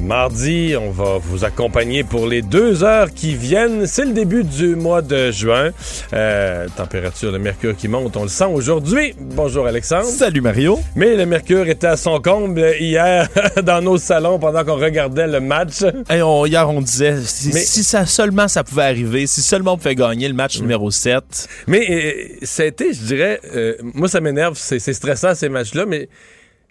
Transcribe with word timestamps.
mardi. 0.00 0.74
On 0.80 0.90
va 0.90 1.18
vous 1.18 1.44
accompagner 1.44 2.04
pour 2.04 2.26
les 2.26 2.42
deux 2.42 2.84
heures 2.84 3.12
qui 3.12 3.34
viennent. 3.34 3.86
C'est 3.86 4.04
le 4.04 4.12
début 4.12 4.44
du 4.44 4.76
mois 4.76 5.02
de 5.02 5.30
juin. 5.30 5.70
Euh, 6.12 6.66
température 6.76 7.32
de 7.32 7.38
mercure 7.38 7.76
qui 7.76 7.88
monte, 7.88 8.16
on 8.16 8.22
le 8.22 8.28
sent 8.28 8.46
aujourd'hui. 8.46 9.14
Bonjour 9.18 9.66
Alexandre. 9.66 10.04
Salut 10.06 10.40
Mario. 10.40 10.78
Mais 10.96 11.16
le 11.16 11.26
mercure 11.26 11.68
était 11.68 11.86
à 11.86 11.96
son 11.96 12.20
comble 12.20 12.74
hier 12.80 13.28
dans 13.62 13.82
nos 13.82 13.98
salons 13.98 14.38
pendant 14.38 14.64
qu'on 14.64 14.76
regardait 14.76 15.26
le 15.26 15.40
match. 15.40 15.82
Et 16.10 16.20
hier, 16.48 16.70
on 16.70 16.80
disait 16.80 17.16
si, 17.22 17.82
ça 17.82 18.06
seulement 18.06 18.48
ça 18.48 18.64
pouvait 18.64 18.82
arriver, 18.82 19.26
si 19.26 19.42
seulement 19.42 19.74
on 19.74 19.76
pouvait 19.76 19.94
gagner 19.94 20.28
le 20.28 20.34
match 20.34 20.60
numéro 20.60 20.90
7. 20.90 21.48
Mais 21.66 21.86
euh, 21.90 22.62
été, 22.64 22.92
je 22.92 23.02
dirais, 23.02 23.40
euh, 23.54 23.74
moi 23.82 24.08
ça 24.08 24.20
m'énerve, 24.20 24.56
c'est 24.56 24.78
stressant 24.92 25.34
ces 25.34 25.48
matchs-là, 25.48 25.86
mais 25.86 26.08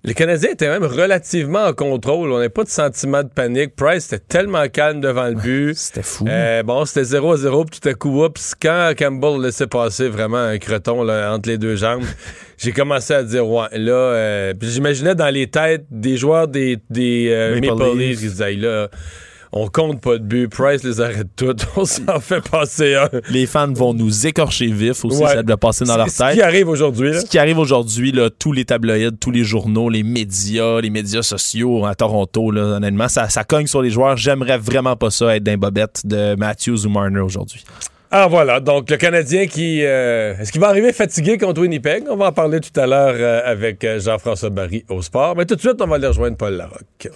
les 0.03 0.13
Canadiens 0.13 0.51
étaient 0.51 0.69
même 0.69 0.85
relativement 0.85 1.65
en 1.65 1.73
contrôle. 1.73 2.31
On 2.31 2.39
n'a 2.39 2.49
pas 2.49 2.63
de 2.63 2.69
sentiment 2.69 3.23
de 3.23 3.29
panique. 3.29 3.75
Price 3.75 4.05
était 4.07 4.19
tellement 4.19 4.67
calme 4.67 5.01
devant 5.01 5.25
le 5.25 5.33
but. 5.33 5.75
c'était 5.75 6.03
fou. 6.03 6.25
Euh, 6.27 6.63
bon, 6.63 6.85
c'était 6.85 7.17
0-0, 7.17 7.65
puis 7.65 7.79
tout 7.79 7.89
à 7.89 7.93
coup, 7.93 8.23
oups, 8.23 8.53
quand 8.61 8.93
Campbell 8.97 9.41
laissait 9.41 9.67
passer 9.67 10.07
vraiment 10.07 10.37
un 10.37 10.59
creton 10.59 11.03
là, 11.03 11.33
entre 11.33 11.49
les 11.49 11.57
deux 11.57 11.75
jambes, 11.75 12.03
j'ai 12.57 12.71
commencé 12.71 13.13
à 13.13 13.23
dire, 13.23 13.47
ouais, 13.47 13.67
là, 13.73 13.93
euh, 13.93 14.53
j'imaginais 14.61 15.15
dans 15.15 15.33
les 15.33 15.47
têtes 15.47 15.85
des 15.89 16.15
joueurs 16.15 16.47
des, 16.47 16.77
des 16.89 17.29
euh, 17.31 17.59
Maple, 17.59 17.97
Leafs 17.97 18.19
qui 18.19 18.27
disaient, 18.27 18.53
là, 18.53 18.89
on 19.61 19.67
compte 19.67 20.01
pas 20.01 20.17
de 20.17 20.23
but. 20.23 20.47
Price 20.47 20.83
les 20.83 21.01
arrête 21.01 21.27
toutes. 21.35 21.67
On 21.75 21.85
s'en 21.85 22.19
fait 22.19 22.41
passer 22.41 22.95
un. 22.95 23.09
Les 23.29 23.45
fans 23.45 23.71
vont 23.71 23.93
nous 23.93 24.27
écorcher 24.27 24.67
vifs 24.67 25.03
aussi. 25.05 25.17
Ça 25.17 25.43
doit 25.43 25.57
passer 25.57 25.85
dans 25.85 25.97
leur 25.97 26.05
tête. 26.05 26.15
Ce 26.15 26.33
qui 26.33 26.41
arrive 26.41 26.69
aujourd'hui. 26.69 27.13
Ce 27.13 27.25
qui 27.25 27.37
arrive 27.37 27.59
aujourd'hui, 27.59 28.13
tous 28.39 28.51
les 28.51 28.65
tabloïds, 28.65 29.17
tous 29.19 29.31
les 29.31 29.43
journaux, 29.43 29.89
les 29.89 30.03
médias, 30.03 30.81
les 30.81 30.89
médias 30.89 31.21
sociaux 31.21 31.85
à 31.85 31.95
Toronto, 31.95 32.51
là, 32.51 32.77
honnêtement, 32.77 33.07
ça, 33.07 33.29
ça 33.29 33.43
cogne 33.43 33.67
sur 33.67 33.81
les 33.81 33.89
joueurs. 33.89 34.17
J'aimerais 34.17 34.57
vraiment 34.57 34.95
pas 34.95 35.09
ça 35.09 35.35
être 35.35 35.43
d'un 35.43 35.57
bobette 35.57 36.05
de 36.05 36.35
Matthews 36.35 36.85
ou 36.85 36.89
Marner 36.89 37.19
aujourd'hui. 37.19 37.63
Ah 38.09 38.27
voilà, 38.27 38.61
donc 38.61 38.89
le 38.89 38.95
Canadien 38.95 39.47
qui... 39.47 39.83
Euh, 39.83 40.37
est-ce 40.37 40.53
qu'il 40.53 40.61
va 40.61 40.69
arriver 40.69 40.93
fatigué 40.93 41.37
contre 41.37 41.61
Winnipeg? 41.61 42.05
On 42.09 42.15
va 42.15 42.27
en 42.27 42.31
parler 42.31 42.61
tout 42.61 42.79
à 42.79 42.87
l'heure 42.87 43.15
euh, 43.17 43.41
avec 43.43 43.83
euh, 43.83 43.99
Jean-François 43.99 44.49
Barry 44.49 44.85
au 44.87 45.01
sport. 45.01 45.35
Mais 45.35 45.45
tout 45.45 45.55
de 45.55 45.59
suite, 45.59 45.81
on 45.81 45.87
va 45.87 45.95
aller 45.95 46.07
rejoindre 46.07 46.37
Paul 46.37 46.53
Larocque. 46.53 47.09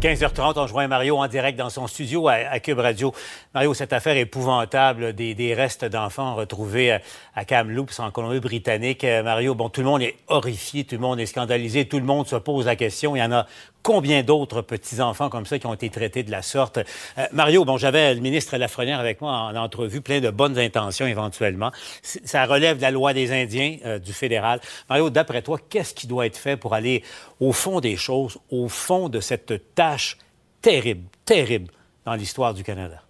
15h30, 0.00 0.52
on 0.56 0.66
joint 0.68 0.86
Mario 0.86 1.16
en 1.16 1.26
direct 1.26 1.58
dans 1.58 1.70
son 1.70 1.88
studio 1.88 2.28
à, 2.28 2.60
Cube 2.60 2.78
Radio. 2.78 3.12
Mario, 3.52 3.74
cette 3.74 3.92
affaire 3.92 4.16
épouvantable 4.16 5.12
des, 5.12 5.54
restes 5.54 5.84
d'enfants 5.84 6.36
retrouvés 6.36 6.98
à, 7.38 7.44
Kamloops 7.44 8.00
en 8.00 8.10
Colombie-Britannique. 8.10 9.04
Euh, 9.04 9.22
Mario, 9.22 9.54
bon, 9.54 9.68
tout 9.68 9.80
le 9.80 9.86
monde 9.86 10.02
est 10.02 10.16
horrifié, 10.26 10.84
tout 10.84 10.96
le 10.96 11.00
monde 11.00 11.20
est 11.20 11.26
scandalisé, 11.26 11.86
tout 11.86 11.98
le 11.98 12.04
monde 12.04 12.26
se 12.26 12.36
pose 12.36 12.66
la 12.66 12.76
question. 12.76 13.14
Il 13.14 13.20
y 13.20 13.22
en 13.22 13.32
a 13.32 13.46
combien 13.82 14.22
d'autres 14.22 14.60
petits-enfants 14.62 15.28
comme 15.28 15.46
ça 15.46 15.58
qui 15.58 15.66
ont 15.66 15.74
été 15.74 15.88
traités 15.88 16.22
de 16.22 16.30
la 16.30 16.42
sorte? 16.42 16.78
Euh, 16.78 17.26
Mario, 17.32 17.64
bon, 17.64 17.76
j'avais 17.76 18.14
le 18.14 18.20
ministre 18.20 18.56
Lafrenière 18.56 18.98
avec 18.98 19.20
moi 19.20 19.32
en 19.32 19.56
entrevue, 19.56 20.00
plein 20.00 20.20
de 20.20 20.30
bonnes 20.30 20.58
intentions 20.58 21.06
éventuellement. 21.06 21.70
Ça 22.02 22.44
relève 22.44 22.78
de 22.78 22.82
la 22.82 22.90
loi 22.90 23.12
des 23.12 23.32
Indiens 23.32 23.76
euh, 23.84 23.98
du 23.98 24.12
fédéral. 24.12 24.60
Mario, 24.88 25.10
d'après 25.10 25.42
toi, 25.42 25.58
qu'est-ce 25.68 25.94
qui 25.94 26.06
doit 26.06 26.26
être 26.26 26.38
fait 26.38 26.56
pour 26.56 26.74
aller 26.74 27.02
au 27.40 27.52
fond 27.52 27.80
des 27.80 27.96
choses, 27.96 28.38
au 28.50 28.68
fond 28.68 29.08
de 29.08 29.20
cette 29.20 29.74
tâche 29.74 30.18
terrible, 30.60 31.04
terrible 31.24 31.72
dans 32.04 32.14
l'histoire 32.14 32.52
du 32.52 32.64
Canada? 32.64 33.02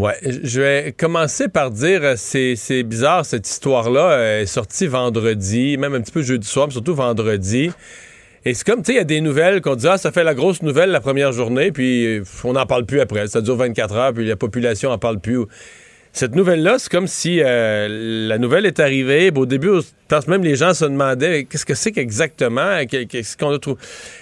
Ouais, 0.00 0.16
je 0.22 0.62
vais 0.62 0.94
commencer 0.96 1.48
par 1.48 1.70
dire, 1.70 2.00
euh, 2.02 2.14
c'est, 2.16 2.82
bizarre, 2.84 3.26
cette 3.26 3.46
histoire-là 3.46 4.40
est 4.40 4.46
sortie 4.46 4.86
vendredi, 4.86 5.76
même 5.76 5.92
un 5.92 6.00
petit 6.00 6.10
peu 6.10 6.22
jeudi 6.22 6.48
soir, 6.48 6.68
mais 6.68 6.72
surtout 6.72 6.94
vendredi. 6.94 7.70
Et 8.46 8.54
c'est 8.54 8.64
comme, 8.64 8.78
tu 8.78 8.86
sais, 8.86 8.92
il 8.94 8.96
y 8.96 9.00
a 9.00 9.04
des 9.04 9.20
nouvelles 9.20 9.60
qu'on 9.60 9.74
dit, 9.74 9.86
ah, 9.86 9.98
ça 9.98 10.10
fait 10.10 10.24
la 10.24 10.32
grosse 10.32 10.62
nouvelle 10.62 10.88
la 10.88 11.02
première 11.02 11.32
journée, 11.32 11.70
puis 11.70 12.06
euh, 12.06 12.24
on 12.44 12.54
n'en 12.54 12.64
parle 12.64 12.86
plus 12.86 13.02
après. 13.02 13.26
Ça 13.26 13.42
dure 13.42 13.56
24 13.56 13.94
heures, 13.94 14.14
puis 14.14 14.26
la 14.26 14.36
population 14.36 14.88
n'en 14.88 14.96
parle 14.96 15.20
plus. 15.20 15.40
Cette 16.12 16.34
nouvelle-là, 16.34 16.78
c'est 16.78 16.90
comme 16.90 17.06
si 17.06 17.40
euh, 17.40 18.26
la 18.28 18.38
nouvelle 18.38 18.66
est 18.66 18.80
arrivée. 18.80 19.30
au 19.34 19.46
début, 19.46 19.70
pense 20.08 20.26
même 20.26 20.42
les 20.42 20.56
gens 20.56 20.74
se 20.74 20.84
demandaient 20.84 21.44
qu'est-ce 21.44 21.64
que 21.64 21.74
c'est 21.74 21.92
qu'exactement, 21.92 22.84
qu'est-ce 22.86 23.36
qu'on 23.36 23.52
a 23.54 23.58
trouvé. 23.58 23.80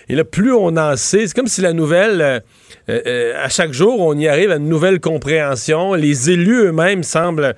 Et 0.09 0.15
là, 0.15 0.25
plus 0.25 0.53
on 0.53 0.77
en 0.77 0.97
sait, 0.97 1.27
c'est 1.27 1.35
comme 1.35 1.47
si 1.47 1.63
la 1.63 1.73
nouvelle, 1.73 2.43
euh, 2.91 3.33
à 3.43 3.49
chaque 3.49 3.73
jour, 3.73 4.01
on 4.01 4.17
y 4.19 4.29
arrive 4.29 4.51
à 4.51 4.57
une 4.57 4.69
nouvelle 4.69 5.01
compréhension. 5.01 5.95
Les 5.95 6.31
élus 6.31 6.67
eux-mêmes 6.67 7.03
semblent 7.03 7.55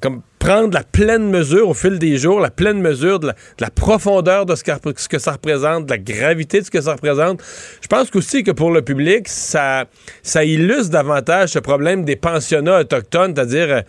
comme 0.00 0.22
prendre 0.40 0.74
la 0.74 0.82
pleine 0.82 1.30
mesure 1.30 1.68
au 1.68 1.74
fil 1.74 1.98
des 1.98 2.16
jours, 2.16 2.40
la 2.40 2.50
pleine 2.50 2.80
mesure 2.80 3.20
de 3.20 3.30
la, 3.60 3.70
profondeur 3.70 4.46
de 4.46 4.56
ce 4.56 4.64
que, 4.64 5.18
ça 5.18 5.32
représente, 5.32 5.84
de 5.84 5.90
la 5.90 5.98
gravité 5.98 6.60
de 6.60 6.64
ce 6.64 6.70
que 6.70 6.80
ça 6.80 6.92
représente. 6.92 7.40
Je 7.80 7.86
pense 7.86 8.08
aussi 8.16 8.42
que 8.42 8.50
pour 8.50 8.72
le 8.72 8.82
public, 8.82 9.28
ça, 9.28 9.84
ça 10.22 10.42
illustre 10.42 10.90
davantage 10.90 11.50
ce 11.50 11.58
problème 11.58 12.04
des 12.04 12.16
pensionnats 12.16 12.80
autochtones, 12.80 13.34
c'est-à-dire 13.36 13.82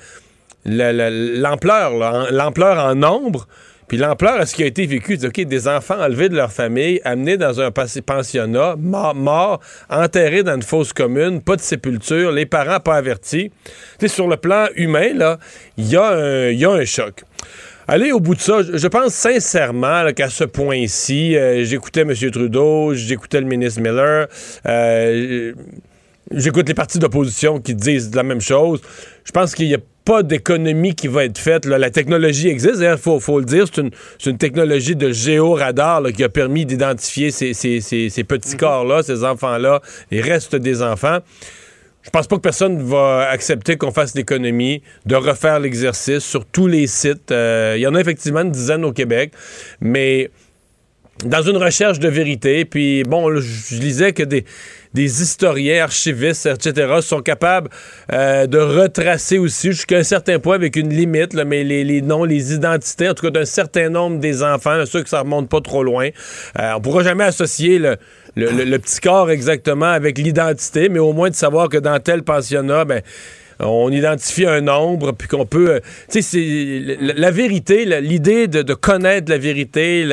euh, 0.67 1.39
l'ampleur, 1.39 2.31
l'ampleur 2.31 2.85
en 2.85 2.95
nombre. 2.95 3.47
Puis 3.91 3.97
l'ampleur 3.97 4.39
à 4.39 4.45
ce 4.45 4.55
qui 4.55 4.63
a 4.63 4.67
été 4.67 4.85
vécu, 4.85 5.19
OK, 5.21 5.41
des 5.41 5.67
enfants 5.67 5.99
enlevés 5.99 6.29
de 6.29 6.35
leur 6.37 6.49
famille, 6.49 7.01
amenés 7.03 7.35
dans 7.35 7.59
un 7.59 7.71
pensionnat, 7.71 8.77
morts, 8.77 9.59
enterrés 9.89 10.43
dans 10.43 10.55
une 10.55 10.61
fosse 10.61 10.93
commune, 10.93 11.41
pas 11.41 11.57
de 11.57 11.61
sépulture, 11.61 12.31
les 12.31 12.45
parents 12.45 12.79
pas 12.79 12.95
avertis. 12.95 13.51
sur 14.07 14.29
le 14.29 14.37
plan 14.37 14.67
humain, 14.77 15.13
là, 15.13 15.39
il 15.75 15.89
y, 15.89 15.97
a 15.97 16.09
un 16.09 16.85
choc. 16.85 17.25
Allez 17.85 18.13
au 18.13 18.21
bout 18.21 18.35
de 18.35 18.39
ça, 18.39 18.61
je 18.61 18.87
pense 18.87 19.13
sincèrement 19.13 20.13
qu'à 20.13 20.29
ce 20.29 20.45
point-ci, 20.45 21.35
euh, 21.35 21.65
j'écoutais 21.65 22.03
M. 22.03 22.13
Trudeau, 22.31 22.93
j'écoutais 22.93 23.41
le 23.41 23.47
ministre 23.47 23.81
Miller, 23.81 24.29
euh, 24.67 25.51
j'écoute 26.33 26.65
les 26.69 26.73
partis 26.73 26.97
d'opposition 26.97 27.59
qui 27.59 27.75
disent 27.75 28.15
la 28.15 28.23
même 28.23 28.39
chose. 28.39 28.79
Je 29.25 29.33
pense 29.33 29.53
qu'il 29.53 29.67
y 29.67 29.75
a 29.75 29.79
pas 30.05 30.23
d'économie 30.23 30.95
qui 30.95 31.07
va 31.07 31.25
être 31.25 31.37
faite. 31.37 31.65
La 31.65 31.89
technologie 31.89 32.47
existe, 32.47 32.79
il 32.81 32.97
faut, 32.97 33.19
faut, 33.19 33.39
le 33.39 33.45
dire, 33.45 33.65
c'est 33.67 34.29
une, 34.29 34.37
technologie 34.37 34.95
de 34.95 35.11
géoradar 35.11 36.03
qui 36.11 36.23
a 36.23 36.29
permis 36.29 36.65
d'identifier 36.65 37.31
ces, 37.31 37.53
petits 38.23 38.53
mhm. 38.53 38.57
corps-là, 38.57 39.03
ces 39.03 39.23
enfants-là, 39.23 39.81
les 40.09 40.21
restes 40.21 40.55
des 40.55 40.81
enfants. 40.81 41.19
Je 42.03 42.09
pense 42.09 42.25
pas 42.25 42.37
que 42.37 42.41
personne 42.41 42.81
va 42.81 43.27
accepter 43.29 43.77
qu'on 43.77 43.91
fasse 43.91 44.15
l'économie 44.15 44.81
de 45.05 45.15
refaire 45.15 45.59
l'exercice 45.59 46.23
sur 46.23 46.45
tous 46.45 46.65
les 46.65 46.87
sites. 46.87 47.31
Euh, 47.31 47.75
il 47.77 47.81
y 47.81 47.87
en 47.87 47.93
a 47.93 48.01
effectivement 48.01 48.41
une 48.41 48.51
dizaine 48.51 48.83
au 48.83 48.91
Québec, 48.91 49.33
mais 49.81 50.31
dans 51.25 51.41
une 51.41 51.57
recherche 51.57 51.99
de 51.99 52.07
vérité, 52.07 52.65
puis 52.65 53.03
bon, 53.03 53.39
je 53.39 53.75
lisais 53.75 54.13
que 54.13 54.23
des 54.23 54.45
des 54.93 55.21
historiens, 55.21 55.83
archivistes, 55.83 56.45
etc., 56.45 56.99
sont 57.01 57.21
capables 57.21 57.69
euh, 58.11 58.45
de 58.45 58.57
retracer 58.57 59.37
aussi 59.37 59.71
jusqu'à 59.71 59.97
un 59.97 60.03
certain 60.03 60.39
point 60.39 60.55
avec 60.55 60.75
une 60.75 60.89
limite, 60.89 61.33
mais 61.33 61.63
les, 61.63 62.01
noms, 62.01 62.25
les 62.25 62.53
identités, 62.53 63.09
en 63.09 63.13
tout 63.13 63.23
cas 63.23 63.31
d'un 63.31 63.45
certain 63.45 63.89
nombre 63.89 64.19
des 64.19 64.43
enfants, 64.43 64.75
là, 64.75 64.85
que 64.85 65.09
ça 65.09 65.21
remonte 65.21 65.49
pas 65.49 65.61
trop 65.61 65.83
loin. 65.83 66.09
Euh, 66.59 66.73
on 66.75 66.81
pourra 66.81 67.03
jamais 67.03 67.23
associer 67.23 67.79
le, 67.79 67.97
le, 68.35 68.77
petit 68.77 68.99
corps 68.99 69.31
exactement 69.31 69.85
avec 69.85 70.17
l'identité, 70.17 70.89
mais 70.89 70.99
au 70.99 71.13
moins 71.13 71.29
de 71.29 71.35
savoir 71.35 71.69
que 71.69 71.77
dans 71.77 71.99
tel 71.99 72.23
pensionnat, 72.23 72.85
ben, 72.85 73.01
on 73.63 73.91
identifie 73.91 74.45
un 74.45 74.61
nombre, 74.61 75.11
puis 75.11 75.27
qu'on 75.27 75.45
peut... 75.45 75.75
Euh, 75.75 75.79
tu 76.09 76.21
sais, 76.21 76.97
la, 76.99 77.31
vérité, 77.31 77.85
l'idée 78.01 78.47
de, 78.47 78.73
connaître 78.73 79.29
la 79.29 79.37
vérité, 79.37 80.05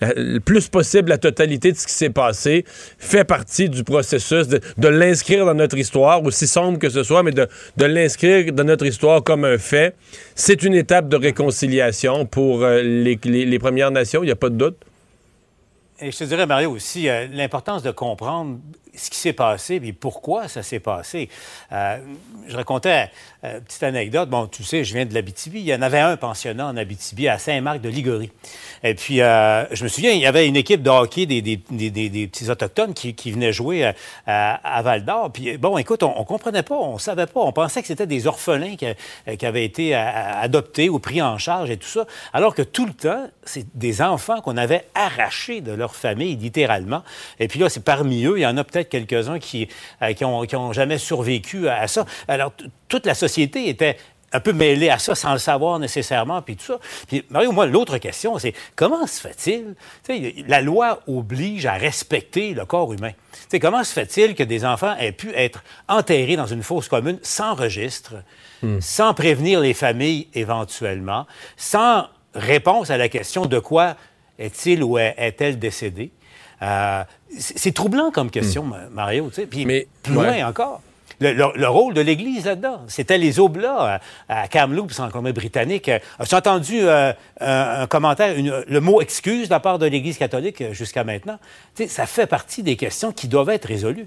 le 0.00 0.38
plus 0.38 0.68
possible 0.68 1.08
la 1.08 1.18
totalité 1.18 1.72
de 1.72 1.76
ce 1.76 1.86
qui 1.86 1.92
s'est 1.92 2.10
passé, 2.10 2.64
fait 2.98 3.24
partie 3.24 3.68
du 3.68 3.84
processus 3.84 4.48
de, 4.48 4.88
l'inscrire 4.88 5.46
dans 5.46 5.54
notre 5.54 5.78
histoire, 5.78 6.22
aussi 6.24 6.46
sombre 6.46 6.78
que 6.78 6.88
ce 6.88 7.02
soit, 7.02 7.22
mais 7.22 7.32
de, 7.32 7.48
l'inscrire 7.78 8.52
dans 8.52 8.64
notre 8.64 8.86
histoire 8.86 9.22
comme 9.22 9.44
un 9.44 9.58
fait. 9.58 9.94
C'est 10.34 10.62
une 10.62 10.74
étape 10.74 11.08
de 11.08 11.16
réconciliation 11.16 12.26
pour 12.26 12.62
euh, 12.64 12.82
les, 12.82 13.58
Premières 13.58 13.90
Nations, 13.90 14.22
il 14.22 14.26
n'y 14.26 14.32
a 14.32 14.36
pas 14.36 14.48
de 14.48 14.56
doute. 14.56 14.76
Et 16.00 16.10
je 16.10 16.16
te 16.16 16.24
dirais, 16.24 16.46
Mario, 16.46 16.70
aussi, 16.70 17.08
euh, 17.08 17.26
l'importance 17.30 17.82
de 17.82 17.90
comprendre 17.90 18.58
ce 18.94 19.10
qui 19.10 19.18
s'est 19.18 19.32
passé 19.32 19.80
et 19.82 19.92
pourquoi 19.92 20.48
ça 20.48 20.62
s'est 20.62 20.80
passé. 20.80 21.28
Euh, 21.72 21.98
je 22.46 22.56
racontais 22.56 23.10
euh, 23.44 23.60
petite 23.60 23.82
anecdote. 23.82 24.28
Bon, 24.28 24.46
tu 24.46 24.64
sais, 24.64 24.84
je 24.84 24.94
viens 24.94 25.06
de 25.06 25.14
l'Abitibi. 25.14 25.60
Il 25.60 25.66
y 25.66 25.74
en 25.74 25.82
avait 25.82 26.00
un 26.00 26.16
pensionnat 26.16 26.66
en 26.66 26.76
Abitibi 26.76 27.28
à 27.28 27.38
Saint-Marc 27.38 27.80
de 27.80 27.88
Ligorie. 27.88 28.30
Et 28.82 28.94
puis, 28.94 29.20
euh, 29.20 29.64
je 29.74 29.84
me 29.84 29.88
souviens, 29.88 30.12
il 30.12 30.20
y 30.20 30.26
avait 30.26 30.46
une 30.46 30.56
équipe 30.56 30.82
de 30.82 30.90
hockey 30.90 31.26
des, 31.26 31.42
des, 31.42 31.56
des, 31.70 31.90
des 31.90 32.26
petits 32.26 32.50
autochtones 32.50 32.94
qui, 32.94 33.14
qui 33.14 33.32
venaient 33.32 33.52
jouer 33.52 33.92
à, 34.26 34.54
à 34.78 34.82
Val-d'Or. 34.82 35.32
Puis, 35.32 35.56
bon, 35.58 35.78
écoute, 35.78 36.02
on, 36.02 36.18
on, 36.18 36.24
comprenait 36.24 36.62
pas, 36.62 36.76
on 36.76 36.98
savait 36.98 37.26
pas. 37.26 37.40
On 37.40 37.52
pensait 37.52 37.80
que 37.80 37.88
c'était 37.88 38.06
des 38.06 38.26
orphelins 38.26 38.76
qui, 38.76 38.86
qui 39.36 39.46
avaient 39.46 39.64
été 39.64 39.94
adoptés 39.94 40.88
ou 40.88 40.98
pris 40.98 41.22
en 41.22 41.38
charge 41.38 41.70
et 41.70 41.76
tout 41.76 41.88
ça. 41.88 42.06
Alors 42.32 42.54
que 42.54 42.62
tout 42.62 42.86
le 42.86 42.92
temps, 42.92 43.28
c'est 43.44 43.66
des 43.74 44.02
enfants 44.02 44.40
qu'on 44.40 44.56
avait 44.56 44.86
arrachés 44.94 45.60
de 45.60 45.72
leur 45.72 45.94
famille, 45.94 46.36
littéralement. 46.36 47.02
Et 47.38 47.48
puis 47.48 47.58
là, 47.58 47.68
c'est 47.68 47.84
parmi 47.84 48.24
eux, 48.24 48.38
il 48.38 48.42
y 48.42 48.46
en 48.46 48.56
a 48.56 48.64
peut-être 48.64 48.88
quelques-uns 48.88 49.38
qui 49.38 49.68
n'ont 50.20 50.44
qui 50.44 50.56
ont 50.56 50.72
jamais 50.72 50.98
survécu 50.98 51.68
à, 51.68 51.86
ça. 51.86 52.04
Alors, 52.28 52.52
toute 52.90 53.06
la 53.06 53.14
société 53.14 53.70
était 53.70 53.96
un 54.32 54.40
peu 54.40 54.52
mêlée 54.52 54.90
à 54.90 54.98
ça 54.98 55.14
sans 55.14 55.32
le 55.32 55.38
savoir 55.38 55.78
nécessairement, 55.78 56.42
puis 56.42 56.56
tout 56.56 56.64
ça. 56.64 56.78
Puis, 57.08 57.24
Mario, 57.30 57.52
moi, 57.52 57.66
l'autre 57.66 57.98
question, 57.98 58.38
c'est 58.38 58.54
comment 58.76 59.06
se 59.06 59.20
fait-il? 59.20 59.74
La 60.46 60.60
loi 60.60 61.00
oblige 61.06 61.66
à 61.66 61.74
respecter 61.74 62.54
le 62.54 62.64
corps 62.64 62.92
humain. 62.92 63.12
comment 63.60 63.82
se 63.82 63.92
fait-il 63.92 64.34
que 64.34 64.42
des 64.42 64.64
enfants 64.64 64.94
aient 64.98 65.12
pu 65.12 65.32
être 65.34 65.64
enterrés 65.88 66.36
dans 66.36 66.46
une 66.46 66.62
fosse 66.62 66.88
commune 66.88 67.18
sans 67.22 67.54
registre, 67.54 68.14
hmm. 68.62 68.80
sans 68.80 69.14
prévenir 69.14 69.60
les 69.60 69.74
familles 69.74 70.28
éventuellement, 70.34 71.26
sans 71.56 72.06
réponse 72.34 72.90
à 72.90 72.96
la 72.96 73.08
question 73.08 73.46
de 73.46 73.58
quoi 73.58 73.96
est-il 74.38 74.84
ou 74.84 74.96
est-elle 74.98 75.58
décédée? 75.58 76.12
Euh, 76.62 77.02
c'est 77.36 77.72
troublant 77.72 78.10
comme 78.10 78.30
question, 78.30 78.64
hmm. 78.64 78.90
Mario. 78.92 79.30
Puis 79.50 79.66
Mais, 79.66 79.88
plus 80.02 80.14
loin 80.14 80.46
encore. 80.46 80.82
Le, 81.20 81.68
rôle 81.68 81.94
de 81.94 82.00
l'Église 82.00 82.46
là-dedans. 82.46 82.82
C'était 82.88 83.18
les 83.18 83.38
Oblats 83.40 84.00
à, 84.28 84.42
à 84.42 84.48
Kamloops, 84.48 84.98
en 85.00 85.10
Colombie-Britannique. 85.10 85.90
As-tu 86.18 86.34
entendu 86.34 86.80
euh, 86.80 87.12
un, 87.40 87.86
commentaire, 87.86 88.34
le 88.36 88.80
mot 88.80 89.00
excuse 89.00 89.48
de 89.48 89.54
la 89.54 89.60
part 89.60 89.78
de 89.78 89.86
l'Église 89.86 90.18
catholique 90.18 90.60
euh, 90.62 90.72
jusqu'à 90.72 91.04
maintenant? 91.04 91.38
ça 91.88 92.06
fait 92.06 92.26
partie 92.26 92.62
des 92.62 92.76
questions 92.76 93.12
qui 93.12 93.28
doivent 93.28 93.50
être 93.50 93.66
résolues. 93.66 94.06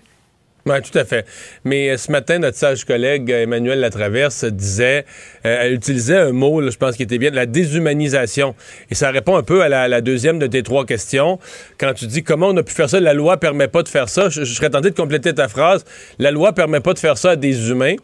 Oui, 0.66 0.76
tout 0.82 0.98
à 0.98 1.04
fait. 1.04 1.26
Mais 1.66 1.90
euh, 1.90 1.98
ce 1.98 2.10
matin, 2.10 2.40
notre 2.40 2.58
sage 2.58 2.86
collègue 2.86 3.30
euh, 3.30 3.44
Emmanuel 3.44 3.82
Latraverse 3.82 4.46
disait, 4.46 5.06
euh, 5.46 5.58
elle 5.62 5.74
utilisait 5.74 6.16
un 6.16 6.32
mot, 6.32 6.62
je 6.70 6.78
pense 6.78 6.96
qui 6.96 7.04
était 7.04 7.18
bien, 7.18 7.32
la 7.32 7.46
déshumanisation. 7.46 8.56
Et 8.90 8.96
ça 8.96 9.12
répond 9.12 9.36
un 9.36 9.44
peu 9.44 9.62
à 9.62 9.68
la, 9.68 10.00
deuxième 10.00 10.40
de 10.40 10.48
tes 10.48 10.64
trois 10.64 10.86
questions. 10.86 11.38
Quand 11.78 11.94
tu 11.94 12.08
dis 12.08 12.24
comment 12.24 12.48
on 12.48 12.56
a 12.56 12.64
pu 12.64 12.74
faire 12.74 12.90
ça, 12.90 13.02
la 13.02 13.14
loi 13.14 13.38
permet 13.38 13.68
pas 13.68 13.84
de 13.84 13.90
faire 13.90 14.08
ça, 14.08 14.30
je, 14.30 14.46
serais 14.46 14.70
tenté 14.70 14.90
de 14.90 14.96
compléter 14.96 15.34
ta 15.34 15.50
phrase. 15.50 15.84
La 16.18 16.32
loi 16.32 16.54
permet 16.54 16.80
pas 16.80 16.94
de 16.94 17.00
faire 17.00 17.18
ça 17.18 17.32
à 17.32 17.36
des 17.36 17.70
humains. 17.70 17.96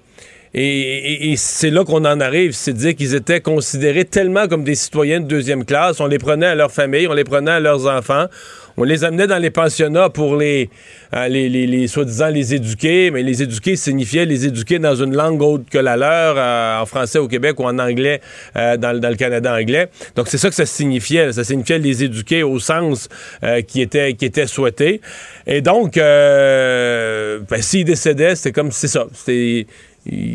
Et, 0.54 1.36
c'est 1.38 1.70
là 1.70 1.86
qu'on 1.86 2.06
en 2.06 2.20
arrive, 2.20 2.54
c'est 2.54 2.74
dire 2.74 2.96
qu'ils 2.96 3.14
étaient 3.14 3.40
considérés 3.40 4.06
tellement 4.06 4.48
comme 4.48 4.64
des 4.64 4.74
citoyens 4.74 5.20
de 5.20 5.28
deuxième 5.28 5.64
classe. 5.64 6.00
On 6.00 6.08
les 6.08 6.18
prenait 6.18 6.48
à 6.48 6.56
leur 6.56 6.72
famille, 6.72 7.08
on 7.08 7.14
les 7.14 7.24
prenait 7.24 7.52
à 7.52 7.60
leurs 7.60 7.86
enfants, 7.86 8.26
on 8.80 8.86
les 8.86 9.04
amenait 9.04 9.28
dans 9.28 9.38
les 9.38 9.50
pensionnats 9.50 10.10
pour 10.10 10.38
les, 10.38 10.70
euh, 11.14 11.28
les, 11.28 11.50
les, 11.50 11.88
soi-disant 11.88 12.30
les 12.30 12.54
éduquer, 12.54 13.12
mais 13.12 13.24
les 13.24 13.44
éduquer 13.44 13.76
signifiait 13.76 14.24
les 14.26 14.46
éduquer 14.46 14.80
dans 14.80 14.96
une 14.96 15.14
langue 15.14 15.42
autre 15.42 15.66
que 15.70 15.78
la 15.78 15.98
leur, 15.98 16.36
euh, 16.38 16.82
en 16.82 16.86
français 16.86 17.20
au 17.20 17.28
Québec 17.28 17.60
ou 17.60 17.66
en 17.66 17.78
anglais 17.78 18.22
euh, 18.56 18.78
dans, 18.78 18.98
dans, 18.98 19.10
le 19.10 19.18
Canada 19.18 19.54
anglais. 19.54 19.90
Donc 20.16 20.30
c'est 20.30 20.38
ça 20.38 20.48
que 20.48 20.56
ça 20.56 20.66
signifiait. 20.66 21.34
Ça 21.34 21.44
signifiait 21.44 21.78
les 21.78 22.06
éduquer 22.06 22.42
au 22.42 22.58
sens 22.58 23.10
qui 23.68 23.82
était 23.82 24.14
qui 24.14 24.24
était 24.24 24.48
souhaité. 24.48 25.02
Et 25.46 25.60
donc, 25.60 25.96
ben, 25.96 27.62
s'ils 27.62 27.84
décédaient, 27.84 28.36
c'était 28.36 28.54
comme 28.54 28.72
c'est 28.72 28.88
ça. 28.88 29.08
C'était 29.14 29.68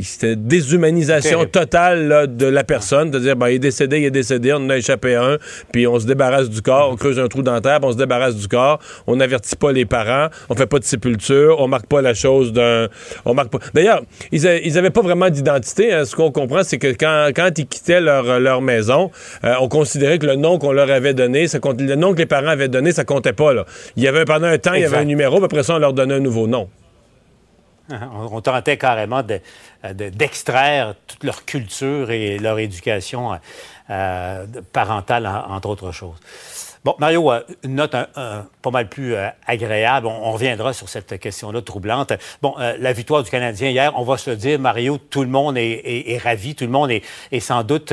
c'était 0.02 0.36
déshumanisation 0.36 1.46
totale 1.46 2.36
de 2.36 2.46
la 2.46 2.64
personne, 2.64 3.10
de 3.10 3.18
dire 3.18 3.36
ben, 3.36 3.48
il 3.48 3.54
est 3.54 3.58
décédé, 3.58 3.98
il 3.98 4.04
est 4.04 4.10
décédé, 4.10 4.52
on 4.52 4.56
en 4.56 4.70
a 4.70 4.76
échappé 4.76 5.14
un, 5.14 5.38
puis 5.72 5.86
on 5.86 5.98
se 5.98 6.06
débarrasse 6.06 6.50
du 6.50 6.62
corps, 6.62 6.90
on 6.92 6.96
creuse 6.96 7.18
un 7.18 7.28
trou 7.28 7.42
dans 7.42 7.60
terre, 7.60 7.80
puis 7.80 7.88
on 7.88 7.92
se 7.92 7.96
débarrasse 7.96 8.36
du 8.36 8.46
corps, 8.46 8.78
on 9.06 9.16
n'avertit 9.16 9.56
pas 9.56 9.72
les 9.72 9.86
parents, 9.86 10.28
on 10.48 10.54
fait 10.54 10.66
pas 10.66 10.78
de 10.78 10.84
sépulture, 10.84 11.60
on 11.60 11.68
marque 11.68 11.86
pas 11.86 12.02
la 12.02 12.14
chose 12.14 12.52
d'un, 12.52 12.88
on 13.24 13.34
marque 13.34 13.50
pas. 13.50 13.58
D'ailleurs, 13.72 14.02
ils, 14.32 14.46
avaient 14.78 14.90
pas 14.90 15.02
vraiment 15.02 15.30
d'identité. 15.30 15.92
Hein. 15.92 16.04
Ce 16.04 16.14
qu'on 16.14 16.30
comprend, 16.30 16.62
c'est 16.62 16.78
que 16.78 16.88
quand, 16.88 17.30
quand 17.34 17.58
ils 17.58 17.66
quittaient 17.66 18.00
leur, 18.00 18.40
leur 18.40 18.60
maison, 18.60 19.10
euh, 19.44 19.54
on 19.60 19.68
considérait 19.68 20.18
que 20.18 20.26
le 20.26 20.36
nom 20.36 20.58
qu'on 20.58 20.72
leur 20.72 20.90
avait 20.90 21.14
donné, 21.14 21.48
ça 21.48 21.58
compte, 21.58 21.80
le 21.80 21.94
nom 21.94 22.12
que 22.12 22.18
les 22.18 22.26
parents 22.26 22.48
avaient 22.48 22.68
donné, 22.68 22.92
ça 22.92 23.04
comptait 23.04 23.32
pas 23.32 23.54
là. 23.54 23.64
Il 23.96 24.02
y 24.02 24.08
avait 24.08 24.24
pendant 24.24 24.46
un 24.46 24.58
temps, 24.58 24.74
il 24.74 24.82
y 24.82 24.84
avait 24.84 24.98
un 24.98 25.04
numéro, 25.04 25.36
puis 25.36 25.46
après 25.46 25.62
ça, 25.62 25.76
on 25.76 25.78
leur 25.78 25.92
donnait 25.92 26.14
un 26.14 26.20
nouveau 26.20 26.46
nom. 26.46 26.68
On 28.12 28.40
tentait 28.40 28.78
carrément 28.78 29.22
d'extraire 29.92 30.94
toute 31.06 31.24
leur 31.24 31.44
culture 31.44 32.10
et 32.10 32.38
leur 32.38 32.58
éducation 32.58 33.38
euh, 33.90 34.46
parentale, 34.72 35.26
entre 35.26 35.68
autres 35.68 35.92
choses. 35.92 36.16
Bon, 36.84 36.94
Mario, 36.98 37.32
euh, 37.32 37.40
une 37.62 37.76
note 37.76 37.92
pas 37.92 38.70
mal 38.70 38.88
plus 38.88 39.14
euh, 39.14 39.28
agréable. 39.46 40.06
On, 40.06 40.32
reviendra 40.32 40.72
sur 40.72 40.88
cette 40.88 41.18
question-là 41.18 41.62
troublante. 41.62 42.12
Bon, 42.40 42.54
la 42.58 42.92
victoire 42.92 43.22
du 43.22 43.30
Canadien 43.30 43.70
hier, 43.70 43.92
on 43.96 44.04
va 44.04 44.16
se 44.16 44.30
le 44.30 44.36
dire, 44.36 44.58
Mario, 44.58 44.98
tout 44.98 45.22
le 45.22 45.28
monde 45.28 45.56
est, 45.58 46.18
ravi, 46.22 46.54
tout 46.54 46.64
le 46.64 46.70
monde 46.70 46.90
est, 46.90 47.40
sans 47.40 47.62
doute 47.62 47.92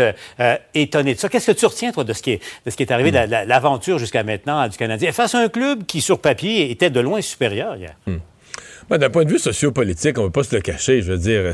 étonné 0.74 1.14
de 1.14 1.20
ça. 1.20 1.30
Qu'est-ce 1.30 1.52
que 1.52 1.58
tu 1.58 1.66
retiens, 1.66 1.92
toi, 1.92 2.04
de 2.04 2.14
ce 2.14 2.22
qui 2.22 2.32
est, 2.32 2.92
arrivé, 2.92 3.12
de 3.12 3.48
l'aventure 3.48 4.00
jusqu'à 4.00 4.24
maintenant 4.24 4.68
du 4.68 4.78
Canadien, 4.78 5.12
face 5.12 5.36
à 5.36 5.40
un 5.40 5.50
club 5.50 5.86
qui, 5.86 6.02
sur 6.02 6.20
papier, 6.20 6.72
était 6.72 6.90
de 6.90 7.00
loin 7.00 7.22
supérieur 7.22 7.76
hier? 7.76 7.96
Hmm. 8.08 8.18
D'un 8.98 9.10
point 9.10 9.24
de 9.24 9.30
vue 9.30 9.40
sociopolitique, 9.40 10.18
on 10.18 10.22
ne 10.22 10.26
veut 10.28 10.32
pas 10.32 10.44
se 10.44 10.54
le 10.54 10.62
cacher. 10.62 11.02
Je 11.02 11.14
veux 11.14 11.18
dire, 11.18 11.54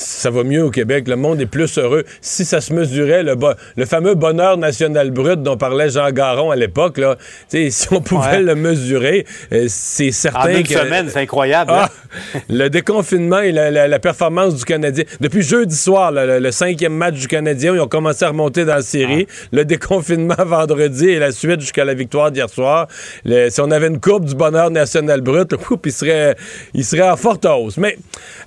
ça 0.00 0.30
va 0.30 0.44
mieux 0.44 0.64
au 0.64 0.70
Québec. 0.70 1.08
Le 1.08 1.16
monde 1.16 1.40
est 1.40 1.46
plus 1.46 1.78
heureux. 1.78 2.04
Si 2.20 2.44
ça 2.44 2.60
se 2.60 2.72
mesurait, 2.72 3.22
le, 3.22 3.36
le 3.76 3.86
fameux 3.86 4.14
bonheur 4.14 4.56
national 4.56 5.10
brut 5.10 5.42
dont 5.42 5.56
parlait 5.56 5.90
Jean 5.90 6.10
Garon 6.10 6.50
à 6.50 6.56
l'époque, 6.56 6.98
là, 6.98 7.16
si 7.48 7.70
on 7.90 8.00
pouvait 8.00 8.40
le 8.40 8.54
mesurer, 8.54 9.26
euh, 9.52 9.66
c'est 9.68 10.12
certain. 10.12 10.54
En 10.54 10.58
une 10.58 10.66
semaine, 10.66 11.08
c'est 11.10 11.20
incroyable. 11.20 11.72
Hein? 11.72 11.86
Ah, 11.88 12.38
le 12.48 12.68
déconfinement 12.68 13.40
et 13.40 13.52
la, 13.52 13.98
performance 13.98 14.54
du 14.54 14.64
Canadien. 14.64 15.04
Depuis 15.20 15.42
jeudi 15.42 15.76
soir, 15.76 16.10
le, 16.12 16.50
cinquième 16.50 16.94
match 16.94 17.14
du 17.14 17.28
Canadien, 17.28 17.74
ils 17.74 17.80
ont 17.80 17.88
commencé 17.88 18.24
à 18.24 18.28
remonter 18.28 18.64
dans 18.64 18.76
la 18.76 18.82
série. 18.82 19.26
Ah. 19.28 19.48
Le 19.52 19.64
déconfinement 19.64 20.34
vendredi 20.38 21.08
et 21.10 21.18
la 21.18 21.32
suite 21.32 21.60
jusqu'à 21.60 21.84
la 21.84 21.94
victoire 21.94 22.30
d'hier 22.30 22.48
soir. 22.48 22.88
si 23.24 23.60
on 23.60 23.70
avait 23.70 23.88
une 23.88 24.00
courbe 24.00 24.24
du 24.24 24.34
bonheur 24.34 24.70
national 24.70 25.20
brut, 25.20 25.52
le 25.52 25.58
coupe, 25.58 25.86
il 25.86 25.92
serait, 25.92 26.36
il 26.74 26.84
serait 26.84 27.08
en 27.08 27.16
forte 27.16 27.44
hausse. 27.44 27.76
Mais 27.76 27.96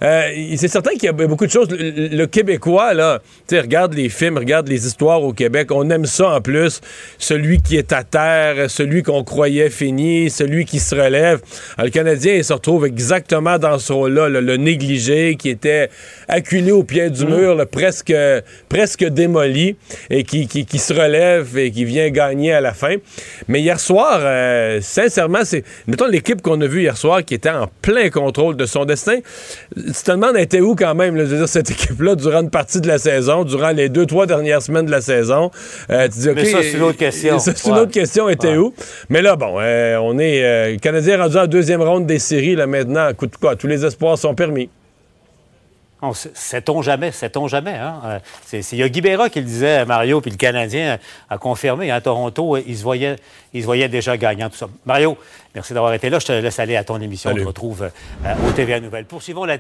euh, 0.03 0.29
c'est 0.57 0.67
certain 0.67 0.91
qu'il 0.91 1.03
y 1.03 1.07
a 1.09 1.13
beaucoup 1.13 1.42
de 1.45 1.51
choses. 1.51 1.67
Le, 1.69 2.25
Québécois, 2.25 2.93
là, 2.93 3.21
tu 3.47 3.59
regarde 3.59 3.93
les 3.93 4.09
films, 4.09 4.37
regarde 4.37 4.67
les 4.67 4.85
histoires 4.87 5.21
au 5.23 5.33
Québec. 5.33 5.71
On 5.71 5.89
aime 5.89 6.05
ça 6.05 6.29
en 6.29 6.41
plus. 6.41 6.81
Celui 7.17 7.61
qui 7.61 7.77
est 7.77 7.91
à 7.91 8.03
terre, 8.03 8.69
celui 8.69 9.03
qu'on 9.03 9.23
croyait 9.23 9.69
fini, 9.69 10.29
celui 10.29 10.65
qui 10.65 10.79
se 10.79 10.95
relève. 10.95 11.41
le 11.77 11.89
Canadien, 11.89 12.35
il 12.35 12.43
se 12.43 12.53
retrouve 12.53 12.85
exactement 12.85 13.57
dans 13.57 13.79
ce 13.79 13.93
rôle-là, 13.93 14.29
le, 14.29 14.57
négligé, 14.57 15.35
qui 15.35 15.49
était 15.49 15.89
acculé 16.27 16.71
au 16.71 16.83
pied 16.83 17.09
du 17.09 17.25
mm. 17.25 17.35
mur, 17.35 17.67
presque, 17.69 18.13
presque 18.69 19.03
démoli, 19.05 19.75
et 20.09 20.23
qui, 20.23 20.47
qui, 20.47 20.79
se 20.79 20.93
relève 20.93 21.57
et 21.57 21.71
qui 21.71 21.85
vient 21.85 22.09
gagner 22.09 22.53
à 22.53 22.61
la 22.61 22.73
fin. 22.73 22.95
Mais 23.47 23.61
hier 23.61 23.79
soir, 23.79 24.19
euh, 24.21 24.79
sincèrement, 24.81 25.43
c'est, 25.43 25.63
mettons, 25.87 26.07
l'équipe 26.07 26.41
qu'on 26.41 26.59
a 26.61 26.67
vue 26.67 26.81
hier 26.81 26.97
soir 26.97 27.23
qui 27.23 27.33
était 27.33 27.49
en 27.49 27.69
plein 27.81 28.09
contrôle 28.09 28.55
de 28.55 28.65
son 28.65 28.85
destin. 28.85 29.19
Tu 29.75 29.91
te 29.91 30.11
demandes, 30.11 30.37
était 30.37 30.61
où 30.61 30.75
quand 30.75 30.95
même? 30.95 31.15
Je 31.25 31.31
veux 31.31 31.37
dire, 31.37 31.49
cette 31.49 31.71
équipe-là, 31.71 32.15
durant 32.15 32.41
une 32.41 32.49
partie 32.49 32.81
de 32.81 32.87
la 32.87 32.97
saison, 32.97 33.43
durant 33.43 33.69
les 33.69 33.89
deux, 33.89 34.05
trois 34.05 34.25
dernières 34.25 34.61
semaines 34.61 34.85
de 34.85 34.91
la 34.91 35.01
saison, 35.01 35.51
euh, 35.89 36.07
tu 36.07 36.19
dis, 36.19 36.29
OK. 36.29 36.35
Mais 36.35 36.45
ça, 36.45 36.61
c'est 36.61 36.73
une 36.73 36.83
autre 36.83 36.97
question. 36.97 37.39
c'est 37.39 37.65
une 37.65 37.73
autre 37.73 37.91
question, 37.91 38.29
était 38.29 38.57
où? 38.57 38.73
Mais 39.09 39.21
là, 39.21 39.35
bon, 39.35 39.59
euh, 39.59 39.97
on 39.97 40.17
est. 40.19 40.43
Euh, 40.43 40.71
le 40.71 40.77
Canadien 40.77 41.17
rendu 41.17 41.37
en 41.37 41.47
deuxième 41.47 41.81
ronde 41.81 42.05
des 42.05 42.19
séries, 42.19 42.55
là, 42.55 42.67
maintenant. 42.67 43.09
Écoute, 43.09 43.37
quoi, 43.39 43.55
tous 43.55 43.67
les 43.67 43.85
espoirs 43.85 44.17
sont 44.17 44.35
permis. 44.35 44.69
Sait-on 46.13 46.81
jamais, 46.81 47.13
sait-on 47.13 47.47
jamais. 47.47 47.75
Hein? 47.75 48.19
C'est 48.45 48.75
Yogi 48.75 48.99
Berra 48.99 49.29
qui 49.29 49.39
le 49.39 49.45
disait, 49.45 49.85
Mario, 49.85 50.19
puis 50.19 50.31
le 50.31 50.37
Canadien 50.37 50.97
a 51.29 51.37
confirmé. 51.37 51.91
À 51.91 51.95
hein, 51.95 52.01
Toronto, 52.01 52.57
il 52.57 52.77
se, 52.77 52.83
voyait, 52.83 53.15
il 53.53 53.61
se 53.61 53.65
voyait 53.65 53.87
déjà 53.87 54.17
gagnant, 54.17 54.49
tout 54.49 54.57
ça. 54.57 54.67
Mario, 54.85 55.17
merci 55.55 55.73
d'avoir 55.73 55.93
été 55.93 56.09
là. 56.09 56.19
Je 56.19 56.25
te 56.25 56.31
laisse 56.33 56.59
aller 56.59 56.75
à 56.75 56.83
ton 56.83 56.99
émission. 56.99 57.31
On 57.31 57.35
te 57.35 57.43
retrouve 57.43 57.89
au 58.25 58.51
TVA 58.51 58.81
Nouvelle. 58.81 59.05
Poursuivons 59.05 59.45
la... 59.45 59.57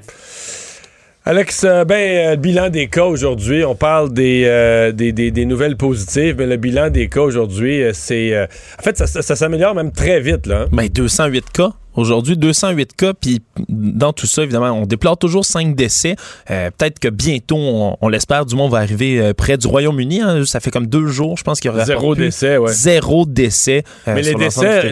Alex, 1.25 1.63
euh, 1.63 1.85
ben, 1.85 1.95
euh, 1.95 2.31
le 2.31 2.35
bilan 2.35 2.69
des 2.69 2.87
cas 2.87 3.05
aujourd'hui, 3.05 3.63
on 3.63 3.75
parle 3.75 4.09
euh, 4.17 4.91
des, 4.91 5.13
des, 5.13 5.45
nouvelles 5.45 5.77
positives, 5.77 6.35
mais 6.37 6.45
le 6.45 6.57
bilan 6.57 6.89
des 6.89 7.07
cas 7.07 7.21
aujourd'hui, 7.21 7.81
c'est. 7.93 8.37
en 8.37 8.83
fait, 8.83 8.97
ça, 8.97 9.35
s'améliore 9.35 9.73
même 9.73 9.93
très 9.93 10.19
vite. 10.19 10.45
Là. 10.47 10.65
Ben, 10.71 10.89
208 10.89 11.49
cas 11.51 11.71
Aujourd'hui, 11.95 12.37
208 12.37 12.95
cas, 12.95 13.13
puis 13.13 13.41
dans 13.69 14.13
tout 14.13 14.25
ça, 14.25 14.41
évidemment, 14.41 14.71
on 14.71 14.85
déplore 14.85 15.17
toujours 15.17 15.45
5 15.45 15.75
décès. 15.75 16.15
Euh, 16.49 16.71
peut-être 16.75 16.99
que 16.99 17.07
bientôt, 17.07 17.57
on, 18.01 18.09
l'espère, 18.09 18.45
du 18.47 18.55
monde 18.55 18.71
va 18.71 18.79
arriver 18.79 19.19
euh, 19.19 19.33
près 19.33 19.57
du 19.57 19.67
Royaume-Uni. 19.67 20.21
Hein. 20.21 20.43
Ça 20.45 20.59
fait 20.59 20.71
comme 20.71 20.87
deux 20.87 21.07
jours, 21.07 21.37
je 21.37 21.43
pense 21.43 21.59
qu'il 21.59 21.69
y 21.69 21.73
aura 21.73 21.85
Zéro 21.85 22.15
décès, 22.15 22.57
ouais. 22.57 22.71
Zéro 22.71 23.25
décès. 23.27 23.83
Mais 24.07 24.23
les 24.23 24.33
décès, 24.33 24.89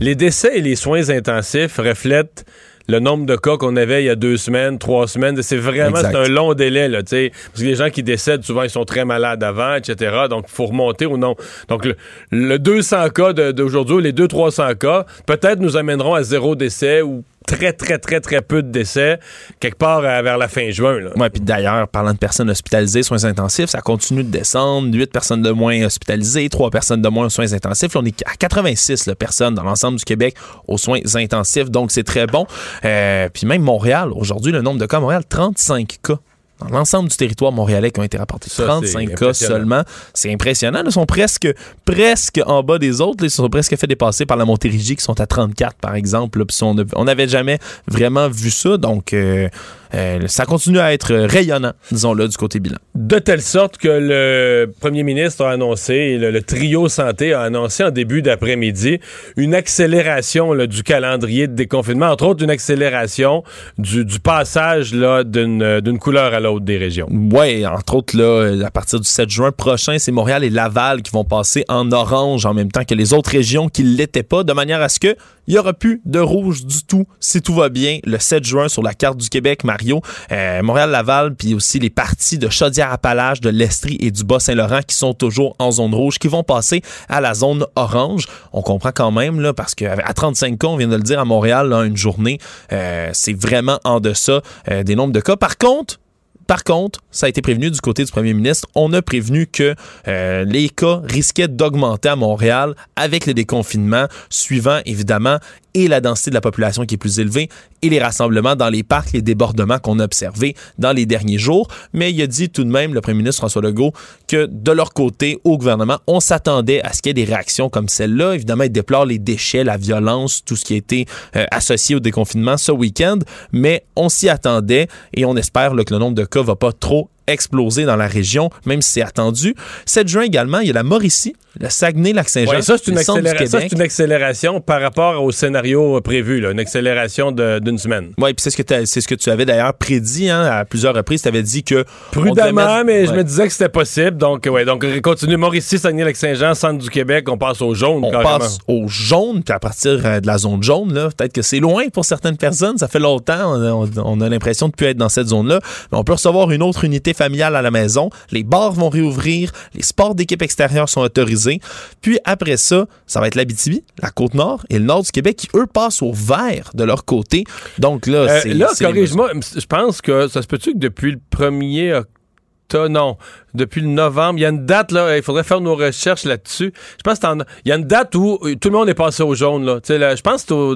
les 0.00 0.14
décès 0.16 0.58
et 0.58 0.60
les 0.60 0.74
soins 0.74 1.10
intensifs 1.10 1.78
reflètent 1.78 2.44
le 2.88 2.98
nombre 2.98 3.26
de 3.26 3.36
cas 3.36 3.56
qu'on 3.56 3.76
avait 3.76 4.02
il 4.02 4.06
y 4.06 4.10
a 4.10 4.14
deux 4.14 4.36
semaines, 4.36 4.78
trois 4.78 5.06
semaines. 5.06 5.40
C'est 5.42 5.56
vraiment 5.56 5.98
un 5.98 6.28
long 6.28 6.54
délai, 6.54 6.88
là, 6.88 6.98
parce 6.98 7.10
que 7.10 7.64
les 7.64 7.74
gens 7.74 7.90
qui 7.90 8.02
décèdent, 8.02 8.44
souvent, 8.44 8.62
ils 8.62 8.70
sont 8.70 8.84
très 8.84 9.04
malades 9.04 9.42
avant, 9.42 9.74
etc. 9.74 10.26
Donc, 10.28 10.46
il 10.48 10.52
faut 10.52 10.66
remonter 10.66 11.06
ou 11.06 11.16
non. 11.16 11.36
Donc, 11.68 11.86
le, 12.30 12.58
200 12.58 13.10
cas 13.10 13.32
d'aujourd'hui, 13.32 14.02
les 14.02 14.12
200-300 14.12 14.76
cas, 14.76 15.06
peut-être 15.26 15.60
nous 15.60 15.76
amèneront 15.76 16.14
à 16.14 16.22
zéro 16.22 16.54
décès 16.54 17.02
ou 17.02 17.24
très, 17.46 17.72
très, 17.72 17.98
très, 17.98 18.20
très 18.20 18.42
peu 18.42 18.62
de 18.62 18.70
décès 18.70 19.18
quelque 19.60 19.78
part 19.78 19.98
euh, 19.98 20.22
vers 20.22 20.38
la 20.38 20.48
fin 20.48 20.70
juin. 20.70 20.98
Oui, 21.16 21.30
puis 21.30 21.40
d'ailleurs, 21.40 21.88
parlant 21.88 22.12
de 22.12 22.18
personnes 22.18 22.50
hospitalisées, 22.50 23.02
soins 23.02 23.24
intensifs, 23.24 23.70
ça 23.70 23.80
continue 23.80 24.24
de 24.24 24.30
descendre. 24.30 24.94
8 24.94 25.12
personnes 25.12 25.42
de 25.42 25.50
moins 25.50 25.82
hospitalisées, 25.82 26.48
3 26.48 26.70
personnes 26.70 27.02
de 27.02 27.08
moins 27.08 27.26
aux 27.26 27.30
soins 27.30 27.52
intensifs. 27.52 27.94
On 27.96 28.04
est 28.04 28.22
à 28.26 28.34
86 28.36 29.10
personnes 29.18 29.54
dans 29.54 29.64
l'ensemble 29.64 29.98
du 29.98 30.04
Québec 30.04 30.36
aux 30.66 30.78
soins 30.78 31.00
intensifs, 31.14 31.70
donc 31.70 31.92
c'est 31.92 32.04
très 32.04 32.26
bon. 32.26 32.46
Euh, 32.84 33.28
puis 33.32 33.46
même 33.46 33.62
Montréal, 33.62 34.10
aujourd'hui, 34.14 34.52
le 34.52 34.62
nombre 34.62 34.80
de 34.80 34.86
cas 34.86 34.98
à 34.98 35.00
Montréal, 35.00 35.22
35 35.28 35.98
cas 36.02 36.18
dans 36.62 36.76
l'ensemble 36.76 37.08
du 37.08 37.16
territoire 37.16 37.52
montréalais 37.52 37.90
qui 37.90 38.00
ont 38.00 38.04
été 38.04 38.18
rapportés. 38.18 38.50
35 38.50 39.14
cas 39.14 39.32
seulement. 39.32 39.82
C'est 40.14 40.32
impressionnant. 40.32 40.82
Ils 40.84 40.92
sont 40.92 41.06
presque, 41.06 41.48
presque 41.84 42.40
en 42.46 42.62
bas 42.62 42.78
des 42.78 43.00
autres. 43.00 43.24
Ils 43.24 43.30
sont 43.30 43.48
presque 43.48 43.76
fait 43.76 43.86
dépasser 43.86 44.26
par 44.26 44.36
la 44.36 44.44
Montérégie 44.44 44.96
qui 44.96 45.04
sont 45.04 45.20
à 45.20 45.26
34, 45.26 45.76
par 45.76 45.94
exemple. 45.94 46.42
on 46.62 47.04
n'avait 47.04 47.28
jamais 47.28 47.58
vraiment 47.88 48.28
vu 48.28 48.50
ça. 48.50 48.76
Donc, 48.76 49.12
euh, 49.12 49.48
euh, 49.94 50.20
ça 50.26 50.46
continue 50.46 50.78
à 50.78 50.92
être 50.92 51.14
rayonnant, 51.14 51.72
disons-le, 51.90 52.26
du 52.28 52.36
côté 52.36 52.60
bilan. 52.60 52.78
De 52.94 53.18
telle 53.18 53.42
sorte 53.42 53.76
que 53.76 53.88
le 53.88 54.72
premier 54.80 55.02
ministre 55.02 55.44
a 55.44 55.52
annoncé, 55.52 56.16
le, 56.16 56.42
trio 56.42 56.88
santé 56.88 57.34
a 57.34 57.42
annoncé 57.42 57.84
en 57.84 57.90
début 57.90 58.22
d'après-midi 58.22 59.00
une 59.36 59.54
accélération 59.54 60.54
du 60.66 60.82
calendrier 60.82 61.46
de 61.46 61.54
déconfinement, 61.54 62.06
entre 62.06 62.26
autres 62.26 62.42
une 62.42 62.50
accélération 62.50 63.44
du, 63.78 64.04
passage 64.22 64.92
d'une 64.92 65.98
couleur 65.98 66.32
à 66.32 66.40
l'autre 66.40 66.51
des. 66.60 67.02
Oui, 67.10 67.66
entre 67.66 67.94
autres, 67.94 68.16
là, 68.16 68.66
à 68.66 68.70
partir 68.70 69.00
du 69.00 69.08
7 69.08 69.30
juin 69.30 69.52
prochain, 69.52 69.98
c'est 69.98 70.12
Montréal 70.12 70.44
et 70.44 70.50
Laval 70.50 71.02
qui 71.02 71.10
vont 71.12 71.24
passer 71.24 71.64
en 71.68 71.90
orange 71.92 72.46
en 72.46 72.54
même 72.54 72.70
temps 72.70 72.84
que 72.84 72.94
les 72.94 73.12
autres 73.12 73.30
régions 73.30 73.68
qui 73.68 73.84
ne 73.84 73.96
l'étaient 73.96 74.22
pas, 74.22 74.44
de 74.44 74.52
manière 74.52 74.80
à 74.82 74.88
ce 74.88 75.00
que 75.00 75.16
il 75.48 75.54
n'y 75.54 75.58
aura 75.58 75.72
plus 75.72 76.00
de 76.04 76.20
rouge 76.20 76.64
du 76.64 76.84
tout 76.84 77.04
si 77.18 77.42
tout 77.42 77.54
va 77.54 77.68
bien 77.68 77.98
le 78.04 78.18
7 78.18 78.44
juin 78.44 78.68
sur 78.68 78.82
la 78.82 78.94
carte 78.94 79.18
du 79.18 79.28
Québec, 79.28 79.64
Mario. 79.64 80.00
Euh, 80.30 80.62
Montréal-Laval, 80.62 81.34
puis 81.34 81.54
aussi 81.54 81.78
les 81.80 81.90
parties 81.90 82.38
de 82.38 82.48
Chaudière-Appalaches, 82.48 83.40
de 83.40 83.50
l'Estrie 83.50 83.96
et 84.00 84.10
du 84.10 84.24
Bas-Saint-Laurent 84.24 84.80
qui 84.86 84.94
sont 84.94 85.14
toujours 85.14 85.56
en 85.58 85.72
zone 85.72 85.94
rouge, 85.94 86.18
qui 86.18 86.28
vont 86.28 86.44
passer 86.44 86.82
à 87.08 87.20
la 87.20 87.34
zone 87.34 87.66
orange. 87.74 88.26
On 88.52 88.62
comprend 88.62 88.92
quand 88.94 89.10
même, 89.10 89.40
là, 89.40 89.52
parce 89.52 89.74
qu'à 89.74 89.96
35 89.96 90.58
cas, 90.58 90.68
on 90.68 90.76
vient 90.76 90.88
de 90.88 90.96
le 90.96 91.02
dire 91.02 91.18
à 91.18 91.24
Montréal, 91.24 91.68
là, 91.68 91.82
une 91.82 91.96
journée, 91.96 92.38
euh, 92.72 93.10
c'est 93.12 93.34
vraiment 93.34 93.80
en 93.84 93.98
deçà 93.98 94.42
euh, 94.70 94.84
des 94.84 94.94
nombres 94.94 95.12
de 95.12 95.20
cas. 95.20 95.36
Par 95.36 95.58
contre, 95.58 95.98
par 96.46 96.64
contre, 96.64 97.00
ça 97.10 97.26
a 97.26 97.28
été 97.28 97.42
prévenu 97.42 97.70
du 97.70 97.80
côté 97.80 98.04
du 98.04 98.10
premier 98.10 98.34
ministre. 98.34 98.68
On 98.74 98.92
a 98.92 99.02
prévenu 99.02 99.46
que 99.46 99.74
euh, 100.08 100.44
les 100.44 100.68
cas 100.68 101.00
risquaient 101.04 101.48
d'augmenter 101.48 102.08
à 102.08 102.16
Montréal 102.16 102.74
avec 102.96 103.26
le 103.26 103.34
déconfinement, 103.34 104.06
suivant 104.28 104.80
évidemment 104.84 105.38
et 105.74 105.88
la 105.88 106.00
densité 106.00 106.30
de 106.30 106.34
la 106.34 106.40
population 106.40 106.84
qui 106.84 106.94
est 106.94 106.98
plus 106.98 107.18
élevée 107.18 107.48
et 107.82 107.88
les 107.88 108.00
rassemblements 108.00 108.56
dans 108.56 108.68
les 108.68 108.82
parcs, 108.82 109.12
les 109.12 109.22
débordements 109.22 109.78
qu'on 109.78 109.98
a 109.98 110.04
observés 110.04 110.54
dans 110.78 110.92
les 110.92 111.06
derniers 111.06 111.38
jours. 111.38 111.68
Mais 111.92 112.12
il 112.12 112.22
a 112.22 112.26
dit 112.26 112.50
tout 112.50 112.64
de 112.64 112.70
même, 112.70 112.94
le 112.94 113.00
premier 113.00 113.18
ministre 113.18 113.40
François 113.40 113.62
Legault, 113.62 113.92
que 114.28 114.46
de 114.50 114.72
leur 114.72 114.92
côté, 114.92 115.38
au 115.44 115.58
gouvernement, 115.58 115.98
on 116.06 116.20
s'attendait 116.20 116.82
à 116.82 116.92
ce 116.92 117.02
qu'il 117.02 117.10
y 117.10 117.12
ait 117.12 117.24
des 117.24 117.32
réactions 117.32 117.68
comme 117.68 117.88
celle-là. 117.88 118.34
Évidemment, 118.34 118.64
il 118.64 118.72
déplore 118.72 119.06
les 119.06 119.18
déchets, 119.18 119.64
la 119.64 119.76
violence, 119.76 120.44
tout 120.44 120.56
ce 120.56 120.64
qui 120.64 120.74
a 120.74 120.76
été 120.76 121.06
euh, 121.36 121.44
associé 121.50 121.96
au 121.96 122.00
déconfinement 122.00 122.56
ce 122.56 122.72
week-end, 122.72 123.18
mais 123.52 123.84
on 123.96 124.08
s'y 124.08 124.28
attendait 124.28 124.88
et 125.14 125.24
on 125.24 125.36
espère 125.36 125.72
que 125.72 125.94
le 125.94 125.98
nombre 125.98 126.14
de 126.14 126.24
cas 126.24 126.42
va 126.42 126.56
pas 126.56 126.72
trop 126.72 127.08
exploser 127.26 127.84
dans 127.84 127.96
la 127.96 128.06
région, 128.06 128.50
même 128.66 128.82
si 128.82 128.92
c'est 128.92 129.02
attendu. 129.02 129.54
7 129.86 130.08
juin 130.08 130.22
également, 130.22 130.60
il 130.60 130.68
y 130.68 130.70
a 130.70 130.74
la 130.74 130.82
Mauricie, 130.82 131.34
le 131.60 131.68
Saguenay-Lac-Saint-Jean. 131.68 132.62
ça, 132.62 132.76
c'est 132.78 132.90
une, 132.90 133.80
accélération 133.82 134.60
par 134.60 134.80
rapport 134.80 135.22
au 135.22 135.32
scénario 135.32 136.00
prévu, 136.00 136.48
une 136.50 136.58
accélération 136.58 137.30
d'une 137.32 137.78
semaine. 137.78 138.12
Oui, 138.18 138.32
puis 138.32 138.42
c'est 138.42 138.50
ce, 138.50 138.56
que 138.56 138.84
ce 138.84 139.08
que 139.08 139.14
tu 139.14 139.30
avais 139.30 139.44
d'ailleurs 139.44 139.74
prédit 139.74 140.30
hein, 140.30 140.42
à 140.42 140.64
plusieurs 140.64 140.94
reprises. 140.94 141.22
Tu 141.22 141.28
avais 141.28 141.42
dit 141.42 141.62
que. 141.62 141.84
Prudemment, 142.10 142.84
mais 142.84 143.06
je 143.06 143.12
me 143.12 143.22
disais 143.22 143.46
que 143.46 143.52
c'était 143.52 143.68
possible. 143.68 144.16
Donc, 144.16 144.48
ouais, 144.50 144.64
donc 144.64 144.84
continue 145.00 145.36
Mauricie, 145.36 145.78
Saguenay-Lac-Saint-Jean, 145.78 146.54
centre 146.54 146.82
du 146.82 146.90
Québec, 146.90 147.28
on 147.28 147.38
passe 147.38 147.60
au 147.60 147.74
jaune. 147.74 148.04
On 148.04 148.10
passe 148.10 148.58
au 148.66 148.88
jaune, 148.88 149.42
puis 149.42 149.54
à 149.54 149.58
partir 149.58 150.00
euh, 150.04 150.20
de 150.20 150.26
la 150.26 150.38
zone 150.38 150.62
jaune, 150.62 150.92
peut-être 151.16 151.32
que 151.32 151.42
c'est 151.42 151.60
loin 151.60 151.88
pour 151.88 152.04
certaines 152.04 152.36
personnes. 152.36 152.78
Ça 152.78 152.88
fait 152.88 152.98
longtemps, 152.98 153.54
on, 153.56 153.88
on 153.96 154.20
a 154.20 154.28
l'impression 154.28 154.66
de 154.66 154.72
ne 154.72 154.76
plus 154.76 154.86
être 154.86 154.96
dans 154.96 155.08
cette 155.08 155.28
zone-là. 155.28 155.60
Mais 155.90 155.98
on 155.98 156.04
peut 156.04 156.14
recevoir 156.14 156.50
une 156.50 156.62
autre 156.62 156.84
unité 156.84 157.12
familiale 157.22 157.54
à 157.54 157.62
la 157.62 157.70
maison. 157.70 158.10
Les 158.32 158.42
bars 158.42 158.72
vont 158.72 158.88
réouvrir. 158.88 159.52
Les 159.74 159.82
sports 159.82 160.14
d'équipe 160.14 160.42
extérieure 160.42 160.88
sont 160.88 161.02
autorisés. 161.02 161.60
Puis 162.00 162.18
après 162.24 162.56
ça, 162.56 162.86
ça 163.06 163.20
va 163.20 163.28
être 163.28 163.36
l'Abitibi, 163.36 163.84
la 164.02 164.10
Côte-Nord 164.10 164.64
et 164.70 164.78
le 164.78 164.84
nord 164.84 165.02
du 165.02 165.12
Québec 165.12 165.36
qui, 165.36 165.48
eux, 165.54 165.66
passent 165.66 166.02
au 166.02 166.12
vert 166.12 166.70
de 166.74 166.82
leur 166.82 167.04
côté. 167.04 167.44
Donc 167.78 168.06
là, 168.06 168.18
euh, 168.18 168.40
c'est... 168.42 168.54
là, 168.54 168.70
corrige-moi, 168.78 169.30
je 169.34 169.66
pense 169.66 170.00
que 170.00 170.26
ça 170.26 170.42
se 170.42 170.48
peut-tu 170.48 170.72
que 170.72 170.78
depuis 170.78 171.12
le 171.12 171.20
1er 171.30 171.98
octobre, 171.98 172.88
non, 172.88 173.18
depuis 173.54 173.82
le 173.82 173.88
novembre. 173.88 174.38
Il 174.38 174.42
y 174.42 174.46
a 174.46 174.48
une 174.48 174.66
date, 174.66 174.90
là, 174.90 175.16
il 175.16 175.22
faudrait 175.22 175.44
faire 175.44 175.60
nos 175.60 175.76
recherches 175.76 176.24
là-dessus. 176.24 176.72
Je 176.98 177.02
pense 177.04 177.20
qu'il 177.20 177.44
y 177.66 177.72
a 177.72 177.76
une 177.76 177.84
date 177.84 178.14
où 178.16 178.38
tout 178.60 178.68
le 178.68 178.74
monde 178.74 178.88
est 178.88 178.94
passé 178.94 179.22
au 179.22 179.34
jaune. 179.34 179.64
Là. 179.64 179.78
là 179.88 180.16
je 180.16 180.22
pense 180.22 180.42
que 180.42 180.48
c'est 180.48 180.54
au 180.54 180.74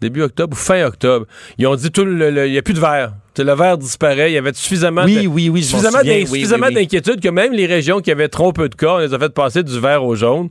début 0.00 0.22
octobre 0.22 0.56
ou 0.56 0.60
fin 0.60 0.84
octobre. 0.84 1.26
Ils 1.58 1.66
ont 1.66 1.76
dit 1.76 1.90
tout 1.90 2.04
le, 2.04 2.46
il 2.46 2.52
n'y 2.52 2.58
a 2.58 2.62
plus 2.62 2.74
de 2.74 2.80
verre. 2.80 3.12
Le 3.42 3.54
verre 3.54 3.78
disparaît. 3.78 4.30
Il 4.30 4.34
y 4.34 4.38
avait 4.38 4.52
suffisamment, 4.54 5.02
oui, 5.04 5.26
oui, 5.26 5.48
oui, 5.48 5.62
suffisamment, 5.62 6.70
d'inquiétude 6.70 7.20
que 7.20 7.28
même 7.28 7.52
les 7.52 7.66
régions 7.66 8.00
qui 8.00 8.10
avaient 8.10 8.28
trop 8.28 8.52
peu 8.52 8.68
de 8.68 8.74
cas, 8.74 8.94
on 8.94 8.98
les 8.98 9.14
a 9.14 9.18
fait 9.18 9.30
passer 9.30 9.62
du 9.62 9.78
vert 9.78 10.04
au 10.04 10.14
jaune. 10.14 10.48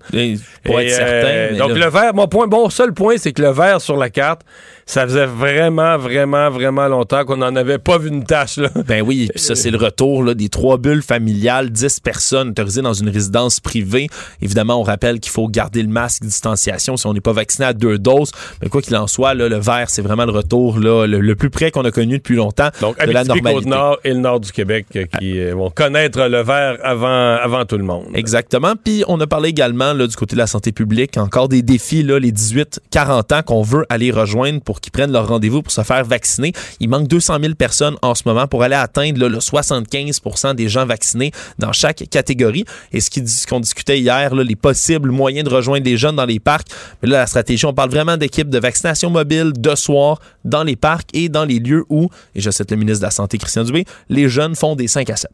pour 0.64 0.80
être 0.80 0.90
certain. 0.90 1.28
Euh, 1.28 1.58
donc 1.58 1.72
le 1.72 1.90
vert, 1.90 2.14
mon 2.14 2.28
point, 2.28 2.48
bon, 2.48 2.70
seul 2.70 2.94
point, 2.94 3.16
c'est 3.18 3.32
que 3.32 3.42
le 3.42 3.52
vert 3.52 3.82
sur 3.82 3.98
la 3.98 4.10
carte, 4.10 4.42
ça 4.90 5.04
faisait 5.04 5.28
vraiment, 5.28 6.00
vraiment, 6.00 6.50
vraiment 6.50 6.88
longtemps 6.88 7.24
qu'on 7.24 7.38
n'en 7.38 7.56
avait 7.56 7.78
pas 7.78 8.00
vu 8.00 8.10
une 8.10 8.24
tâche. 8.24 8.58
Là. 8.58 8.70
Ben 8.88 9.04
oui, 9.06 9.28
puis 9.30 9.40
ça, 9.40 9.54
c'est 9.54 9.70
le 9.70 9.78
retour 9.78 10.24
là, 10.24 10.34
des 10.34 10.50
trois 10.50 10.80
bulles 10.80 11.04
familiales, 11.04 11.70
10 11.70 12.00
personnes 12.00 12.50
autorisées 12.50 12.82
dans 12.82 12.96
une 12.96 13.10
résidence 13.10 13.60
privée. 13.60 14.08
Évidemment, 14.42 14.80
on 14.80 14.84
rappelle 14.84 15.20
qu'il 15.20 15.32
faut 15.32 15.48
garder 15.48 15.84
le 15.84 15.90
masque, 15.90 16.24
distanciation 16.24 16.98
si 16.98 17.06
on 17.06 17.14
n'est 17.14 17.22
pas 17.22 17.34
vacciné 17.34 17.68
à 17.68 17.74
deux 17.74 18.00
doses. 18.00 18.32
Mais 18.64 18.70
quoi 18.70 18.82
qu'il 18.82 18.96
en 18.96 19.06
soit, 19.06 19.36
là, 19.36 19.48
le 19.48 19.58
vert, 19.58 19.92
c'est 19.92 20.02
vraiment 20.02 20.26
le 20.26 20.32
retour 20.32 20.80
là, 20.80 21.06
le, 21.06 21.36
plus 21.36 21.52
près 21.52 21.70
qu'on 21.70 21.86
a 21.86 21.92
connu 21.92 22.18
depuis 22.18 22.36
longtemps 22.36 22.70
Donc, 22.82 22.98
de 22.98 23.12
la 23.12 23.24
normalité. 23.24 23.70
nord 23.70 24.00
et 24.04 24.10
le 24.10 24.20
nord 24.20 24.40
du 24.40 24.52
Québec 24.52 24.88
qui 25.20 25.40
euh, 25.40 25.54
vont 25.54 25.70
connaître 25.70 26.20
le 26.28 26.42
vert 26.42 26.80
avant, 26.84 27.36
avant 27.36 27.64
tout 27.66 27.78
le 27.78 27.84
monde. 27.84 28.06
Exactement. 28.16 28.74
Puis 28.84 29.04
on 29.08 29.22
a 29.22 29.28
parlé 29.28 29.50
également 29.50 29.94
là, 29.94 30.08
du 30.08 30.16
côté 30.16 30.36
de 30.36 30.40
la 30.40 30.48
santé 30.48 30.72
publique, 30.72 31.16
encore 31.18 31.48
des 31.48 31.62
défis, 31.62 32.02
là, 32.02 32.18
les 32.18 32.32
18-40 32.32 33.36
ans 33.36 33.42
qu'on 33.44 33.62
veut 33.62 33.86
aller 33.90 34.10
rejoindre 34.10 34.62
pour 34.62 34.79
qui 34.80 34.92
prennent 34.92 35.12
leur 35.12 35.28
rendez-vous 35.28 35.62
pour 35.62 35.72
se 35.72 35.82
faire 35.82 36.04
vacciner. 36.04 36.54
Il 36.80 36.90
manque 36.90 37.08
200 37.08 37.38
000 37.42 37.56
personnes 37.56 37.96
en 38.02 38.16
ce 38.16 38.24
moment 38.26 38.48
pour 38.48 38.64
aller 38.64 38.76
atteindre 38.76 39.28
le 39.28 39.40
75 39.40 40.22
des 40.56 40.70
gens 40.70 40.86
vaccinés 40.86 41.32
dans 41.58 41.74
chaque 41.74 42.04
catégorie. 42.10 42.66
Et 42.92 43.02
ce 43.02 43.48
qu'on 43.48 43.60
discutait 43.60 44.00
hier, 44.00 44.36
les 44.36 44.56
possibles 44.56 45.12
moyens 45.12 45.48
de 45.48 45.54
rejoindre 45.54 45.86
les 45.86 45.98
jeunes 45.98 46.16
dans 46.16 46.26
les 46.26 46.40
parcs. 46.40 46.68
Mais 47.02 47.10
là, 47.10 47.20
la 47.20 47.28
stratégie, 47.28 47.66
on 47.66 47.74
parle 47.74 47.90
vraiment 47.90 48.18
d'équipes 48.18 48.50
de 48.50 48.60
vaccination 48.60 49.10
mobile 49.10 49.54
de 49.56 49.76
soir 49.76 50.20
dans 50.46 50.64
les 50.64 50.76
parcs 50.76 51.10
et 51.14 51.30
dans 51.30 51.46
les 51.46 51.60
lieux 51.60 51.86
où, 51.90 52.10
et 52.36 52.42
je 52.42 52.50
cite 52.50 52.72
le 52.72 52.78
ministre 52.78 53.02
de 53.02 53.06
la 53.06 53.12
Santé, 53.12 53.38
Christian 53.38 53.64
Dubé, 53.64 53.86
les 54.10 54.30
jeunes 54.30 54.56
font 54.56 54.76
des 54.76 54.88
5 54.88 55.10
à 55.10 55.16
7. 55.16 55.30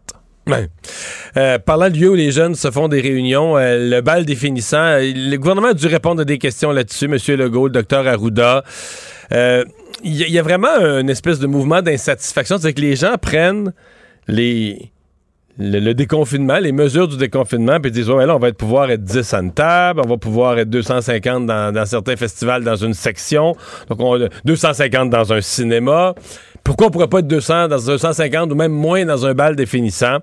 Euh, 1.37 1.59
parlant 1.59 1.89
de 1.89 1.97
lieu 1.97 2.11
où 2.11 2.15
les 2.15 2.31
jeunes 2.31 2.55
se 2.55 2.69
font 2.69 2.87
des 2.87 3.01
réunions, 3.01 3.57
euh, 3.57 3.89
le 3.89 4.01
bal 4.01 4.25
définissant, 4.25 4.77
euh, 4.77 5.11
le 5.13 5.35
gouvernement 5.37 5.69
a 5.69 5.73
dû 5.73 5.87
répondre 5.87 6.21
à 6.21 6.25
des 6.25 6.37
questions 6.37 6.71
là-dessus, 6.71 7.05
M. 7.05 7.17
Legault, 7.37 7.67
le 7.67 7.73
docteur 7.73 8.07
Arruda. 8.07 8.63
Il 9.31 10.13
y, 10.13 10.37
a 10.37 10.43
vraiment 10.43 10.77
une 10.99 11.09
espèce 11.09 11.39
de 11.39 11.47
mouvement 11.47 11.81
d'insatisfaction, 11.81 12.57
c'est 12.59 12.73
que 12.73 12.81
les 12.81 12.95
gens 12.95 13.15
prennent 13.19 13.73
le, 14.27 15.93
déconfinement, 15.93 16.57
les 16.59 16.71
mesures 16.71 17.07
du 17.07 17.17
déconfinement, 17.17 17.79
puis 17.79 17.91
disent, 17.91 18.09
ouais, 18.09 18.25
là, 18.25 18.35
on 18.35 18.39
va 18.39 18.49
être, 18.49 18.57
pouvoir 18.57 18.91
être 18.91 19.03
10 19.03 19.33
à 19.33 19.39
une 19.39 19.53
table, 19.53 20.01
on 20.03 20.07
va 20.07 20.17
pouvoir 20.17 20.59
être 20.59 20.69
250 20.69 21.45
dans, 21.45 21.85
certains 21.85 22.15
festivals 22.17 22.63
dans 22.63 22.75
une 22.75 22.93
section, 22.93 23.55
donc 23.89 23.99
on, 23.99 24.27
250 24.43 25.09
dans 25.09 25.33
un 25.33 25.41
cinéma. 25.41 26.13
Pourquoi 26.63 26.87
on 26.87 26.89
pourrait 26.89 27.07
pas 27.07 27.19
être 27.19 27.27
200 27.27 27.67
dans 27.67 27.77
250 27.77 28.51
ou 28.51 28.55
même 28.55 28.71
moins 28.71 29.05
dans 29.05 29.25
un 29.25 29.33
bal 29.33 29.55
définissant? 29.55 30.17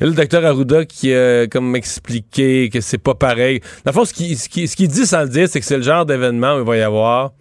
Et 0.00 0.04
le 0.04 0.12
docteur 0.12 0.44
Arruda 0.44 0.84
qui 0.84 1.14
a 1.14 1.46
comme 1.46 1.76
expliqué 1.76 2.70
que 2.70 2.80
c'est 2.80 2.98
pas 2.98 3.14
pareil. 3.14 3.60
Dans 3.84 3.92
le 3.92 3.92
fond, 3.92 4.04
ce 4.04 4.12
qu'il 4.12 4.88
dit 4.88 5.06
sans 5.06 5.22
le 5.22 5.28
dire, 5.28 5.48
c'est 5.48 5.60
que 5.60 5.66
c'est 5.66 5.76
le 5.76 5.84
genre 5.84 6.04
d'événement 6.04 6.56
où 6.56 6.58
il 6.58 6.66
va 6.66 6.76
y 6.76 6.82
avoir 6.82 7.32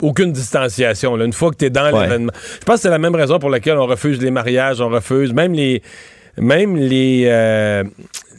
aucune 0.00 0.32
distanciation. 0.32 1.16
Une 1.20 1.32
fois 1.32 1.50
que 1.50 1.56
tu 1.56 1.64
es 1.66 1.70
dans 1.70 1.86
l'événement. 1.86 2.32
Je 2.60 2.64
pense 2.64 2.76
que 2.76 2.82
c'est 2.82 2.90
la 2.90 2.98
même 2.98 3.14
raison 3.14 3.38
pour 3.38 3.50
laquelle 3.50 3.78
on 3.78 3.86
refuse 3.86 4.20
les 4.20 4.30
mariages, 4.30 4.80
on 4.80 4.88
refuse 4.88 5.32
même 5.32 5.52
les 5.52 5.82
même 6.36 6.76
les, 6.76 7.24
euh, 7.26 7.84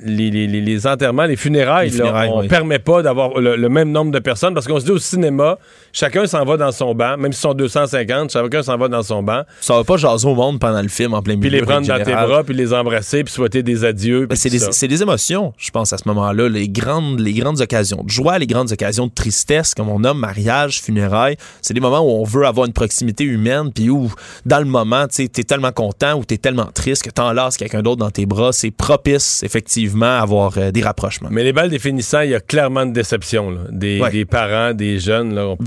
les, 0.04 0.32
les, 0.32 0.48
les, 0.48 0.88
enterrements, 0.88 1.26
les 1.26 1.36
funérailles, 1.36 1.92
on 2.02 2.44
ne 2.44 2.48
permet 2.48 2.80
pas 2.80 3.02
d'avoir 3.02 3.40
le, 3.40 3.70
même 3.70 3.92
nombre 3.92 4.12
de 4.12 4.20
personnes 4.20 4.54
parce 4.54 4.68
qu'on 4.68 4.80
se 4.80 4.86
dit 4.86 4.92
au 4.92 4.98
cinéma, 4.98 5.58
chacun 5.94 6.26
s'en 6.26 6.44
va 6.44 6.58
dans 6.58 6.72
son 6.72 6.96
banc, 6.96 7.18
même 7.18 7.34
si 7.34 7.42
sont 7.42 7.54
250, 7.54 8.32
chacun 8.32 8.64
s'en 8.64 8.78
va 8.78 8.88
dans 8.88 9.04
son 9.04 9.24
banc. 9.24 9.44
Ça 9.62 9.76
va 9.76 9.84
pas 9.84 9.98
jaser 9.98 10.28
au 10.28 10.36
monde 10.36 10.60
pendant 10.60 10.82
le 10.82 10.88
film 10.88 11.14
en 11.14 11.22
plein 11.22 11.36
milieu. 11.36 11.50
Puis 11.50 11.60
les 11.60 11.66
prendre 11.66 11.88
dans 11.88 12.04
tes 12.04 12.14
bras, 12.14 12.44
puis 12.44 12.56
les 12.56 12.74
embrasser, 12.74 13.24
puis 13.24 13.34
souhaiter 13.34 13.64
des 13.64 13.86
adieux. 13.86 14.28
c'est 14.34 14.50
des, 14.50 14.88
des, 14.88 15.02
émotions, 15.02 15.54
je 15.58 15.72
pense, 15.72 15.94
à 15.94 15.98
ce 15.98 16.08
moment-là. 16.08 16.50
Les 16.50 16.68
grandes, 16.68 17.20
les 17.20 17.34
grandes 17.34 17.62
occasions 17.62 18.04
de 18.04 18.10
joie, 18.10 18.40
les 18.40 18.48
grandes 18.48 18.72
occasions 18.72 19.08
de 19.08 19.14
tristesse, 19.14 19.74
comme 19.74 19.90
on 19.90 20.00
nomme 20.00 20.20
mariage, 20.20 20.82
funérailles, 20.82 21.38
c'est 21.62 21.74
des 21.74 21.80
moments 21.80 22.02
où 22.02 22.22
on 22.22 22.24
veut 22.24 22.46
avoir 22.46 22.66
une 22.68 22.74
proximité 22.74 23.24
humaine, 23.24 23.72
puis 23.74 23.90
où, 23.90 24.12
dans 24.46 24.60
le 24.60 24.66
moment, 24.66 25.08
tu 25.08 25.24
es 25.24 25.28
tellement 25.28 25.72
content 25.72 26.18
ou 26.18 26.26
tu 26.26 26.34
es 26.34 26.38
tellement 26.38 26.70
triste 26.74 27.04
que 27.04 27.10
tu 27.10 27.22
enlaces 27.22 27.58
quelqu'un 27.58 27.82
d'autre 27.82 27.98
dans 27.98 28.12
tes 28.12 28.26
bras. 28.26 28.52
C'est 28.52 28.72
propice, 28.72 29.44
effectivement 29.44 29.85
avoir 29.94 30.58
euh, 30.58 30.72
des 30.72 30.82
rapprochements. 30.82 31.30
Mais 31.32 31.44
les 31.44 31.54
balles 31.54 31.70
définissant, 31.70 32.22
il 32.22 32.32
y 32.32 32.36
a 32.36 32.40
clairement 32.40 32.82
une 32.82 32.94
déception 32.94 33.58
des, 33.70 34.26
parents, 34.30 34.74
des 34.74 35.00
jeunes. 35.00 35.38
on, 35.38 35.58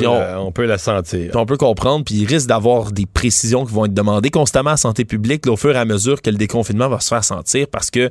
peut, 0.52 0.64
la 0.64 0.78
sentir. 0.78 1.32
On 1.34 1.46
peut 1.46 1.56
comprendre, 1.56 2.04
puis 2.04 2.16
il 2.16 2.26
risque 2.26 2.48
d'avoir 2.48 2.92
des 2.92 3.06
précisions 3.06 3.64
qui 3.64 3.72
vont 3.72 3.86
être 3.86 3.94
demandées 3.94 4.30
constamment 4.30 4.70
à 4.70 4.76
santé 4.76 5.04
publique 5.04 5.46
au 5.46 5.56
fur 5.56 5.74
et 5.74 5.78
à 5.78 5.84
mesure 5.84 6.22
que 6.22 6.30
le 6.30 6.36
déconfinement 6.36 6.88
va 6.88 7.00
se 7.00 7.08
faire 7.08 7.24
sentir 7.24 7.66
parce 7.70 7.90
que 7.90 8.10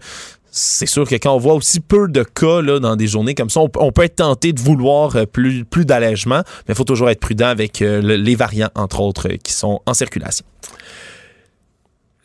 c'est 0.51 0.87
sûr 0.87 1.07
que 1.07 1.15
quand 1.15 1.33
on 1.33 1.37
voit 1.37 1.53
aussi 1.53 1.79
peu 1.79 2.07
de 2.07 2.23
cas 2.23 2.61
dans 2.79 2.95
des 2.95 3.07
journées 3.07 3.35
comme 3.35 3.49
ça, 3.49 3.61
on, 3.61 3.91
peut 3.91 4.03
être 4.03 4.15
tenté 4.17 4.53
de 4.53 4.59
vouloir 4.59 5.15
euh, 5.15 5.25
plus, 5.25 5.65
plus 5.65 5.85
d'allègement, 5.85 6.41
mais 6.67 6.73
il 6.73 6.75
faut 6.75 6.83
toujours 6.83 7.09
être 7.09 7.19
prudent 7.19 7.47
avec 7.47 7.81
euh, 7.81 8.01
les 8.01 8.35
variants, 8.35 8.69
entre 8.75 9.01
autres, 9.01 9.27
qui 9.43 9.53
sont 9.53 9.81
en 9.85 9.93
circulation. 9.93 10.45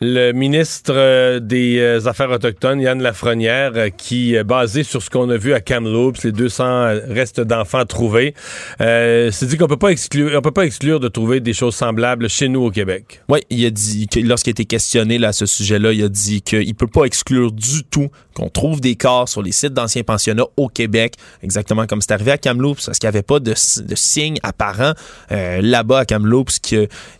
Le 0.05 0.33
ministre 0.33 0.91
euh, 0.93 1.39
des 1.39 1.79
euh, 1.79 2.07
Affaires 2.07 2.29
autochtones, 2.29 2.81
Yann 2.81 3.01
Lafrenière, 3.01 3.71
euh, 3.75 3.87
qui, 3.87 4.35
basé 4.43 4.83
sur 4.83 5.01
ce 5.01 5.09
qu'on 5.09 5.29
a 5.29 5.37
vu 5.37 5.53
à 5.53 5.61
Kamloops, 5.61 6.25
les 6.25 6.33
200 6.33 6.87
restes 7.07 7.39
d'enfants 7.39 7.85
trouvés, 7.85 8.33
s'est 8.79 9.45
dit 9.45 9.55
qu'on 9.55 9.67
peut 9.67 9.77
pas 9.77 9.91
exclure, 9.91 10.33
on 10.35 10.41
peut 10.41 10.51
pas 10.51 10.65
exclure 10.65 10.99
de 10.99 11.07
trouver 11.07 11.39
des 11.39 11.53
choses 11.53 11.75
semblables 11.75 12.27
chez 12.27 12.49
nous 12.49 12.65
au 12.65 12.69
Québec. 12.69 13.21
Oui, 13.29 13.39
il 13.49 13.65
a 13.65 13.69
dit 13.69 14.07
que 14.07 14.19
lorsqu'il 14.19 14.49
a 14.49 14.51
été 14.51 14.65
questionné 14.65 15.17
là, 15.17 15.29
à 15.29 15.33
ce 15.33 15.45
sujet-là, 15.45 15.93
il 15.93 16.03
a 16.03 16.09
dit 16.09 16.41
qu'il 16.41 16.75
peut 16.75 16.87
pas 16.87 17.05
exclure 17.05 17.53
du 17.53 17.85
tout 17.85 18.09
qu'on 18.33 18.49
trouve 18.49 18.81
des 18.81 18.95
corps 18.95 19.29
sur 19.29 19.41
les 19.41 19.53
sites 19.53 19.73
d'anciens 19.73 20.03
pensionnats 20.03 20.47
au 20.57 20.67
Québec, 20.67 21.13
exactement 21.43 21.85
comme 21.87 22.01
c'est 22.01 22.11
arrivé 22.11 22.31
à 22.31 22.37
Kamloops, 22.37 22.85
parce 22.85 22.99
qu'il 22.99 23.07
n'y 23.07 23.15
avait 23.15 23.23
pas 23.23 23.39
de, 23.39 23.51
de 23.51 23.95
signes 23.95 24.37
apparents 24.43 24.93
là-bas 25.29 25.99
à 25.99 26.05
Kamloops 26.05 26.59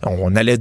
qu'on 0.02 0.36
allait 0.36 0.58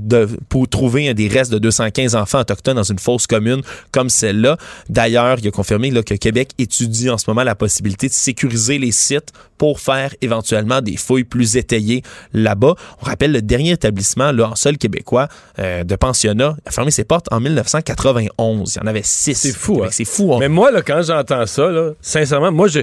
pour 0.47 0.69
trouver 0.69 1.13
des 1.13 1.27
restes 1.27 1.51
de 1.51 1.59
215 1.59 2.12
enfants 2.15 2.39
autochtones 2.39 2.75
dans 2.75 2.83
une 2.83 2.99
fosse 2.99 3.27
commune 3.27 3.61
comme 3.91 4.09
celle-là. 4.09 4.57
D'ailleurs, 4.89 5.37
il 5.39 5.47
a 5.47 5.51
confirmé 5.51 5.91
là, 5.91 6.03
que 6.03 6.13
Québec 6.13 6.51
étudie 6.57 7.09
en 7.09 7.17
ce 7.17 7.25
moment 7.29 7.43
la 7.43 7.55
possibilité 7.55 8.07
de 8.07 8.13
sécuriser 8.13 8.77
les 8.77 8.91
sites 8.91 9.31
pour 9.57 9.79
faire 9.79 10.13
éventuellement 10.21 10.81
des 10.81 10.97
fouilles 10.97 11.23
plus 11.23 11.55
étayées 11.55 12.03
là-bas. 12.33 12.75
On 13.01 13.05
rappelle 13.05 13.31
le 13.31 13.41
dernier 13.41 13.71
établissement 13.71 14.31
là, 14.31 14.49
en 14.49 14.55
sol 14.55 14.77
québécois 14.77 15.27
euh, 15.59 15.83
de 15.83 15.95
pensionnat 15.95 16.55
a 16.65 16.71
fermé 16.71 16.91
ses 16.91 17.03
portes 17.03 17.27
en 17.31 17.39
1991. 17.39 18.75
Il 18.75 18.79
y 18.79 18.81
en 18.83 18.87
avait 18.87 19.03
six. 19.03 19.35
C'est 19.35 19.55
fou. 19.55 19.83
Hein? 19.83 19.89
C'est 19.91 20.05
fou. 20.05 20.33
Hein? 20.33 20.37
Mais 20.39 20.49
moi, 20.49 20.71
là, 20.71 20.81
quand 20.81 21.01
j'entends 21.01 21.45
ça, 21.45 21.69
là, 21.69 21.91
sincèrement, 22.01 22.51
moi, 22.51 22.67
je, 22.67 22.81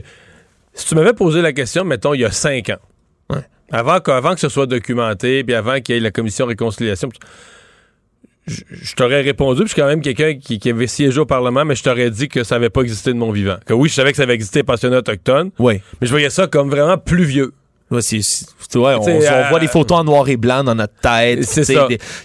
si 0.75 0.87
tu 0.87 0.95
m'avais 0.95 1.13
posé 1.13 1.43
la 1.43 1.53
question, 1.53 1.85
mettons, 1.85 2.15
il 2.15 2.21
y 2.21 2.25
a 2.25 2.31
cinq 2.31 2.71
ans, 2.71 2.79
avant, 3.73 4.01
que, 4.01 4.11
avant 4.11 4.35
que 4.35 4.41
ce 4.41 4.49
soit 4.49 4.67
documenté, 4.67 5.45
puis 5.45 5.55
avant 5.55 5.81
qu'il 5.81 5.95
y 5.95 5.99
ait 5.99 6.01
la 6.01 6.11
commission 6.11 6.47
réconciliation, 6.47 7.09
je, 8.47 8.95
t'aurais 8.95 9.21
répondu, 9.21 9.61
puis 9.61 9.69
je 9.69 9.73
suis 9.75 9.83
quand 9.83 9.89
même 9.89 10.03
quelqu'un 10.03 10.35
qui, 10.35 10.69
avait 10.69 10.87
siégé 10.87 11.21
au 11.21 11.27
Parlement, 11.27 11.65
mais 11.65 11.75
je 11.75 11.83
t'aurais 11.83 12.11
dit 12.11 12.29
que 12.29 12.43
ça 12.43 12.57
n'avait 12.57 12.71
pas 12.71 12.83
existé 12.83 13.13
de 13.13 13.19
mon 13.19 13.31
vivant. 13.31 13.57
Que 13.65 13.75
oui, 13.75 13.89
je 13.89 13.95
savais 13.95 14.11
que 14.11 14.17
ça 14.17 14.25
avait 14.25 14.35
existé 14.35 14.63
pensionnat 14.63 14.99
autochtone. 14.99 15.51
Oui. 15.59 15.81
Mais 16.01 16.07
je 16.07 16.13
voyais 16.13 16.31
ça 16.31 16.47
comme 16.47 16.71
vraiment 16.71 16.99
plus 16.99 17.25
vieux. 17.25 17.53
Ouais, 17.91 18.95
on, 18.95 19.49
voit 19.49 19.59
des 19.59 19.67
photos 19.67 19.99
en 19.99 20.05
noir 20.05 20.29
et 20.29 20.37
blanc 20.37 20.63
dans 20.63 20.77
notre 20.77 20.95
tête. 21.03 21.43
C'est 21.43 21.75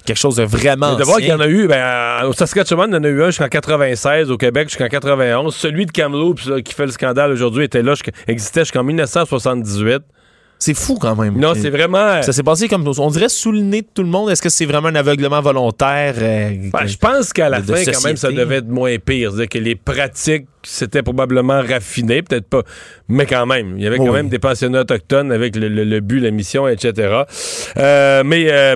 quelque 0.06 0.18
chose 0.18 0.36
de 0.36 0.44
vraiment. 0.44 0.92
Mais 0.92 1.00
de 1.00 1.04
voir 1.04 1.18
qu'il 1.18 1.28
y 1.28 1.34
en 1.34 1.40
a 1.40 1.48
eu, 1.48 1.68
ben, 1.68 2.24
au 2.26 2.34
Saskatchewan, 2.34 2.88
il 2.92 2.94
y 2.94 2.98
en 2.98 3.04
a 3.04 3.08
eu 3.08 3.24
un 3.24 3.28
jusqu'en 3.28 3.48
96, 3.48 4.30
au 4.30 4.38
Québec 4.38 4.70
jusqu'en 4.70 4.88
91. 4.88 5.56
Celui 5.56 5.88
de 5.88 5.92
Kamloops 5.92 6.62
qui 6.64 6.74
fait 6.74 6.86
le 6.86 6.92
scandale 6.92 7.32
aujourd'hui 7.32 7.64
était 7.64 7.82
là, 7.82 7.96
existait 8.28 8.62
jusqu'en 8.62 8.84
1978. 8.84 10.04
C'est 10.66 10.74
fou 10.74 10.96
quand 10.96 11.16
même. 11.16 11.38
Non, 11.38 11.54
c'est 11.54 11.70
vraiment. 11.70 12.24
Ça 12.24 12.34
s'est 12.34 12.42
passé 12.42 12.68
comme 12.68 12.92
on 12.98 13.10
dirait 13.12 13.30
sous 13.30 13.52
le 13.52 13.60
nez 13.60 13.84
de 13.84 13.88
tout 13.94 14.02
le 14.02 14.10
monde. 14.10 14.32
Est-ce 14.32 14.42
que 14.42 14.50
c'est 14.50 14.66
vraiment 14.66 14.88
un 14.88 14.96
aveuglement 14.96 15.40
volontaire? 15.40 16.16
Euh, 16.18 16.70
ben, 16.74 16.88
je 16.88 16.98
pense 16.98 17.34
qu'à 17.34 17.50
la 17.50 17.62
fin, 17.62 17.84
quand 17.86 18.04
même, 18.04 18.18
ça 18.18 18.32
devait 18.32 18.58
être 18.58 18.68
moins 18.68 18.98
pire. 18.98 19.30
C'est-à-dire 19.30 19.50
que 19.50 19.58
les 19.60 19.76
pratiques 19.76 20.48
c'était 20.66 21.04
probablement 21.04 21.62
raffiné, 21.62 22.22
peut-être 22.22 22.48
pas, 22.48 22.64
mais 23.08 23.26
quand 23.26 23.46
même. 23.46 23.76
Il 23.78 23.84
y 23.84 23.88
avait 23.88 23.98
quand 23.98 24.14
même 24.14 24.30
des 24.30 24.40
pensionnats 24.40 24.82
autochtones 24.82 25.32
avec 25.32 25.56
le, 25.56 26.00
but, 26.00 26.20
la 26.20 26.32
mission, 26.32 26.68
etc. 26.68 27.24
Euh, 27.78 28.24
mais 28.26 28.48
euh, 28.50 28.76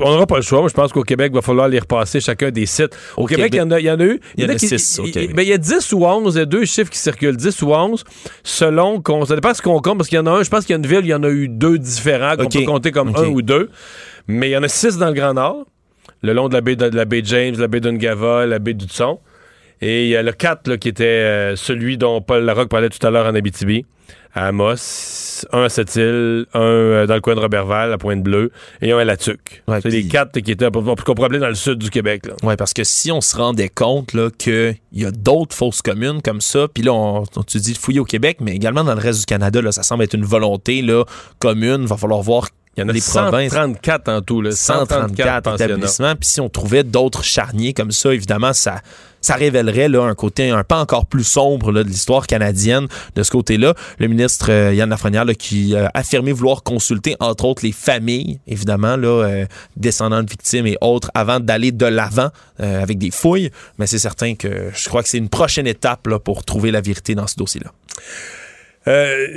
on 0.00 0.10
n'aura 0.12 0.26
pas 0.26 0.36
le 0.36 0.42
choix. 0.42 0.60
Moi, 0.60 0.68
je 0.68 0.74
pense 0.74 0.92
qu'au 0.92 1.02
Québec, 1.02 1.30
il 1.32 1.34
va 1.34 1.42
falloir 1.42 1.68
les 1.68 1.78
repasser 1.78 2.20
chacun 2.20 2.50
des 2.50 2.66
sites. 2.66 2.96
Au, 3.16 3.26
Québec, 3.26 3.50
il 3.52 3.58
y, 3.58 3.60
en 3.60 3.70
a, 3.70 3.78
eu. 3.78 4.20
Il 4.36 4.44
y, 4.44 4.46
en 4.46 4.54
a, 4.54 4.58
six. 4.58 5.00
Il, 5.04 5.34
ben, 5.34 5.42
il 5.42 5.48
y 5.48 5.52
a 5.52 5.58
10 5.58 5.92
ou 5.92 6.04
11, 6.04 6.34
il 6.34 6.38
y 6.38 6.42
a 6.42 6.44
deux 6.44 6.64
chiffres 6.64 6.90
qui 6.90 6.98
circulent, 6.98 7.36
10 7.36 7.62
ou 7.62 7.72
11, 7.72 8.04
selon 8.42 9.00
qu'on. 9.00 9.24
Ça 9.24 9.34
dépend 9.34 9.54
ce 9.54 9.62
qu'on 9.62 9.80
compte, 9.80 9.98
parce 9.98 10.08
qu'il 10.08 10.16
y 10.16 10.20
en 10.20 10.26
a 10.26 10.30
un, 10.30 10.42
je 10.42 10.50
pense 10.50 10.64
qu'il 10.64 10.74
y 10.74 10.76
a 10.76 10.78
une 10.78 10.86
ville, 10.86 11.00
il 11.02 11.08
y 11.08 11.14
en 11.14 11.22
a 11.22 11.30
eu 11.30 11.48
deux 11.48 11.78
différents, 11.78 12.36
qu'on 12.36 12.48
peut 12.48 12.64
compter 12.64 12.90
comme 12.90 13.14
un 13.16 13.26
ou 13.26 13.42
deux. 13.42 13.70
Mais 14.28 14.50
il 14.50 14.52
y 14.52 14.56
en 14.56 14.62
a 14.62 14.68
six 14.68 14.98
dans 14.98 15.08
le 15.08 15.14
Grand 15.14 15.34
Nord, 15.34 15.66
le 16.22 16.32
long 16.32 16.48
de 16.48 16.54
la 16.54 16.60
baie 16.60 16.76
de, 16.76 16.84
la 16.84 17.04
baie 17.04 17.22
James, 17.24 17.56
la 17.58 17.68
baie 17.68 17.80
d'Ungava, 17.80 18.46
la 18.46 18.58
baie 18.58 18.74
d'Hudson. 18.74 19.18
Et 19.82 20.04
il 20.04 20.10
y 20.10 20.16
a 20.16 20.22
le 20.22 20.30
4 20.30 20.76
qui 20.76 20.88
était 20.88 21.04
euh, 21.04 21.56
celui 21.56 21.98
dont 21.98 22.20
Paul 22.20 22.44
Larocque 22.44 22.68
parlait 22.68 22.88
tout 22.88 23.04
à 23.04 23.10
l'heure 23.10 23.26
en 23.26 23.34
Abitibi, 23.34 23.84
à 24.32 24.46
Amos, 24.46 25.44
un 25.52 25.64
à 25.64 25.68
Sept-Îles, 25.68 26.46
un 26.54 26.60
euh, 26.60 27.06
dans 27.06 27.16
le 27.16 27.20
coin 27.20 27.34
de 27.34 27.40
Robertval, 27.40 27.92
à 27.92 27.98
Pointe-Bleue, 27.98 28.52
et 28.80 28.92
un 28.92 28.98
à 28.98 29.04
La 29.04 29.16
Tuque. 29.16 29.64
c'est 29.66 29.88
les 29.88 30.06
quatre 30.06 30.38
qui 30.38 30.52
étaient 30.52 30.70
probablement 30.70 31.40
dans 31.40 31.48
le 31.48 31.56
sud 31.56 31.78
du 31.78 31.90
Québec. 31.90 32.22
Oui, 32.44 32.54
parce 32.56 32.72
que 32.72 32.84
si 32.84 33.10
on 33.10 33.20
se 33.20 33.36
rendait 33.36 33.68
compte 33.68 34.14
qu'il 34.38 34.76
y 34.92 35.04
a 35.04 35.10
d'autres 35.10 35.56
fausses 35.56 35.82
communes 35.82 36.22
comme 36.22 36.40
ça, 36.40 36.68
puis 36.72 36.84
là, 36.84 36.92
on, 36.92 37.24
tu 37.44 37.58
dis 37.58 37.74
fouiller 37.74 37.98
au 37.98 38.04
Québec, 38.04 38.36
mais 38.40 38.54
également 38.54 38.84
dans 38.84 38.94
le 38.94 39.00
reste 39.00 39.18
du 39.18 39.26
Canada, 39.26 39.60
là, 39.60 39.72
ça 39.72 39.82
semble 39.82 40.04
être 40.04 40.14
une 40.14 40.24
volonté 40.24 40.80
là, 40.82 41.04
commune. 41.40 41.86
Va 41.86 41.96
falloir 41.96 42.22
voir 42.22 42.46
il 42.76 42.80
y 42.80 42.84
en 42.84 42.88
a 42.88 42.92
des 42.92 43.00
134 43.00 44.08
en 44.08 44.22
tout, 44.22 44.40
là, 44.40 44.52
134, 44.52 45.54
établissements. 45.60 46.14
Puis 46.14 46.28
si 46.28 46.40
on 46.40 46.48
trouvait 46.48 46.84
d'autres 46.84 47.22
charniers 47.22 47.74
comme 47.74 47.90
ça, 47.90 48.14
évidemment, 48.14 48.54
ça, 48.54 48.80
ça 49.22 49.34
révélerait 49.36 49.88
là, 49.88 50.02
un 50.02 50.14
côté 50.14 50.50
un 50.50 50.64
pas 50.64 50.80
encore 50.80 51.06
plus 51.06 51.24
sombre 51.24 51.72
là, 51.72 51.82
de 51.82 51.88
l'histoire 51.88 52.26
canadienne 52.26 52.88
de 53.14 53.22
ce 53.22 53.30
côté-là. 53.30 53.74
Le 53.98 54.08
ministre 54.08 54.50
euh, 54.50 54.74
Yann 54.74 54.90
Lafrenière 54.90 55.24
qui 55.38 55.74
a 55.76 55.90
affirmé 55.94 56.32
vouloir 56.32 56.62
consulter, 56.62 57.16
entre 57.20 57.44
autres, 57.44 57.64
les 57.64 57.72
familles, 57.72 58.40
évidemment, 58.46 58.96
là, 58.96 59.24
euh, 59.24 59.46
descendants 59.76 60.22
de 60.22 60.28
victimes 60.28 60.66
et 60.66 60.76
autres, 60.80 61.10
avant 61.14 61.40
d'aller 61.40 61.72
de 61.72 61.86
l'avant 61.86 62.30
euh, 62.60 62.82
avec 62.82 62.98
des 62.98 63.10
fouilles. 63.10 63.50
Mais 63.78 63.86
c'est 63.86 63.98
certain 63.98 64.34
que 64.34 64.70
je 64.74 64.88
crois 64.88 65.02
que 65.02 65.08
c'est 65.08 65.18
une 65.18 65.28
prochaine 65.28 65.66
étape 65.66 66.06
là, 66.06 66.18
pour 66.18 66.44
trouver 66.44 66.70
la 66.70 66.80
vérité 66.80 67.14
dans 67.14 67.26
ce 67.26 67.36
dossier-là. 67.36 67.72
Euh, 68.88 69.28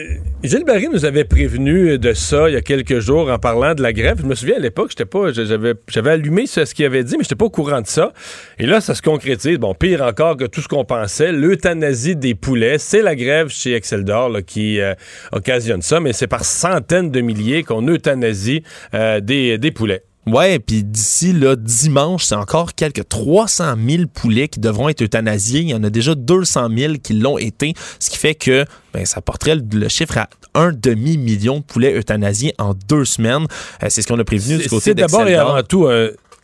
Gilles 0.43 0.63
Barry 0.63 0.87
nous 0.91 1.05
avait 1.05 1.23
prévenu 1.23 1.99
de 1.99 2.13
ça 2.13 2.49
il 2.49 2.53
y 2.53 2.55
a 2.55 2.61
quelques 2.61 2.99
jours 2.99 3.29
en 3.29 3.37
parlant 3.37 3.75
de 3.75 3.83
la 3.83 3.93
grève. 3.93 4.17
Je 4.21 4.25
me 4.25 4.33
souviens 4.33 4.55
à 4.55 4.59
l'époque, 4.59 4.89
j'étais 4.89 5.05
pas, 5.05 5.31
j'avais, 5.31 5.75
allumé 6.09 6.47
ce, 6.47 6.61
qu'il 6.73 6.85
avait 6.85 7.03
dit, 7.03 7.15
mais 7.17 7.23
j'étais 7.23 7.35
pas 7.35 7.45
au 7.45 7.49
courant 7.49 7.81
de 7.81 7.87
ça. 7.87 8.11
Et 8.57 8.65
là, 8.65 8.81
ça 8.81 8.95
se 8.95 9.01
concrétise. 9.01 9.57
Bon, 9.59 9.75
pire 9.75 10.01
encore 10.01 10.37
que 10.37 10.45
tout 10.45 10.61
ce 10.61 10.67
qu'on 10.67 10.85
pensait, 10.85 11.31
l'euthanasie 11.31 12.15
des 12.15 12.33
poulets. 12.33 12.77
C'est 12.79 13.01
la 13.01 13.15
grève 13.15 13.49
chez 13.49 13.73
Exceldor 13.73 14.31
qui 14.45 14.79
euh, 14.79 14.93
occasionne 15.31 15.81
ça, 15.81 15.99
mais 15.99 16.13
c'est 16.13 16.27
par 16.27 16.43
centaines 16.43 17.11
de 17.11 17.21
milliers 17.21 17.63
qu'on 17.63 17.87
euthanasie 17.87 18.63
euh, 18.93 19.19
des 19.19 19.71
poulets. 19.71 20.03
Ouais, 20.27 20.57
puis 20.57 20.83
d'ici 20.83 21.33
là 21.33 21.55
dimanche, 21.55 22.23
c'est 22.25 22.35
encore 22.35 22.73
quelques 22.73 23.07
300 23.07 23.75
000 23.87 24.03
poulets 24.11 24.47
qui 24.47 24.59
devront 24.59 24.89
être 24.89 25.03
euthanasiés. 25.03 25.61
Il 25.61 25.69
y 25.69 25.75
en 25.75 25.83
a 25.83 25.91
déjà 25.91 26.15
200 26.15 26.69
000 26.75 26.93
qui 27.03 27.13
l'ont 27.13 27.37
été, 27.37 27.73
ce 27.99 28.09
qui 28.09 28.17
fait 28.17 28.33
que 28.33 28.65
ben, 28.93 29.05
ça 29.05 29.21
porterait 29.21 29.55
le, 29.55 29.87
chiffre 29.87 30.17
à 30.17 30.29
un 30.55 30.71
demi-million 30.71 31.59
de 31.59 31.63
poulets 31.63 31.95
euthanasiés 31.95 32.55
en 32.57 32.73
deux 32.73 33.05
semaines. 33.05 33.45
Euh, 33.83 33.87
c'est 33.89 34.01
ce 34.01 34.07
qu'on 34.07 34.17
a 34.17 34.23
prévenu 34.23 34.57
du 34.57 34.67
côté 34.67 34.81
C'est 34.85 34.95
d'abord 34.95 35.27
et 35.27 35.35
avant 35.35 35.61
tout 35.61 35.85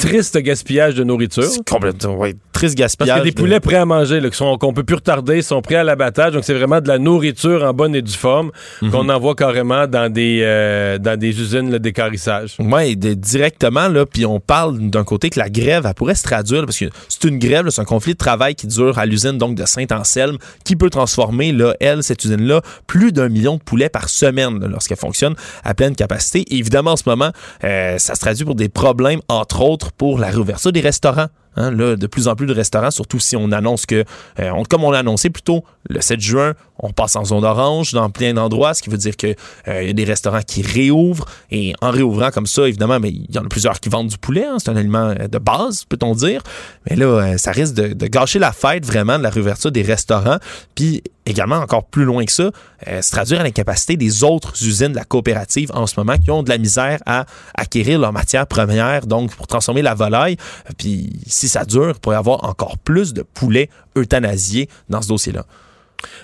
triste 0.02 0.38
gaspillage 0.38 0.96
de 0.96 1.04
nourriture. 1.04 1.44
C'est 1.44 1.68
complètement, 1.70 2.16
ouais, 2.16 2.34
triste 2.54 2.76
Parce 2.78 2.98
gaspillage. 2.98 3.16
qu'il 3.16 3.18
y 3.18 3.22
a 3.22 3.24
des 3.24 3.32
de- 3.32 3.36
poulets 3.42 3.60
prêts 3.60 3.76
à 3.76 3.86
manger, 3.86 4.20
là, 4.20 4.30
qu'on 4.60 4.74
peut 4.74 4.84
plus 4.84 4.96
retarder, 4.96 5.42
sont 5.42 5.62
prêts 5.62 5.76
à 5.76 5.84
l'abattage. 5.84 6.34
Donc, 6.34 6.44
c'est 6.44 6.54
vraiment 6.54 6.82
de 6.82 6.88
la 6.88 6.98
nourriture 6.98 7.64
en 7.64 7.74
bonne 7.74 7.96
et 7.96 8.02
due 8.02 8.12
forme 8.14 8.52
Mhm. 8.82 8.92
qu'on 8.92 9.10
envoie 9.10 9.36
carrément 9.36 9.88
dans 9.88 10.12
des, 10.12 10.42
euh, 10.44 10.98
dans 10.98 11.18
des 11.18 11.40
usines 11.40 11.78
d'écarissage. 11.78 12.56
Oui, 12.60 12.96
directement, 12.98 13.88
là, 13.88 14.06
puis 14.06 14.26
on 14.26 14.40
parle 14.40 14.78
d'un 14.90 15.04
côté 15.04 15.30
que 15.30 15.40
la 15.40 15.50
grève, 15.50 15.86
elle 15.88 15.94
pourrait 15.94 16.16
se 16.16 16.24
traduire, 16.24 16.62
là, 16.62 16.66
parce 16.66 16.80
que 16.80 16.86
c'est 17.08 17.24
une 17.26 17.40
grève, 17.40 17.70
c'est 17.70 17.82
un 17.82 17.86
conflit 17.86 18.14
de 18.14 18.18
travail 18.18 18.56
qui 18.56 18.68
dure 18.68 18.98
à 18.98 19.06
l'usine 19.06 19.38
donc 19.38 19.56
de 19.56 19.66
Saint-Anselme, 19.66 20.38
qui 20.66 20.76
peut 20.76 20.90
transformer, 20.90 21.52
là, 21.52 21.76
elle, 21.80 22.04
cette 22.04 22.24
usine-là, 22.26 22.62
plus 22.88 23.12
d'un 23.12 23.30
million 23.30 23.56
de 23.58 23.62
poulets 23.62 23.90
par 23.90 24.10
semaine 24.10 24.60
lorsqu'elle 24.68 24.98
fonctionne 24.98 25.36
à 25.64 25.74
pleine 25.74 25.96
capacité. 25.96 26.42
Et 26.50 26.58
évidemment, 26.58 26.92
en 26.92 26.98
ce 26.98 27.04
moment, 27.08 27.32
euh, 27.64 27.98
ça 27.98 28.16
se 28.16 28.20
traduit 28.20 28.46
pour 28.46 28.56
des 28.56 28.70
problèmes, 28.70 29.20
entre 29.30 29.62
autres, 29.62 29.91
pour 29.98 30.20
la 30.20 30.28
réouverture 30.30 30.72
des 30.72 30.82
restaurants. 30.82 31.28
Hein, 31.56 31.72
là, 31.72 31.96
de 31.96 32.08
plus 32.08 32.28
en 32.28 32.36
plus 32.36 32.48
de 32.48 32.54
restaurants, 32.54 32.92
surtout 32.92 33.20
si 33.20 33.36
on 33.36 33.52
annonce 33.52 33.86
que, 33.86 34.06
euh, 34.40 34.64
comme 34.70 34.84
on 34.84 34.92
l'a 34.92 35.00
annoncé 35.00 35.30
plus 35.30 35.44
tôt, 35.44 35.64
le 35.90 36.00
7 36.00 36.20
juin, 36.20 36.54
on 36.80 36.92
passe 36.92 37.16
en 37.16 37.26
zone 37.26 37.44
orange 37.46 37.94
dans 37.94 38.10
plein 38.10 38.34
d'endroits, 38.34 38.74
ce 38.74 38.82
qui 38.82 38.90
veut 38.90 38.98
dire 38.98 39.16
qu'il 39.16 39.36
y 39.68 39.90
a 39.90 39.94
des 39.94 40.04
restaurants 40.04 40.42
qui 40.42 40.62
réouvrent. 40.62 41.26
Et 41.52 41.74
en 41.82 41.92
réouvrant 41.92 42.32
comme 42.32 42.48
ça, 42.48 42.68
évidemment, 42.68 43.00
mais 43.00 43.10
il 43.10 43.34
y 43.34 43.38
en 43.38 43.46
a 43.46 43.50
plusieurs 43.50 43.80
qui 43.80 43.90
vendent 43.90 44.08
du 44.08 44.18
poulet. 44.18 44.46
hein, 44.46 44.58
c'est 44.60 44.70
un 44.70 44.76
aliment 44.76 45.10
euh, 45.10 45.28
de 45.28 45.38
base, 45.38 45.86
peut-on 45.86 46.16
dire. 46.16 46.42
Mais 46.90 46.96
là, 46.96 47.06
euh, 47.06 47.38
ça 47.38 47.52
risque 47.52 47.76
de, 47.76 48.08
gâcher 48.08 48.40
la 48.40 48.52
fête 48.52 48.86
vraiment 48.86 49.18
de 49.18 49.24
la 49.24 49.30
réouverture 49.30 49.72
des 49.72 49.84
restaurants. 49.84 50.38
Puis 50.76 51.04
également, 51.26 51.58
encore 51.58 51.86
plus 51.86 52.04
loin 52.04 52.26
que 52.26 52.32
ça, 52.32 52.50
euh, 52.88 53.02
se 53.02 53.12
traduire 53.12 53.42
à 53.42 53.44
l'incapacité 53.44 53.96
des 53.96 54.24
autres 54.24 54.54
usines 54.64 54.92
de 54.92 54.96
la 54.96 55.04
coopérative 55.04 55.72
en 55.74 55.86
ce 55.86 55.94
moment 55.98 56.18
qui 56.18 56.32
ont 56.32 56.42
de 56.42 56.50
la 56.50 56.58
misère 56.58 57.00
à 57.06 57.26
acquérir 57.56 58.00
leurs 58.00 58.14
matières 58.14 58.48
premières, 58.48 59.06
donc 59.06 59.36
pour 59.36 59.48
transformer 59.48 59.82
la 59.82 59.94
volaille. 59.94 60.38
Puis 60.78 61.12
si 61.42 61.50
ça 61.50 61.66
dure, 61.66 61.90
il 61.90 62.00
pourrait 62.00 62.16
y 62.16 62.20
avoir 62.20 62.44
encore 62.44 62.78
plus 62.78 63.14
de 63.14 63.24
poulets 63.24 63.70
euthanasiés 63.98 64.70
dans 64.90 65.02
ce 65.02 65.08
dossier-là. 65.10 65.46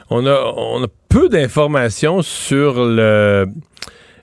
On 0.09 0.25
a, 0.25 0.53
on 0.55 0.83
a 0.83 0.87
peu 1.09 1.27
d'informations 1.29 2.21
sur 2.21 2.83
le, 2.85 3.47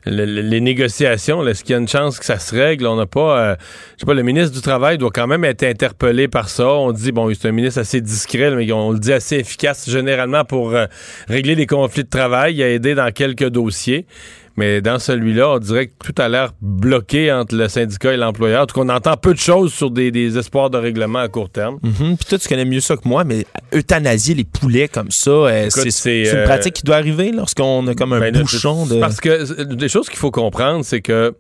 le- 0.04 0.24
le- 0.26 0.40
les 0.42 0.61
négociations. 0.61 1.46
Est-ce 1.46 1.62
qu'il 1.64 1.72
y 1.72 1.76
a 1.76 1.78
une 1.80 1.88
chance 1.88 2.18
que 2.18 2.24
ça 2.24 2.38
se 2.38 2.54
règle? 2.54 2.87
On 2.87 2.96
n'a 2.96 3.07
pas. 3.07 3.38
euh, 3.38 3.57
je 3.94 4.00
sais 4.00 4.07
pas, 4.07 4.14
le 4.14 4.22
ministre 4.22 4.54
du 4.54 4.61
Travail 4.62 4.98
doit 4.98 5.11
quand 5.12 5.26
même 5.26 5.44
être 5.44 5.62
interpellé 5.64 6.28
par 6.28 6.48
ça. 6.48 6.68
On 6.68 6.92
dit, 6.92 7.12
bon, 7.12 7.33
c'est 7.35 7.48
un 7.48 7.52
ministre 7.52 7.80
assez 7.80 8.00
discret, 8.00 8.50
mais 8.54 8.70
on 8.72 8.90
le 8.92 8.98
dit 8.98 9.12
assez 9.12 9.37
efficace 9.37 9.88
généralement 9.88 10.44
pour 10.44 10.74
euh, 10.74 10.87
régler 11.28 11.54
les 11.54 11.66
conflits 11.66 12.04
de 12.04 12.09
travail. 12.11 12.54
Il 12.54 12.62
a 12.62 12.70
aidé 12.70 12.94
dans 12.94 13.11
quelques 13.12 13.48
dossiers. 13.48 14.07
Mais 14.56 14.80
dans 14.80 14.98
celui-là, 14.98 15.50
on 15.50 15.58
dirait 15.58 15.88
que 15.88 15.92
tout 16.04 16.14
a 16.22 16.28
l'air 16.28 16.52
bloqué 16.60 17.32
entre 17.32 17.56
le 17.56 17.68
syndicat 17.68 18.12
et 18.12 18.16
l'employeur. 18.16 18.62
En 18.62 18.66
tout 18.66 18.76
cas, 18.76 18.86
on 18.86 18.88
entend 18.88 19.16
peu 19.16 19.34
de 19.34 19.38
choses 19.38 19.72
sur 19.72 19.90
des, 19.90 20.10
des 20.10 20.38
espoirs 20.38 20.70
de 20.70 20.78
règlement 20.78 21.18
à 21.18 21.28
court 21.28 21.50
terme. 21.50 21.78
Mhm. 21.82 22.16
Puis 22.16 22.26
toi, 22.28 22.38
tu 22.38 22.48
connais 22.48 22.64
mieux 22.64 22.80
ça 22.80 22.96
que 22.96 23.08
moi, 23.08 23.24
mais 23.24 23.46
euthanasier 23.72 24.34
les 24.34 24.44
poulets 24.44 24.88
comme 24.88 25.10
ça, 25.10 25.30
euh, 25.30 25.68
c'est 25.70 26.22
une 26.22 26.36
euh, 26.36 26.44
pratique 26.44 26.74
qui 26.74 26.82
doit 26.82 26.96
arriver 26.96 27.32
lorsqu'on 27.32 27.86
a 27.88 27.94
comme 27.94 28.12
un 28.12 28.20
Ben 28.20 28.36
bouchon 28.40 28.86
de. 28.86 29.00
Parce 29.00 29.20
que 29.20 29.28
euh, 29.28 29.64
des 29.64 29.88
choses 29.88 30.08
qu'il 30.08 30.18
faut 30.18 30.30
comprendre, 30.30 30.84
c'est 30.84 31.00
que 31.00 31.34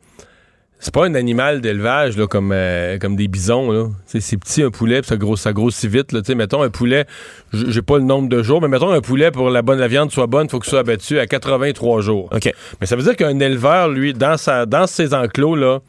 c'est 0.78 0.92
pas 0.92 1.06
un 1.06 1.14
animal 1.14 1.60
d'élevage 1.60 2.16
là, 2.16 2.26
comme, 2.26 2.52
euh, 2.52 2.98
comme 2.98 3.16
des 3.16 3.26
bisons. 3.26 3.70
Là. 3.70 3.88
C'est 4.06 4.36
petit 4.36 4.62
un 4.62 4.70
poulet, 4.70 5.00
puis 5.00 5.08
ça, 5.08 5.16
gros, 5.16 5.36
ça 5.36 5.52
grossit 5.52 5.90
vite. 5.90 6.12
Là. 6.12 6.20
Tu 6.20 6.26
sais, 6.26 6.34
Mettons 6.34 6.62
un 6.62 6.70
poulet, 6.70 7.06
j'ai 7.52 7.82
pas 7.82 7.96
le 7.96 8.04
nombre 8.04 8.28
de 8.28 8.42
jours, 8.42 8.60
mais 8.60 8.68
mettons 8.68 8.90
un 8.90 9.00
poulet 9.00 9.30
pour 9.30 9.48
la 9.48 9.62
bonne 9.62 9.78
la 9.78 9.88
viande 9.88 10.10
soit 10.12 10.26
bonne, 10.26 10.46
il 10.46 10.50
faut 10.50 10.60
qu'il 10.60 10.70
soit 10.70 10.80
abattu 10.80 11.18
à 11.18 11.26
83 11.26 12.00
jours. 12.02 12.28
OK. 12.32 12.52
Mais 12.80 12.86
ça 12.86 12.96
veut 12.96 13.02
dire 13.02 13.16
qu'un 13.16 13.38
éleveur, 13.40 13.88
lui, 13.88 14.12
dans, 14.12 14.36
sa, 14.36 14.66
dans 14.66 14.86
ses 14.86 15.14
enclos, 15.14 15.56
là, 15.56 15.80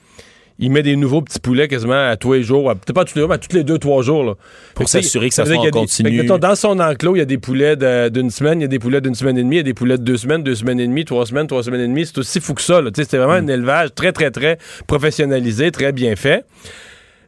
il 0.58 0.72
met 0.72 0.84
des 0.84 0.96
nouveaux 0.96 1.22
petits 1.22 1.39
poulets 1.39 1.68
quasiment 1.68 2.08
à 2.08 2.15
tous 2.15 2.34
les 2.34 2.44
jours. 2.44 2.72
Peut-être 2.72 2.94
pas 2.94 3.04
tous 3.04 3.15
les 3.15 3.22
jours, 3.22 3.30
mais 3.30 3.36
à 3.36 3.39
tous 3.39 3.54
les 3.54 3.63
deux, 3.63 3.78
trois 3.78 4.02
jours. 4.04 4.24
Là. 4.24 4.34
Pour 4.74 4.88
s'assurer 4.88 5.30
que 5.30 5.36
ça 5.36 5.44
dire 5.44 5.54
soit 5.56 5.62
en 5.62 5.65
des- 5.65 5.72
continu. 5.72 6.26
que, 6.26 6.38
dans 6.38 6.56
son 6.56 6.80
enclos, 6.80 7.15
il 7.15 7.20
y 7.20 7.22
a 7.22 7.26
des 7.26 7.38
poulets 7.38 7.76
d'une 8.10 8.30
semaine, 8.30 8.60
il 8.60 8.63
y 8.63 8.65
a 8.65 8.70
des 8.70 8.80
poulets 8.80 9.02
d'une 9.02 9.15
semaine 9.15 9.38
et 9.38 9.44
demie, 9.44 9.56
il 9.56 9.60
y 9.60 9.62
a 9.62 9.63
des 9.63 9.74
poulets 9.74 9.98
de 9.98 10.04
deux 10.04 10.18
semaines, 10.18 10.44
deux 10.44 10.56
semaines 10.56 10.80
et 10.80 10.88
demie, 10.88 11.04
trois 11.04 11.26
semaines, 11.26 11.48
trois 11.48 11.63
semaines 11.63 11.82
et 11.82 11.88
demie. 11.88 12.06
C'est 12.06 12.18
aussi 12.18 12.39
fou 12.39 12.54
que 12.54 12.62
ça. 12.62 12.82
C'est 12.96 13.18
vraiment 13.18 13.34
un 13.34 13.48
élevage 13.48 13.94
très, 13.96 14.13
très, 14.13 14.32
très 14.32 14.58
professionnalisé, 14.88 15.72
très 15.72 15.91
bien 15.91 16.15
fait. 16.15 16.46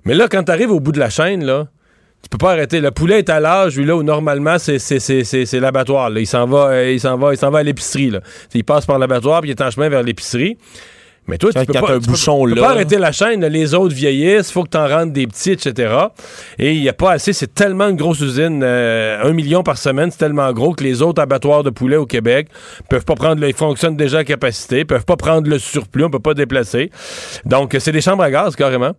Mais 0.06 0.14
là, 0.14 0.28
quand 0.30 0.44
tu 0.44 0.52
arrives 0.52 0.72
au 0.72 0.80
bout 0.80 0.94
de 0.94 1.00
la 1.00 1.10
chaîne, 1.10 1.44
là, 1.44 1.68
tu 2.24 2.30
peux 2.30 2.38
pas 2.38 2.54
arrêter. 2.54 2.80
Le 2.80 2.92
poulet 2.92 3.20
est 3.20 3.30
à 3.30 3.40
l'âge, 3.42 3.78
lui, 3.78 3.86
là, 3.86 3.96
où 3.96 4.04
normalement, 4.04 4.58
c'est, 4.58 5.60
l'abattoir. 5.60 6.18
Il 6.18 6.26
s'en 6.26 6.46
va, 6.48 6.70
euh, 6.70 6.92
il 6.92 7.00
s'en 7.00 7.18
va, 7.18 7.34
il 7.34 7.38
s'en 7.38 7.52
va 7.52 7.60
à 7.60 7.64
l'épicerie. 7.64 8.14
Il 8.54 8.64
passe 8.64 8.86
par 8.86 9.00
l'abattoir, 9.00 9.42
puis 9.42 9.50
il 9.50 9.52
est 9.52 9.62
en 9.62 9.70
chemin 9.70 9.90
vers 9.90 10.04
l'épicerie. 10.04 10.58
Mais 11.28 11.38
toi, 11.38 11.52
tu 11.52 11.60
peux 11.66 11.74
quand 11.74 11.82
pas, 11.86 11.94
un 11.94 12.00
tu 12.00 12.06
peux- 12.06 12.12
bouchon 12.12 12.46
tu 12.48 12.54
peux 12.54 12.60
là. 12.62 12.68
pas 12.68 12.72
arrêter 12.74 12.98
la 12.98 13.12
chaîne. 13.12 13.46
Les 13.46 13.74
autres 13.74 13.94
vieillissent, 13.94 14.52
faut 14.52 14.64
que 14.64 14.70
tu 14.70 14.78
en 14.78 14.88
rentres 14.88 15.12
des 15.14 15.28
petits, 15.28 15.52
etc. 15.52 15.94
Et 16.58 16.74
il 16.74 16.82
n'y 16.82 16.88
a 16.90 16.94
pas 16.94 17.12
assez. 17.12 17.34
C'est 17.34 17.54
tellement 17.54 17.90
une 17.90 17.98
grosse 17.98 18.22
usine. 18.22 18.62
euh, 18.64 19.22
un 19.24 19.34
million 19.34 19.62
par 19.64 19.78
semaine, 19.78 20.10
c'est 20.12 20.18
tellement 20.20 20.52
gros 20.54 20.74
que 20.74 20.84
les 20.84 21.02
autres 21.02 21.22
abattoirs 21.22 21.64
de 21.64 21.70
poulet 21.70 21.98
au 21.98 22.06
Québec 22.06 22.48
peuvent 22.90 23.04
pas 23.06 23.16
prendre 23.16 23.42
le, 23.42 23.50
ils 23.50 23.54
fonctionnent 23.56 23.98
déjà 23.98 24.20
à 24.20 24.24
capacité, 24.24 24.86
peuvent 24.86 25.06
pas 25.06 25.18
prendre 25.18 25.50
le 25.50 25.60
surplus, 25.60 26.06
on 26.06 26.10
peut 26.10 26.20
pas 26.20 26.34
déplacer. 26.34 26.92
Donc, 27.46 27.76
c'est 27.80 27.92
des 27.92 28.02
chambres 28.02 28.24
à 28.24 28.32
gaz, 28.32 28.56
carrément. 28.56 28.92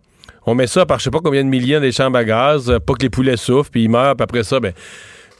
On 0.45 0.55
met 0.55 0.67
ça 0.67 0.85
par 0.85 0.99
je 0.99 1.05
sais 1.05 1.11
pas 1.11 1.19
combien 1.23 1.43
de 1.43 1.49
millions 1.49 1.79
des 1.81 1.91
chambres 1.91 2.17
à 2.17 2.23
gaz, 2.23 2.69
euh, 2.69 2.79
pas 2.79 2.93
que 2.93 3.01
les 3.03 3.09
poulets 3.09 3.37
souffrent, 3.37 3.69
puis 3.71 3.83
ils 3.83 3.89
meurent, 3.89 4.15
puis 4.15 4.23
après 4.23 4.43
ça, 4.43 4.59
ben. 4.59 4.73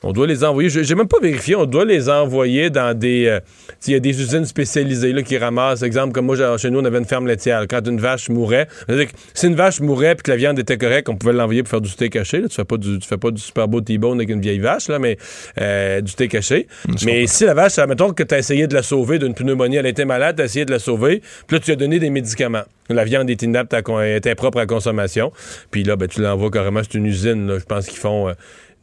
On 0.04 0.12
doit 0.14 0.28
les 0.28 0.44
envoyer. 0.44 0.70
Je- 0.70 0.82
J'ai 0.84 0.96
même 0.96 1.08
pas 1.08 1.20
vérifié. 1.22 1.56
On 1.56 1.66
doit 1.66 1.84
les 1.86 2.10
envoyer 2.10 2.70
dans 2.70 2.98
des. 2.98 3.26
euh, 3.28 3.40
Il 3.88 3.94
y 3.94 3.96
a 3.96 4.00
des 4.00 4.22
usines 4.22 4.46
spécialisées 4.46 5.12
là, 5.14 5.22
qui 5.24 5.38
ramassent. 5.38 5.82
Exemple, 5.84 6.14
comme 6.14 6.26
moi, 6.26 6.58
chez 6.58 6.70
nous, 6.70 6.80
on 6.80 6.86
avait 6.86 6.98
une 7.00 7.06
ferme 7.06 7.28
laitière. 7.28 7.66
Quand 7.70 7.86
une 7.88 8.00
vache 8.00 8.30
mourait, 8.30 8.68
que 8.88 9.06
si 9.34 9.48
une 9.48 9.56
vache 9.56 9.80
mourait 9.82 10.16
puis 10.16 10.24
que 10.24 10.32
la 10.32 10.38
viande 10.38 10.58
était 10.60 10.78
correcte, 10.78 11.10
on 11.10 11.16
pouvait 11.16 11.34
l'envoyer 11.34 11.64
pour 11.64 11.70
faire 11.70 11.82
du 11.82 11.90
steak 11.90 12.16
haché. 12.16 12.42
là. 12.42 12.48
Tu 12.48 12.56
fais 12.56 12.66
pas 12.66 12.78
du, 12.78 13.00
tu 13.00 13.08
fais 13.08 13.18
pas 13.18 13.32
du 13.32 13.42
super 13.42 13.68
beau 13.68 13.82
T-bone 13.82 14.18
avec 14.20 14.30
une 14.30 14.42
vieille 14.42 14.60
vache, 14.60 14.88
là, 14.90 15.00
mais 15.00 15.18
euh, 15.60 16.02
du 16.02 16.12
steak 16.12 16.36
haché. 16.36 16.68
mais 17.06 17.28
si 17.28 17.46
la 17.46 17.54
vache, 17.54 17.78
mettons 17.80 18.12
que 18.14 18.24
tu 18.24 18.34
as 18.36 18.40
essayé 18.40 18.68
de 18.68 18.74
la 18.74 18.84
sauver 18.84 19.20
d'une 19.20 19.34
pneumonie, 19.34 19.76
elle 19.78 19.86
était 19.86 20.06
malade, 20.06 20.36
tu 20.38 20.42
as 20.42 20.46
essayé 20.46 20.66
de 20.66 20.72
la 20.72 20.80
sauver, 20.80 21.22
puis 21.48 21.58
là, 21.58 21.60
tu 21.60 21.66
lui 21.68 21.74
as 21.74 21.76
donné 21.76 22.00
des 22.00 22.10
médicaments. 22.10 22.64
La 22.90 23.04
viande 23.04 23.30
est 23.30 23.42
inapte, 23.44 23.74
à 23.74 23.82
con- 23.84 24.02
était 24.02 24.34
propre 24.36 24.58
à 24.60 24.66
consommation. 24.66 25.32
Puis 25.72 25.84
là, 25.84 25.96
ben, 25.96 26.08
tu 26.08 26.22
l'envoies 26.22 26.50
carrément, 26.50 26.82
c'est 26.84 26.98
une 26.98 27.06
usine, 27.06 27.58
je 27.60 27.66
pense 27.66 27.86
qu'ils 27.88 28.00
font. 28.00 28.30
euh, 28.30 28.34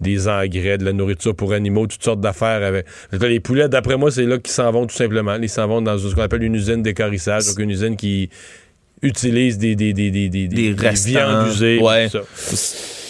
des 0.00 0.28
engrais, 0.28 0.78
de 0.78 0.84
la 0.84 0.92
nourriture 0.92 1.34
pour 1.34 1.52
animaux, 1.52 1.86
toutes 1.86 2.02
sortes 2.02 2.20
d'affaires. 2.20 2.62
Avec... 2.62 2.86
Les 3.12 3.40
poulets, 3.40 3.68
d'après 3.68 3.96
moi, 3.96 4.10
c'est 4.10 4.24
là 4.24 4.38
qu'ils 4.38 4.52
s'en 4.52 4.70
vont 4.70 4.86
tout 4.86 4.94
simplement. 4.94 5.36
Ils 5.36 5.48
s'en 5.48 5.66
vont 5.66 5.82
dans 5.82 5.98
ce 5.98 6.14
qu'on 6.14 6.22
appelle 6.22 6.42
une 6.42 6.54
usine 6.54 6.82
d'écarissage, 6.82 7.46
donc 7.46 7.58
une 7.58 7.70
usine 7.70 7.96
qui 7.96 8.30
utilise 9.02 9.58
des, 9.58 9.74
des, 9.74 9.92
des, 9.92 10.10
des, 10.10 10.28
des, 10.28 10.48
viandes 10.72 11.48
usées. 11.48 11.78
Ouais. 11.80 12.08
tout 12.08 12.18
ça. 12.18 13.05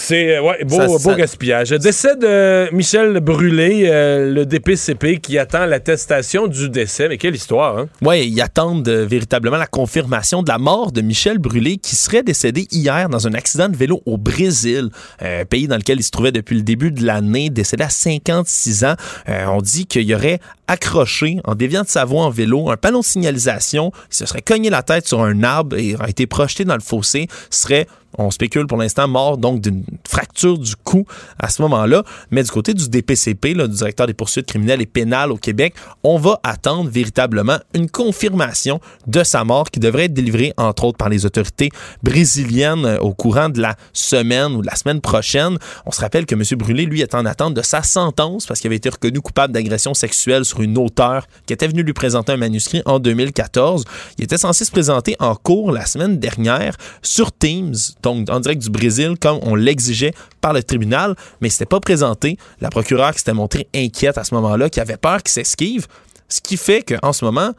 C'est 0.00 0.36
euh, 0.36 0.42
ouais, 0.42 0.62
beau, 0.64 0.76
Ça, 0.76 0.86
beau 0.86 0.98
ça- 0.98 1.14
gaspillage. 1.16 1.70
Décès 1.70 2.14
de 2.14 2.72
Michel 2.72 3.18
Brûlé, 3.18 3.86
euh, 3.88 4.32
le 4.32 4.46
DPCP 4.46 5.18
qui 5.18 5.38
attend 5.38 5.66
l'attestation 5.66 6.46
du 6.46 6.70
décès. 6.70 7.08
Mais 7.08 7.18
quelle 7.18 7.34
histoire, 7.34 7.76
hein? 7.78 7.88
Oui, 8.00 8.28
ils 8.32 8.40
attendent 8.40 8.88
euh, 8.88 9.04
véritablement 9.04 9.56
la 9.56 9.66
confirmation 9.66 10.44
de 10.44 10.48
la 10.50 10.58
mort 10.58 10.92
de 10.92 11.00
Michel 11.00 11.38
Brûlé, 11.38 11.78
qui 11.78 11.96
serait 11.96 12.22
décédé 12.22 12.68
hier 12.70 13.08
dans 13.08 13.26
un 13.26 13.34
accident 13.34 13.68
de 13.68 13.76
vélo 13.76 14.00
au 14.06 14.18
Brésil, 14.18 14.88
euh, 15.22 15.44
pays 15.44 15.66
dans 15.66 15.76
lequel 15.76 15.98
il 15.98 16.04
se 16.04 16.12
trouvait 16.12 16.30
depuis 16.32 16.54
le 16.54 16.62
début 16.62 16.92
de 16.92 17.04
l'année, 17.04 17.50
décédé 17.50 17.82
à 17.82 17.88
56 17.88 18.84
ans. 18.84 18.94
Euh, 19.28 19.46
on 19.48 19.60
dit 19.60 19.86
qu'il 19.86 20.02
y 20.02 20.14
aurait 20.14 20.38
accroché, 20.68 21.40
en 21.44 21.54
déviant 21.54 21.82
de 21.82 21.88
sa 21.88 22.04
voie 22.04 22.24
en 22.24 22.30
vélo, 22.30 22.70
un 22.70 22.76
panneau 22.76 23.00
de 23.00 23.04
signalisation. 23.04 23.90
Il 24.10 24.14
se 24.14 24.26
serait 24.26 24.42
cogné 24.42 24.70
la 24.70 24.82
tête 24.82 25.08
sur 25.08 25.22
un 25.22 25.42
arbre 25.42 25.76
et 25.76 25.94
aurait 25.94 26.10
été 26.10 26.26
projeté 26.26 26.64
dans 26.64 26.74
le 26.74 26.80
fossé. 26.80 27.26
Serait 27.50 27.88
on 28.16 28.30
spécule 28.30 28.66
pour 28.66 28.78
l'instant 28.78 29.06
mort 29.06 29.36
donc 29.36 29.60
d'une 29.60 29.84
fracture 30.06 30.58
du 30.58 30.74
cou 30.76 31.04
à 31.38 31.50
ce 31.50 31.60
moment-là. 31.62 32.04
Mais 32.30 32.42
du 32.42 32.50
côté 32.50 32.72
du 32.72 32.88
DPCP, 32.88 33.54
là, 33.54 33.66
du 33.66 33.76
directeur 33.76 34.06
des 34.06 34.14
poursuites 34.14 34.46
criminelles 34.46 34.80
et 34.80 34.86
pénales 34.86 35.30
au 35.30 35.36
Québec, 35.36 35.74
on 36.02 36.18
va 36.18 36.40
attendre 36.42 36.88
véritablement 36.88 37.58
une 37.74 37.90
confirmation 37.90 38.80
de 39.06 39.22
sa 39.22 39.44
mort 39.44 39.70
qui 39.70 39.78
devrait 39.78 40.04
être 40.04 40.14
délivrée 40.14 40.54
entre 40.56 40.84
autres 40.84 40.98
par 40.98 41.10
les 41.10 41.26
autorités 41.26 41.70
brésiliennes 42.02 42.86
euh, 42.86 42.98
au 42.98 43.12
courant 43.12 43.48
de 43.48 43.60
la 43.60 43.76
semaine 43.92 44.54
ou 44.54 44.62
de 44.62 44.66
la 44.66 44.74
semaine 44.74 45.00
prochaine. 45.00 45.58
On 45.84 45.90
se 45.90 46.00
rappelle 46.00 46.24
que 46.24 46.34
M. 46.34 46.42
Brûlé, 46.58 46.86
lui, 46.86 47.02
est 47.02 47.14
en 47.14 47.26
attente 47.26 47.54
de 47.54 47.62
sa 47.62 47.82
sentence 47.82 48.46
parce 48.46 48.60
qu'il 48.60 48.68
avait 48.68 48.76
été 48.76 48.88
reconnu 48.88 49.20
coupable 49.20 49.52
d'agression 49.52 49.92
sexuelle 49.94 50.44
sur 50.44 50.57
une 50.62 50.78
auteure 50.78 51.26
qui 51.46 51.52
était 51.52 51.68
venue 51.68 51.82
lui 51.82 51.92
présenter 51.92 52.32
un 52.32 52.36
manuscrit 52.36 52.82
en 52.84 52.98
2014. 52.98 53.84
Il 54.18 54.24
était 54.24 54.38
censé 54.38 54.64
se 54.64 54.70
présenter 54.70 55.16
en 55.18 55.34
cours 55.34 55.72
la 55.72 55.86
semaine 55.86 56.18
dernière 56.18 56.76
sur 57.02 57.32
Teams, 57.32 57.74
donc 58.02 58.28
en 58.30 58.40
direct 58.40 58.62
du 58.62 58.70
Brésil, 58.70 59.14
comme 59.20 59.38
on 59.42 59.54
l'exigeait 59.54 60.12
par 60.40 60.52
le 60.52 60.62
tribunal, 60.62 61.14
mais 61.40 61.48
il 61.48 61.50
s'était 61.50 61.66
pas 61.66 61.80
présenté. 61.80 62.36
La 62.60 62.70
procureure 62.70 63.12
qui 63.12 63.18
s'était 63.18 63.32
montrée 63.32 63.68
inquiète 63.74 64.18
à 64.18 64.24
ce 64.24 64.34
moment-là, 64.34 64.70
qui 64.70 64.80
avait 64.80 64.96
peur 64.96 65.22
qu'il 65.22 65.32
s'esquive, 65.32 65.86
ce 66.28 66.40
qui 66.40 66.56
fait 66.56 66.82
qu'en 66.82 67.12
ce 67.12 67.24
moment, 67.24 67.52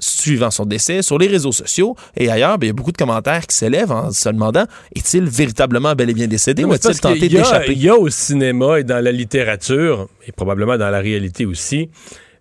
suivant 0.00 0.50
son 0.50 0.64
décès, 0.64 1.02
sur 1.02 1.18
les 1.18 1.26
réseaux 1.26 1.52
sociaux 1.52 1.94
et 2.16 2.30
ailleurs, 2.30 2.58
ben, 2.58 2.66
il 2.66 2.68
y 2.68 2.70
a 2.70 2.74
beaucoup 2.74 2.92
de 2.92 2.96
commentaires 2.96 3.46
qui 3.46 3.56
s'élèvent 3.56 3.92
en 3.92 4.10
se 4.10 4.28
demandant 4.28 4.64
est-il 4.94 5.24
véritablement 5.24 5.94
bel 5.94 6.10
et 6.10 6.14
bien 6.14 6.26
décédé 6.26 6.62
Non, 6.62 6.70
ou 6.70 6.72
a-t-il 6.72 6.98
tenté 6.98 7.28
d'échapper? 7.28 7.72
Il 7.72 7.82
y 7.82 7.88
a 7.88 7.96
au 7.96 8.08
cinéma 8.08 8.80
et 8.80 8.84
dans 8.84 9.02
la 9.02 9.12
littérature, 9.12 10.08
et 10.26 10.32
probablement 10.32 10.76
dans 10.76 10.90
la 10.90 11.00
réalité 11.00 11.46
aussi, 11.46 11.90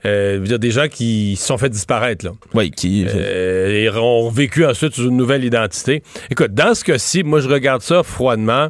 Euh, 0.06 0.40
dire 0.40 0.60
des 0.60 0.72
gens 0.72 0.88
qui 0.88 1.36
se 1.36 1.46
sont 1.46 1.58
fait 1.58 1.70
disparaître, 1.70 2.26
là. 2.26 2.32
Oui, 2.54 2.72
qui. 2.72 3.06
Euh, 3.08 3.68
et 3.68 3.90
ont 3.90 4.30
vécu 4.30 4.66
ensuite 4.66 4.94
sous 4.94 5.10
une 5.10 5.18
nouvelle 5.18 5.44
identité. 5.44 6.04
Écoute, 6.30 6.54
dans 6.54 6.74
ce 6.74 6.86
cas-ci, 6.86 7.24
moi, 7.24 7.42
je 7.42 7.50
regarde 7.50 7.82
ça 7.82 8.04
froidement. 8.04 8.70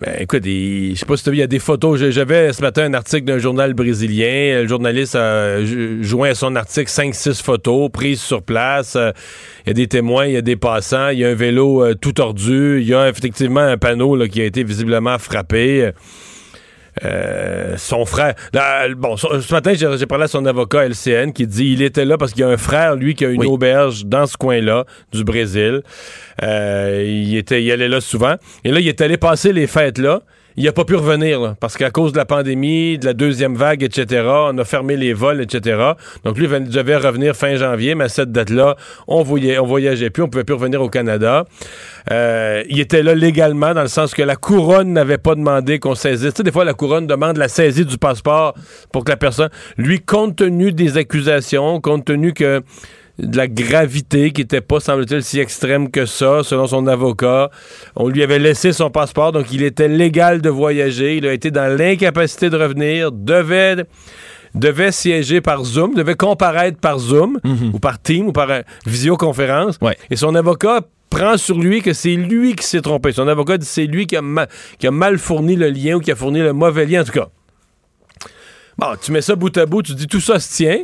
Ben, 0.00 0.16
écoute, 0.18 0.42
je 0.44 0.94
sais 0.96 1.06
pas 1.06 1.16
si 1.16 1.22
tu 1.22 1.28
as 1.28 1.32
vu, 1.32 1.38
il 1.38 1.40
y 1.40 1.44
a 1.44 1.46
des 1.46 1.60
photos. 1.60 2.00
J'avais 2.10 2.52
ce 2.52 2.62
matin 2.62 2.82
un 2.84 2.94
article 2.94 3.26
d'un 3.26 3.38
journal 3.38 3.74
brésilien. 3.74 4.62
Le 4.62 4.66
journaliste 4.66 5.14
a 5.14 5.64
joint 6.02 6.30
à 6.30 6.34
son 6.34 6.56
article 6.56 6.90
5-6 6.90 7.40
photos 7.40 7.90
prises 7.92 8.20
sur 8.20 8.42
place. 8.42 8.96
Euh, 8.96 9.12
il 9.64 9.68
y 9.68 9.70
a 9.70 9.74
des 9.74 9.86
témoins, 9.86 10.26
il 10.26 10.32
y 10.32 10.36
a 10.36 10.42
des 10.42 10.56
passants, 10.56 11.10
il 11.10 11.20
y 11.20 11.24
a 11.24 11.28
un 11.28 11.34
vélo 11.34 11.84
euh, 11.84 11.94
tout 11.94 12.12
tordu. 12.12 12.80
Il 12.80 12.88
y 12.88 12.94
a 12.94 13.08
effectivement 13.08 13.60
un 13.60 13.76
panneau 13.76 14.16
là, 14.16 14.26
qui 14.26 14.40
a 14.40 14.44
été 14.44 14.64
visiblement 14.64 15.16
frappé. 15.18 15.92
Euh, 17.04 17.74
son 17.76 18.04
frère. 18.04 18.34
bon, 18.96 19.16
ce 19.16 19.52
matin, 19.52 19.72
j'ai 19.74 20.06
parlé 20.06 20.24
à 20.24 20.28
son 20.28 20.46
avocat 20.46 20.86
LCN 20.86 21.32
qui 21.32 21.46
dit 21.46 21.72
il 21.72 21.82
était 21.82 22.04
là 22.04 22.16
parce 22.16 22.32
qu'il 22.32 22.42
y 22.42 22.44
a 22.44 22.48
un 22.48 22.56
frère, 22.56 22.94
lui, 22.94 23.14
qui 23.14 23.24
a 23.24 23.30
une 23.30 23.44
auberge 23.46 24.06
dans 24.06 24.26
ce 24.26 24.36
coin-là 24.36 24.84
du 25.12 25.24
Brésil. 25.24 25.82
Euh, 26.42 27.02
il, 27.04 27.36
était, 27.36 27.62
il 27.62 27.72
allait 27.72 27.88
là 27.88 28.00
souvent. 28.00 28.36
Et 28.64 28.70
là, 28.70 28.80
il 28.80 28.88
est 28.88 29.00
allé 29.00 29.16
passer 29.16 29.52
les 29.52 29.66
fêtes 29.66 29.98
là 29.98 30.22
il 30.56 30.64
n'a 30.64 30.72
pas 30.72 30.84
pu 30.84 30.94
revenir, 30.94 31.56
parce 31.58 31.76
qu'à 31.76 31.90
cause 31.90 32.12
de 32.12 32.18
la 32.18 32.24
pandémie, 32.24 32.98
de 32.98 33.06
la 33.06 33.12
deuxième 33.12 33.56
vague, 33.56 33.82
etc., 33.82 34.22
on 34.26 34.56
a 34.58 34.64
fermé 34.64 34.96
les 34.96 35.12
vols, 35.12 35.40
etc. 35.40 35.92
Donc 36.24 36.38
lui, 36.38 36.46
devait 36.46 36.96
revenir 36.96 37.34
fin 37.34 37.56
janvier, 37.56 37.94
mais 37.94 38.04
à 38.04 38.08
cette 38.08 38.30
date-là, 38.30 38.76
on, 39.08 39.22
voyait, 39.22 39.58
on 39.58 39.66
voyageait 39.66 40.10
plus, 40.10 40.22
on 40.22 40.28
pouvait 40.28 40.44
plus 40.44 40.54
revenir 40.54 40.80
au 40.80 40.88
Canada. 40.88 41.44
Euh, 42.12 42.62
il 42.68 42.78
était 42.78 43.02
là 43.02 43.14
légalement, 43.14 43.74
dans 43.74 43.82
le 43.82 43.88
sens 43.88 44.14
que 44.14 44.22
la 44.22 44.36
couronne 44.36 44.92
n'avait 44.92 45.18
pas 45.18 45.34
demandé 45.34 45.78
qu'on 45.78 45.94
saisisse. 45.94 46.34
Tu 46.34 46.38
sais, 46.38 46.42
des 46.44 46.52
fois, 46.52 46.64
la 46.64 46.74
couronne 46.74 47.06
demande 47.06 47.36
la 47.36 47.48
saisie 47.48 47.84
du 47.84 47.98
passeport 47.98 48.54
pour 48.92 49.04
que 49.04 49.10
la 49.10 49.16
personne... 49.16 49.50
Lui, 49.76 50.00
compte 50.00 50.36
tenu 50.36 50.72
des 50.72 50.96
accusations, 50.96 51.80
compte 51.80 52.04
tenu 52.04 52.32
que 52.32 52.62
de 53.18 53.36
la 53.36 53.46
gravité 53.46 54.32
qui 54.32 54.42
n'était 54.42 54.60
pas, 54.60 54.80
semble-t-il, 54.80 55.22
si 55.22 55.38
extrême 55.38 55.90
que 55.90 56.06
ça, 56.06 56.42
selon 56.42 56.66
son 56.66 56.86
avocat. 56.86 57.50
On 57.96 58.08
lui 58.08 58.22
avait 58.22 58.38
laissé 58.38 58.72
son 58.72 58.90
passeport, 58.90 59.32
donc 59.32 59.52
il 59.52 59.62
était 59.62 59.88
légal 59.88 60.40
de 60.40 60.50
voyager. 60.50 61.16
Il 61.16 61.26
a 61.26 61.32
été 61.32 61.50
dans 61.50 61.76
l'incapacité 61.76 62.50
de 62.50 62.56
revenir, 62.56 63.12
devait 63.12 63.84
devait 64.54 64.92
siéger 64.92 65.40
par 65.40 65.64
Zoom, 65.64 65.94
devait 65.94 66.14
comparaître 66.14 66.78
par 66.78 66.98
Zoom 66.98 67.40
mhm. 67.42 67.72
ou 67.74 67.78
par 67.80 68.00
Team 68.00 68.28
ou 68.28 68.32
par 68.32 68.50
euh, 68.50 68.60
visioconférence. 68.86 69.78
Et 70.10 70.16
son 70.16 70.34
avocat 70.36 70.82
prend 71.10 71.36
sur 71.36 71.58
lui 71.58 71.82
que 71.82 71.92
c'est 71.92 72.14
lui 72.14 72.54
qui 72.54 72.64
s'est 72.64 72.80
trompé. 72.80 73.12
Son 73.12 73.26
avocat 73.28 73.58
dit 73.58 73.66
que 73.66 73.72
c'est 73.72 73.86
lui 73.86 74.06
qui 74.06 74.16
a, 74.16 74.22
qui 74.78 74.86
a 74.86 74.90
mal 74.90 75.18
fourni 75.18 75.56
le 75.56 75.70
lien 75.70 75.96
ou 75.96 76.00
qui 76.00 76.12
a 76.12 76.16
fourni 76.16 76.40
le 76.40 76.52
mauvais 76.52 76.86
lien, 76.86 77.02
en 77.02 77.04
tout 77.04 77.12
cas. 77.12 77.28
Bon, 78.78 78.94
tu 79.00 79.12
mets 79.12 79.20
ça 79.20 79.36
bout 79.36 79.56
à 79.56 79.66
bout, 79.66 79.82
tu 79.82 79.94
dis 79.94 80.08
tout 80.08 80.20
ça 80.20 80.40
se 80.40 80.56
tient, 80.56 80.78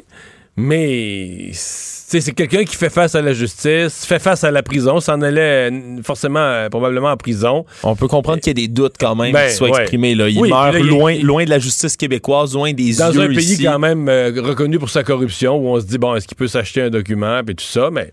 mais 0.61 1.51
c'est 1.53 2.35
quelqu'un 2.35 2.65
qui 2.65 2.77
fait 2.77 2.91
face 2.91 3.15
à 3.15 3.23
la 3.23 3.33
justice, 3.33 4.05
fait 4.05 4.19
face 4.19 4.45
à 4.45 4.51
la 4.51 4.63
prison, 4.63 5.01
s'en 5.01 5.23
allait 5.23 5.71
euh, 5.71 6.03
forcément, 6.03 6.41
euh, 6.41 6.69
probablement 6.69 7.11
en 7.11 7.17
prison. 7.17 7.65
On 7.83 7.97
peut 7.97 8.09
comprendre 8.09 8.41
qu'il 8.41 8.49
y 8.49 8.63
a 8.63 8.67
des 8.67 8.69
doutes 8.69 8.97
quand 8.99 9.15
même 9.15 9.33
ben, 9.33 9.49
qui 9.49 9.55
soient 9.55 9.69
exprimés. 9.69 10.15
Là. 10.15 10.29
Il 10.29 10.43
meurt 10.43 10.75
loin, 10.81 11.17
loin 11.23 11.45
de 11.45 11.51
la 11.51 11.59
justice 11.59 11.97
québécoise, 11.97 12.55
loin 12.55 12.73
des 12.73 12.95
Dans 12.95 13.11
yeux 13.11 13.23
un 13.23 13.29
pays 13.29 13.59
quand 13.63 13.79
même 13.79 14.09
euh, 14.09 14.33
reconnu 14.43 14.79
pour 14.79 14.91
sa 14.91 15.03
corruption, 15.03 15.57
où 15.57 15.69
on 15.69 15.81
se 15.81 15.87
dit, 15.87 15.99
bon, 15.99 16.15
est-ce 16.15 16.29
qu'il 16.29 16.37
peut 16.37 16.49
s'acheter 16.49 16.83
un 16.83 16.91
document, 16.91 17.43
puis 17.45 17.55
tout 17.55 17.65
ça, 17.65 17.91
mais 17.91 18.13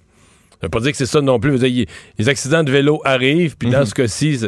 ça 0.52 0.58
veut 0.64 0.70
pas 0.70 0.80
dire 0.80 0.92
que 0.92 0.98
c'est 0.98 1.06
ça 1.06 1.22
non 1.22 1.40
plus. 1.40 1.58
les 1.58 2.30
accidents 2.30 2.64
de 2.64 2.72
vélo 2.72 3.02
arrivent, 3.04 3.58
puis 3.58 3.70
dans 3.70 3.80
mhm. 3.80 3.86
ce 3.86 3.94
cas-ci... 3.94 4.40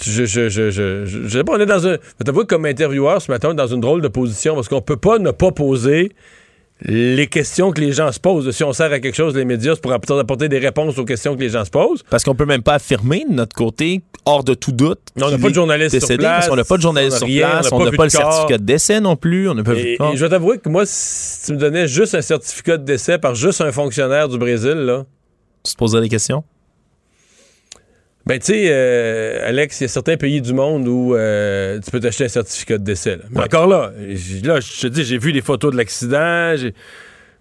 Je, 0.00 0.24
je, 0.24 0.48
je, 0.48 0.70
je, 0.70 1.04
je, 1.04 1.40
on 1.50 1.60
est 1.60 1.66
dans 1.66 1.86
un. 1.86 1.96
T'avouer 2.24 2.46
comme 2.46 2.64
intervieweur 2.64 3.20
ce 3.20 3.30
matin, 3.30 3.52
dans 3.52 3.66
une 3.66 3.80
drôle 3.80 4.00
de 4.00 4.08
position 4.08 4.54
parce 4.54 4.68
qu'on 4.68 4.80
peut 4.80 4.96
pas 4.96 5.18
ne 5.18 5.32
pas 5.32 5.50
poser 5.50 6.12
les 6.82 7.26
questions 7.26 7.72
que 7.72 7.80
les 7.80 7.92
gens 7.92 8.12
se 8.12 8.20
posent. 8.20 8.50
Si 8.50 8.62
on 8.62 8.72
sert 8.72 8.92
à 8.92 9.00
quelque 9.00 9.14
chose, 9.14 9.34
les 9.34 9.44
médias, 9.44 9.74
c'est 9.74 9.80
pour 9.80 9.92
apporter 9.92 10.48
des 10.48 10.58
réponses 10.58 10.98
aux 10.98 11.04
questions 11.04 11.34
que 11.34 11.40
les 11.40 11.48
gens 11.48 11.64
se 11.64 11.70
posent. 11.70 12.02
Parce 12.10 12.22
qu'on 12.22 12.34
peut 12.34 12.44
même 12.44 12.62
pas 12.62 12.74
affirmer 12.74 13.24
de 13.28 13.34
notre 13.34 13.56
côté, 13.56 14.02
hors 14.26 14.44
de 14.44 14.54
tout 14.54 14.72
doute. 14.72 15.00
on 15.16 15.30
n'a 15.30 15.38
pas 15.38 15.48
de 15.48 15.54
journaliste 15.54 15.98
sur 16.04 16.16
place. 16.18 16.48
On 16.50 16.56
n'a 16.56 16.64
pas 16.64 16.76
de 16.76 16.82
journaliste 16.82 17.18
sur 17.18 17.26
place. 17.26 17.68
On 17.72 17.84
n'a 17.84 17.92
pas, 17.92 18.04
le 18.04 18.10
certificat 18.10 18.58
de 18.58 18.64
décès 18.64 19.00
non 19.00 19.16
plus. 19.16 19.48
On 19.48 19.56
et, 19.56 19.96
je 20.14 20.24
vais 20.24 20.28
t'avouer 20.28 20.58
que 20.58 20.68
moi, 20.68 20.84
si 20.84 21.46
tu 21.46 21.52
me 21.52 21.58
donnais 21.58 21.88
juste 21.88 22.14
un 22.14 22.22
certificat 22.22 22.76
de 22.76 22.84
décès 22.84 23.18
par 23.18 23.34
juste 23.34 23.60
un 23.60 23.72
fonctionnaire 23.72 24.28
du 24.28 24.38
Brésil, 24.38 24.74
là. 24.74 25.04
Tu 25.64 25.72
te 25.72 25.78
posais 25.78 26.00
des 26.00 26.08
questions? 26.08 26.44
Ben, 28.26 28.40
tu 28.40 28.46
sais, 28.46 28.66
euh, 28.70 29.48
Alex, 29.48 29.80
il 29.80 29.84
y 29.84 29.86
a 29.86 29.88
certains 29.88 30.16
pays 30.16 30.40
du 30.40 30.52
monde 30.52 30.88
où 30.88 31.14
euh, 31.14 31.78
tu 31.80 31.92
peux 31.92 32.00
t'acheter 32.00 32.24
un 32.24 32.28
certificat 32.28 32.76
de 32.76 32.82
décès. 32.82 33.18
Mais 33.30 33.42
encore 33.42 33.68
là, 33.68 33.92
là, 34.42 34.58
je 34.58 34.80
te 34.80 34.86
dis, 34.88 35.04
j'ai 35.04 35.18
vu 35.18 35.30
les 35.30 35.42
photos 35.42 35.70
de 35.70 35.76
l'accident, 35.76 36.56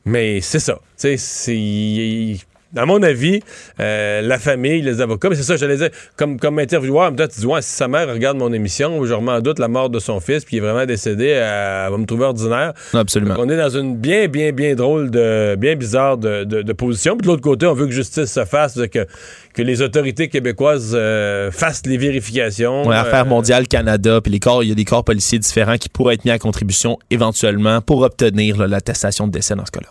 mais 0.06 0.42
c'est 0.42 0.60
ça. 0.60 0.76
Tu 0.76 1.18
sais, 1.18 1.18
c'est 1.18 2.38
à 2.76 2.86
mon 2.86 3.02
avis, 3.04 3.42
euh, 3.80 4.22
la 4.22 4.40
famille, 4.40 4.82
les 4.82 5.02
avocats, 5.02 5.30
mais 5.30 5.36
c'est 5.36 5.44
ça, 5.44 5.56
j'allais 5.56 5.78
dire, 5.78 5.90
comme, 6.18 6.40
comme 6.40 6.60
intervieweur, 6.60 7.14
peut-être 7.16 7.34
tu 7.34 7.42
dis, 7.42 7.46
ouais, 7.46 7.62
si 7.62 7.72
sa 7.72 7.88
mère 7.88 8.08
regarde 8.08 8.38
mon 8.38 8.52
émission, 8.52 9.04
je 9.06 9.14
remets 9.14 9.32
en 9.32 9.42
doute 9.42 9.60
la 9.60 9.68
mort 9.68 9.90
de 9.90 10.00
son 10.00 10.20
fils, 10.20 10.46
puis 10.46 10.58
il 10.58 10.60
est 10.60 10.62
vraiment 10.62 10.86
décédé, 10.86 11.28
elle, 11.28 11.92
va 11.92 11.98
me 11.98 12.06
trouver 12.06 12.26
ordinaire. 12.26 12.74
absolument. 12.94 13.36
on 13.38 13.50
est 13.50 13.58
dans 13.58 13.70
une 13.70 13.96
bien, 13.96 14.28
bien, 14.28 14.52
bien 14.52 14.76
drôle, 14.76 15.10
de, 15.12 15.56
bien 15.56 15.76
bizarre 15.76 16.18
de, 16.18 16.44
de, 16.44 16.74
position. 16.74 17.18
Puis 17.18 17.26
de 17.26 17.32
l'autre 17.32 17.42
côté, 17.42 17.66
on 17.66 17.74
veut 17.74 17.86
que 17.86 17.94
justice 17.94 18.32
se 18.32 18.46
fasse, 18.46 18.80
que, 18.92 19.08
que 19.54 19.62
les 19.62 19.82
autorités 19.82 20.28
québécoises 20.28 20.94
euh, 20.94 21.52
fassent 21.52 21.86
les 21.86 21.98
vérifications. 21.98 22.88
Ouais, 22.88 22.96
Affaires 22.96 23.26
euh, 23.26 23.30
mondiales 23.30 23.68
Canada, 23.68 24.20
puis 24.22 24.32
les 24.32 24.40
corps, 24.40 24.64
il 24.64 24.70
y 24.70 24.72
a 24.72 24.76
des 24.76 24.86
corps 24.86 25.04
policiers 25.04 25.40
différents 25.40 25.78
qui 25.78 25.90
pourraient 25.90 26.16
être 26.16 26.26
mis 26.26 26.32
à 26.32 26.40
contribution 26.40 26.98
éventuellement 27.10 27.82
pour 27.82 28.02
obtenir 28.02 28.68
l'attestation 28.68 29.28
de 29.28 29.32
décès 29.32 29.56
dans 29.56 29.66
ce 29.66 29.72
cas-là 29.72 29.90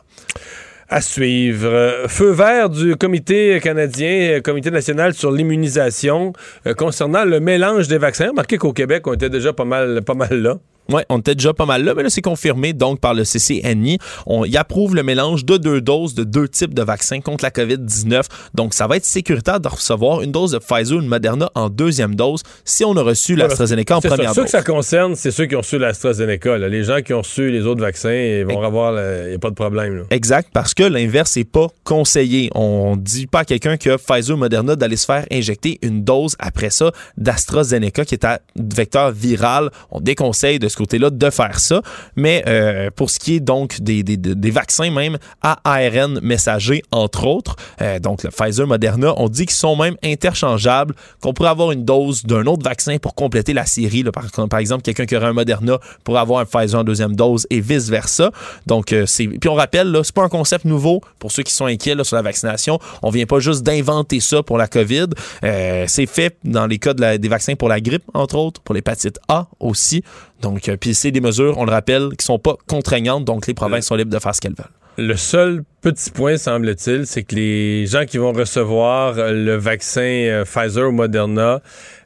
à 0.95 1.01
suivre. 1.01 2.05
Feu 2.07 2.31
vert 2.31 2.71
du 2.71 2.95
comité 2.95 3.59
canadien, 3.61 4.41
comité 4.41 4.71
national 4.71 5.13
sur 5.13 5.33
l'immunisation 5.33 6.33
euh, 6.69 6.75
concernant 6.75 7.25
le 7.25 7.41
mélange 7.41 7.89
des 7.89 7.99
vaccins. 7.99 8.29
Remarquez 8.29 8.59
qu'au 8.59 8.73
Québec, 8.73 9.05
on 9.09 9.15
était 9.15 9.29
déjà 9.29 9.53
pas 9.53 9.65
mal, 9.65 10.03
pas 10.03 10.15
mal 10.15 10.41
là. 10.41 10.57
Oui, 10.89 11.03
on 11.09 11.19
était 11.19 11.35
déjà 11.35 11.55
pas 11.55 11.67
mal 11.67 11.85
là, 11.85 11.95
mais 11.95 12.03
là, 12.03 12.11
c'est 12.11 12.23
confirmé 12.23 12.73
donc 12.73 13.01
par 13.01 13.15
le 13.15 13.25
CCNI. 13.25 13.99
On 14.27 14.45
y 14.45 14.57
approuve 14.57 14.95
le 14.95 15.03
mélange 15.03 15.45
de 15.45 15.57
deux 15.57 15.81
doses 15.81 16.15
de 16.15 16.25
deux 16.25 16.49
types 16.49 16.75
de 16.75 16.83
vaccins 16.83 17.21
contre 17.21 17.45
la 17.45 17.51
COVID-19. 17.51 18.25
Donc, 18.55 18.75
ça 18.75 18.87
va 18.87 18.97
être 18.97 19.05
sécuritaire 19.05 19.61
de 19.61 19.69
recevoir 19.69 20.23
une 20.23 20.33
dose 20.33 20.53
de 20.53 20.59
Pfizer 20.59 20.99
ou 20.99 21.01
de 21.01 21.07
Moderna 21.07 21.51
en 21.55 21.71
deuxième 21.71 22.15
dose 22.15 22.43
si 22.65 22.85
on 22.85 22.97
a 22.97 23.03
reçu 23.03 23.35
l'AstraZeneca 23.35 23.97
en 23.97 24.01
première 24.01 24.29
dose. 24.29 24.37
Ceux 24.37 24.45
que 24.45 24.51
ça 24.51 24.63
concerne, 24.63 25.15
c'est 25.15 25.31
ceux 25.31 25.47
qui 25.47 25.57
ont 25.57 25.61
reçu 25.61 25.79
l'AstraZeneca. 25.79 26.59
Les 26.59 26.85
gens 26.85 27.01
qui 27.01 27.15
ont 27.15 27.23
reçu 27.23 27.51
les 27.51 27.67
autres 27.67 27.81
vaccins 27.81 28.13
ils 28.13 28.45
vont 28.45 28.63
avoir, 28.63 28.93
il 28.93 29.29
n'y 29.31 29.35
a 29.35 29.39
pas 29.39 29.51
de 29.51 29.55
problème. 29.55 30.05
Exact, 30.11 30.51
parce 30.53 30.75
que 30.75 30.83
l'inverse 30.83 31.37
n'est 31.37 31.45
pas 31.45 31.69
conseillé. 31.85 32.51
On 32.55 32.97
dit 32.97 33.27
pas 33.27 33.41
à 33.41 33.45
quelqu'un 33.45 33.77
qui 33.77 33.91
a 33.91 33.99
Pfizer 33.99 34.37
ou 34.37 34.39
Moderna 34.39 34.77
d'aller 34.77 34.97
se 34.97 35.07
faire 35.07 35.25
injecter 35.31 35.79
une 35.83 36.05
dose 36.05 36.37
après 36.39 36.71
ça 36.71 36.93
d'AstraZeneca 37.17 38.05
qui 38.05 38.15
est 38.15 38.25
à 38.25 38.41
vecteur 38.57 39.11
viral. 39.13 39.71
On 39.91 40.01
déconseille 40.01 40.59
de 40.59 40.69
côté-là 40.77 41.11
de 41.11 41.31
faire 41.31 41.59
ça. 41.59 41.83
Mais 42.17 42.45
euh, 42.47 42.91
pour 42.95 43.11
ce 43.11 43.19
qui 43.19 43.37
est 43.37 43.41
donc 43.41 43.81
des, 43.81 44.03
des, 44.03 44.17
des, 44.17 44.51
vaccins 44.51 44.91
même 44.91 45.19
à 45.43 45.61
ARN 45.65 46.21
messager, 46.21 46.83
entre 46.91 47.27
autres, 47.27 47.57
euh, 47.81 47.99
donc 47.99 48.23
le 48.23 48.31
Pfizer, 48.31 48.67
Moderna, 48.67 49.15
on 49.17 49.29
dit 49.29 49.47
qu'ils 49.47 49.57
sont 49.57 49.77
même 49.77 49.97
interchangeables, 50.03 50.95
qu'on 51.21 51.33
pourrait 51.33 51.51
avoir 51.51 51.73
une 51.73 51.85
dose 51.85 52.25
d'un 52.25 52.47
autre 52.47 52.63
vaccin 52.63 52.99
pour 52.99 53.15
compléter 53.15 53.53
la 53.53 53.67
série. 53.67 54.05
Par, 54.05 54.59
exemple, 54.59 54.83
quelqu'un 54.83 55.07
qui 55.07 55.17
aurait 55.17 55.27
un 55.27 55.33
Moderna 55.33 55.79
pourrait 56.05 56.21
avoir 56.21 56.41
un 56.41 56.45
Pfizer 56.45 56.81
en 56.81 56.85
deuxième 56.85 57.17
dose 57.17 57.47
et 57.51 57.61
vice-versa. 57.61 58.31
Donc, 58.67 58.93
euh, 58.93 59.07
c'est... 59.07 59.27
Puis 59.27 59.49
on 59.49 59.55
rappelle, 59.55 59.91
là, 59.91 60.03
c'est 60.05 60.15
pas 60.15 60.25
un 60.25 60.29
concept 60.29 60.65
nouveau 60.65 61.01
pour 61.19 61.33
ceux 61.33 61.43
qui 61.43 61.53
sont 61.53 61.67
inquiets 61.67 61.95
sur 62.03 62.17
la 62.17 62.23
vaccination. 62.23 62.79
On 63.03 63.11
vient 63.11 63.27
pas 63.27 63.39
juste 63.39 63.63
d'inventer 63.63 64.21
ça 64.21 64.43
pour 64.43 64.59
la 64.59 64.67
COVID. 64.67 65.07
c'est 65.43 66.07
fait 66.07 66.37
dans 66.45 66.67
les 66.67 66.79
cas 66.79 66.95
de 66.95 67.05
des 67.19 67.29
vaccins 67.29 67.55
pour 67.55 67.69
la 67.69 67.81
grippe, 67.81 68.05
entre 68.15 68.37
autres, 68.37 68.61
pour 68.61 68.75
l'hépatite 68.75 69.19
A 69.29 69.47
aussi. 69.61 70.03
Donc, 70.45 70.69
euh, 70.69 70.77
puis 70.77 70.95
c'est 70.95 71.11
des 71.11 71.23
mesures, 71.23 71.57
on 71.57 71.65
le 71.65 71.71
rappelle, 71.71 72.11
qui 72.19 72.25
sont 72.27 72.39
pas 72.39 72.57
contraignantes, 72.69 73.25
donc 73.25 73.47
les 73.47 73.55
provinces 73.55 73.87
sont 73.87 73.95
libres 73.95 74.13
de 74.13 74.19
faire 74.19 74.35
ce 74.35 74.43
qu'elles 74.43 74.55
veulent. 74.55 74.67
Le 74.99 75.17
seul 75.17 75.63
petit 75.81 76.11
point, 76.11 76.37
semble-t-il, 76.37 77.07
c'est 77.07 77.23
que 77.23 77.35
les 77.35 77.87
gens 77.87 78.05
qui 78.05 78.19
vont 78.19 78.33
recevoir 78.33 79.15
le 79.17 79.57
vaccin 79.57 80.03
euh, 80.03 80.45
Pfizer 80.45 80.89
ou 80.89 80.93
Moderna 80.93 81.63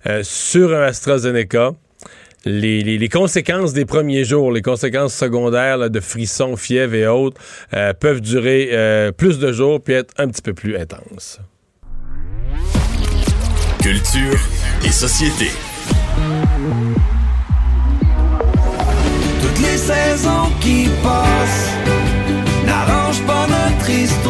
euh, 0.07 0.21
sur 0.23 0.73
un 0.73 0.83
AstraZeneca, 0.83 1.73
les, 2.45 3.09
conséquences 3.09 3.73
des 3.73 3.85
premiers 3.85 4.23
jours, 4.23 4.53
les 4.53 4.63
conséquences 4.63 5.15
secondaires 5.15 5.91
de 5.91 6.01
frissons, 6.01 6.57
fièvre 6.57 6.95
et 6.95 7.09
autres, 7.09 7.41
peuvent 7.99 8.21
durer 8.21 9.13
plus 9.19 9.39
de 9.39 9.53
jours 9.53 9.83
puis 9.83 9.95
être 9.95 10.15
un 10.17 10.29
petit 10.29 10.41
peu 10.41 10.55
plus 10.55 10.77
intenses. 10.77 11.41
Culture 13.83 14.39
et 14.87 14.93
société. 14.93 15.51
Saisons 19.89 20.51
qui 20.61 20.87
passent 21.03 21.71
n'arrange 22.67 23.21
pas 23.23 23.47
notre 23.47 23.89
histoire. 23.91 24.28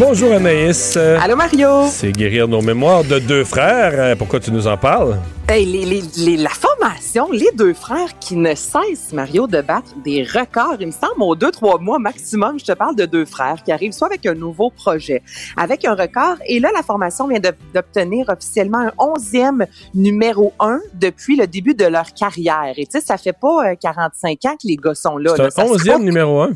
Bonjour 0.00 0.32
Anaïs. 0.32 0.96
Allô 0.96 1.36
Mario. 1.36 1.86
C'est 1.90 2.10
guérir 2.10 2.48
nos 2.48 2.62
mémoires 2.62 3.04
de 3.04 3.18
deux 3.18 3.44
frères. 3.44 3.92
Euh, 3.94 4.16
pourquoi 4.16 4.40
tu 4.40 4.50
nous 4.50 4.66
en 4.66 4.78
parles? 4.78 5.18
Hey, 5.46 5.66
les, 5.66 5.84
les, 5.84 6.02
les, 6.18 6.36
la 6.36 6.48
formation, 6.48 7.28
les 7.32 7.50
deux 7.56 7.74
frères 7.74 8.16
qui 8.20 8.36
ne 8.36 8.54
cessent, 8.54 9.12
Mario, 9.12 9.48
de 9.48 9.60
battre 9.60 9.96
des 10.04 10.22
records. 10.22 10.76
Il 10.78 10.86
me 10.86 10.92
semble, 10.92 11.20
aux 11.20 11.34
deux, 11.34 11.50
trois 11.50 11.78
mois 11.78 11.98
maximum, 11.98 12.56
je 12.60 12.64
te 12.64 12.70
parle 12.70 12.94
de 12.94 13.04
deux 13.04 13.24
frères 13.24 13.60
qui 13.64 13.72
arrivent 13.72 13.90
soit 13.90 14.06
avec 14.06 14.24
un 14.26 14.34
nouveau 14.34 14.70
projet, 14.70 15.24
avec 15.56 15.84
un 15.84 15.96
record. 15.96 16.36
Et 16.46 16.60
là, 16.60 16.70
la 16.72 16.84
formation 16.84 17.26
vient 17.26 17.40
d'obtenir 17.74 18.28
officiellement 18.28 18.78
un 18.78 18.92
onzième 18.96 19.66
numéro 19.92 20.52
un 20.60 20.78
depuis 20.94 21.34
le 21.34 21.48
début 21.48 21.74
de 21.74 21.84
leur 21.86 22.14
carrière. 22.14 22.74
Et 22.76 22.86
tu 22.86 22.92
sais, 22.92 23.04
ça 23.04 23.16
fait 23.16 23.32
pas 23.32 23.74
45 23.74 24.38
euh, 24.44 24.48
ans 24.48 24.52
que 24.52 24.68
les 24.68 24.76
gars 24.76 24.94
sont 24.94 25.16
là. 25.16 25.34
C'est 25.36 25.60
un 25.60 25.64
onzième 25.64 26.04
numéro 26.04 26.42
un? 26.42 26.52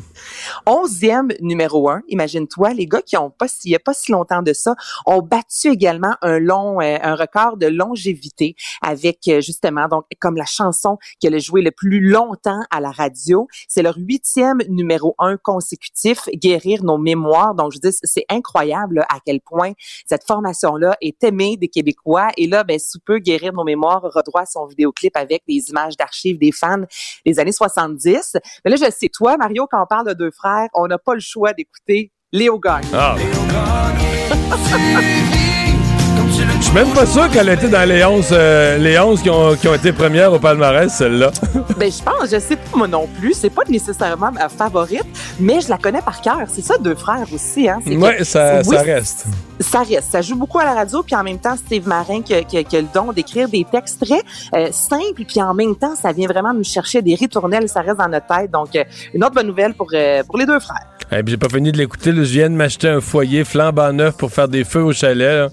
Onzième 0.65 1.33
numéro 1.41 1.89
un. 1.89 2.01
Imagine-toi, 2.07 2.73
les 2.73 2.87
gars 2.87 3.01
qui 3.01 3.17
ont 3.17 3.33
pas, 3.37 3.47
il 3.63 3.71
y 3.71 3.75
a 3.75 3.79
pas 3.79 3.93
si 3.93 4.11
longtemps 4.11 4.41
de 4.41 4.53
ça, 4.53 4.75
ont 5.05 5.21
battu 5.21 5.69
également 5.69 6.15
un 6.21 6.39
long, 6.39 6.81
euh, 6.81 6.97
un 7.01 7.15
record 7.15 7.57
de 7.57 7.67
longévité 7.67 8.55
avec 8.81 9.27
euh, 9.27 9.41
justement 9.41 9.87
donc 9.87 10.05
comme 10.19 10.37
la 10.37 10.45
chanson 10.45 10.97
qu'elle 11.19 11.35
a 11.35 11.39
joué 11.39 11.61
le 11.61 11.71
plus 11.71 11.99
longtemps 11.99 12.61
à 12.71 12.79
la 12.79 12.91
radio. 12.91 13.47
C'est 13.67 13.81
leur 13.81 13.95
huitième 13.97 14.59
numéro 14.69 15.15
un 15.19 15.37
consécutif, 15.37 16.29
guérir 16.33 16.83
nos 16.83 16.97
mémoires. 16.97 17.55
Donc 17.55 17.71
je 17.73 17.79
dis 17.79 17.95
c'est 18.03 18.25
incroyable 18.29 19.05
à 19.09 19.19
quel 19.25 19.41
point 19.41 19.73
cette 20.07 20.25
formation 20.25 20.75
là 20.75 20.95
est 21.01 21.23
aimée 21.23 21.57
des 21.57 21.67
Québécois. 21.67 22.29
Et 22.37 22.47
là, 22.47 22.63
ben 22.63 22.79
sous 22.79 22.99
peu 22.99 23.19
guérir 23.19 23.53
nos 23.53 23.63
mémoires 23.63 24.03
aura 24.03 24.21
droit 24.21 24.41
à 24.41 24.45
son 24.45 24.65
vidéoclip 24.65 25.15
avec 25.17 25.43
des 25.47 25.69
images 25.69 25.97
d'archives 25.97 26.37
des 26.37 26.51
fans 26.51 26.83
des 27.25 27.39
années 27.39 27.51
70. 27.51 28.37
Mais 28.63 28.71
là 28.71 28.77
je 28.77 28.91
sais 28.91 29.09
toi 29.09 29.37
Mario 29.37 29.67
quand 29.69 29.81
on 29.81 29.87
parle 29.87 30.07
de 30.07 30.13
deux 30.13 30.31
frères, 30.31 30.69
on 30.73 30.87
n'a 30.87 30.97
pas 30.97 31.13
le 31.13 31.19
choix 31.19 31.53
d'écouter 31.53 32.11
Lil 32.35 32.59
Gag. 32.59 32.83
Suis 36.75 36.83
même 36.83 36.93
pas 36.93 37.05
sûr 37.05 37.31
qu'elle 37.31 37.47
était 37.47 37.69
dans 37.69 37.87
les 37.87 38.03
11, 38.03 38.27
euh, 38.33 38.77
les 38.77 38.99
11 38.99 39.21
qui, 39.21 39.29
ont, 39.29 39.55
qui 39.55 39.65
ont 39.69 39.75
été 39.75 39.93
premières 39.93 40.33
au 40.33 40.39
palmarès, 40.39 40.91
celle-là. 40.91 41.31
ben, 41.77 41.89
je 41.89 42.03
pense, 42.03 42.29
je 42.29 42.37
sais 42.37 42.57
pas 42.57 42.75
moi 42.75 42.87
non 42.89 43.07
plus. 43.17 43.33
C'est 43.33 43.49
pas 43.49 43.61
nécessairement 43.69 44.29
ma 44.33 44.49
favorite, 44.49 45.05
mais 45.39 45.61
je 45.61 45.69
la 45.69 45.77
connais 45.77 46.01
par 46.01 46.19
cœur. 46.19 46.41
C'est 46.49 46.61
ça, 46.61 46.77
deux 46.77 46.95
frères 46.95 47.27
aussi. 47.33 47.69
Hein? 47.69 47.79
Oui, 47.87 47.95
ça, 48.23 48.61
ça 48.61 48.81
reste. 48.81 49.25
Ça 49.61 49.83
reste. 49.83 50.11
Ça 50.11 50.21
joue 50.21 50.35
beaucoup 50.35 50.59
à 50.59 50.65
la 50.65 50.73
radio, 50.73 51.01
puis 51.01 51.15
en 51.15 51.23
même 51.23 51.39
temps, 51.39 51.55
Steve 51.55 51.87
Marin 51.87 52.21
qui, 52.21 52.43
qui, 52.43 52.61
qui 52.65 52.75
a 52.75 52.81
le 52.81 52.87
don 52.93 53.13
d'écrire 53.13 53.47
des 53.47 53.65
textes 53.71 54.05
très 54.05 54.21
euh, 54.53 54.67
simples, 54.73 55.23
puis 55.25 55.41
en 55.41 55.53
même 55.53 55.77
temps, 55.77 55.95
ça 55.95 56.11
vient 56.11 56.27
vraiment 56.27 56.53
nous 56.53 56.65
chercher 56.65 57.01
des 57.01 57.15
ritournelles. 57.15 57.69
Ça 57.69 57.83
reste 57.83 57.99
dans 57.99 58.09
notre 58.09 58.27
tête. 58.27 58.51
Donc, 58.51 58.75
euh, 58.75 58.83
une 59.13 59.23
autre 59.23 59.35
bonne 59.35 59.47
nouvelle 59.47 59.75
pour, 59.75 59.93
pour 60.27 60.37
les 60.37 60.45
deux 60.45 60.59
frères. 60.59 60.89
Et 61.09 61.23
puis, 61.23 61.31
j'ai 61.31 61.37
pas 61.37 61.47
fini 61.47 61.71
de 61.71 61.77
l'écouter. 61.77 62.11
Je 62.11 62.19
viens 62.19 62.49
de 62.49 62.55
m'acheter 62.55 62.89
un 62.89 62.99
foyer 62.99 63.45
flambant 63.45 63.93
neuf 63.93 64.17
pour 64.17 64.29
faire 64.29 64.49
des 64.49 64.65
feux 64.65 64.83
au 64.83 64.91
chalet. 64.91 65.49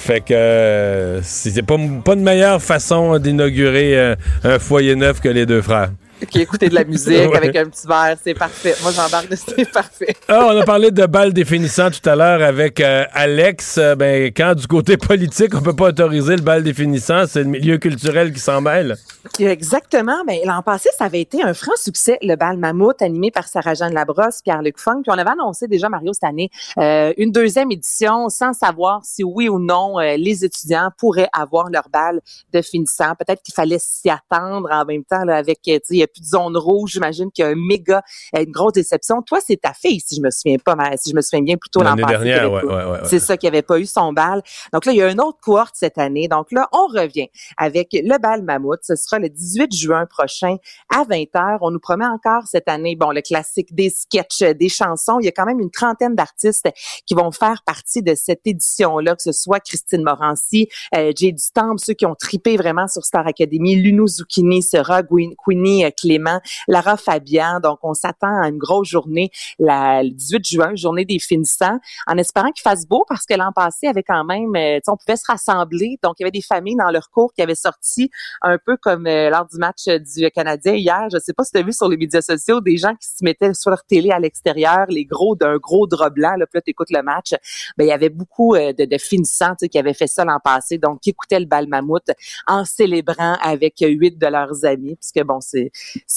Fait 0.00 0.22
que 0.22 0.32
euh, 0.32 1.20
c'est 1.22 1.62
pas, 1.62 1.76
pas 2.02 2.16
de 2.16 2.22
meilleure 2.22 2.62
façon 2.62 3.18
d'inaugurer 3.18 3.98
euh, 3.98 4.14
un 4.44 4.58
foyer 4.58 4.96
neuf 4.96 5.20
que 5.20 5.28
les 5.28 5.44
deux 5.44 5.60
frères 5.60 5.90
qui 6.26 6.40
écouter 6.40 6.68
de 6.68 6.74
la 6.74 6.84
musique 6.84 7.34
avec 7.34 7.56
un 7.56 7.66
petit 7.66 7.86
verre, 7.86 8.16
c'est 8.22 8.34
parfait. 8.34 8.74
Moi, 8.82 8.92
j'embarque 8.92 9.28
de 9.28 9.36
c'est 9.36 9.70
parfait. 9.70 10.14
Ah, 10.28 10.48
on 10.50 10.60
a 10.60 10.64
parlé 10.64 10.90
de 10.90 11.06
balles 11.06 11.32
définissant 11.32 11.90
tout 11.90 12.06
à 12.08 12.16
l'heure 12.16 12.42
avec 12.42 12.80
euh, 12.80 13.04
Alex. 13.12 13.78
Euh, 13.78 13.94
ben, 13.94 14.30
quand 14.34 14.54
du 14.54 14.66
côté 14.66 14.96
politique, 14.96 15.54
on 15.54 15.60
peut 15.60 15.76
pas 15.76 15.88
autoriser 15.88 16.36
le 16.36 16.42
bal 16.42 16.62
définissant, 16.62 17.24
c'est 17.26 17.40
le 17.40 17.48
milieu 17.48 17.78
culturel 17.78 18.32
qui 18.32 18.40
s'en 18.40 18.60
mêle. 18.60 18.96
Exactement. 19.38 20.24
Ben, 20.26 20.38
l'an 20.44 20.62
passé, 20.62 20.88
ça 20.96 21.04
avait 21.04 21.20
été 21.20 21.42
un 21.42 21.54
franc 21.54 21.72
succès, 21.76 22.18
le 22.22 22.36
bal 22.36 22.56
Mammouth, 22.56 23.02
animé 23.02 23.30
par 23.30 23.48
Sarah-Jeanne 23.48 23.94
Labrosse, 23.94 24.42
Pierre-Luc 24.42 24.78
Funk. 24.78 25.02
Puis 25.02 25.10
on 25.10 25.18
avait 25.18 25.30
annoncé 25.30 25.66
déjà, 25.68 25.88
Mario, 25.88 26.12
cette 26.12 26.24
année, 26.24 26.50
euh, 26.78 27.12
une 27.16 27.32
deuxième 27.32 27.70
édition 27.70 28.28
sans 28.28 28.52
savoir 28.52 29.04
si 29.04 29.24
oui 29.24 29.48
ou 29.48 29.58
non 29.58 29.98
les 29.98 30.44
étudiants 30.44 30.90
pourraient 30.98 31.28
avoir 31.32 31.70
leur 31.70 31.88
bal 31.88 32.20
de 32.52 32.62
finissant. 32.62 33.14
Peut-être 33.18 33.42
qu'il 33.42 33.54
fallait 33.54 33.78
s'y 33.78 34.08
attendre 34.08 34.68
en 34.70 34.84
même 34.84 35.04
temps 35.04 35.24
là, 35.24 35.36
avec, 35.36 35.60
tu 35.62 35.80
plus 35.80 36.20
de 36.20 36.26
zone 36.26 36.56
rouge. 36.56 36.92
J'imagine 36.92 37.30
qu'il 37.30 37.44
y 37.44 37.48
a 37.48 37.50
un 37.50 37.54
méga, 37.54 38.02
euh, 38.36 38.44
une 38.44 38.50
grosse 38.50 38.74
déception. 38.74 39.22
Toi, 39.22 39.40
c'est 39.44 39.60
ta 39.60 39.72
fille, 39.72 40.00
si 40.00 40.16
je 40.16 40.20
me 40.20 40.30
souviens 40.30 40.58
pas, 40.58 40.74
mais 40.76 40.96
si 40.96 41.10
je 41.10 41.16
me 41.16 41.20
souviens 41.20 41.42
bien 41.42 41.56
plutôt 41.56 41.82
l'an 41.82 41.96
passé. 41.96 42.06
dernière, 42.06 42.52
ouais, 42.52 42.64
ouais, 42.64 42.98
C'est 43.04 43.18
ça 43.18 43.36
qui 43.36 43.46
avait 43.46 43.62
pas 43.62 43.78
eu 43.78 43.86
son 43.86 44.12
bal. 44.12 44.42
Donc 44.72 44.86
là, 44.86 44.92
il 44.92 44.98
y 44.98 45.02
a 45.02 45.10
une 45.10 45.20
autre 45.20 45.38
cohorte 45.40 45.74
cette 45.74 45.98
année. 45.98 46.28
Donc 46.28 46.52
là, 46.52 46.68
on 46.72 46.86
revient 46.86 47.28
avec 47.56 47.88
le 47.92 48.18
bal 48.18 48.42
Mammouth. 48.42 48.80
Ce 48.82 48.96
sera 48.96 49.09
le 49.18 49.28
18 49.28 49.74
juin 49.74 50.06
prochain 50.06 50.56
à 50.94 51.04
20h. 51.04 51.58
On 51.60 51.70
nous 51.70 51.80
promet 51.80 52.06
encore 52.06 52.44
cette 52.46 52.68
année, 52.68 52.96
bon, 52.96 53.10
le 53.10 53.20
classique 53.20 53.74
des 53.74 53.90
sketchs, 53.90 54.42
des 54.42 54.68
chansons. 54.68 55.18
Il 55.20 55.24
y 55.24 55.28
a 55.28 55.32
quand 55.32 55.46
même 55.46 55.60
une 55.60 55.70
trentaine 55.70 56.14
d'artistes 56.14 56.68
qui 57.06 57.14
vont 57.14 57.30
faire 57.30 57.62
partie 57.64 58.02
de 58.02 58.14
cette 58.14 58.46
édition-là, 58.46 59.16
que 59.16 59.22
ce 59.22 59.32
soit 59.32 59.60
Christine 59.60 60.02
Morancy, 60.02 60.68
euh, 60.94 61.12
Jay 61.16 61.32
Dustamp, 61.32 61.76
ceux 61.78 61.94
qui 61.94 62.06
ont 62.06 62.14
tripé 62.14 62.56
vraiment 62.56 62.88
sur 62.88 63.04
Star 63.04 63.26
Academy, 63.26 63.76
Luno 63.76 64.06
Zucchini 64.06 64.62
sera, 64.62 65.02
Queenie 65.02 65.84
euh, 65.84 65.90
Clément, 65.90 66.40
Lara 66.68 66.96
Fabian. 66.96 67.60
Donc, 67.60 67.78
on 67.82 67.94
s'attend 67.94 68.42
à 68.42 68.48
une 68.48 68.58
grosse 68.58 68.88
journée 68.88 69.30
la, 69.58 70.02
le 70.02 70.10
18 70.10 70.46
juin, 70.46 70.74
journée 70.74 71.04
des 71.04 71.18
finissants, 71.18 71.78
en 72.06 72.18
espérant 72.18 72.50
qu'il 72.52 72.62
fasse 72.62 72.86
beau 72.86 73.04
parce 73.08 73.26
que 73.26 73.34
l'an 73.34 73.52
passé, 73.54 73.86
avait 73.86 74.02
quand 74.02 74.24
même, 74.24 74.54
euh, 74.56 74.80
on 74.88 74.96
pouvait 74.96 75.16
se 75.16 75.26
rassembler. 75.26 75.98
Donc, 76.02 76.14
il 76.18 76.22
y 76.22 76.24
avait 76.24 76.30
des 76.30 76.42
familles 76.42 76.76
dans 76.76 76.90
leur 76.90 77.10
cours 77.10 77.32
qui 77.32 77.42
avaient 77.42 77.54
sorti 77.54 78.10
un 78.42 78.58
peu 78.58 78.76
comme 78.76 78.99
euh, 79.06 79.30
lors 79.30 79.46
du 79.46 79.58
match 79.58 79.86
du 79.86 80.30
Canadien 80.30 80.74
hier. 80.74 81.08
Je 81.12 81.18
sais 81.18 81.32
pas 81.32 81.44
si 81.44 81.52
tu 81.52 81.58
as 81.58 81.62
vu 81.62 81.72
sur 81.72 81.88
les 81.88 81.96
médias 81.96 82.22
sociaux 82.22 82.60
des 82.60 82.76
gens 82.76 82.94
qui 82.94 83.08
se 83.08 83.24
mettaient 83.24 83.54
sur 83.54 83.70
leur 83.70 83.84
télé 83.84 84.10
à 84.10 84.18
l'extérieur, 84.18 84.86
les 84.88 85.04
gros 85.04 85.36
d'un 85.36 85.56
gros 85.56 85.86
drap 85.86 86.10
blanc. 86.10 86.34
Là, 86.36 86.46
puis 86.46 86.56
là, 86.56 86.60
t'écoutes 86.60 86.90
le 86.90 87.02
match. 87.02 87.32
Ben, 87.76 87.84
il 87.84 87.88
y 87.88 87.92
avait 87.92 88.08
beaucoup 88.08 88.54
de, 88.56 88.84
de 88.84 88.98
finissants 88.98 89.54
qui 89.54 89.78
avaient 89.78 89.94
fait 89.94 90.06
ça 90.06 90.24
l'an 90.24 90.38
passé. 90.42 90.78
Donc, 90.78 91.00
qui 91.00 91.10
écoutaient 91.10 91.40
le 91.40 91.46
bal 91.46 91.66
mammouth 91.68 92.10
en 92.46 92.64
célébrant 92.64 93.36
avec 93.42 93.74
huit 93.80 94.18
de 94.18 94.26
leurs 94.26 94.64
amis. 94.64 94.96
Puisque, 94.96 95.24
bon, 95.26 95.40
c'est 95.40 95.70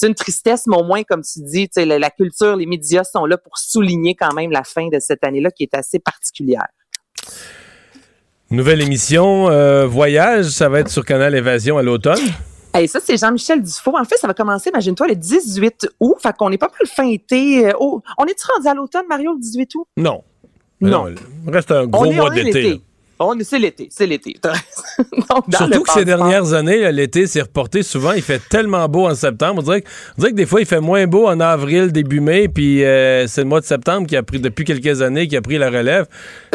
une 0.03 0.15
tristesse, 0.15 0.67
mais 0.67 0.77
au 0.77 0.83
moins, 0.83 1.03
comme 1.03 1.21
tu 1.21 1.39
dis, 1.41 1.69
la, 1.75 2.09
culture, 2.09 2.55
les 2.55 2.65
médias 2.65 3.03
sont 3.03 3.25
là 3.25 3.37
pour 3.37 3.57
souligner 3.57 4.15
quand 4.15 4.33
même 4.33 4.51
la 4.51 4.63
fin 4.63 4.87
de 4.87 4.99
cette 4.99 5.23
année-là 5.23 5.51
qui 5.51 5.63
est 5.63 5.73
assez 5.73 5.99
particulière. 5.99 6.67
Nouvelle 8.49 8.81
émission, 8.81 9.49
euh, 9.49 9.87
Voyage, 9.87 10.45
ça 10.45 10.69
va 10.69 10.81
être 10.81 10.89
sur 10.89 11.05
Canal 11.05 11.33
Évasion 11.35 11.77
à 11.77 11.81
l'automne. 11.81 12.21
Et 12.79 12.87
ça, 12.87 12.99
c'est 13.03 13.17
Jean-Michel 13.17 13.61
Dufault. 13.61 13.97
En 13.97 14.03
fait, 14.03 14.17
ça 14.17 14.27
va 14.27 14.33
commencer, 14.33 14.69
imagine-toi, 14.69 15.07
le 15.07 15.15
18 15.15 15.89
août. 15.99 16.15
Fait 16.19 16.35
qu'on 16.35 16.51
est 16.51 16.57
pas 16.57 16.69
mal 16.69 16.87
fin 16.87 17.07
été. 17.07 17.67
Euh, 17.67 17.73
oh, 17.79 18.01
on 18.17 18.25
est-tu 18.25 18.45
rendu 18.51 18.67
à 18.67 18.73
l'automne, 18.73 19.05
Mario, 19.07 19.33
le 19.33 19.39
18 19.39 19.75
août? 19.75 19.87
Non. 19.97 20.23
Non. 20.81 21.05
reste 21.47 21.71
un 21.71 21.85
gros 21.85 22.11
mois 22.11 22.29
d'été. 22.29 22.81
Oh, 23.23 23.33
c'est 23.41 23.59
l'été, 23.59 23.87
c'est 23.91 24.05
l'été. 24.05 24.35
Surtout 25.55 25.83
que 25.83 25.91
ces 25.91 26.05
dernières 26.05 26.53
années, 26.53 26.91
l'été 26.91 27.27
s'est 27.27 27.41
reporté 27.41 27.83
souvent. 27.83 28.11
Il 28.11 28.21
fait 28.21 28.41
tellement 28.49 28.87
beau 28.89 29.07
en 29.07 29.15
septembre. 29.15 29.61
On 29.61 29.63
dirait, 29.63 29.81
que, 29.81 30.35
des 30.35 30.45
fois, 30.45 30.61
il 30.61 30.65
fait 30.65 30.81
moins 30.81 31.07
beau 31.07 31.27
en 31.27 31.39
avril, 31.39 31.91
début 31.91 32.19
mai, 32.19 32.47
puis 32.47 32.83
euh, 32.83 33.27
c'est 33.27 33.41
le 33.41 33.47
mois 33.47 33.61
de 33.61 33.65
septembre 33.65 34.07
qui 34.07 34.15
a 34.15 34.23
pris, 34.23 34.39
depuis 34.39 34.65
quelques 34.65 35.01
années, 35.01 35.27
qui 35.27 35.37
a 35.37 35.41
pris 35.41 35.57
la 35.57 35.69
relève. 35.69 36.07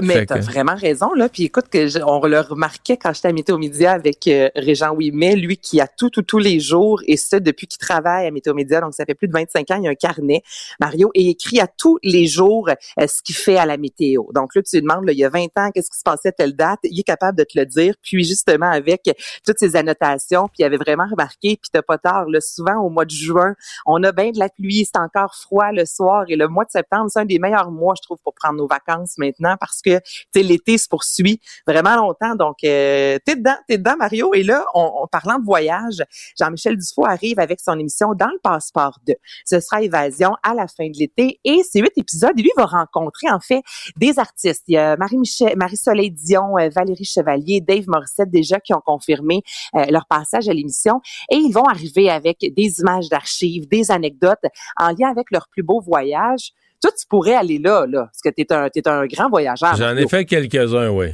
Mais 0.02 0.26
t'as 0.26 0.40
vraiment 0.40 0.74
raison, 0.74 1.12
là. 1.14 1.28
Puis 1.28 1.44
écoute, 1.44 1.66
que 1.70 2.02
on 2.04 2.26
le 2.26 2.40
remarquait 2.40 2.96
quand 2.96 3.12
j'étais 3.12 3.28
à 3.28 3.32
Météo 3.32 3.58
Média 3.58 3.92
avec 3.92 4.26
euh, 4.28 4.48
Régent 4.54 4.94
Ouimet, 4.94 5.36
lui 5.36 5.56
qui 5.56 5.80
a 5.80 5.86
tout, 5.86 6.10
tout, 6.10 6.22
tous 6.22 6.38
les 6.38 6.60
jours, 6.60 7.00
et 7.06 7.16
ça 7.16 7.40
depuis 7.40 7.66
qu'il 7.66 7.78
travaille 7.78 8.26
à 8.26 8.30
Météo 8.30 8.54
Média, 8.54 8.80
donc 8.80 8.94
ça 8.94 9.04
fait 9.04 9.14
plus 9.14 9.28
de 9.28 9.32
25 9.32 9.70
ans, 9.70 9.76
il 9.78 9.84
y 9.84 9.88
a 9.88 9.90
un 9.90 9.94
carnet, 9.94 10.42
Mario, 10.80 11.10
et 11.14 11.22
il 11.22 11.30
écrit 11.30 11.60
à 11.60 11.66
tous 11.66 11.98
les 12.02 12.26
jours 12.26 12.68
euh, 12.68 13.06
ce 13.06 13.22
qu'il 13.22 13.34
fait 13.34 13.56
à 13.56 13.66
la 13.66 13.76
météo. 13.76 14.24
Donc 14.34 14.54
là, 14.54 14.62
tu 14.62 14.76
lui 14.76 14.82
demandes, 14.82 15.04
il 15.08 15.18
y 15.18 15.24
a 15.24 15.30
20 15.30 15.46
ans, 15.56 15.70
qu'est-ce 15.72 15.90
qui 15.90 15.98
se 15.98 16.04
passait 16.04 16.32
telle 16.32 16.54
date, 16.58 16.80
il 16.82 16.98
est 16.98 17.04
capable 17.04 17.38
de 17.38 17.44
te 17.44 17.58
le 17.58 17.64
dire. 17.64 17.94
Puis 18.02 18.24
justement, 18.24 18.70
avec 18.70 19.02
toutes 19.46 19.58
ces 19.58 19.76
annotations, 19.76 20.48
puis 20.48 20.58
il 20.58 20.64
avait 20.64 20.76
vraiment 20.76 21.06
remarqué, 21.10 21.56
puis 21.56 21.70
t'as 21.72 21.82
pas 21.82 21.98
tard, 21.98 22.28
là, 22.28 22.40
souvent 22.40 22.76
au 22.82 22.90
mois 22.90 23.04
de 23.04 23.10
juin, 23.10 23.54
on 23.86 24.02
a 24.02 24.12
bien 24.12 24.30
de 24.30 24.38
la 24.38 24.48
pluie, 24.48 24.84
c'est 24.84 25.00
encore 25.00 25.34
froid 25.34 25.72
le 25.72 25.86
soir, 25.86 26.24
et 26.28 26.36
le 26.36 26.48
mois 26.48 26.64
de 26.64 26.70
septembre, 26.70 27.06
c'est 27.08 27.20
un 27.20 27.24
des 27.24 27.38
meilleurs 27.38 27.70
mois, 27.70 27.94
je 27.96 28.02
trouve, 28.02 28.18
pour 28.22 28.34
prendre 28.34 28.56
nos 28.56 28.66
vacances 28.66 29.16
maintenant, 29.18 29.56
parce 29.58 29.80
que, 29.80 30.00
tu 30.34 30.42
l'été 30.42 30.78
se 30.78 30.88
poursuit 30.88 31.40
vraiment 31.66 31.96
longtemps. 31.96 32.34
Donc, 32.34 32.56
euh, 32.64 33.18
t'es 33.24 33.36
dedans, 33.36 33.56
t'es 33.66 33.78
dedans, 33.78 33.96
Mario. 33.98 34.32
Et 34.34 34.42
là, 34.42 34.64
en 34.74 35.06
parlant 35.06 35.38
de 35.38 35.44
voyage, 35.44 36.02
Jean-Michel 36.38 36.76
Dufault 36.76 37.06
arrive 37.06 37.38
avec 37.38 37.60
son 37.60 37.78
émission 37.78 38.14
Dans 38.14 38.28
le 38.28 38.38
passeport 38.42 38.98
2. 39.06 39.14
Ce 39.44 39.60
sera 39.60 39.82
Évasion 39.82 40.34
à 40.42 40.54
la 40.54 40.66
fin 40.68 40.88
de 40.88 40.98
l'été, 40.98 41.40
et 41.44 41.62
c'est 41.68 41.80
huit 41.80 41.92
épisodes, 41.96 42.32
et 42.36 42.42
lui 42.42 42.50
va 42.56 42.66
rencontrer, 42.66 43.30
en 43.30 43.40
fait, 43.40 43.62
des 43.96 44.18
artistes. 44.18 44.64
Il 44.68 44.74
y 44.74 44.78
a 44.78 44.96
Marie-Soleil 44.96 46.10
Dion, 46.10 46.47
euh, 46.56 46.68
Valérie 46.68 47.04
Chevalier, 47.04 47.60
Dave 47.60 47.84
Morissette 47.88 48.30
déjà 48.30 48.60
qui 48.60 48.72
ont 48.72 48.80
confirmé 48.84 49.42
euh, 49.74 49.84
leur 49.90 50.06
passage 50.06 50.48
à 50.48 50.52
l'émission 50.52 51.00
et 51.30 51.36
ils 51.36 51.52
vont 51.52 51.64
arriver 51.64 52.08
avec 52.10 52.38
des 52.40 52.80
images 52.80 53.08
d'archives, 53.08 53.68
des 53.68 53.90
anecdotes 53.90 54.44
en 54.76 54.88
lien 54.88 55.10
avec 55.10 55.26
leur 55.30 55.48
plus 55.48 55.62
beau 55.62 55.80
voyage. 55.80 56.52
Toi, 56.80 56.92
tu 56.98 57.06
pourrais 57.08 57.34
aller 57.34 57.58
là, 57.58 57.86
là, 57.86 58.04
parce 58.04 58.20
que 58.22 58.28
tu 58.28 58.42
es 58.42 58.52
un, 58.52 58.68
es 58.72 58.88
un 58.88 59.06
grand 59.06 59.28
voyageur. 59.28 59.74
J'en 59.76 59.96
ai 59.96 60.06
fait 60.06 60.24
quelques-uns, 60.24 60.90
oui. 60.90 61.08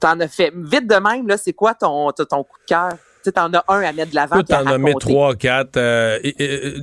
T'en 0.00 0.18
as 0.20 0.28
fait. 0.28 0.52
Vite 0.54 0.88
de 0.88 0.96
même, 0.96 1.28
là, 1.28 1.36
c'est 1.36 1.52
quoi 1.52 1.74
ton, 1.74 2.10
ton 2.12 2.44
coup 2.44 2.58
de 2.60 2.66
cœur? 2.66 2.92
Tu 3.24 3.30
en 3.38 3.52
as 3.54 3.64
un 3.68 3.82
à 3.82 3.92
mettre 3.92 4.10
de 4.10 4.16
l'avant. 4.16 4.42
Tu 4.42 4.52
en 4.54 4.66
as 4.66 4.78
mis 4.78 4.94
trois, 4.98 5.36
quatre. 5.36 5.76
Euh, 5.76 6.18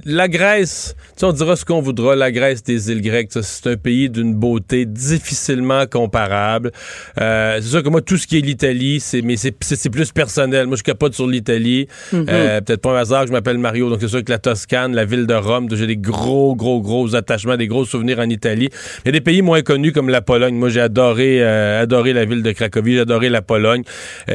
la 0.06 0.30
Grèce, 0.30 0.96
on 1.22 1.34
dira 1.34 1.56
ce 1.58 1.66
qu'on 1.66 1.82
voudra, 1.82 2.16
la 2.16 2.32
Grèce 2.32 2.64
des 2.64 2.92
îles 2.92 3.02
grecques, 3.02 3.32
c'est 3.34 3.68
un 3.68 3.76
pays 3.76 4.10
d'une 4.10 4.34
beauté 4.34 4.86
difficilement 4.86 5.86
comparable. 5.86 6.72
Euh, 7.20 7.60
c'est 7.62 7.68
sûr 7.68 7.84
que 7.84 7.90
moi, 7.90 8.02
tout 8.02 8.16
ce 8.16 8.26
qui 8.26 8.38
est 8.38 8.42
l'Italie, 8.42 9.02
c'est 9.02 9.22
mais 9.22 9.36
c'est 9.36 9.90
plus 9.90 10.12
personnel. 10.14 10.68
Moi, 10.68 10.78
je 10.78 10.84
capote 10.84 11.14
sur 11.14 11.28
l'Italie. 11.28 11.88
Mm-hmm. 12.14 12.26
Euh, 12.30 12.62
peut-être 12.62 12.82
pas 12.82 12.92
un 12.92 13.02
hasard 13.02 13.22
que 13.24 13.28
je 13.28 13.34
m'appelle 13.34 13.58
Mario, 13.58 13.90
donc 13.90 14.00
c'est 14.00 14.08
sûr 14.08 14.24
que 14.24 14.32
la 14.32 14.40
Toscane, 14.40 14.96
la 14.96 15.04
ville 15.04 15.28
de 15.28 15.34
Rome, 15.34 15.68
j'ai 15.72 15.88
des 15.88 15.98
gros, 15.98 16.56
gros, 16.56 16.82
gros 16.82 17.16
attachements, 17.16 17.58
des 17.58 17.68
gros 17.68 17.84
souvenirs 17.84 18.20
en 18.20 18.30
Italie. 18.30 18.70
Il 19.04 19.08
y 19.08 19.10
a 19.10 19.12
des 19.12 19.22
pays 19.22 19.42
moins 19.42 19.62
connus 19.62 19.92
comme 19.92 20.10
la 20.10 20.22
Pologne. 20.22 20.56
Moi, 20.56 20.70
j'ai 20.70 20.82
adoré, 20.82 21.44
adoré 21.44 22.14
la 22.14 22.24
ville 22.24 22.44
de 22.44 22.52
Cracovie, 22.54 22.94
j'ai 22.94 23.02
adoré 23.02 23.28
la 23.30 23.42
Pologne. 23.42 23.84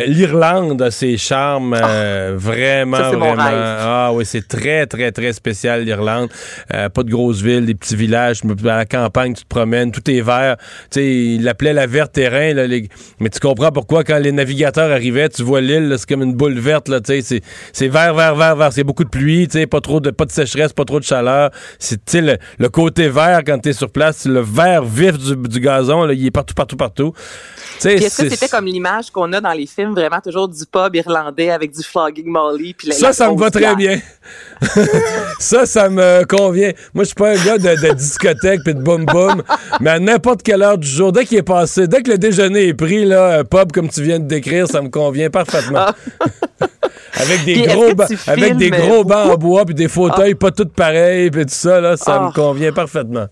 L'Irlande 0.07 0.83
a 0.83 0.91
ses 0.91 1.17
charmes. 1.17 1.75
Ah. 1.75 1.94
Euh, 1.95 2.35
vraiment, 2.37 3.11
vraiment. 3.11 3.37
Ah 3.39 4.11
oui, 4.13 4.25
c'est 4.27 4.47
très, 4.47 4.87
très, 4.87 5.13
très 5.13 5.33
spécial 5.33 5.85
l'Irlande. 5.85 6.29
Euh, 6.73 6.89
pas 6.89 7.03
de 7.03 7.11
grosses 7.11 7.43
villes, 7.43 7.67
des 7.67 7.75
petits 7.75 7.97
villages. 7.97 8.43
À 8.45 8.77
la 8.77 8.85
campagne, 8.87 9.35
tu 9.35 9.43
te 9.43 9.49
promènes, 9.49 9.93
tout 9.93 10.09
est 10.11 10.21
vert. 10.21 10.57
Tu 10.91 11.01
sais, 11.01 11.07
il 11.07 11.45
l'appelait 11.45 11.73
la 11.73 11.87
verte 11.87 12.13
terrain. 12.13 12.53
Là, 12.55 12.67
Mais 13.21 13.29
tu 13.29 13.41
comprends 13.41 13.73
pourquoi 13.73 14.05
quand 14.05 14.19
les 14.19 14.33
navigateurs 14.33 14.91
arrivaient, 14.91 15.29
tu 15.29 15.43
vois 15.43 15.61
l'île, 15.61 15.95
c'est 15.99 16.09
comme 16.09 16.23
une 16.23 16.35
boule 16.35 16.59
verte. 16.59 16.89
Là, 16.89 17.01
c'est, 17.05 17.23
c'est 17.73 17.89
vert, 17.89 18.15
vert, 18.15 18.35
vert, 18.35 18.57
vert. 18.57 18.73
C'est 18.73 18.85
beaucoup 18.85 19.05
de 19.05 19.11
pluie, 19.11 19.47
tu 19.49 19.59
sais, 19.59 19.67
pas 19.67 19.81
trop 19.81 20.01
de, 20.01 20.11
pas 20.11 20.25
de 20.25 20.33
sécheresse, 20.33 20.73
pas 20.73 20.85
trop 20.85 21.01
de 21.01 21.05
chaleur. 21.05 21.51
C'est 21.79 22.21
le, 22.21 22.37
le 22.59 22.69
côté 22.69 23.09
vert 23.09 23.43
quand 23.47 23.59
tu 23.59 23.71
es 23.71 23.73
sur 23.73 23.91
place, 23.91 24.27
le 24.27 24.41
vert 24.41 24.85
vif 24.85 25.19
du, 25.19 25.61
gazon, 25.61 26.05
là, 26.05 26.13
il 26.13 26.27
est 26.27 26.31
partout, 26.31 26.55
partout, 26.55 26.77
partout. 26.77 27.13
Est-ce 27.85 28.23
que 28.23 28.29
c'était 28.29 28.49
comme 28.49 28.67
l'image 28.67 29.11
qu'on 29.11 29.33
a 29.33 29.41
dans 29.41 29.53
les 29.53 29.67
films, 29.67 29.95
vraiment 29.95 30.21
toujours 30.21 30.49
du 30.49 30.65
pub 30.67 30.95
irlandais 30.95 31.51
avec 31.51 31.73
du 31.73 31.83
flogging 31.87 32.27
molly? 32.27 32.75
Puis 32.75 32.93
ça, 32.93 33.13
ça 33.13 33.31
me 33.31 33.39
va 33.39 33.51
très 33.51 33.75
bien. 33.77 34.01
ça, 35.39 35.67
ça 35.67 35.89
me 35.89 36.25
convient. 36.25 36.73
Moi, 36.93 37.05
je 37.05 37.09
suis 37.09 37.15
pas 37.15 37.31
un 37.31 37.45
gars 37.45 37.59
de, 37.59 37.93
discothèque 37.95 38.61
puis 38.65 38.75
de 38.75 38.81
boum 38.81 39.05
boum, 39.05 39.43
mais 39.81 39.91
à 39.91 39.99
n'importe 39.99 40.43
quelle 40.43 40.63
heure 40.63 40.79
du 40.79 40.89
jour, 40.89 41.13
dès 41.13 41.25
qu'il 41.25 41.39
est 41.39 41.43
passé, 41.43 41.87
dès 41.87 42.03
que 42.03 42.11
le 42.11 42.19
déjeuner 42.19 42.69
est 42.69 42.75
pris, 42.75 43.05
là, 43.05 43.39
un 43.39 43.45
pub 43.45 43.73
comme 43.73 43.89
tu 43.89 44.03
viens 44.03 44.19
de 44.19 44.27
décrire, 44.27 44.67
ça 44.69 44.83
me 44.83 44.89
convient 44.89 45.31
parfaitement. 45.31 45.87
Ah. 45.87 45.95
avec 47.17 47.45
des 47.45 47.63
gros, 47.63 47.91
avec 48.27 48.57
des 48.57 48.71
gros 48.71 49.05
bancs 49.05 49.33
en 49.33 49.37
bois 49.37 49.65
puis 49.65 49.75
des 49.75 49.89
fauteuils 49.89 50.33
ah. 50.35 50.39
pas 50.39 50.51
tous 50.51 50.67
pareils 50.67 51.31
puis 51.31 51.47
tout 51.47 51.55
ça, 51.55 51.81
là, 51.81 51.97
ça 51.97 52.21
me 52.21 52.27
ah. 52.27 52.33
convient 52.35 52.73
parfaitement. 52.73 53.27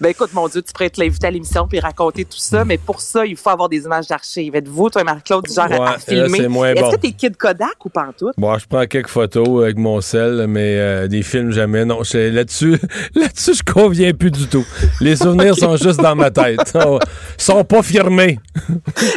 Ben 0.00 0.10
écoute, 0.10 0.32
mon 0.32 0.46
Dieu, 0.46 0.62
tu 0.62 0.72
pourrais 0.72 0.86
être 0.86 0.96
l'inviter 0.96 1.26
à 1.26 1.30
l'émission 1.32 1.66
puis 1.66 1.80
raconter 1.80 2.24
tout 2.24 2.38
ça, 2.38 2.64
mais 2.64 2.78
pour 2.78 3.00
ça, 3.00 3.26
il 3.26 3.36
faut 3.36 3.50
avoir 3.50 3.68
des 3.68 3.78
images 3.78 4.06
d'archives. 4.06 4.54
Êtes-vous, 4.54 4.90
toi, 4.90 5.02
Marc-Claude, 5.02 5.44
du 5.44 5.52
genre 5.52 5.72
à, 5.72 5.98
filmer? 5.98 6.38
Est-ce 6.38 6.94
que 6.94 7.00
t'es 7.00 7.10
kid 7.10 7.36
Kodak 7.36 7.84
ou 7.84 7.88
pas 7.88 8.06
en 8.06 8.12
tout? 8.12 8.30
Bon, 8.36 8.56
je 8.56 8.66
prends 8.68 8.86
quelques 8.86 9.08
photos 9.08 9.64
avec 9.64 9.76
mon 9.76 10.00
sel, 10.00 10.46
mais 10.46 10.78
euh, 10.78 11.08
des 11.08 11.24
films 11.24 11.50
jamais. 11.50 11.84
Non, 11.84 12.02
là-dessus, 12.14 12.78
là-dessus, 13.16 13.54
je 13.54 13.72
conviens 13.72 14.12
plus 14.12 14.30
du 14.30 14.46
tout. 14.46 14.64
Les 15.00 15.16
souvenirs 15.16 15.56
sont 15.56 15.76
juste 15.76 16.00
dans 16.00 16.14
ma 16.14 16.30
tête. 16.30 16.60
Ils 16.76 16.98
sont 17.38 17.64
pas 17.64 17.82
firmés. 17.82 18.38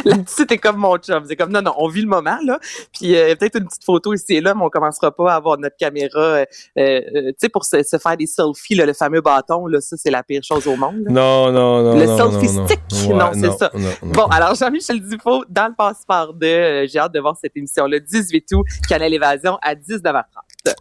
là-dessus, 0.04 0.46
t'es 0.46 0.58
comme 0.58 0.78
mon 0.78 0.96
chum. 0.96 1.22
C'est 1.28 1.36
comme, 1.36 1.52
non, 1.52 1.62
non, 1.62 1.74
on 1.78 1.86
vit 1.86 2.02
le 2.02 2.08
moment, 2.08 2.38
là. 2.44 2.58
Puis 2.92 3.14
euh, 3.16 3.36
peut-être 3.36 3.60
une 3.60 3.68
petite 3.68 3.84
photo 3.84 4.14
ici 4.14 4.34
et 4.34 4.40
là, 4.40 4.52
mais 4.54 4.64
on 4.64 4.70
commencera 4.70 5.14
pas 5.14 5.32
à 5.32 5.36
avoir 5.36 5.58
notre 5.58 5.76
caméra, 5.76 6.44
euh, 6.76 7.00
tu 7.06 7.34
sais, 7.38 7.48
pour 7.48 7.64
se, 7.64 7.76
faire 7.84 8.16
des 8.16 8.26
selfies, 8.26 8.74
le 8.74 8.92
fameux 8.94 9.20
bâton, 9.20 9.68
là, 9.68 9.80
ça, 9.80 9.96
c'est 9.96 10.10
la 10.10 10.24
pire 10.24 10.42
chose 10.42 10.66
monde. 10.76 11.06
Non, 11.08 11.50
non, 11.52 11.82
non. 11.82 11.98
Le 11.98 12.06
selfie 12.06 12.48
stick. 12.48 12.80
Non, 13.10 13.30
c'est 13.34 13.52
ça. 13.52 13.70
bon, 14.02 14.26
alors 14.26 14.54
Jean-Michel 14.54 15.00
Dufault, 15.00 15.44
dans 15.48 15.68
le 15.68 15.74
passeport 15.74 16.34
de, 16.34 16.46
euh, 16.46 16.86
j'ai 16.86 16.98
hâte 16.98 17.12
de 17.12 17.20
voir 17.20 17.36
cette 17.40 17.56
émission 17.56 17.86
le 17.86 18.00
18 18.00 18.46
août, 18.54 18.66
Canal 18.88 19.12
Évasion 19.12 19.58
à 19.62 19.74
19h30. 19.74 20.74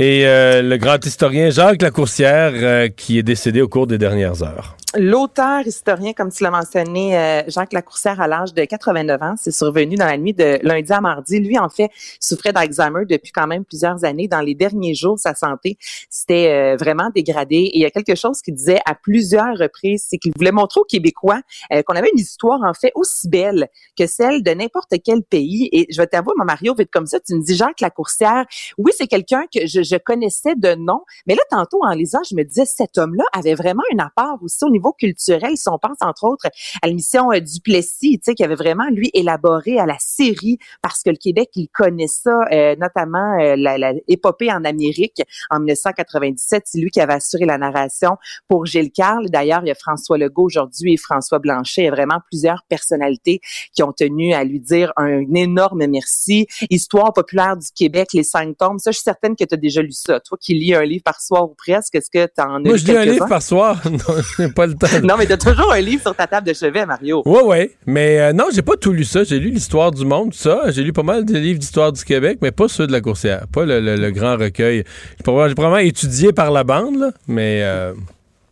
Et 0.00 0.24
euh, 0.28 0.62
le 0.62 0.76
grand 0.76 1.04
historien 1.04 1.50
Jacques 1.50 1.82
Lacourcière, 1.82 2.52
euh, 2.54 2.88
qui 2.88 3.18
est 3.18 3.24
décédé 3.24 3.62
au 3.62 3.66
cours 3.66 3.88
des 3.88 3.98
dernières 3.98 4.44
heures. 4.44 4.76
L'auteur 4.96 5.66
historien, 5.66 6.12
comme 6.12 6.30
tu 6.30 6.44
l'as 6.44 6.52
mentionné, 6.52 7.18
euh, 7.18 7.42
Jacques 7.48 7.72
Lacourcière, 7.72 8.20
à 8.20 8.28
l'âge 8.28 8.54
de 8.54 8.64
89 8.64 9.22
ans, 9.22 9.34
c'est 9.36 9.50
survenu 9.50 9.96
dans 9.96 10.06
la 10.06 10.16
nuit 10.16 10.34
de 10.34 10.60
lundi 10.62 10.92
à 10.92 11.00
mardi. 11.00 11.40
Lui, 11.40 11.58
en 11.58 11.68
fait, 11.68 11.90
souffrait 12.20 12.52
d'Alzheimer 12.52 13.06
depuis 13.06 13.32
quand 13.32 13.48
même 13.48 13.64
plusieurs 13.64 14.04
années. 14.04 14.28
Dans 14.28 14.40
les 14.40 14.54
derniers 14.54 14.94
jours, 14.94 15.18
sa 15.18 15.34
santé 15.34 15.76
s'était 16.08 16.76
vraiment 16.76 17.10
dégradée. 17.14 17.56
Et 17.56 17.78
il 17.78 17.82
y 17.82 17.84
a 17.84 17.90
quelque 17.90 18.14
chose 18.14 18.40
qu'il 18.40 18.54
disait 18.54 18.80
à 18.86 18.94
plusieurs 18.94 19.58
reprises, 19.58 20.06
c'est 20.08 20.16
qu'il 20.16 20.32
voulait 20.38 20.52
montrer 20.52 20.80
aux 20.80 20.84
Québécois 20.84 21.40
qu'on 21.86 21.94
avait 21.94 22.08
une 22.10 22.20
histoire, 22.20 22.62
en 22.62 22.72
fait, 22.72 22.92
aussi 22.94 23.28
belle 23.28 23.68
que 23.98 24.06
celle 24.06 24.42
de 24.42 24.52
n'importe 24.52 24.94
quel 25.04 25.22
pays. 25.22 25.68
Et 25.72 25.86
je 25.90 26.00
vais 26.00 26.06
t'avouer, 26.06 26.32
mon 26.38 26.46
Mario, 26.46 26.74
vite 26.74 26.90
comme 26.90 27.06
ça, 27.06 27.20
tu 27.20 27.34
me 27.34 27.42
dis 27.42 27.56
Jacques 27.56 27.82
Lacourcière. 27.82 28.46
Oui, 28.78 28.92
c'est 28.96 29.06
quelqu'un 29.06 29.42
que 29.54 29.66
je, 29.66 29.87
je, 29.88 29.96
connaissais 29.96 30.54
de 30.54 30.74
nom. 30.74 31.00
Mais 31.26 31.34
là, 31.34 31.42
tantôt, 31.50 31.80
en 31.82 31.90
lisant, 31.90 32.20
je 32.28 32.34
me 32.34 32.42
disais, 32.44 32.64
cet 32.64 32.98
homme-là 32.98 33.24
avait 33.32 33.54
vraiment 33.54 33.82
un 33.94 33.98
apport 33.98 34.38
aussi 34.42 34.64
au 34.64 34.70
niveau 34.70 34.92
culturel. 34.92 35.56
Si 35.56 35.68
on 35.68 35.78
pense 35.78 35.98
entre 36.00 36.24
autres 36.24 36.46
à 36.82 36.86
l'émission 36.86 37.32
euh, 37.32 37.40
Duplessis, 37.40 38.18
tu 38.18 38.24
sais, 38.24 38.34
qui 38.34 38.44
avait 38.44 38.54
vraiment 38.54 38.88
lui 38.90 39.10
élaboré 39.14 39.78
à 39.78 39.86
la 39.86 39.96
série 39.98 40.58
parce 40.82 41.02
que 41.02 41.10
le 41.10 41.16
Québec, 41.16 41.50
il 41.54 41.68
connaît 41.68 42.08
ça, 42.08 42.40
euh, 42.52 42.76
notamment 42.76 43.38
euh, 43.40 43.54
la, 43.56 43.78
la, 43.78 43.92
épopée 44.06 44.52
en 44.52 44.64
Amérique 44.64 45.22
en 45.50 45.58
1997. 45.58 46.64
C'est 46.66 46.78
lui 46.78 46.90
qui 46.90 47.00
avait 47.00 47.14
assuré 47.14 47.44
la 47.44 47.58
narration 47.58 48.16
pour 48.48 48.66
Gilles 48.66 48.92
Carle. 48.92 49.28
D'ailleurs, 49.30 49.60
il 49.64 49.68
y 49.68 49.72
a 49.72 49.74
François 49.74 50.18
Legault 50.18 50.44
aujourd'hui 50.44 50.94
et 50.94 50.96
François 50.96 51.38
Blanchet. 51.38 51.82
Il 51.82 51.84
y 51.86 51.88
a 51.88 51.92
vraiment 51.92 52.20
plusieurs 52.30 52.62
personnalités 52.68 53.40
qui 53.74 53.82
ont 53.82 53.92
tenu 53.92 54.32
à 54.32 54.44
lui 54.44 54.60
dire 54.60 54.92
un 54.96 55.22
énorme 55.34 55.86
merci. 55.86 56.46
Histoire 56.70 57.12
populaire 57.12 57.56
du 57.56 57.68
Québec, 57.74 58.08
les 58.14 58.22
cinq 58.22 58.56
tomes. 58.56 58.78
Ça, 58.78 58.90
je 58.90 58.96
suis 58.96 59.04
certaine 59.04 59.36
que 59.36 59.44
tu 59.44 59.54
as 59.54 59.56
déjà 59.56 59.77
lu 59.82 59.92
ça. 59.92 60.20
Toi 60.20 60.38
qui 60.40 60.54
lis 60.54 60.74
un 60.74 60.84
livre 60.84 61.02
par 61.04 61.20
soir 61.20 61.44
ou 61.44 61.54
presque, 61.54 61.94
est-ce 61.94 62.10
que 62.10 62.26
tu 62.26 62.40
en 62.40 62.56
as 62.56 62.60
Moi, 62.60 62.76
je 62.76 62.84
lis 62.86 62.96
un 62.96 63.04
livre 63.04 63.26
par 63.26 63.42
soir. 63.42 63.80
non, 64.38 64.50
pas 64.50 64.66
le 64.66 64.74
temps. 64.74 64.86
non, 65.02 65.14
mais 65.18 65.26
t'as 65.26 65.36
toujours 65.36 65.72
un 65.72 65.80
livre 65.80 66.02
sur 66.02 66.14
ta 66.14 66.26
table 66.26 66.46
de 66.46 66.52
chevet, 66.52 66.86
Mario. 66.86 67.22
Oui, 67.26 67.40
oui. 67.44 67.70
Mais 67.86 68.20
euh, 68.20 68.32
non, 68.32 68.46
j'ai 68.52 68.62
pas 68.62 68.76
tout 68.76 68.92
lu 68.92 69.04
ça. 69.04 69.24
J'ai 69.24 69.38
lu 69.38 69.50
l'histoire 69.50 69.90
du 69.90 70.04
monde, 70.04 70.34
ça. 70.34 70.70
J'ai 70.70 70.82
lu 70.82 70.92
pas 70.92 71.02
mal 71.02 71.24
de 71.24 71.36
livres 71.36 71.58
d'histoire 71.58 71.92
du 71.92 72.04
Québec, 72.04 72.38
mais 72.42 72.50
pas 72.50 72.68
ceux 72.68 72.86
de 72.86 72.92
la 72.92 73.00
coursière. 73.00 73.46
Pas 73.52 73.64
le, 73.64 74.10
grand 74.10 74.36
recueil. 74.36 74.84
J'ai 75.18 75.24
probablement 75.24 75.78
étudié 75.78 76.32
par 76.32 76.50
la 76.50 76.64
bande, 76.64 76.98
là, 76.98 77.10
mais... 77.26 77.62
Euh, 77.62 77.94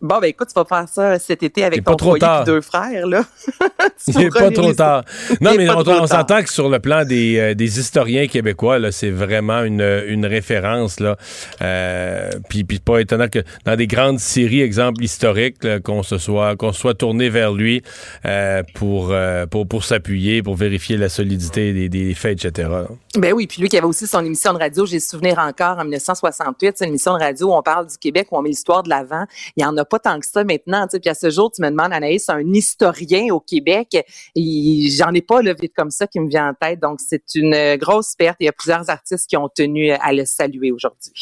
Bon, 0.00 0.18
ben 0.20 0.28
écoute, 0.28 0.48
tu 0.48 0.54
vas 0.54 0.64
faire 0.64 0.88
ça 0.88 1.18
cet 1.18 1.42
été 1.42 1.64
avec 1.64 1.82
ton 1.84 1.96
foyer 1.96 2.44
deux 2.44 2.60
frères, 2.60 3.06
là. 3.06 3.22
Il 4.08 4.18
n'est 4.18 4.28
pas 4.28 4.50
trop 4.50 4.72
tard. 4.72 5.04
Non, 5.40 5.52
mais 5.56 5.68
on, 5.70 6.06
s'entend 6.06 6.42
que 6.42 6.50
sur 6.50 6.68
le 6.68 6.78
plan 6.78 7.04
des, 7.04 7.38
euh, 7.38 7.54
des 7.54 7.80
historiens 7.80 8.26
québécois, 8.26 8.78
là, 8.78 8.92
c'est 8.92 9.10
vraiment 9.10 9.62
une, 9.62 9.80
une 10.06 10.26
référence, 10.26 11.00
là. 11.00 11.16
Euh, 11.62 12.30
puis, 12.48 12.64
puis 12.64 12.78
pas 12.78 12.98
étonnant 12.98 13.28
que 13.28 13.42
dans 13.64 13.76
des 13.76 13.86
grandes 13.86 14.18
séries, 14.18 14.60
exemple 14.60 15.02
historiques, 15.02 15.80
qu'on 15.82 16.02
se 16.02 16.18
soit 16.18 16.56
qu'on 16.56 16.72
soit 16.72 16.94
tourné 16.94 17.28
vers 17.28 17.52
lui 17.52 17.82
euh, 18.24 18.62
pour, 18.74 19.10
euh, 19.10 19.46
pour, 19.46 19.66
pour 19.66 19.84
s'appuyer, 19.84 20.42
pour 20.42 20.56
vérifier 20.56 20.96
la 20.96 21.08
solidité 21.08 21.72
des, 21.72 21.88
des 21.88 22.14
faits, 22.14 22.44
etc. 22.44 22.68
Ben 23.16 23.32
oui, 23.32 23.46
puis 23.46 23.62
lui 23.62 23.68
qui 23.68 23.76
avait 23.76 23.86
aussi 23.86 24.06
son 24.06 24.24
émission 24.24 24.52
de 24.52 24.58
radio, 24.58 24.84
j'ai 24.86 25.00
souvenir 25.00 25.38
encore, 25.38 25.78
en 25.78 25.84
1968, 25.84 26.74
c'est 26.76 26.84
une 26.84 26.90
émission 26.90 27.14
de 27.14 27.22
radio 27.22 27.48
où 27.48 27.54
on 27.54 27.62
parle 27.62 27.86
du 27.86 27.96
Québec, 27.96 28.28
où 28.30 28.36
on 28.36 28.42
met 28.42 28.50
l'histoire 28.50 28.82
de 28.82 28.90
l'avant. 28.90 29.24
Il 29.56 29.62
y 29.62 29.66
en 29.66 29.76
a 29.76 29.84
pas 29.86 29.98
tant 29.98 30.18
que 30.20 30.26
ça 30.26 30.44
maintenant. 30.44 30.86
Puis 30.88 31.08
à 31.08 31.14
ce 31.14 31.30
jour, 31.30 31.50
tu 31.50 31.62
me 31.62 31.70
demandes, 31.70 31.92
Anaïs, 31.92 32.28
un 32.28 32.52
historien 32.52 33.32
au 33.32 33.40
Québec. 33.40 33.96
J'en 34.36 35.12
ai 35.14 35.22
pas 35.22 35.42
le 35.42 35.54
vite 35.54 35.72
comme 35.74 35.90
ça 35.90 36.06
qui 36.06 36.20
me 36.20 36.28
vient 36.28 36.50
en 36.50 36.54
tête. 36.54 36.80
Donc, 36.80 37.00
c'est 37.06 37.34
une 37.34 37.76
grosse 37.76 38.14
perte. 38.14 38.36
Il 38.40 38.46
y 38.46 38.48
a 38.48 38.52
plusieurs 38.52 38.88
artistes 38.90 39.28
qui 39.28 39.36
ont 39.36 39.48
tenu 39.48 39.90
à 39.90 40.12
le 40.12 40.24
saluer 40.24 40.72
aujourd'hui. 40.72 41.12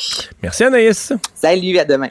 Merci, 0.42 0.64
Anaïs. 0.64 1.12
Salut, 1.34 1.78
à 1.78 1.84
demain. 1.84 2.10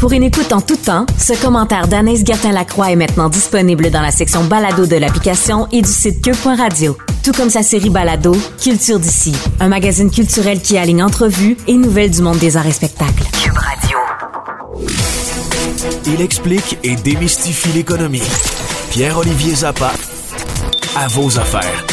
Pour 0.00 0.12
une 0.14 0.22
écoute 0.22 0.50
en 0.54 0.62
tout 0.62 0.76
temps, 0.76 1.04
ce 1.18 1.38
commentaire 1.42 1.86
d'Anaïs 1.86 2.24
Gertin-Lacroix 2.24 2.90
est 2.90 2.96
maintenant 2.96 3.28
disponible 3.28 3.90
dans 3.90 4.00
la 4.00 4.10
section 4.10 4.42
balado 4.44 4.86
de 4.86 4.96
l'application 4.96 5.68
et 5.72 5.82
du 5.82 5.90
site 5.90 6.24
cube.radio. 6.24 6.96
Tout 7.22 7.32
comme 7.32 7.50
sa 7.50 7.62
série 7.62 7.90
balado, 7.90 8.32
Culture 8.62 8.98
d'ici, 8.98 9.36
un 9.60 9.68
magazine 9.68 10.10
culturel 10.10 10.62
qui 10.62 10.78
aligne 10.78 11.02
entrevues 11.02 11.58
et 11.66 11.74
nouvelles 11.74 12.10
du 12.10 12.22
monde 12.22 12.38
des 12.38 12.56
arts 12.56 12.66
et 12.66 12.72
spectacles. 12.72 13.24
Cube 13.42 13.58
Radio. 13.58 13.98
Il 16.06 16.20
explique 16.20 16.78
et 16.84 16.94
démystifie 16.94 17.70
l'économie. 17.70 18.22
Pierre-Olivier 18.90 19.54
Zappa, 19.54 19.92
à 20.94 21.08
vos 21.08 21.38
affaires. 21.38 21.86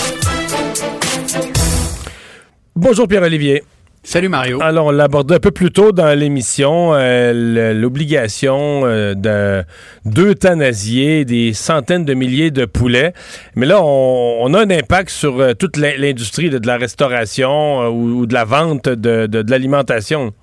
Bonjour 2.76 3.08
Pierre-Olivier. 3.08 3.64
Salut 4.04 4.28
Mario. 4.30 4.60
Alors, 4.62 4.88
on 4.88 4.92
l'abordait 4.92 5.36
un 5.36 5.40
peu 5.40 5.52
plus 5.52 5.72
tôt 5.72 5.92
dans 5.92 6.18
l'émission, 6.18 6.94
euh, 6.94 7.74
l'obligation 7.74 8.82
euh, 8.86 9.14
de 9.14 9.64
d'euthanasier 10.06 11.24
des 11.26 11.54
centaines 11.54 12.06
de 12.06 12.14
milliers 12.14 12.52
de 12.52 12.66
poulets. 12.66 13.14
Mais 13.56 13.66
là, 13.66 13.82
on, 13.82 14.54
a 14.54 14.62
un 14.62 14.70
impact 14.70 15.10
sur 15.10 15.40
euh, 15.40 15.54
toute 15.54 15.78
l'industrie 15.78 16.50
de, 16.50 16.66
la 16.66 16.78
restauration 16.78 17.88
ou, 17.88 18.26
de 18.26 18.34
la 18.34 18.46
vente 18.46 18.90
de, 18.90 19.28
de 19.28 19.52
l'alimentation. 19.52 20.34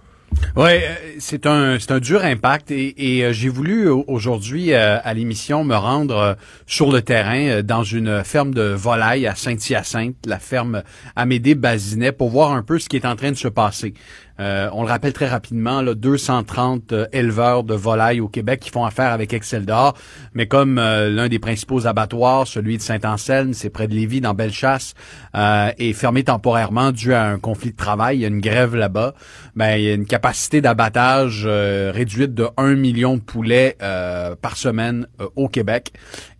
Oui, 0.57 0.71
euh, 0.71 0.95
c'est 1.19 1.47
un 1.47 1.79
c'est 1.79 1.91
un 1.91 1.99
dur 1.99 2.25
impact 2.25 2.71
et, 2.71 3.25
euh, 3.25 3.33
j'ai 3.33 3.49
voulu 3.49 3.89
aujourd'hui 3.89 4.73
euh, 4.73 4.99
à 5.03 5.13
l'émission 5.15 5.65
me 5.65 5.75
rendre 5.75 6.37
sur 6.67 6.93
le 6.93 7.03
terrain 7.03 7.63
dans 7.63 7.83
une 7.83 8.23
ferme 8.25 8.55
de 8.55 8.63
volailles 8.63 9.27
à 9.27 9.35
Saint-Hyacinthe, 9.35 10.17
la 10.27 10.39
ferme 10.39 10.83
Amédée 11.17 11.55
Bazinet, 11.55 12.13
pour 12.13 12.31
voir 12.31 12.53
un 12.53 12.63
peu 12.63 12.79
ce 12.79 12.89
qui 12.89 12.97
est 12.97 13.07
en 13.07 13.17
train 13.17 13.31
de 13.31 13.37
se 13.37 13.49
passer. 13.49 13.95
Euh, 14.41 14.69
on 14.73 14.83
le 14.83 14.89
rappelle 14.89 15.13
très 15.13 15.29
rapidement, 15.29 15.81
là, 15.81 15.95
230 15.95 16.93
euh, 16.93 17.07
éleveurs 17.13 17.63
de 17.63 17.75
volailles 17.75 18.21
au 18.21 18.29
Québec 18.29 18.61
qui 18.61 18.71
font 18.71 18.85
affaire 18.85 19.13
avec 19.13 19.33
Excel 19.33 19.65
d'Or, 19.65 19.95
mais 20.35 20.47
comme 20.47 20.79
euh, 20.79 21.09
l'un 21.09 21.29
des 21.29 21.39
principaux 21.39 21.87
abattoirs, 21.87 22.47
celui 22.47 22.77
de 22.77 22.83
Saint-Anselme, 22.83 23.55
c'est 23.55 23.71
près 23.71 23.87
de 23.87 23.95
Lévis, 23.95 24.21
dans 24.21 24.35
Bellechasse, 24.35 24.95
est 25.35 25.93
fermé 25.93 26.25
temporairement 26.25 26.93
dû 26.93 27.13
à 27.13 27.25
un 27.25 27.39
conflit 27.39 27.71
de 27.71 27.77
travail, 27.77 28.19
il 28.19 28.21
y 28.21 28.25
a 28.25 28.29
une 28.29 28.41
grève 28.41 28.75
là-bas, 28.75 29.15
ben, 29.57 29.77
il 29.77 29.85
y 29.85 29.91
a 29.91 29.95
une 29.95 30.07
capacité 30.07 30.61
d'abattage 30.61 31.47
réduite 31.47 32.35
de 32.35 32.49
1 32.57 32.75
million 32.75 33.17
de 33.17 33.21
poulets 33.21 33.77
par 33.79 34.57
semaine 34.57 35.07
au 35.37 35.49
Québec. 35.49 35.93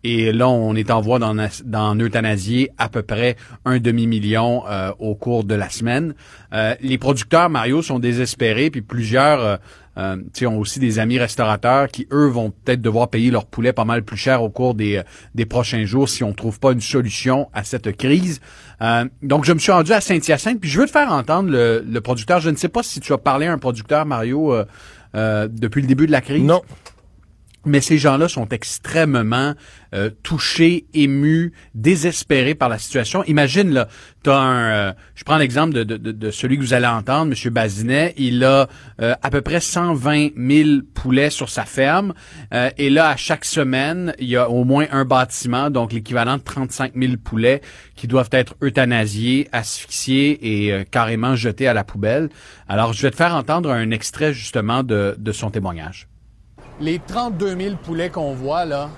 Et 0.05 0.33
là, 0.33 0.49
on 0.49 0.75
est 0.75 0.91
en 0.91 1.01
voie 1.01 1.19
d'en 1.19 1.99
euthanasier 1.99 2.71
à 2.79 2.89
peu 2.89 3.03
près 3.03 3.37
un 3.65 3.79
demi-million 3.79 4.63
au 4.99 5.15
cours 5.15 5.45
de 5.45 5.55
la 5.55 5.71
semaine. 5.71 6.15
les 6.81 6.99
producteurs, 6.99 7.51
Mario, 7.51 7.83
sont 7.83 7.99
désespérés, 7.99 8.71
puis 8.71 8.83
plusieurs 8.83 9.41
euh, 9.41 9.57
euh 9.99 10.47
ont 10.47 10.59
aussi 10.59 10.79
des 10.79 10.99
amis 10.99 11.19
restaurateurs 11.19 11.89
qui, 11.89 12.07
eux, 12.13 12.27
vont 12.27 12.51
peut-être 12.51 12.83
devoir 12.83 13.09
payer 13.09 13.31
leur 13.31 13.47
poulet 13.47 13.73
pas 13.73 13.85
mal 13.85 14.03
plus 14.03 14.17
cher 14.17 14.43
au 14.43 14.51
cours 14.51 14.75
des, 14.75 14.97
euh, 14.97 15.03
des 15.35 15.47
prochains 15.47 15.85
jours 15.85 16.09
si 16.09 16.25
on 16.25 16.29
ne 16.29 16.35
trouve 16.35 16.59
pas 16.59 16.73
une 16.73 16.81
solution 16.81 17.49
à 17.53 17.65
cette 17.65 17.97
crise. 17.97 18.41
Euh, 18.83 19.05
donc, 19.23 19.45
je 19.45 19.53
me 19.53 19.59
suis 19.59 19.73
rendu 19.73 19.93
à 19.93 20.01
Saint-Hyacinthe, 20.01 20.61
puis 20.61 20.71
je 20.71 20.81
veux 20.81 20.87
te 20.87 20.91
faire 20.91 21.13
entendre 21.13 21.51
le, 21.51 21.85
le, 21.87 22.01
producteur. 22.01 22.41
Je 22.41 22.51
ne 22.51 22.57
sais 22.57 22.69
pas 22.69 22.83
si 22.83 23.01
tu 23.01 23.13
as 23.13 23.19
parlé 23.19 23.47
à 23.47 23.53
un 23.53 23.59
producteur, 23.59 24.05
Mario, 24.05 24.55
euh, 25.15 25.49
depuis 25.51 25.81
le 25.81 25.87
début 25.87 26.07
de 26.07 26.13
la 26.13 26.21
crise. 26.21 26.43
Non. 26.43 26.63
Mais 27.67 27.81
ces 27.81 27.99
gens-là 27.99 28.29
sont 28.29 28.49
extrêmement 28.49 29.55
euh, 29.95 30.11
touchés, 30.25 30.87
émus, 30.93 31.53
désespérés 31.75 32.57
par 32.57 32.69
la 32.69 32.79
situation. 32.79 33.23
Imagine 33.25 33.71
là, 33.71 33.89
as 34.27 34.31
un, 34.31 34.73
euh, 34.73 34.93
je 35.15 35.23
prends 35.23 35.37
l'exemple 35.37 35.73
de, 35.85 36.31
celui 36.33 36.59
que 36.59 36.63
vous 36.63 36.75
allez 36.75 36.87
entendre, 36.87 37.27
Monsieur 37.27 37.51
Bazinet. 37.51 38.13
Il 38.17 38.43
a 38.43 38.69
euh, 39.01 39.15
à 39.23 39.31
peu 39.31 39.41
près 39.41 39.61
120 39.61 40.31
000 40.37 40.81
poulets 40.95 41.31
sur 41.31 41.49
sa 41.49 41.65
ferme, 41.65 42.13
et 42.77 42.91
là 42.91 43.11
à 43.11 43.17
chaque 43.17 43.45
semaine, 43.45 44.15
il 44.19 44.29
y 44.29 44.37
a 44.37 44.51
au 44.51 44.65
moins 44.65 44.87
un 44.91 45.05
bâtiment, 45.05 45.71
donc 45.71 45.93
l'équivalent 45.93 46.39
de 46.39 46.43
35 46.43 46.93
000 46.97 47.13
poulets 47.23 47.61
qui 47.95 48.09
doivent 48.09 48.31
être 48.33 48.57
euthanasiés, 48.63 49.49
asphyxiés 49.53 50.67
et 50.67 50.85
carrément 50.87 51.37
jetés 51.37 51.69
à 51.69 51.75
la 51.75 51.85
poubelle. 51.85 52.31
Alors, 52.69 52.93
je 52.93 53.03
vais 53.03 53.11
te 53.11 53.17
faire 53.17 53.35
entendre 53.35 53.71
un 53.71 53.91
extrait 53.91 54.33
justement 54.33 54.83
de 54.83 55.33
son 55.33 55.51
témoignage. 55.51 56.09
Les 56.81 56.99
32 56.99 57.57
000 57.57 57.77
poulets 57.77 58.11
qu'on 58.11 58.35
voit, 58.35 58.65
là, 58.65 58.89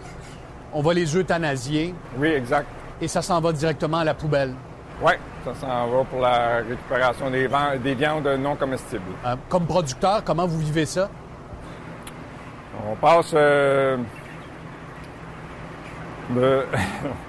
on 0.72 0.80
va 0.80 0.94
les 0.94 1.16
euthanasier. 1.16 1.94
Oui, 2.18 2.28
exact. 2.28 2.66
Et 3.00 3.08
ça 3.08 3.20
s'en 3.20 3.40
va 3.40 3.52
directement 3.52 3.98
à 3.98 4.04
la 4.04 4.14
poubelle. 4.14 4.54
Oui, 5.02 5.12
ça 5.44 5.54
s'en 5.54 5.86
va 5.88 6.04
pour 6.04 6.20
la 6.20 6.58
récupération 6.58 7.30
des, 7.30 7.48
des 7.82 7.94
viandes 7.94 8.26
non 8.38 8.56
comestibles. 8.56 9.02
Euh, 9.26 9.36
comme 9.50 9.66
producteur, 9.66 10.24
comment 10.24 10.46
vous 10.46 10.58
vivez 10.58 10.86
ça? 10.86 11.10
On 12.90 12.94
passe 12.96 13.32
euh, 13.34 13.98
de, 16.30 16.64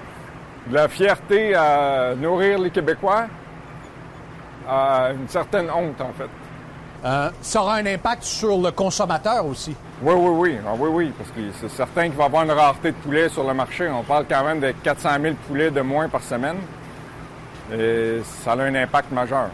la 0.70 0.88
fierté 0.88 1.54
à 1.54 2.14
nourrir 2.16 2.58
les 2.58 2.70
Québécois 2.70 3.26
à 4.68 5.10
une 5.12 5.28
certaine 5.28 5.70
honte, 5.70 6.00
en 6.00 6.12
fait. 6.12 6.28
Euh, 7.04 7.30
ça 7.42 7.62
aura 7.62 7.76
un 7.76 7.86
impact 7.86 8.24
sur 8.24 8.60
le 8.60 8.72
consommateur 8.72 9.46
aussi. 9.46 9.74
Oui, 10.02 10.14
oui, 10.16 10.30
oui. 10.30 10.58
Ah, 10.66 10.72
oui, 10.76 10.88
oui, 10.92 11.12
parce 11.16 11.30
que 11.30 11.40
c'est 11.60 11.70
certain 11.70 12.08
qu'il 12.08 12.16
va 12.16 12.24
y 12.24 12.26
avoir 12.26 12.42
une 12.42 12.50
rareté 12.50 12.90
de 12.90 12.96
poulet 12.96 13.28
sur 13.28 13.46
le 13.46 13.54
marché. 13.54 13.88
On 13.88 14.02
parle 14.02 14.26
quand 14.28 14.44
même 14.44 14.60
de 14.60 14.72
400 14.82 15.10
000 15.22 15.34
poulets 15.46 15.70
de 15.70 15.80
moins 15.80 16.08
par 16.08 16.22
semaine. 16.22 16.56
Et 17.72 18.20
ça 18.42 18.52
a 18.52 18.62
un 18.62 18.74
impact 18.74 19.12
majeur. 19.12 19.50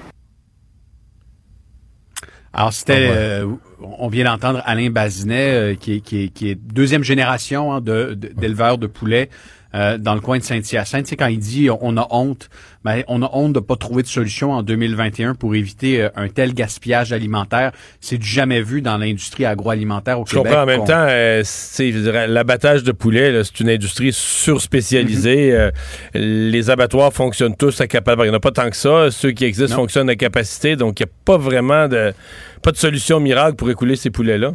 Alors, 2.56 2.72
c'était, 2.72 3.08
ah 3.10 3.16
euh, 3.16 3.56
on 3.80 4.08
vient 4.08 4.24
d'entendre 4.24 4.62
Alain 4.64 4.88
Bazinet, 4.88 5.50
euh, 5.50 5.74
qui, 5.74 5.94
est, 5.94 6.00
qui, 6.00 6.50
est, 6.50 6.54
deuxième 6.54 7.02
génération 7.02 7.72
hein, 7.72 7.80
de, 7.80 8.14
d'éleveurs 8.14 8.78
de 8.78 8.86
poulets 8.86 9.28
euh, 9.74 9.98
dans 9.98 10.14
le 10.14 10.20
coin 10.20 10.38
de 10.38 10.44
Saint-Hyacinthe. 10.44 11.04
Tu 11.04 11.10
sais, 11.10 11.16
quand 11.16 11.26
il 11.26 11.38
dit 11.38 11.68
on 11.68 11.96
a 11.96 12.06
honte, 12.10 12.48
ben, 12.84 13.02
on 13.08 13.22
a 13.22 13.30
honte 13.32 13.54
de 13.54 13.60
pas 13.60 13.76
trouver 13.76 14.02
de 14.02 14.08
solution 14.08 14.52
en 14.52 14.62
2021 14.62 15.34
pour 15.34 15.54
éviter 15.54 16.02
euh, 16.02 16.08
un 16.14 16.28
tel 16.28 16.54
gaspillage 16.54 17.12
alimentaire. 17.12 17.72
C'est 18.00 18.18
du 18.18 18.26
jamais 18.26 18.62
vu 18.62 18.82
dans 18.82 18.98
l'industrie 18.98 19.44
agroalimentaire 19.44 20.20
au 20.20 20.26
je 20.26 20.30
Québec. 20.30 20.52
Comprends. 20.52 20.62
En 20.62 20.66
même 20.66 20.84
temps, 20.84 21.06
euh, 21.08 21.42
l'abattage 22.28 22.84
de 22.84 22.92
poulet, 22.92 23.42
c'est 23.42 23.60
une 23.60 23.70
industrie 23.70 24.12
surspécialisée. 24.12 25.50
Mm-hmm. 26.14 26.50
les 26.50 26.70
abattoirs 26.70 27.12
fonctionnent 27.12 27.56
tous 27.56 27.80
à 27.80 27.86
capacité. 27.86 28.22
Il 28.24 28.28
n'y 28.28 28.30
en 28.30 28.38
a 28.38 28.40
pas 28.40 28.52
tant 28.52 28.70
que 28.70 28.76
ça. 28.76 29.10
Ceux 29.10 29.32
qui 29.32 29.44
existent 29.44 29.76
fonctionnent 29.76 30.10
à 30.10 30.16
capacité. 30.16 30.76
Donc, 30.76 31.00
il 31.00 31.04
n'y 31.04 31.10
a 31.10 31.12
pas 31.24 31.36
vraiment 31.36 31.88
de, 31.88 32.12
pas 32.62 32.70
de 32.70 32.76
solution 32.76 33.18
miracle 33.18 33.56
pour 33.56 33.70
écouler 33.70 33.96
ces 33.96 34.10
poulets-là. 34.10 34.54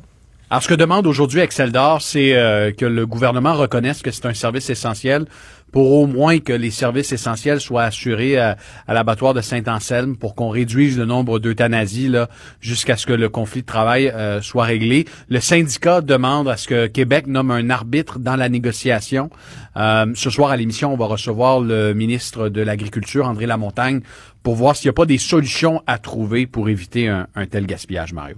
Alors, 0.51 0.63
ce 0.63 0.67
que 0.67 0.73
demande 0.73 1.05
aujourd'hui 1.05 1.41
Excel 1.41 1.71
d'Or, 1.71 2.01
c'est 2.01 2.35
euh, 2.35 2.71
que 2.71 2.85
le 2.85 3.05
gouvernement 3.05 3.53
reconnaisse 3.53 4.01
que 4.01 4.09
c'est 4.09 4.25
un 4.25 4.33
service 4.33 4.71
essentiel 4.71 5.25
pour 5.71 5.91
au 5.91 6.07
moins 6.07 6.39
que 6.39 6.53
les 6.53 6.71
services 6.71 7.11
essentiels 7.11 7.61
soient 7.61 7.83
assurés 7.83 8.39
à, 8.39 8.57
l'abattoir 8.87 9.35
de 9.35 9.41
Saint-Anselme 9.41 10.17
pour 10.17 10.33
qu'on 10.33 10.49
réduise 10.49 10.97
le 10.97 11.05
nombre 11.05 11.37
d'euthanasies 11.37 12.15
jusqu'à 12.61 12.97
ce 12.97 13.05
que 13.05 13.13
le 13.13 13.29
conflit 13.29 13.61
de 13.61 13.67
travail 13.67 14.07
euh, 14.07 14.41
soit 14.41 14.63
réglé. 14.63 15.05
Le 15.29 15.39
syndicat 15.39 16.01
demande 16.01 16.47
à 16.47 16.57
ce 16.57 16.67
que 16.67 16.87
Québec 16.87 17.27
nomme 17.27 17.51
un 17.51 17.69
arbitre 17.69 18.17
dans 18.17 18.35
la 18.35 18.49
négociation. 18.49 19.29
Euh, 19.77 20.07
ce 20.15 20.31
soir 20.31 20.49
à 20.49 20.57
l'émission, 20.57 20.91
on 20.91 20.97
va 20.97 21.05
recevoir 21.05 21.59
le 21.59 21.93
ministre 21.93 22.49
de 22.49 22.63
l'Agriculture, 22.63 23.27
André 23.27 23.45
Lamontagne, 23.45 24.01
pour 24.41 24.55
voir 24.55 24.75
s'il 24.75 24.87
n'y 24.87 24.93
a 24.93 24.93
pas 24.93 25.05
des 25.05 25.19
solutions 25.19 25.83
à 25.85 25.99
trouver 25.99 26.47
pour 26.47 26.69
éviter 26.69 27.07
un, 27.07 27.27
un 27.35 27.45
tel 27.45 27.67
gaspillage, 27.67 28.13
Mario. 28.13 28.37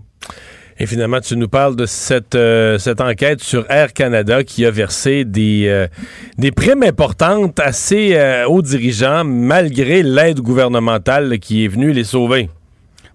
Et 0.80 0.86
finalement, 0.86 1.20
tu 1.20 1.36
nous 1.36 1.48
parles 1.48 1.76
de 1.76 1.86
cette, 1.86 2.36
euh, 2.36 2.78
cette 2.78 3.02
enquête 3.02 3.42
sur 3.42 3.70
Air 3.70 3.94
Canada 3.94 4.44
qui 4.44 4.66
a 4.66 4.72
versé 4.72 5.26
des, 5.26 5.66
euh, 5.68 5.88
des 6.38 6.52
primes 6.52 6.84
importantes 6.84 7.60
ses 7.72 8.16
euh, 8.16 8.48
hauts 8.48 8.62
dirigeants 8.62 9.24
malgré 9.24 10.04
l'aide 10.04 10.40
gouvernementale 10.40 11.40
qui 11.40 11.66
est 11.66 11.68
venue 11.68 11.92
les 11.92 12.04
sauver. 12.04 12.50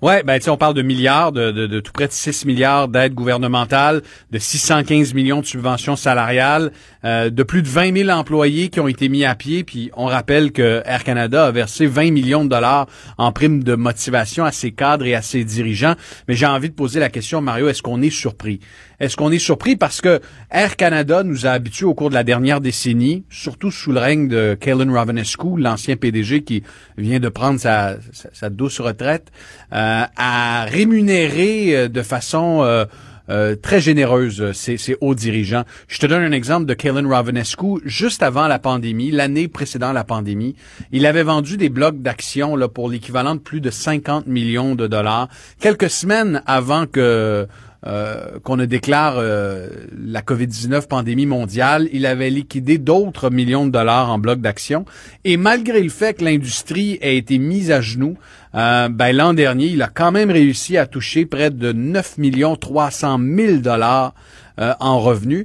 Ouais, 0.03 0.23
ben 0.23 0.39
tu 0.39 0.51
on 0.51 0.59
parle 0.59 0.75
de 0.75 0.83
milliards, 0.83 1.33
de, 1.33 1.81
tout 1.81 1.93
près 1.93 2.07
de 2.07 2.13
6 2.13 2.45
milliards 2.45 2.89
d'aides 2.89 3.15
gouvernementales, 3.15 4.03
de 4.31 4.39
615 4.39 5.15
millions 5.15 5.41
de 5.41 5.47
subventions 5.47 5.97
salariales, 5.97 6.73
euh, 7.05 7.31
de 7.31 7.43
plus 7.43 7.63
de 7.63 7.69
20 7.69 8.05
000 8.05 8.11
employés 8.11 8.69
qui 8.69 8.79
ont 8.79 8.89
été 8.89 9.09
mis 9.09 9.25
à 9.25 9.35
pied. 9.35 9.65
Puis 9.65 9.91
on 9.97 10.07
rappelle 10.07 10.53
que 10.53 10.83
Air 10.85 11.03
Canada 11.03 11.47
a 11.47 11.51
versé 11.51 11.87
20 11.87 12.11
millions 12.11 12.45
de 12.45 12.51
dollars 12.51 12.87
en 13.17 13.33
primes 13.33 13.65
de 13.65 13.75
motivation 13.75 14.45
à 14.45 14.53
ses 14.53 14.73
cadres 14.73 15.07
et 15.07 15.15
à 15.15 15.23
ses 15.23 15.45
dirigeants. 15.45 15.95
Mais 16.29 16.35
j'ai 16.35 16.47
envie 16.47 16.69
de 16.69 16.75
poser 16.75 17.01
la 17.01 17.09
question, 17.09 17.41
Mario, 17.41 17.69
est-ce 17.69 17.83
qu'on 17.83 18.03
est 18.03 18.11
surpris? 18.11 18.61
Est-ce 19.01 19.17
qu'on 19.17 19.31
est 19.31 19.39
surpris 19.39 19.77
parce 19.77 20.01
que 20.01 20.21
Air 20.51 20.77
Canada 20.77 21.23
nous 21.23 21.47
a 21.47 21.51
habitués 21.51 21.87
au 21.87 21.95
cours 21.95 22.09
de 22.09 22.15
la 22.15 22.25
dernière 22.25 22.61
décennie, 22.61 23.25
surtout 23.31 23.71
sous 23.71 23.93
le 23.93 24.01
règne 24.01 24.29
de 24.29 24.57
Kalen 24.59 24.91
Ravenescu, 24.91 25.59
l'ancien 25.59 25.97
PDG 25.97 26.43
qui 26.45 26.63
vient 26.97 27.21
de 27.21 27.29
prendre 27.29 27.61
sa, 27.61 27.97
sa, 28.13 28.51
douce 28.51 28.81
retraite, 28.81 29.31
euh, 29.73 30.05
à 30.17 30.65
rémunérer 30.65 31.77
euh, 31.77 31.89
de 31.89 32.03
façon 32.03 32.87
euh, 33.29 33.57
très 33.57 33.81
généreuse 33.81 34.53
ces, 34.53 34.77
ces, 34.77 34.97
hauts 35.01 35.15
dirigeants. 35.15 35.65
Je 35.89 35.99
te 35.99 36.07
donne 36.07 36.23
un 36.23 36.33
exemple 36.33 36.65
de 36.65 36.75
Kalen 36.75 37.07
Ravenescu. 37.07 37.81
Juste 37.85 38.23
avant 38.23 38.47
la 38.47 38.59
pandémie, 38.59 39.11
l'année 39.11 39.49
précédant 39.49 39.93
la 39.93 40.05
pandémie, 40.05 40.55
il 40.93 41.07
avait 41.07 41.25
vendu 41.25 41.57
des 41.57 41.69
blocs 41.69 42.01
d'actions 42.01 42.57
pour 42.69 42.89
l'équivalent 42.89 43.35
de 43.35 43.41
plus 43.41 43.61
de 43.61 43.71
50 43.71 44.27
millions 44.27 44.75
de 44.77 44.87
dollars. 44.87 45.29
Quelques 45.61 45.91
semaines 45.91 46.43
avant 46.47 46.87
que 46.87 47.49
euh, 47.87 48.41
qu'on 48.43 48.57
ne 48.57 48.65
déclare 48.65 49.15
euh, 49.19 49.69
la 49.97 50.21
COVID-19 50.21 50.89
pandémie 50.89 51.27
mondiale, 51.27 51.89
il 51.93 52.05
avait 52.05 52.31
liquidé 52.31 52.79
d'autres 52.79 53.31
millions 53.31 53.65
de 53.65 53.71
dollars 53.71 54.11
en 54.11 54.19
blocs 54.19 54.41
d'actions. 54.41 54.85
Et 55.25 55.37
malgré 55.37 55.81
le 55.81 55.89
fait 55.89 56.15
que 56.15 56.25
l'industrie 56.25 56.99
a 57.01 57.11
été 57.11 57.39
mise 57.39 57.71
à 57.71 57.81
genoux, 57.81 58.17
euh, 58.57 58.89
ben, 58.89 59.15
l'an 59.15 59.35
dernier, 59.35 59.67
il 59.67 59.83
a 59.83 59.89
quand 59.89 60.11
même 60.11 60.33
réussi 60.33 60.77
à 60.77 60.87
toucher 60.87 61.27
près 61.27 61.51
de 61.51 61.71
9 61.71 62.19
millions 62.19 62.57
300 62.57 63.21
000 63.23 63.59
dollars 63.59 64.15
en 64.59 64.99
revenus. 65.01 65.45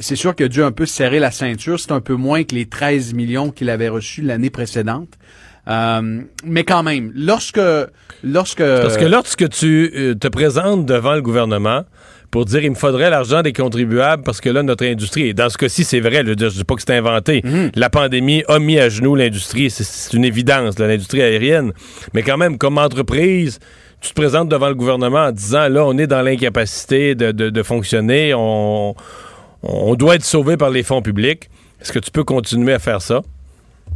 C'est 0.00 0.16
sûr 0.16 0.34
qu'il 0.34 0.46
a 0.46 0.48
dû 0.48 0.62
un 0.62 0.72
peu 0.72 0.86
serrer 0.86 1.18
la 1.18 1.30
ceinture. 1.30 1.78
C'est 1.78 1.92
un 1.92 2.00
peu 2.00 2.14
moins 2.14 2.42
que 2.42 2.54
les 2.54 2.64
13 2.64 3.12
millions 3.12 3.50
qu'il 3.50 3.68
avait 3.68 3.90
reçus 3.90 4.22
l'année 4.22 4.48
précédente. 4.48 5.10
Euh, 5.68 6.20
mais 6.44 6.64
quand 6.64 6.82
même, 6.82 7.12
lorsque... 7.14 7.60
lorsque 8.22 8.58
Parce 8.82 8.96
que 8.96 9.04
lorsque 9.04 9.48
tu 9.48 9.90
euh, 9.96 10.14
te 10.14 10.28
présentes 10.28 10.86
devant 10.86 11.14
le 11.14 11.22
gouvernement 11.22 11.82
pour 12.30 12.44
dire 12.44 12.62
il 12.64 12.70
me 12.70 12.74
faudrait 12.76 13.08
l'argent 13.10 13.42
des 13.42 13.52
contribuables 13.52 14.22
parce 14.22 14.40
que 14.40 14.48
là, 14.48 14.62
notre 14.62 14.84
industrie, 14.84 15.28
et 15.28 15.34
dans 15.34 15.48
ce 15.48 15.56
cas-ci, 15.58 15.84
c'est 15.84 16.00
vrai, 16.00 16.22
je 16.26 16.30
ne 16.30 16.34
dis 16.50 16.64
pas 16.64 16.74
que 16.74 16.82
c'est 16.86 16.96
inventé. 16.96 17.42
La 17.74 17.88
pandémie 17.90 18.42
a 18.48 18.58
mis 18.58 18.78
à 18.78 18.88
genoux 18.88 19.14
l'industrie, 19.14 19.70
c'est- 19.70 20.12
une 20.16 20.24
évidence, 20.24 20.78
l'industrie 20.78 21.22
aérienne. 21.22 21.72
Mais 22.14 22.22
quand 22.22 22.36
même, 22.36 22.58
comme 22.58 22.78
entreprise, 22.78 23.58
tu 24.00 24.10
te 24.10 24.14
présentes 24.14 24.48
devant 24.48 24.68
le 24.68 24.74
gouvernement 24.74 25.24
en 25.26 25.32
disant 25.32 25.68
là, 25.68 25.84
on 25.84 25.96
est 25.98 26.06
dans 26.06 26.22
l'incapacité 26.22 27.14
de, 27.14 27.32
de- 27.32 27.50
de 27.50 27.62
fonctionner, 27.62 28.34
on, 28.34 28.94
on 29.62 29.94
doit 29.94 30.14
être 30.16 30.24
sauvé 30.24 30.56
par 30.56 30.70
les 30.70 30.82
fonds 30.82 31.02
publics. 31.02 31.48
Est-ce 31.80 31.92
que 31.92 31.98
tu 31.98 32.10
peux 32.10 32.24
continuer 32.24 32.72
à 32.72 32.78
faire 32.78 33.02
ça? 33.02 33.22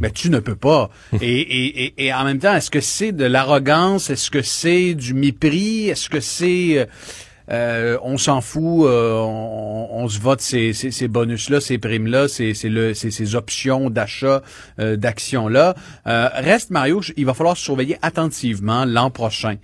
Mais 0.01 0.11
tu 0.11 0.29
ne 0.29 0.39
peux 0.39 0.55
pas. 0.55 0.89
et, 1.21 1.39
et, 1.41 1.83
et, 1.85 2.05
et 2.07 2.13
en 2.13 2.25
même 2.25 2.39
temps, 2.39 2.55
est-ce 2.55 2.71
que 2.71 2.81
c'est 2.81 3.11
de 3.13 3.23
l'arrogance? 3.25 4.09
Est-ce 4.09 4.29
que 4.31 4.41
c'est 4.41 4.93
du 4.95 5.13
mépris? 5.13 5.87
Est-ce 5.89 6.09
que 6.09 6.19
c'est... 6.19 6.79
euh, 6.79 6.85
euh, 7.49 7.97
on 8.03 8.17
s'en 8.17 8.39
fout, 8.39 8.85
euh, 8.85 9.15
on, 9.19 9.89
on 9.91 10.07
se 10.07 10.19
vote 10.21 10.39
ces, 10.39 10.71
ces, 10.71 10.89
ces 10.91 11.09
bonus-là, 11.09 11.59
ces 11.59 11.77
primes-là, 11.79 12.29
ces, 12.29 12.53
ces, 12.53 12.69
le- 12.69 12.93
ces, 12.93 13.11
ces 13.11 13.35
options 13.35 13.89
d'achat 13.89 14.41
euh, 14.79 14.95
d'actions-là? 14.95 15.75
Euh, 16.07 16.29
reste, 16.33 16.69
Mario, 16.69 17.01
il 17.17 17.25
va 17.25 17.33
falloir 17.33 17.57
surveiller 17.57 17.97
attentivement 18.03 18.85
l'an 18.85 19.09
prochain. 19.09 19.55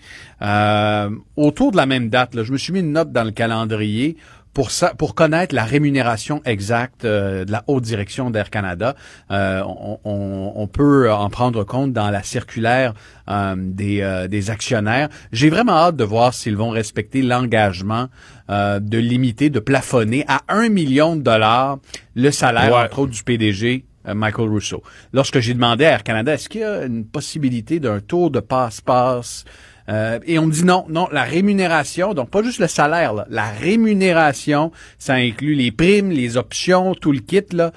Euh, 0.42 1.10
autour 1.38 1.72
de 1.72 1.78
la 1.78 1.86
même 1.86 2.10
date, 2.10 2.36
là, 2.36 2.44
je 2.44 2.52
me 2.52 2.58
suis 2.58 2.74
mis 2.74 2.80
une 2.82 2.92
note 2.92 3.14
dans 3.14 3.24
le 3.24 3.32
calendrier 3.32 4.18
pour 4.58 4.72
ça, 4.72 4.96
pour 4.96 5.14
connaître 5.14 5.54
la 5.54 5.66
rémunération 5.66 6.42
exacte 6.44 7.06
euh, 7.06 7.46
de 7.46 7.52
la 7.52 7.64
haute 7.68 7.84
direction 7.84 8.32
d'Air 8.32 8.50
Canada, 8.50 8.96
euh, 9.30 9.62
on, 9.64 10.00
on- 10.04 10.54
on 10.56 10.68
peut 10.68 11.12
en 11.12 11.30
prendre 11.30 11.64
compte 11.64 11.94
dans 11.94 12.10
la 12.10 12.24
circulaire 12.24 12.96
euh, 13.30 13.54
des, 13.56 14.02
euh, 14.02 14.28
des 14.28 14.50
actionnaires. 14.50 15.10
J'ai 15.32 15.52
vraiment 15.52 15.74
hâte 15.74 15.96
de 15.96 16.04
voir 16.04 16.34
s'ils 16.34 16.58
vont 16.58 16.72
respecter 16.72 17.22
l'engagement 17.22 18.08
euh, 18.50 18.80
de 18.80 18.98
limiter, 18.98 19.52
de 19.52 19.60
plafonner 19.60 20.26
à 20.28 20.42
un 20.48 20.70
million 20.70 21.16
de 21.16 21.22
dollars 21.22 21.78
le 22.16 22.32
salaire, 22.32 22.74
Ouais. 22.74 22.82
entre 22.86 22.98
autres, 23.00 23.12
du 23.12 23.24
PDG. 23.24 23.86
euh, 24.08 24.14
Michael 24.16 24.50
Russo. 24.50 24.82
Lorsque 25.14 25.40
j'ai 25.40 25.54
demandé 25.54 25.84
à 25.86 25.92
Air 25.92 26.04
Canada, 26.04 26.34
est-ce 26.34 26.48
qu'il 26.50 26.62
y 26.62 26.64
a 26.64 26.86
une 26.86 27.06
possibilité 27.06 27.80
d'un 27.82 28.00
tour 28.00 28.32
de 28.32 28.40
passe-passe 28.40 29.44
euh, 29.90 30.20
et 30.26 30.38
on 30.40 30.48
me 30.48 30.52
dit 30.52 30.66
non, 30.66 30.86
non, 30.90 31.08
la 31.12 31.24
rémunération, 31.24 32.14
donc 32.14 32.30
pas 32.30 32.44
juste 32.44 32.60
le 32.60 32.68
salaire, 32.68 33.14
là, 33.14 33.26
la 33.30 33.50
rémunération, 33.50 34.72
ça 35.00 35.14
inclut 35.14 35.54
les 35.54 35.72
primes, 35.72 36.10
les 36.12 36.38
options, 36.38 36.94
tout 36.94 37.12
le 37.12 37.20
kit, 37.20 37.44
là. 37.52 37.72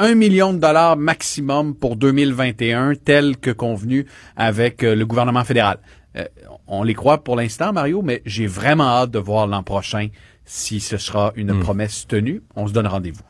Un 0.00 0.16
million 0.16 0.52
de 0.52 0.58
dollars 0.58 0.96
maximum 0.96 1.74
pour 1.74 1.96
2021, 1.96 2.94
tel 2.96 3.36
que 3.36 3.52
convenu 3.52 4.06
avec 4.36 4.82
euh, 4.82 4.96
le 4.96 5.06
gouvernement 5.06 5.44
fédéral. 5.44 5.78
Euh, 6.16 6.24
on 6.66 6.82
les 6.82 6.94
croit 6.94 7.22
pour 7.22 7.36
l'instant, 7.36 7.72
Mario, 7.72 8.02
mais 8.02 8.20
j'ai 8.26 8.46
vraiment 8.46 8.88
hâte 8.88 9.12
de 9.12 9.18
voir 9.20 9.46
l'an 9.46 9.62
prochain 9.62 10.08
si 10.44 10.80
ce 10.80 10.96
sera 10.96 11.32
une 11.36 11.58
promesse 11.60 12.06
tenue. 12.06 12.42
On 12.56 12.66
se 12.66 12.72
donne 12.72 12.86
rendez-vous. 12.86 13.22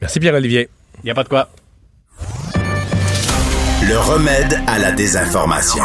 Merci 0.00 0.20
Pierre-Olivier. 0.20 0.68
Il 1.02 1.06
n'y 1.06 1.10
a 1.10 1.14
pas 1.14 1.24
de 1.24 1.28
quoi. 1.28 1.48
Le 3.88 3.98
remède 3.98 4.60
à 4.66 4.78
la 4.78 4.92
désinformation. 4.92 5.84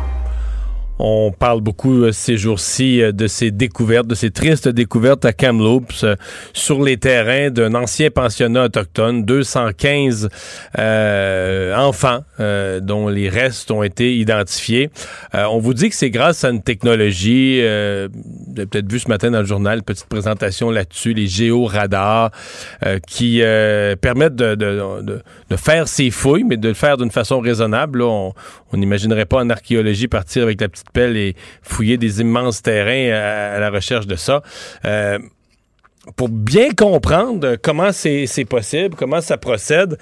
On 1.03 1.31
parle 1.31 1.61
beaucoup 1.61 2.03
euh, 2.03 2.11
ces 2.11 2.37
jours-ci 2.37 3.01
euh, 3.01 3.11
de 3.11 3.25
ces 3.25 3.49
découvertes, 3.49 4.05
de 4.05 4.13
ces 4.13 4.29
tristes 4.29 4.67
découvertes 4.67 5.25
à 5.25 5.33
Kamloops 5.33 6.03
euh, 6.03 6.15
sur 6.53 6.83
les 6.83 6.97
terrains 6.97 7.49
d'un 7.49 7.73
ancien 7.73 8.11
pensionnat 8.11 8.65
autochtone, 8.65 9.25
215 9.25 10.29
euh, 10.77 11.75
enfants 11.75 12.19
dont 12.81 13.07
les 13.07 13.29
restes 13.29 13.69
ont 13.69 13.83
été 13.83 14.17
identifiés. 14.17 14.89
On 15.33 15.59
vous 15.59 15.75
dit 15.75 15.89
que 15.89 15.95
c'est 15.95 16.09
grâce 16.09 16.43
à 16.43 16.49
une 16.49 16.63
technologie, 16.63 17.59
vous 17.61 17.65
avez 18.57 18.65
peut-être 18.65 18.91
vu 18.91 18.97
ce 18.97 19.07
matin 19.07 19.29
dans 19.29 19.41
le 19.41 19.45
journal, 19.45 19.83
petite 19.83 20.07
présentation 20.07 20.71
là-dessus, 20.71 21.13
les 21.13 21.27
géoradars 21.27 22.31
qui 23.05 23.41
permettent 24.01 24.35
de, 24.35 25.21
faire 25.55 25.87
ces 25.87 26.09
fouilles, 26.09 26.43
mais 26.43 26.57
de 26.57 26.69
le 26.69 26.73
faire 26.73 26.97
d'une 26.97 27.11
façon 27.11 27.39
raisonnable. 27.41 28.03
On 28.73 28.77
n'imaginerait 28.77 29.25
pas 29.25 29.37
en 29.37 29.49
archéologie 29.49 30.07
partir 30.07 30.43
avec 30.43 30.61
la 30.61 30.69
petite 30.69 30.91
pelle 30.91 31.17
et 31.17 31.35
fouiller 31.61 31.97
des 31.97 32.21
immenses 32.21 32.61
terrains 32.61 33.11
à, 33.13 33.55
à 33.55 33.59
la 33.59 33.69
recherche 33.69 34.07
de 34.07 34.15
ça. 34.15 34.41
Euh, 34.85 35.19
pour 36.15 36.29
bien 36.29 36.69
comprendre 36.71 37.57
comment 37.61 37.91
c'est 37.91 38.45
possible, 38.49 38.95
comment 38.95 39.21
ça 39.21 39.37
procède, 39.37 39.97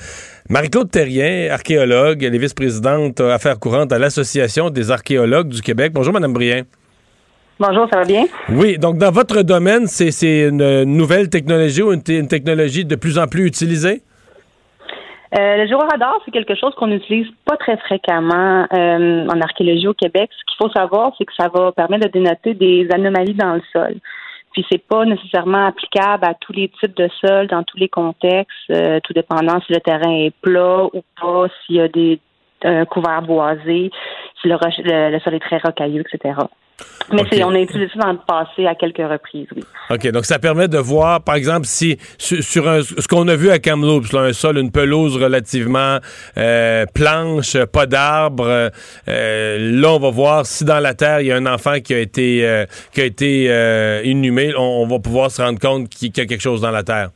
Marie-Claude 0.47 0.89
Terrien, 0.89 1.49
archéologue, 1.51 2.23
elle 2.23 2.33
est 2.33 2.37
vice-présidente 2.37 3.19
euh, 3.19 3.33
affaires 3.33 3.59
courantes 3.59 3.91
à 3.91 3.99
l'Association 3.99 4.69
des 4.69 4.91
archéologues 4.91 5.49
du 5.49 5.61
Québec. 5.61 5.91
Bonjour, 5.93 6.13
Madame 6.13 6.31
Brien. 6.31 6.63
Bonjour, 7.59 7.89
ça 7.91 7.99
va 7.99 8.05
bien? 8.05 8.25
Oui, 8.47 8.77
donc 8.77 8.97
dans 8.97 9.11
votre 9.11 9.41
domaine, 9.41 9.87
c'est 9.87 10.47
une 10.47 10.85
nouvelle 10.85 11.27
technologie 11.27 11.81
ou 11.81 11.91
une 11.91 12.27
technologie 12.27 12.85
de 12.85 12.95
plus 12.95 13.17
en 13.17 13.27
plus 13.27 13.45
utilisée? 13.45 14.01
Euh, 15.37 15.57
le 15.57 15.67
géoradar, 15.67 16.15
c'est 16.25 16.31
quelque 16.31 16.55
chose 16.55 16.73
qu'on 16.75 16.87
n'utilise 16.87 17.27
pas 17.45 17.55
très 17.57 17.77
fréquemment 17.77 18.65
euh, 18.73 19.27
en 19.27 19.41
archéologie 19.41 19.87
au 19.87 19.93
Québec. 19.93 20.29
Ce 20.31 20.45
qu'il 20.45 20.57
faut 20.57 20.71
savoir, 20.71 21.13
c'est 21.17 21.25
que 21.25 21.33
ça 21.37 21.49
va 21.49 21.71
permettre 21.71 22.07
de 22.07 22.11
dénoter 22.11 22.55
des 22.55 22.87
anomalies 22.91 23.35
dans 23.35 23.53
le 23.53 23.61
sol. 23.71 23.95
Puis 24.53 24.65
c'est 24.71 24.83
pas 24.83 25.05
nécessairement 25.05 25.67
applicable 25.67 26.25
à 26.25 26.33
tous 26.33 26.53
les 26.53 26.69
types 26.79 26.97
de 26.97 27.07
sols, 27.21 27.47
dans 27.47 27.61
tous 27.61 27.77
les 27.77 27.89
contextes, 27.89 28.57
euh, 28.71 28.99
tout 29.03 29.13
dépendant 29.13 29.61
si 29.61 29.73
le 29.73 29.79
terrain 29.79 30.11
est 30.11 30.33
plat 30.41 30.85
ou 30.91 31.03
pas, 31.21 31.45
s'il 31.65 31.75
y 31.75 31.81
a 31.81 31.87
des 31.87 32.19
un 32.63 32.85
couvert 32.85 33.21
boisé, 33.21 33.89
si 33.93 34.28
le, 34.47 34.55
roche- 34.55 34.81
le, 34.83 35.11
le 35.11 35.19
sol 35.19 35.33
est 35.35 35.39
très 35.39 35.57
rocailleux, 35.57 36.01
etc. 36.11 36.35
Mais 37.11 37.21
Ok. 37.23 37.27
c'est, 37.31 37.43
on 37.43 37.49
a 37.53 37.59
utilisé 37.59 37.91
ça 37.93 37.99
dans 38.05 38.13
le 38.13 38.19
passé 38.25 38.65
à 38.65 38.73
quelques 38.73 38.97
reprises, 38.99 39.47
oui. 39.53 39.63
OK, 39.89 40.07
donc 40.11 40.23
ça 40.23 40.39
permet 40.39 40.69
de 40.69 40.77
voir, 40.77 41.21
par 41.21 41.35
exemple, 41.35 41.65
si 41.65 41.97
sur, 42.17 42.41
sur 42.41 42.69
un- 42.69 42.81
ce 42.83 43.05
qu'on 43.07 43.27
a 43.27 43.35
vu 43.35 43.49
à 43.49 43.59
Kamloops, 43.59 44.13
là, 44.13 44.21
un 44.21 44.31
sol, 44.33 44.57
une 44.59 44.71
pelouse 44.71 45.17
relativement 45.21 45.97
euh, 46.37 46.85
planche, 46.93 47.57
pas 47.65 47.85
d'arbres, 47.85 48.69
euh, 49.09 49.57
là, 49.59 49.89
on 49.89 49.99
va 49.99 50.09
voir 50.09 50.45
si 50.45 50.63
dans 50.63 50.79
la 50.79 50.93
terre, 50.93 51.19
il 51.19 51.27
y 51.27 51.31
a 51.33 51.35
un 51.35 51.47
enfant 51.47 51.79
qui 51.83 51.93
a 51.93 51.99
été, 51.99 52.47
euh, 52.47 52.65
qui 52.93 53.01
a 53.01 53.05
été 53.05 54.01
inhumé, 54.05 54.53
on, 54.55 54.61
on 54.83 54.87
va 54.87 54.99
pouvoir 54.99 55.31
se 55.31 55.41
rendre 55.41 55.59
compte 55.59 55.89
qu'il 55.89 56.15
y 56.15 56.21
a 56.21 56.25
quelque 56.25 56.39
chose 56.41 56.61
dans 56.61 56.71
la 56.71 56.83
terre. 56.83 57.09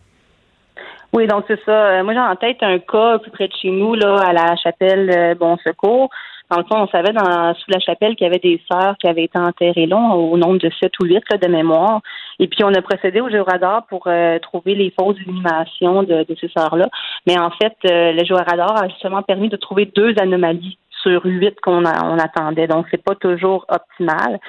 Oui, 1.13 1.27
donc 1.27 1.45
c'est 1.47 1.59
ça. 1.63 2.01
Moi, 2.03 2.13
j'ai 2.13 2.19
en 2.19 2.35
tête 2.35 2.57
un 2.61 2.79
cas 2.79 3.19
plus 3.19 3.31
près 3.31 3.47
de 3.47 3.53
chez 3.61 3.69
nous, 3.69 3.93
là, 3.93 4.15
à 4.27 4.33
la 4.33 4.55
chapelle 4.57 5.37
Bon 5.39 5.57
Secours. 5.63 6.09
Dans 6.51 6.57
le 6.57 6.65
fond, 6.65 6.83
on 6.83 6.87
savait 6.87 7.13
dans, 7.13 7.53
sous 7.55 7.71
la 7.71 7.79
chapelle 7.79 8.15
qu'il 8.15 8.25
y 8.25 8.29
avait 8.29 8.39
des 8.39 8.61
sœurs 8.71 8.95
qui 8.99 9.07
avaient 9.07 9.23
été 9.23 9.39
enterrées 9.39 9.87
là, 9.87 9.97
au 9.97 10.37
nombre 10.37 10.59
de 10.59 10.69
sept 10.79 10.91
ou 10.99 11.05
huit 11.05 11.23
là, 11.31 11.37
de 11.37 11.47
mémoire. 11.47 12.01
Et 12.39 12.47
puis, 12.47 12.63
on 12.63 12.73
a 12.73 12.81
procédé 12.81 13.21
au 13.21 13.29
géoradar 13.29 13.87
pour 13.87 14.03
euh, 14.07 14.37
trouver 14.39 14.75
les 14.75 14.93
fausses 14.97 15.17
inhumations 15.25 16.03
de, 16.03 16.23
de 16.23 16.35
ces 16.39 16.49
sœurs-là. 16.49 16.89
Mais 17.25 17.39
en 17.39 17.49
fait, 17.49 17.75
euh, 17.89 18.11
le 18.11 18.23
géoradar 18.23 18.83
a 18.83 18.87
justement 18.89 19.21
permis 19.23 19.49
de 19.49 19.55
trouver 19.55 19.85
deux 19.85 20.13
anomalies 20.19 20.77
sur 21.01 21.25
huit 21.25 21.59
qu'on 21.61 21.85
on 21.85 22.19
attendait. 22.19 22.67
Donc, 22.67 22.87
c'est 22.91 23.03
pas 23.03 23.15
toujours 23.15 23.65
optimal. 23.69 24.39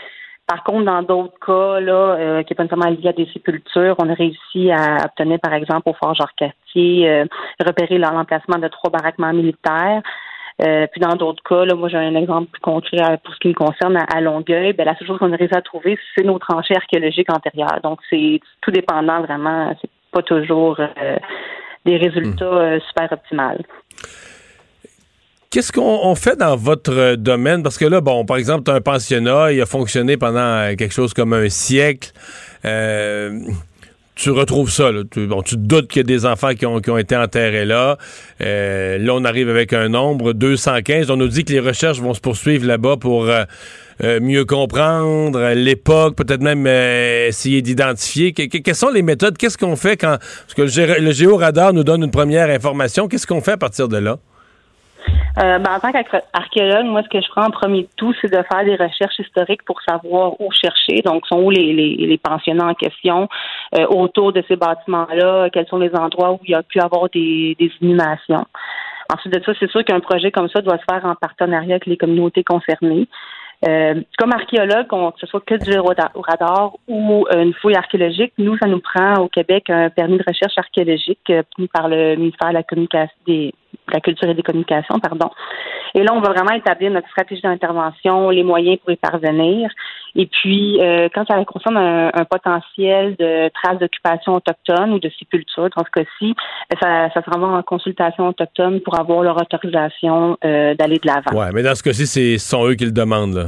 Par 0.46 0.62
contre, 0.62 0.84
dans 0.84 1.02
d'autres 1.02 1.38
cas, 1.44 1.80
là, 1.80 2.16
euh, 2.16 2.42
qui 2.42 2.52
n'est 2.52 2.56
pas 2.56 2.64
nécessairement 2.64 2.90
lié 2.90 3.08
à 3.08 3.12
des 3.12 3.28
sépultures, 3.32 3.96
on 3.98 4.10
a 4.10 4.14
réussi 4.14 4.70
à 4.70 5.06
obtenir, 5.06 5.38
par 5.40 5.54
exemple, 5.54 5.88
au 5.88 5.94
Fort 5.94 6.14
Jacques-Cartier, 6.14 7.08
euh, 7.08 7.24
repérer 7.64 7.96
l'emplacement 7.96 8.58
de 8.58 8.68
trois 8.68 8.90
baraquements 8.90 9.32
militaires. 9.32 10.02
Euh, 10.62 10.86
puis 10.92 11.00
dans 11.00 11.16
d'autres 11.16 11.42
cas, 11.42 11.64
là, 11.64 11.74
moi 11.74 11.88
j'ai 11.88 11.96
un 11.96 12.14
exemple 12.14 12.50
plus 12.52 12.60
concret 12.60 13.18
pour 13.24 13.34
ce 13.34 13.40
qui 13.40 13.48
me 13.48 13.54
concerne 13.54 13.96
à, 13.96 14.04
à 14.14 14.20
Longueuil. 14.20 14.72
Ben, 14.72 14.84
la 14.84 14.96
seule 14.96 15.08
chose 15.08 15.18
qu'on 15.18 15.32
a 15.32 15.36
réussi 15.36 15.54
à 15.54 15.62
trouver, 15.62 15.98
c'est 16.14 16.24
nos 16.24 16.38
tranchées 16.38 16.76
archéologiques 16.76 17.32
antérieures. 17.32 17.80
Donc 17.82 17.98
c'est 18.08 18.40
tout 18.60 18.70
dépendant 18.70 19.22
vraiment. 19.22 19.76
C'est 19.80 19.90
pas 20.12 20.22
toujours 20.22 20.78
euh, 20.78 21.16
des 21.84 21.96
résultats 21.96 22.44
euh, 22.44 22.78
super 22.88 23.12
optimales. 23.12 23.64
Qu'est-ce 25.50 25.72
qu'on 25.72 26.00
on 26.02 26.14
fait 26.14 26.36
dans 26.36 26.56
votre 26.56 27.14
domaine? 27.16 27.62
Parce 27.62 27.78
que 27.78 27.84
là, 27.84 28.00
bon, 28.00 28.24
par 28.24 28.36
exemple, 28.36 28.64
tu 28.64 28.70
as 28.70 28.74
un 28.74 28.80
pensionnat, 28.80 29.52
il 29.52 29.60
a 29.60 29.66
fonctionné 29.66 30.16
pendant 30.16 30.74
quelque 30.76 30.92
chose 30.92 31.14
comme 31.14 31.32
un 31.32 31.48
siècle. 31.48 32.12
Tu 34.14 34.30
retrouves 34.30 34.70
ça. 34.70 34.92
Là. 34.92 35.02
Tu, 35.10 35.26
te 35.28 35.54
doutes 35.56 35.88
qu'il 35.88 36.00
y 36.00 36.04
a 36.04 36.04
des 36.04 36.24
enfants 36.24 36.54
qui 36.54 36.66
ont, 36.66 36.78
été 36.98 37.16
enterrés 37.16 37.64
là. 37.64 37.98
Euh, 38.40 38.96
là, 38.98 39.12
on 39.14 39.24
arrive 39.24 39.48
avec 39.48 39.72
un 39.72 39.88
nombre, 39.88 40.32
215. 40.32 41.10
On 41.10 41.16
nous 41.16 41.28
dit 41.28 41.44
que 41.44 41.52
les 41.52 41.60
recherches 41.60 42.00
vont 42.00 42.14
se 42.14 42.20
poursuivre 42.20 42.64
là-bas 42.66 42.96
pour 42.96 43.24
euh, 43.24 43.42
euh, 44.04 44.20
mieux 44.20 44.44
comprendre 44.44 45.38
euh, 45.40 45.54
l'époque, 45.54 46.14
peut-être 46.16 46.42
même 46.42 46.66
essayer 46.66 47.60
d'identifier. 47.60 48.32
Que- 48.32 48.46
que- 48.46 48.58
quelles 48.58 48.74
sont 48.76 48.90
les 48.90 49.02
méthodes? 49.02 49.36
Qu'est-ce 49.36 49.58
qu'on 49.58 49.76
fait 49.76 49.96
quand... 49.96 50.18
Parce 50.18 50.54
que 50.54 51.00
le 51.00 51.10
géoradar 51.12 51.72
nous 51.72 51.82
donne 51.84 52.04
une 52.04 52.10
première 52.12 52.48
information. 52.50 53.08
Qu'est-ce 53.08 53.26
qu'on 53.26 53.40
fait 53.40 53.52
à 53.52 53.56
partir 53.56 53.88
de 53.88 53.96
là? 53.96 54.18
Euh, 55.38 55.58
ben, 55.58 55.70
en 55.74 55.80
tant 55.80 55.92
qu'archéologue, 55.92 56.86
moi, 56.86 57.02
ce 57.02 57.08
que 57.08 57.20
je 57.20 57.28
prends 57.28 57.46
en 57.46 57.50
premier 57.50 57.82
de 57.82 57.88
tout, 57.96 58.14
c'est 58.20 58.30
de 58.30 58.42
faire 58.42 58.64
des 58.64 58.76
recherches 58.76 59.18
historiques 59.18 59.64
pour 59.64 59.80
savoir 59.82 60.40
où 60.40 60.50
chercher. 60.52 61.02
Donc, 61.02 61.26
sont 61.26 61.40
où 61.40 61.50
les, 61.50 61.72
les, 61.72 61.96
les 61.96 62.18
pensionnats 62.18 62.68
en 62.68 62.74
question, 62.74 63.28
euh, 63.76 63.86
autour 63.86 64.32
de 64.32 64.44
ces 64.48 64.56
bâtiments-là, 64.56 65.50
quels 65.50 65.66
sont 65.66 65.78
les 65.78 65.94
endroits 65.94 66.32
où 66.32 66.40
il 66.44 66.50
y 66.50 66.54
a 66.54 66.62
pu 66.62 66.80
avoir 66.80 67.08
des, 67.10 67.56
des 67.58 67.72
inhumations. 67.80 68.46
Ensuite 69.12 69.34
de 69.34 69.42
ça, 69.44 69.52
c'est 69.58 69.70
sûr 69.70 69.84
qu'un 69.84 70.00
projet 70.00 70.30
comme 70.30 70.48
ça 70.48 70.60
doit 70.60 70.78
se 70.78 70.84
faire 70.88 71.04
en 71.04 71.14
partenariat 71.14 71.74
avec 71.74 71.86
les 71.86 71.96
communautés 71.96 72.44
concernées. 72.44 73.08
Euh, 73.66 73.94
comme 74.18 74.32
archéologue, 74.32 74.88
que 74.88 75.20
ce 75.20 75.26
soit 75.26 75.44
que 75.44 75.54
du 75.54 75.78
radar 75.78 76.72
ou 76.86 77.26
euh, 77.32 77.42
une 77.42 77.54
fouille 77.54 77.76
archéologique, 77.76 78.32
nous, 78.36 78.58
ça 78.58 78.66
nous 78.66 78.80
prend 78.80 79.14
au 79.16 79.28
Québec 79.28 79.70
un 79.70 79.88
permis 79.88 80.18
de 80.18 80.24
recherche 80.26 80.58
archéologique 80.58 81.30
euh, 81.30 81.42
par 81.72 81.88
le 81.88 82.16
ministère 82.16 82.48
de 82.48 82.54
la 82.54 82.62
Communication, 82.62 83.14
des, 83.26 83.54
la 83.92 84.00
Culture 84.00 84.28
et 84.28 84.34
des 84.34 84.42
Communications, 84.42 84.98
pardon. 84.98 85.30
Et 85.94 86.02
là, 86.02 86.12
on 86.12 86.20
va 86.20 86.30
vraiment 86.30 86.52
établir 86.52 86.90
notre 86.90 87.08
stratégie 87.08 87.42
d'intervention, 87.42 88.30
les 88.30 88.42
moyens 88.42 88.78
pour 88.78 88.90
y 88.90 88.96
parvenir. 88.96 89.70
Et 90.16 90.26
puis, 90.26 90.80
euh, 90.80 91.08
quand 91.14 91.24
ça 91.26 91.44
concerne 91.44 91.76
un, 91.76 92.10
un, 92.14 92.24
potentiel 92.24 93.16
de 93.18 93.48
traces 93.50 93.78
d'occupation 93.78 94.34
autochtone 94.34 94.92
ou 94.92 94.98
de 94.98 95.10
sépulture, 95.18 95.68
dans 95.76 95.84
ce 95.84 95.90
cas-ci, 95.90 96.34
ça, 96.80 97.10
ça 97.12 97.22
sera 97.22 97.38
en 97.38 97.62
consultation 97.62 98.28
autochtone 98.28 98.80
pour 98.80 98.98
avoir 98.98 99.22
leur 99.22 99.36
autorisation 99.36 100.36
euh, 100.44 100.74
d'aller 100.74 100.98
de 100.98 101.06
l'avant. 101.06 101.38
Ouais, 101.38 101.50
mais 101.52 101.62
dans 101.62 101.74
ce 101.74 101.82
cas-ci, 101.82 102.06
ce 102.06 102.38
sont 102.38 102.66
eux 102.66 102.74
qui 102.74 102.84
le 102.84 102.92
demandent, 102.92 103.34
là. 103.34 103.46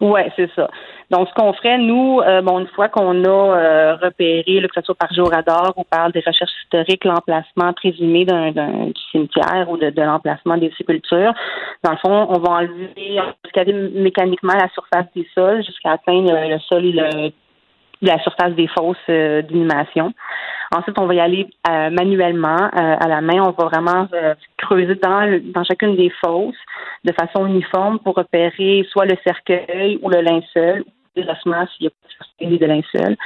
Oui, 0.00 0.20
c'est 0.34 0.50
ça. 0.56 0.68
Donc, 1.12 1.28
ce 1.28 1.34
qu'on 1.34 1.52
ferait, 1.52 1.76
nous, 1.76 2.20
euh, 2.20 2.40
bon, 2.40 2.60
une 2.60 2.68
fois 2.68 2.88
qu'on 2.88 3.22
a 3.24 3.28
euh, 3.28 3.96
repéré, 3.96 4.60
là, 4.60 4.68
que 4.68 4.92
par 4.92 5.12
géoradar 5.12 5.74
ou 5.76 5.84
par 5.84 6.10
des 6.10 6.20
recherches 6.20 6.50
historiques, 6.64 7.04
l'emplacement 7.04 7.74
présumé 7.74 8.24
d'un, 8.24 8.50
du 8.50 9.00
cimetière 9.10 9.68
ou 9.68 9.76
de, 9.76 9.92
l'emplacement 9.94 10.56
des 10.56 10.72
sépultures, 10.78 11.34
dans 11.84 11.90
le 11.90 11.96
fond, 11.98 12.26
on 12.30 12.38
va 12.38 12.52
enlever, 12.52 13.20
on 13.20 14.00
mécaniquement 14.00 14.54
la 14.54 14.70
surface 14.70 15.04
des 15.14 15.28
sols 15.34 15.62
jusqu'à 15.62 15.92
atteindre 15.92 16.32
le, 16.48 16.58
sol 16.60 16.86
et 16.86 16.92
le, 16.92 17.30
la 18.00 18.18
surface 18.20 18.54
des 18.54 18.68
fosses 18.68 18.96
euh, 19.10 19.42
d'inhumation. 19.42 20.14
Ensuite, 20.74 20.98
on 20.98 21.04
va 21.04 21.14
y 21.14 21.20
aller 21.20 21.46
euh, 21.68 21.90
manuellement 21.90 22.70
à 22.72 23.06
la 23.06 23.20
main. 23.20 23.42
On 23.42 23.50
va 23.50 23.64
vraiment 23.66 24.08
creuser 24.56 24.94
dans, 24.94 25.40
dans 25.52 25.64
chacune 25.64 25.94
des 25.94 26.10
fosses 26.24 26.56
de 27.04 27.12
façon 27.12 27.44
uniforme 27.44 27.98
pour 27.98 28.14
repérer 28.14 28.86
soit 28.90 29.04
le 29.04 29.16
cercueil 29.22 29.98
ou 30.00 30.08
le 30.08 30.22
linceul, 30.22 30.84
les 31.16 31.28
ossements 31.28 31.66
s'il 31.68 31.84
y 31.84 31.86
a 31.88 31.90
pas 31.90 32.46
de 32.46 32.58
de 32.58 32.66
linceul. 32.66 33.16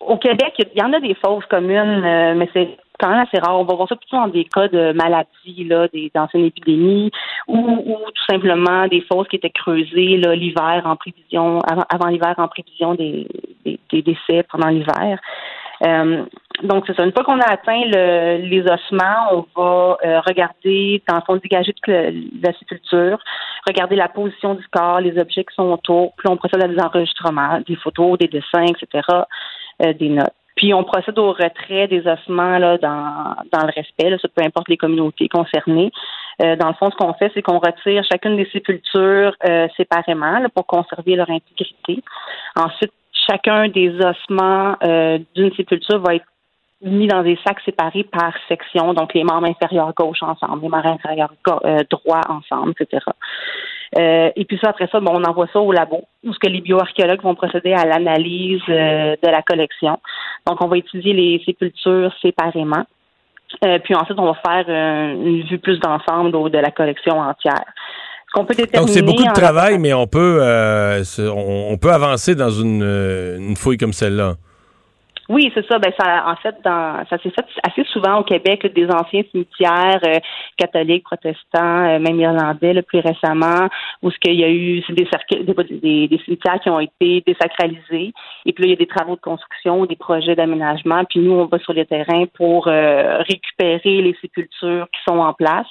au 0.00 0.18
Québec, 0.18 0.54
il 0.58 0.78
y 0.78 0.82
en 0.82 0.92
a 0.92 1.00
des 1.00 1.14
fosses 1.14 1.46
communes, 1.46 2.00
mais 2.36 2.48
c'est 2.52 2.76
quand 3.04 3.40
rare. 3.40 3.58
On 3.60 3.64
va 3.64 3.74
voir 3.74 3.88
ça 3.88 3.96
plutôt 3.96 4.16
dans 4.16 4.28
des 4.28 4.44
cas 4.44 4.68
de 4.68 4.92
maladies, 4.92 5.68
des 5.92 6.10
d'anciennes 6.14 6.44
épidémies, 6.44 7.10
ou, 7.48 7.58
ou, 7.58 7.98
tout 8.10 8.24
simplement 8.28 8.86
des 8.88 9.02
fosses 9.02 9.28
qui 9.28 9.36
étaient 9.36 9.50
creusées 9.50 10.16
l'hiver 10.16 10.82
en 10.84 10.96
prévision, 10.96 11.58
avant, 11.88 12.08
l'hiver 12.08 12.34
en 12.38 12.48
prévision 12.48 12.94
des, 12.94 13.26
décès 13.92 14.44
pendant 14.50 14.68
l'hiver. 14.68 15.18
Euh, 15.84 16.24
donc, 16.62 16.84
c'est 16.86 16.94
ça. 16.96 17.04
Une 17.04 17.12
fois 17.12 17.24
qu'on 17.24 17.40
a 17.40 17.50
atteint 17.50 17.82
le, 17.84 18.46
les 18.46 18.62
ossements, 18.62 19.32
on 19.32 19.44
va 19.56 19.98
euh, 20.04 20.20
regarder, 20.20 21.02
dans 21.08 21.16
le 21.16 21.20
fond, 21.26 21.36
dégager 21.36 21.72
toute 21.72 21.88
la 21.88 22.52
sépulture, 22.58 23.18
regarder 23.66 23.96
la 23.96 24.08
position 24.08 24.54
du 24.54 24.66
corps, 24.68 25.00
les 25.00 25.18
objets 25.18 25.44
qui 25.44 25.54
sont 25.54 25.72
autour, 25.72 26.12
puis 26.16 26.28
on 26.28 26.36
procède 26.36 26.62
à 26.62 26.68
des 26.68 26.78
enregistrements, 26.78 27.60
des 27.66 27.76
photos, 27.76 28.18
des 28.18 28.28
dessins, 28.28 28.66
etc., 28.66 29.02
euh, 29.82 29.92
des 29.94 30.08
notes. 30.08 30.32
Puis 30.56 30.72
on 30.72 30.84
procède 30.84 31.18
au 31.18 31.32
retrait 31.32 31.88
des 31.88 32.06
ossements 32.06 32.58
là, 32.58 32.78
dans, 32.78 33.34
dans 33.52 33.66
le 33.66 33.72
respect, 33.74 34.10
là, 34.10 34.18
ça 34.18 34.28
peu 34.28 34.42
importe 34.42 34.68
les 34.68 34.76
communautés 34.76 35.28
concernées. 35.28 35.90
Euh, 36.42 36.56
dans 36.56 36.68
le 36.68 36.74
fond, 36.74 36.90
ce 36.90 36.96
qu'on 36.96 37.12
fait, 37.14 37.30
c'est 37.34 37.42
qu'on 37.42 37.58
retire 37.58 38.02
chacune 38.10 38.36
des 38.36 38.48
sépultures 38.50 39.34
euh, 39.48 39.68
séparément 39.76 40.38
là, 40.38 40.48
pour 40.48 40.66
conserver 40.66 41.16
leur 41.16 41.30
intégrité. 41.30 42.02
Ensuite, 42.56 42.92
chacun 43.28 43.68
des 43.68 43.94
ossements 44.00 44.76
euh, 44.82 45.18
d'une 45.34 45.52
sépulture 45.54 46.00
va 46.00 46.16
être 46.16 46.26
mis 46.82 47.06
dans 47.06 47.22
des 47.22 47.38
sacs 47.46 47.60
séparés 47.64 48.04
par 48.04 48.34
section, 48.48 48.92
donc 48.92 49.14
les 49.14 49.24
membres 49.24 49.46
inférieurs 49.46 49.94
gauche 49.94 50.22
ensemble, 50.22 50.62
les 50.62 50.68
membres 50.68 50.86
inférieurs 50.86 51.32
droit 51.88 52.20
ensemble, 52.28 52.74
etc. 52.78 53.00
Euh, 53.98 54.30
et 54.34 54.44
puis 54.44 54.58
ça, 54.62 54.70
après 54.70 54.88
ça, 54.90 55.00
bon, 55.00 55.12
on 55.14 55.24
envoie 55.24 55.46
ça 55.52 55.60
au 55.60 55.72
labo, 55.72 56.02
où 56.24 56.32
ce 56.32 56.38
que 56.38 56.48
les 56.48 56.60
bioarchéologues 56.60 57.22
vont 57.22 57.34
procéder 57.34 57.72
à 57.72 57.84
l'analyse 57.84 58.62
euh, 58.68 59.14
de 59.22 59.28
la 59.28 59.42
collection. 59.42 59.98
Donc, 60.46 60.62
on 60.62 60.68
va 60.68 60.78
étudier 60.78 61.12
les 61.12 61.42
sépultures 61.44 62.12
séparément. 62.20 62.84
Euh, 63.64 63.78
puis 63.78 63.94
ensuite, 63.94 64.18
on 64.18 64.32
va 64.32 64.34
faire 64.44 64.68
une 64.68 65.42
vue 65.42 65.58
plus 65.58 65.78
d'ensemble 65.78 66.50
de 66.50 66.58
la 66.58 66.70
collection 66.70 67.20
entière. 67.20 67.64
Donc 68.34 68.88
c'est 68.88 69.02
beaucoup 69.02 69.22
de 69.22 69.32
travail, 69.32 69.78
mais 69.78 69.94
on 69.94 70.08
peut 70.08 70.40
on, 70.42 71.78
peut 71.78 71.92
avancer 71.92 72.34
dans 72.34 72.50
une, 72.50 72.82
une 72.82 73.54
fouille 73.54 73.78
comme 73.78 73.92
celle-là. 73.92 74.34
Oui, 75.28 75.50
c'est 75.54 75.66
ça. 75.66 75.78
Ben 75.78 75.92
ça, 75.98 76.24
en 76.26 76.36
fait, 76.36 76.54
dans, 76.64 77.02
ça 77.08 77.16
s'est 77.18 77.30
fait 77.30 77.46
assez 77.62 77.84
souvent 77.84 78.18
au 78.18 78.24
Québec, 78.24 78.66
des 78.74 78.86
anciens 78.86 79.22
cimetières 79.30 80.00
euh, 80.06 80.18
catholiques, 80.58 81.04
protestants, 81.04 81.86
euh, 81.86 81.98
même 81.98 82.20
irlandais, 82.20 82.74
le 82.74 82.82
plus 82.82 83.00
récemment, 83.00 83.68
où 84.02 84.10
ce 84.10 84.18
qu'il 84.18 84.34
y 84.34 84.44
a 84.44 84.50
eu 84.50 84.82
des, 84.90 85.08
des, 85.80 86.08
des, 86.08 86.20
cimetières 86.24 86.60
qui 86.60 86.68
ont 86.68 86.80
été 86.80 87.22
désacralisés, 87.26 88.12
et 88.44 88.52
puis 88.52 88.64
là, 88.64 88.66
il 88.66 88.70
y 88.70 88.72
a 88.74 88.76
des 88.76 88.86
travaux 88.86 89.16
de 89.16 89.20
construction, 89.20 89.86
des 89.86 89.96
projets 89.96 90.34
d'aménagement, 90.34 91.04
puis 91.08 91.20
nous, 91.20 91.32
on 91.32 91.46
va 91.46 91.58
sur 91.60 91.72
les 91.72 91.86
terrains 91.86 92.26
pour 92.34 92.68
euh, 92.68 93.18
récupérer 93.18 94.02
les 94.02 94.14
sépultures 94.20 94.86
qui 94.92 95.00
sont 95.08 95.18
en 95.18 95.32
place. 95.32 95.66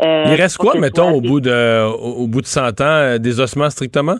il 0.00 0.34
reste 0.34 0.56
quoi, 0.56 0.74
mettons, 0.76 1.12
au 1.12 1.20
bout 1.20 1.40
de 1.40 1.86
au 1.86 2.26
bout 2.26 2.40
de 2.40 2.46
100 2.46 2.80
ans, 2.80 3.18
des 3.20 3.38
ossements 3.38 3.70
strictement? 3.70 4.16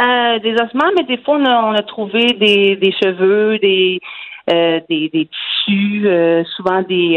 Euh, 0.00 0.38
des 0.38 0.54
ossements, 0.54 0.90
mais 0.96 1.04
des 1.04 1.22
fois, 1.22 1.36
on 1.36 1.44
a, 1.44 1.64
on 1.64 1.74
a 1.74 1.82
trouvé 1.82 2.32
des, 2.32 2.76
des 2.76 2.92
cheveux, 2.92 3.58
des, 3.58 4.00
euh, 4.50 4.80
des, 4.88 5.10
des, 5.10 5.28
tissus, 5.28 6.04
euh, 6.06 6.42
souvent 6.56 6.80
des, 6.82 7.16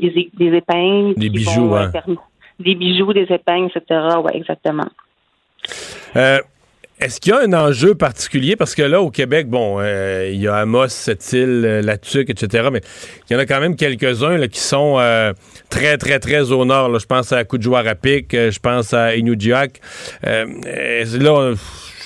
des, 0.00 0.30
des, 0.32 0.56
épingles. 0.56 1.14
Des 1.16 1.28
bijoux, 1.28 1.74
hein. 1.74 1.92
Des 2.58 2.74
bijoux, 2.74 3.12
des 3.12 3.26
épingles, 3.30 3.70
etc. 3.74 4.00
Oui, 4.24 4.32
exactement. 4.34 4.88
Est-ce 7.00 7.20
qu'il 7.20 7.32
y 7.32 7.36
a 7.36 7.40
un 7.40 7.52
enjeu 7.52 7.94
particulier? 7.94 8.56
Parce 8.56 8.74
que 8.74 8.82
là, 8.82 9.02
au 9.02 9.10
Québec, 9.10 9.48
bon, 9.48 9.82
il 9.82 10.40
y 10.40 10.48
a 10.48 10.56
Amos, 10.56 10.88
Sept-Îles, 10.88 11.82
Latuc, 11.84 12.30
etc., 12.30 12.68
mais 12.72 12.80
il 13.28 13.34
y 13.34 13.36
en 13.36 13.40
a 13.40 13.44
quand 13.44 13.60
même 13.60 13.76
quelques-uns 13.76 14.46
qui 14.46 14.60
sont 14.60 14.96
très, 15.68 15.98
très, 15.98 16.20
très 16.20 16.52
au 16.52 16.64
nord. 16.64 16.88
Là. 16.88 16.98
Je 16.98 17.06
pense 17.06 17.32
à 17.32 17.44
Coudjouarapik, 17.44 18.32
je 18.32 18.58
pense 18.60 18.94
à 18.94 19.16
Inujak. 19.16 19.80
là, 20.22 21.54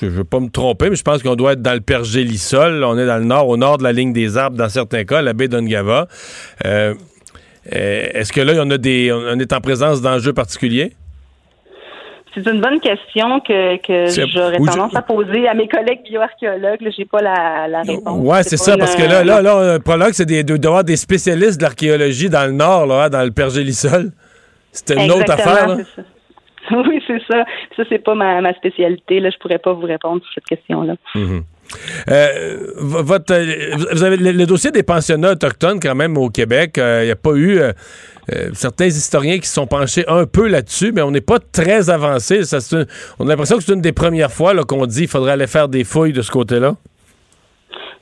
je 0.01 0.07
ne 0.07 0.11
veux 0.11 0.25
pas 0.25 0.41
me 0.41 0.49
tromper, 0.49 0.91
mais 0.91 0.97
je 0.97 1.03
pense 1.03 1.23
qu'on 1.23 1.35
doit 1.35 1.53
être 1.53 1.63
dans 1.63 1.75
le 1.75 1.81
pergélisol. 1.81 2.85
On 2.85 2.97
est 2.99 3.07
dans 3.07 3.19
le 3.19 3.25
nord, 3.25 3.49
au 3.49 3.57
nord 3.57 3.79
de 3.79 3.85
la 3.85 3.93
ligne 3.93 4.13
des 4.13 4.37
arbres, 4.37 4.57
dans 4.57 4.69
certains 4.69 5.05
cas, 5.05 5.23
la 5.23 5.33
baie 5.33 5.49
d'Ungava. 5.49 6.07
Euh, 6.65 6.95
euh, 7.75 8.07
est-ce 8.15 8.33
que 8.33 8.41
là, 8.41 8.55
on, 8.65 8.71
a 8.71 8.79
des, 8.79 9.13
on 9.13 9.39
est 9.39 9.53
en 9.53 9.61
présence 9.61 10.01
d'enjeux 10.01 10.33
particuliers? 10.33 10.93
C'est 12.35 12.47
une 12.47 12.61
bonne 12.61 12.79
question 12.79 13.41
que, 13.41 13.79
j'aurais 14.33 14.59
tendance 14.59 14.95
à 14.95 15.03
poser 15.03 15.49
à 15.49 15.55
mes 15.55 15.67
collègues 15.67 16.03
bioarchéologues. 16.05 16.79
Je 16.81 17.01
n'ai 17.01 17.05
pas 17.05 17.21
la, 17.21 17.83
réponse. 17.83 18.21
Oui, 18.23 18.39
c'est 18.43 18.57
ça, 18.57 18.77
parce 18.77 18.95
que 18.95 19.03
là, 19.03 19.25
là, 19.25 19.43
là, 19.43 19.75
un 19.75 19.81
prologue, 19.81 20.13
c'est 20.13 20.27
d'avoir 20.27 20.85
des 20.85 20.97
spécialistes 20.97 21.59
de 21.59 21.65
l'archéologie 21.65 22.29
dans 22.29 22.47
le 22.47 22.53
nord, 22.53 22.87
là, 22.87 23.09
dans 23.09 23.25
le 23.25 23.31
pergélisol. 23.31 24.13
C'était 24.71 25.05
une 25.05 25.11
autre 25.11 25.33
affaire. 25.33 25.69
Là. 25.69 25.77
Oui, 26.89 27.03
c'est 27.07 27.23
ça. 27.31 27.45
Ça, 27.77 27.83
c'est 27.89 27.99
pas 27.99 28.15
ma, 28.15 28.41
ma, 28.41 28.53
spécialité. 28.55 29.21
Là, 29.21 29.31
je 29.31 29.39
pourrais 29.39 29.59
pas 29.59 29.73
vous 29.73 29.87
répondre 29.87 30.23
sur 30.23 30.33
cette 30.35 30.45
question-là. 30.45 30.95
Mhm. 31.15 31.43
Euh, 32.11 32.73
votre, 32.77 33.35
vous 33.95 34.03
avez 34.03 34.17
le, 34.17 34.47
dossier 34.47 34.71
des 34.71 34.83
pensionnats 34.83 35.33
autochtones 35.33 35.81
quand 35.81 35.95
même 35.95 36.17
au 36.17 36.31
Québec. 36.31 36.75
Il 36.77 36.83
euh, 36.83 37.05
n'y 37.05 37.11
a 37.11 37.17
pas 37.17 37.35
eu 37.35 37.59
euh, 37.59 37.73
certains 38.55 38.87
historiens 38.87 39.39
qui 39.39 39.47
se 39.47 39.55
sont 39.55 39.67
penchés 39.67 40.05
un 40.09 40.25
peu 40.25 40.49
là-dessus, 40.49 40.93
mais 40.93 41.03
on 41.03 41.11
n'est 41.11 41.21
pas 41.21 41.39
très 41.39 41.91
avancé. 41.91 42.45
Ça, 42.45 42.59
on 43.19 43.27
a 43.27 43.29
l'impression 43.29 43.57
que 43.57 43.63
c'est 43.63 43.75
une 43.75 43.83
des 43.83 43.93
premières 43.93 44.31
fois 44.31 44.55
qu'on 44.65 44.87
dit 44.87 45.01
qu'il 45.01 45.09
faudrait 45.09 45.33
aller 45.33 45.47
faire 45.47 45.69
des 45.69 45.85
fouilles 45.85 46.15
de 46.15 46.23
ce 46.23 46.31
côté-là. 46.31 46.73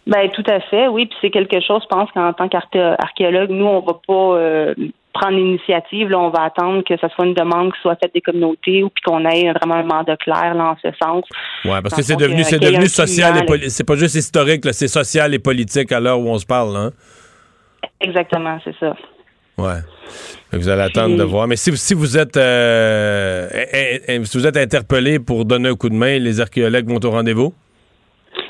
Ben 0.07 0.31
tout 0.31 0.45
à 0.49 0.61
fait, 0.61 0.87
oui. 0.87 1.07
Puis 1.07 1.19
c'est 1.21 1.31
quelque 1.31 1.61
chose, 1.61 1.83
je 1.83 1.89
pense 1.89 2.09
qu'en 2.13 2.33
tant 2.33 2.49
qu'archéologue, 2.49 3.51
nous, 3.51 3.67
on 3.67 3.81
va 3.81 3.95
pas 4.07 4.75
prendre 5.19 5.37
l'initiative. 5.37 6.09
Là, 6.09 6.19
on 6.19 6.31
va 6.31 6.45
attendre 6.45 6.83
que 6.85 6.95
ce 6.97 7.09
soit 7.09 7.25
une 7.25 7.35
demande 7.35 7.73
qui 7.73 7.81
soit 7.81 7.97
faite 7.97 8.13
des 8.15 8.21
communautés 8.21 8.83
ou 8.83 8.91
puis 8.91 9.03
qu'on 9.05 9.25
ait 9.25 9.53
vraiment 9.53 9.77
un 9.77 9.85
mandat 9.85 10.17
clair 10.17 10.55
là, 10.55 10.73
en 10.73 10.77
ce 10.83 10.89
sens. 11.03 11.25
Oui, 11.65 11.79
parce 11.83 11.95
que 11.95 12.03
c'est 12.03 12.17
devenu, 12.17 12.45
c'est 12.45 12.59
devenu 12.59 12.87
social 12.87 13.37
et 13.39 13.45
politique. 13.45 13.71
C'est 13.71 13.87
pas 13.87 13.97
juste 13.97 14.15
historique, 14.15 14.63
c'est 14.73 14.89
social 14.89 15.33
et 15.35 15.39
politique 15.39 15.93
à 15.93 16.01
l'heure 16.01 16.21
où 16.21 16.29
on 16.29 16.39
se 16.39 16.47
parle. 16.47 16.77
Hein? 16.77 16.91
Exactement, 18.01 18.59
c'est 18.65 18.77
ça. 18.79 18.95
Ouais. 19.59 19.81
Vous 20.53 20.69
allez 20.69 20.83
attendre 20.83 21.17
de 21.17 21.23
voir. 21.23 21.47
Mais 21.47 21.57
si, 21.57 21.75
si 21.77 21.95
vous 21.95 22.17
êtes 22.17 22.37
euh, 22.37 23.49
si 24.25 24.39
vous 24.39 24.47
êtes 24.47 24.57
interpellé 24.57 25.19
pour 25.19 25.45
donner 25.45 25.71
un 25.71 25.75
coup 25.75 25.89
de 25.89 25.95
main, 25.95 26.19
les 26.19 26.41
archéologues 26.41 26.89
vont 26.89 27.01
au 27.03 27.11
rendez-vous? 27.11 27.55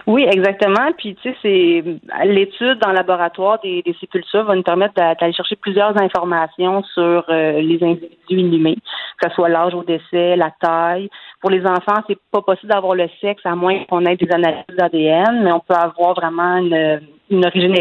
Oui, 0.07 0.25
exactement. 0.31 0.93
Puis, 0.97 1.17
tu 1.17 1.31
sais, 1.31 1.37
c'est 1.43 2.25
l'étude 2.27 2.79
dans 2.79 2.91
le 2.91 2.95
laboratoire 2.95 3.59
des, 3.61 3.83
des 3.83 3.95
sépultures 3.99 4.45
va 4.45 4.55
nous 4.55 4.63
permettre 4.63 4.95
d'aller 4.95 5.33
chercher 5.33 5.57
plusieurs 5.57 6.01
informations 6.01 6.85
sur 6.95 7.25
euh, 7.29 7.61
les 7.61 7.83
individus 7.83 8.17
inhumés, 8.31 8.77
que 9.21 9.29
ce 9.29 9.35
soit 9.35 9.49
l'âge 9.49 9.75
au 9.75 9.83
décès, 9.83 10.37
la 10.37 10.53
taille. 10.61 11.11
Pour 11.41 11.51
les 11.51 11.67
enfants, 11.67 12.05
c'est 12.07 12.19
pas 12.31 12.41
possible 12.41 12.73
d'avoir 12.73 12.95
le 12.95 13.09
sexe 13.21 13.45
à 13.45 13.57
moins 13.57 13.83
qu'on 13.89 14.05
ait 14.07 14.17
des 14.17 14.31
analyses 14.31 14.65
d'ADN, 14.79 15.43
mais 15.43 15.51
on 15.51 15.61
peut 15.61 15.75
avoir 15.75 16.15
vraiment 16.15 16.59
une, 16.59 17.01
une 17.31 17.45
origine 17.45 17.75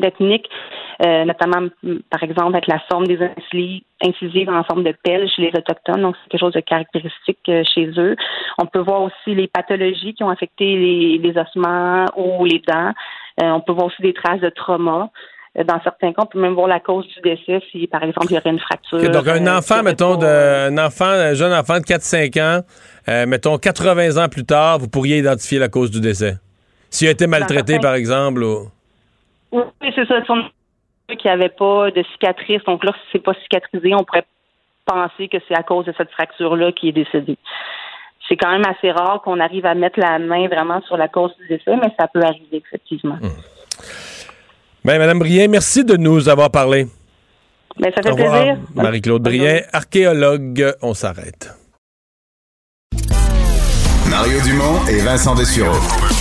ethnique, 0.00 0.48
euh, 1.02 1.24
notamment, 1.24 1.68
par 2.10 2.22
exemple, 2.22 2.54
avec 2.54 2.66
la 2.66 2.78
forme 2.90 3.06
des 3.06 3.18
incisives 4.02 4.48
en 4.48 4.62
forme 4.64 4.84
de 4.84 4.94
pelle 5.02 5.28
chez 5.28 5.42
les 5.42 5.48
Autochtones. 5.48 6.02
Donc, 6.02 6.16
c'est 6.22 6.30
quelque 6.30 6.40
chose 6.40 6.52
de 6.52 6.60
caractéristique 6.60 7.38
euh, 7.48 7.62
chez 7.74 7.90
eux. 7.96 8.16
On 8.58 8.66
peut 8.66 8.80
voir 8.80 9.02
aussi 9.02 9.34
les 9.34 9.48
pathologies 9.48 10.14
qui 10.14 10.22
ont 10.22 10.30
affecté 10.30 10.64
les, 10.64 11.18
les 11.18 11.40
ossements 11.40 12.06
ou 12.16 12.44
les 12.44 12.62
dents. 12.66 12.92
Euh, 13.42 13.50
on 13.50 13.60
peut 13.60 13.72
voir 13.72 13.86
aussi 13.86 14.02
des 14.02 14.12
traces 14.12 14.40
de 14.40 14.50
trauma. 14.50 15.10
Dans 15.56 15.80
certains 15.84 16.12
cas, 16.12 16.22
on 16.22 16.26
peut 16.26 16.40
même 16.40 16.54
voir 16.54 16.66
la 16.66 16.80
cause 16.80 17.06
du 17.06 17.20
décès 17.20 17.62
si, 17.70 17.86
par 17.86 18.02
exemple, 18.02 18.26
il 18.30 18.34
y 18.34 18.38
aurait 18.38 18.50
une 18.50 18.58
fracture. 18.58 18.98
donc, 19.08 19.28
un 19.28 19.56
enfant, 19.56 19.84
mettons, 19.84 20.16
de, 20.16 20.26
un 20.26 20.78
enfant, 20.84 21.04
un 21.04 21.34
jeune 21.34 21.52
enfant 21.52 21.78
de 21.78 21.84
4-5 21.84 22.42
ans, 22.42 23.26
mettons 23.28 23.56
80 23.56 24.22
ans 24.22 24.28
plus 24.28 24.44
tard, 24.44 24.78
vous 24.78 24.88
pourriez 24.88 25.18
identifier 25.18 25.60
la 25.60 25.68
cause 25.68 25.92
du 25.92 26.00
décès. 26.00 26.34
S'il 26.90 27.06
a 27.06 27.12
été 27.12 27.28
maltraité, 27.28 27.78
par 27.78 27.94
exemple. 27.94 28.42
Ou... 28.42 28.68
Oui, 29.52 29.62
c'est 29.94 30.06
ça. 30.06 30.16
Qui 31.08 31.28
avait 31.28 31.50
pas 31.50 31.90
de 31.90 32.02
cicatrice. 32.12 32.62
Donc 32.64 32.84
là, 32.84 32.92
si 32.92 33.08
c'est 33.12 33.22
pas 33.22 33.34
cicatrisé, 33.34 33.94
on 33.94 34.04
pourrait 34.04 34.24
penser 34.86 35.28
que 35.28 35.38
c'est 35.46 35.56
à 35.56 35.62
cause 35.62 35.86
de 35.86 35.94
cette 35.96 36.10
fracture-là 36.10 36.72
qu'il 36.72 36.90
est 36.90 37.04
décédé. 37.04 37.36
C'est 38.28 38.36
quand 38.36 38.50
même 38.50 38.64
assez 38.66 38.90
rare 38.90 39.20
qu'on 39.22 39.38
arrive 39.38 39.66
à 39.66 39.74
mettre 39.74 40.00
la 40.00 40.18
main 40.18 40.48
vraiment 40.48 40.80
sur 40.82 40.96
la 40.96 41.08
cause 41.08 41.36
du 41.36 41.48
décès, 41.48 41.76
mais 41.76 41.92
ça 41.98 42.08
peut 42.08 42.22
arriver, 42.22 42.62
effectivement. 42.66 43.16
Mmh. 43.20 43.28
Bien, 44.84 44.98
Madame 44.98 45.18
Brien, 45.18 45.48
merci 45.48 45.84
de 45.84 45.96
nous 45.96 46.28
avoir 46.28 46.50
parlé. 46.50 46.86
Bien, 47.76 47.90
ça 47.94 48.02
fait 48.02 48.14
plaisir. 48.14 48.58
Marie-Claude 48.74 49.22
Brien, 49.22 49.60
archéologue. 49.72 50.74
On 50.82 50.94
s'arrête. 50.94 51.50
Mario 54.08 54.40
Dumont 54.42 54.86
et 54.88 55.00
Vincent 55.00 55.34
Dessureau. 55.34 55.76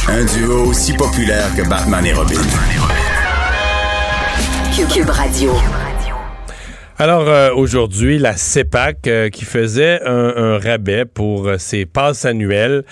Un 0.09 0.25
duo 0.25 0.69
aussi 0.69 0.95
populaire 0.95 1.55
que 1.55 1.67
Batman 1.69 2.05
et 2.05 2.13
Robin. 2.13 2.41
Cube 4.73 5.11
Radio. 5.11 5.82
Alors 6.99 7.27
euh, 7.27 7.49
aujourd'hui, 7.55 8.19
la 8.19 8.37
CEPAC 8.37 9.07
euh, 9.07 9.29
qui 9.29 9.45
faisait 9.45 9.99
un, 10.05 10.59
rabais 10.59 11.05
pour 11.05 11.47
euh, 11.47 11.57
ses 11.57 11.87
passes 11.87 12.23
annuelles, 12.23 12.83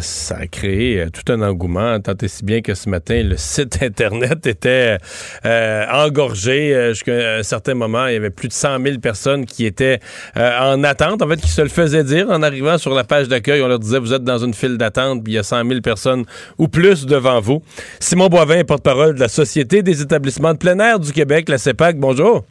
ça 0.00 0.36
a 0.36 0.46
créé 0.46 1.06
tout 1.12 1.32
un 1.32 1.42
engouement, 1.42 1.98
tant 1.98 2.14
et 2.22 2.28
si 2.28 2.44
bien 2.44 2.60
que 2.60 2.74
ce 2.74 2.88
matin, 2.88 3.22
le 3.24 3.36
site 3.36 3.82
Internet 3.82 4.46
était 4.46 4.98
engorgé. 5.44 6.90
Jusqu'à 6.90 7.38
un 7.38 7.42
certain 7.42 7.74
moment, 7.74 8.06
il 8.06 8.14
y 8.14 8.16
avait 8.16 8.30
plus 8.30 8.48
de 8.48 8.52
100 8.52 8.82
000 8.82 8.98
personnes 8.98 9.46
qui 9.46 9.66
étaient 9.66 9.98
en 10.36 10.84
attente, 10.84 11.22
en 11.22 11.28
fait, 11.28 11.40
qui 11.40 11.48
se 11.48 11.62
le 11.62 11.68
faisaient 11.68 12.04
dire 12.04 12.30
en 12.30 12.42
arrivant 12.42 12.78
sur 12.78 12.94
la 12.94 13.04
page 13.04 13.28
d'accueil. 13.28 13.62
On 13.62 13.68
leur 13.68 13.80
disait, 13.80 13.98
vous 13.98 14.12
êtes 14.12 14.24
dans 14.24 14.38
une 14.38 14.54
file 14.54 14.78
d'attente, 14.78 15.24
puis 15.24 15.32
il 15.32 15.36
y 15.36 15.38
a 15.38 15.42
100 15.42 15.66
000 15.66 15.80
personnes 15.80 16.24
ou 16.58 16.68
plus 16.68 17.04
devant 17.06 17.40
vous. 17.40 17.62
Simon 17.98 18.28
Boivin, 18.28 18.62
porte-parole 18.64 19.16
de 19.16 19.20
la 19.20 19.28
Société 19.28 19.82
des 19.82 20.02
établissements 20.02 20.52
de 20.52 20.58
plein 20.58 20.78
air 20.78 21.00
du 21.00 21.12
Québec, 21.12 21.48
la 21.48 21.58
CEPAC. 21.58 21.98
Bonjour. 21.98 22.44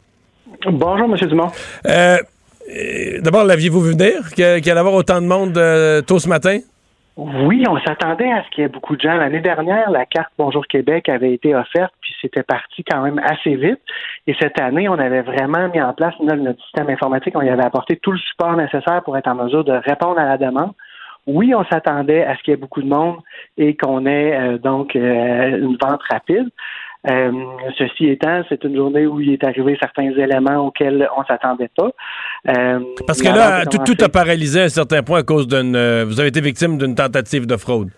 Bonjour, 0.66 1.08
M. 1.08 1.28
Dumont. 1.28 1.50
Euh, 1.86 2.16
d'abord, 3.20 3.44
l'aviez-vous 3.44 3.80
vu 3.80 3.92
venir 3.92 4.30
qu'il 4.34 4.44
allait 4.44 4.60
y 4.60 4.70
avoir 4.70 4.94
autant 4.94 5.20
de 5.20 5.26
monde 5.26 5.56
euh, 5.58 6.02
tôt 6.02 6.18
ce 6.18 6.28
matin? 6.28 6.58
Oui, 7.16 7.62
on 7.68 7.78
s'attendait 7.78 8.32
à 8.32 8.42
ce 8.42 8.50
qu'il 8.50 8.62
y 8.62 8.64
ait 8.64 8.68
beaucoup 8.68 8.96
de 8.96 9.00
gens. 9.00 9.14
L'année 9.14 9.40
dernière, 9.40 9.88
la 9.90 10.04
carte 10.04 10.32
Bonjour 10.36 10.66
Québec 10.66 11.08
avait 11.08 11.32
été 11.32 11.54
offerte, 11.54 11.92
puis 12.00 12.12
c'était 12.20 12.42
parti 12.42 12.82
quand 12.82 13.02
même 13.02 13.20
assez 13.20 13.54
vite. 13.54 13.78
Et 14.26 14.34
cette 14.40 14.60
année, 14.60 14.88
on 14.88 14.98
avait 14.98 15.22
vraiment 15.22 15.68
mis 15.68 15.80
en 15.80 15.92
place 15.92 16.14
notre, 16.20 16.60
système 16.62 16.90
informatique. 16.90 17.34
On 17.36 17.42
y 17.42 17.50
avait 17.50 17.64
apporté 17.64 17.96
tout 17.96 18.10
le 18.10 18.18
support 18.18 18.56
nécessaire 18.56 19.02
pour 19.04 19.16
être 19.16 19.28
en 19.28 19.36
mesure 19.36 19.62
de 19.62 19.72
répondre 19.72 20.18
à 20.18 20.24
la 20.24 20.38
demande. 20.38 20.72
Oui, 21.26 21.54
on 21.54 21.64
s'attendait 21.64 22.24
à 22.24 22.36
ce 22.36 22.42
qu'il 22.42 22.50
y 22.50 22.54
ait 22.54 22.60
beaucoup 22.60 22.82
de 22.82 22.88
monde 22.88 23.18
et 23.56 23.76
qu'on 23.76 24.04
ait 24.06 24.36
euh, 24.36 24.58
donc 24.58 24.94
une 24.94 25.78
vente 25.80 26.02
rapide. 26.10 26.48
Euh, 27.08 27.32
ceci 27.76 28.08
étant, 28.08 28.42
c'est 28.48 28.64
une 28.64 28.76
journée 28.76 29.06
où 29.06 29.20
il 29.20 29.32
est 29.32 29.44
arrivé 29.44 29.76
certains 29.80 30.10
éléments 30.10 30.66
auxquels 30.66 31.06
on 31.16 31.24
s'attendait 31.24 31.70
pas. 31.76 31.90
Euh, 32.48 32.80
Parce 33.06 33.20
que 33.20 33.28
là, 33.28 33.66
tout, 33.66 33.78
tout, 33.84 34.02
a 34.02 34.08
paralysé 34.08 34.62
à 34.62 34.64
un 34.64 34.68
certain 34.68 35.02
point 35.02 35.20
à 35.20 35.22
cause 35.22 35.46
d'une... 35.46 35.76
Euh, 35.76 36.04
vous 36.06 36.18
avez 36.18 36.28
été 36.28 36.40
victime 36.40 36.78
d'une 36.78 36.94
tentative 36.94 37.46
de 37.46 37.56
fraude. 37.56 37.90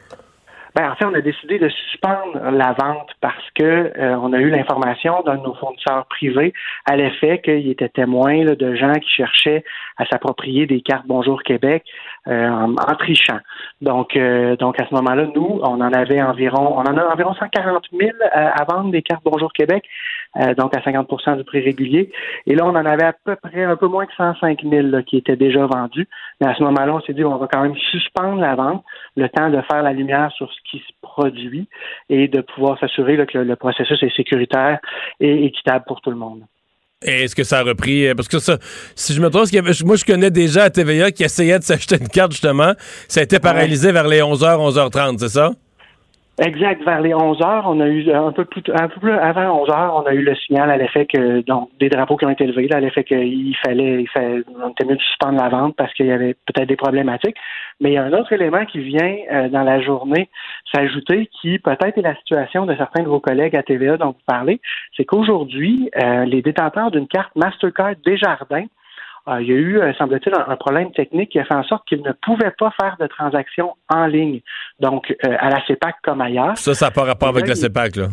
Ben, 0.77 0.91
en 0.91 0.95
fait, 0.97 1.07
on 1.07 1.15
a 1.15 1.23
décidé 1.23 1.59
de 1.59 1.71
suspendre 1.71 2.39
la 2.51 2.75
vente 2.79 3.09
parce 3.23 3.51
que 3.55 3.65
euh, 3.65 4.19
on 4.19 4.35
a 4.35 4.39
eu 4.39 4.51
l'information 4.51 5.23
d'un 5.25 5.37
de 5.37 5.43
nos 5.43 5.55
fournisseurs 5.55 6.05
privés 6.11 6.53
à 6.85 6.97
l'effet 6.97 7.41
qu'il 7.43 7.71
était 7.71 7.89
témoin 7.89 8.45
de 8.45 8.75
gens 8.75 8.93
qui 8.93 9.09
cherchaient 9.09 9.65
à 9.97 10.05
s'approprier 10.05 10.67
des 10.67 10.83
cartes 10.83 11.07
Bonjour 11.07 11.43
Québec 11.43 11.83
euh, 12.29 12.51
en, 12.51 12.95
trichant. 12.97 13.39
Donc, 13.81 14.17
euh, 14.17 14.57
donc 14.57 14.81
à 14.81 14.87
ce 14.87 14.95
moment-là, 14.95 15.27
nous, 15.35 15.61
on 15.63 15.81
en 15.81 15.93
avait 15.93 16.23
environ, 16.23 16.79
on 16.79 16.81
en 16.81 16.97
a 16.97 17.13
environ 17.13 17.35
140 17.35 17.85
000 17.93 18.11
à 18.33 18.65
vendre 18.65 18.91
des 18.91 19.03
cartes 19.03 19.23
Bonjour 19.25 19.53
Québec, 19.53 19.85
donc 20.57 20.77
à 20.77 20.81
50% 20.81 21.37
du 21.37 21.45
prix 21.45 21.61
régulier. 21.61 22.11
Et 22.47 22.55
là, 22.55 22.65
on 22.65 22.71
en 22.71 22.87
avait 22.87 23.05
à 23.05 23.13
peu 23.13 23.37
près 23.37 23.65
un 23.65 23.77
peu 23.77 23.87
moins 23.87 24.07
que 24.07 24.15
105 24.17 24.63
000 24.63 25.03
qui 25.03 25.17
étaient 25.17 25.37
déjà 25.37 25.67
vendus. 25.67 26.09
Mais 26.41 26.49
à 26.49 26.55
ce 26.55 26.63
moment-là, 26.63 26.95
on 26.95 27.01
s'est 27.01 27.15
dit, 27.15 27.25
on 27.25 27.37
va 27.37 27.49
quand 27.51 27.63
même 27.63 27.77
suspendre 27.77 28.41
la 28.41 28.55
vente, 28.55 28.85
le 29.17 29.29
temps 29.29 29.51
de 29.51 29.61
faire 29.63 29.83
la 29.83 29.93
lumière 29.93 30.31
sur 30.33 30.53
ce 30.53 30.59
qui 30.71 30.79
se 30.79 30.93
produit 31.03 31.69
et 32.09 32.29
de 32.29 32.41
pouvoir 32.41 32.79
s'assurer 32.79 33.17
que 33.27 33.39
le, 33.39 33.57
processus 33.57 34.03
est 34.03 34.15
sécuritaire 34.15 34.79
et 35.21 35.47
équitable 35.47 35.85
pour 35.87 36.01
tout 36.01 36.11
le 36.11 36.17
monde. 36.17 36.43
Est-ce 37.03 37.37
que 37.37 37.45
ça 37.45 37.59
a 37.59 37.63
repris? 37.63 38.07
Euh, 38.07 38.15
parce 38.15 38.27
que 38.27 38.39
ça, 38.39 38.59
si 38.95 39.13
je 39.13 39.21
me 39.21 39.29
trompe, 39.29 39.53
moi, 39.85 39.97
je 39.97 40.05
connais 40.05 40.31
déjà 40.31 40.65
à 40.65 40.71
TVA 40.71 41.13
qui 41.13 41.25
essayait 41.25 41.59
de 41.59 41.65
s'acheter 41.65 41.99
une 42.01 42.09
carte, 42.09 42.33
justement. 42.33 42.73
Ça 43.07 43.21
a 43.21 43.23
été 43.23 43.39
paralysé 43.39 43.93
vers 43.93 44.09
les 44.09 44.21
11h, 44.21 44.73
11h30, 44.73 45.19
c'est 45.19 45.29
ça? 45.29 45.53
Exact. 46.39 46.85
Vers 46.85 47.01
les 47.01 47.15
11 47.15 47.41
heures, 47.41 47.65
on 47.67 47.81
a 47.81 47.89
eu 47.89 48.13
un 48.13 48.31
peu 48.31 48.45
plus, 48.45 48.63
un 48.75 48.89
peu 48.89 49.01
plus 49.01 49.13
avant 49.13 49.63
11 49.63 49.71
heures, 49.71 49.95
on 49.97 50.07
a 50.07 50.13
eu 50.13 50.23
le 50.23 50.35
signal 50.35 50.71
à 50.71 50.77
l'effet 50.77 51.07
que 51.07 51.41
donc 51.41 51.71
des 51.81 51.89
drapeaux 51.89 52.19
qui 52.19 52.27
ont 52.27 52.31
été 52.31 52.47
levés, 52.47 52.71
à 52.73 52.81
l'effet 52.81 53.05
qu'il 53.05 53.57
fallait, 53.65 54.03
il 54.03 54.09
fallait, 54.09 54.43
on 54.63 54.69
était 54.69 54.85
mieux 54.85 54.97
de 54.97 55.01
suspendre 55.01 55.41
la 55.41 55.49
vente 55.49 55.75
parce 55.77 55.95
qu'il 55.95 56.05
y 56.05 56.13
avait 56.13 56.35
peut-être 56.35 56.69
des 56.69 56.77
problématiques. 56.77 57.37
Mais 57.81 57.91
il 57.91 57.95
y 57.95 57.97
a 57.97 58.05
un 58.05 58.13
autre 58.13 58.31
élément 58.35 58.67
qui 58.67 58.81
vient 58.81 59.17
euh, 59.33 59.49
dans 59.49 59.63
la 59.63 59.81
journée 59.81 60.29
s'ajouter, 60.75 61.31
qui 61.41 61.59
peut-être 61.59 61.97
est 61.97 62.03
la 62.03 62.17
situation 62.17 62.67
de 62.67 62.77
certains 62.77 63.03
de 63.03 63.09
vos 63.09 63.21
collègues 63.21 63.57
à 63.57 63.63
TVA 63.63 63.97
dont 63.97 64.09
vous 64.09 64.25
parlez, 64.27 64.61
c'est 64.95 65.07
qu'aujourd'hui, 65.07 65.89
euh, 65.97 66.27
les 66.27 66.43
détenteurs 66.43 66.91
d'une 66.91 67.09
carte 67.09 67.35
Mastercard 67.35 67.95
Desjardins 68.05 68.67
euh, 69.29 69.43
il 69.43 69.49
y 69.49 69.53
a 69.53 69.57
eu, 69.57 69.79
euh, 69.81 69.93
semble-t-il, 69.95 70.33
un, 70.35 70.57
problème 70.57 70.93
technique 70.93 71.31
qui 71.31 71.41
a 71.41 71.45
fait 71.45 71.55
en 71.55 71.65
sorte 71.65 71.87
qu'ils 71.89 72.03
ne 72.03 72.13
pouvaient 72.13 72.55
pas 72.57 72.73
faire 72.81 72.97
de 73.01 73.07
transactions 73.07 73.75
en 73.89 74.07
ligne, 74.07 74.41
donc 74.79 75.15
euh, 75.25 75.37
à 75.39 75.51
la 75.51 75.65
CEPAC 75.67 75.97
comme 76.03 76.21
ailleurs. 76.21 76.57
Ça, 76.57 76.75
ça 76.75 76.87
n'a 76.87 76.91
pas 76.93 77.05
rapport 77.05 77.29
avec 77.29 77.49
la 77.49 77.57
CEPAC, 77.57 77.97
là. 77.97 78.09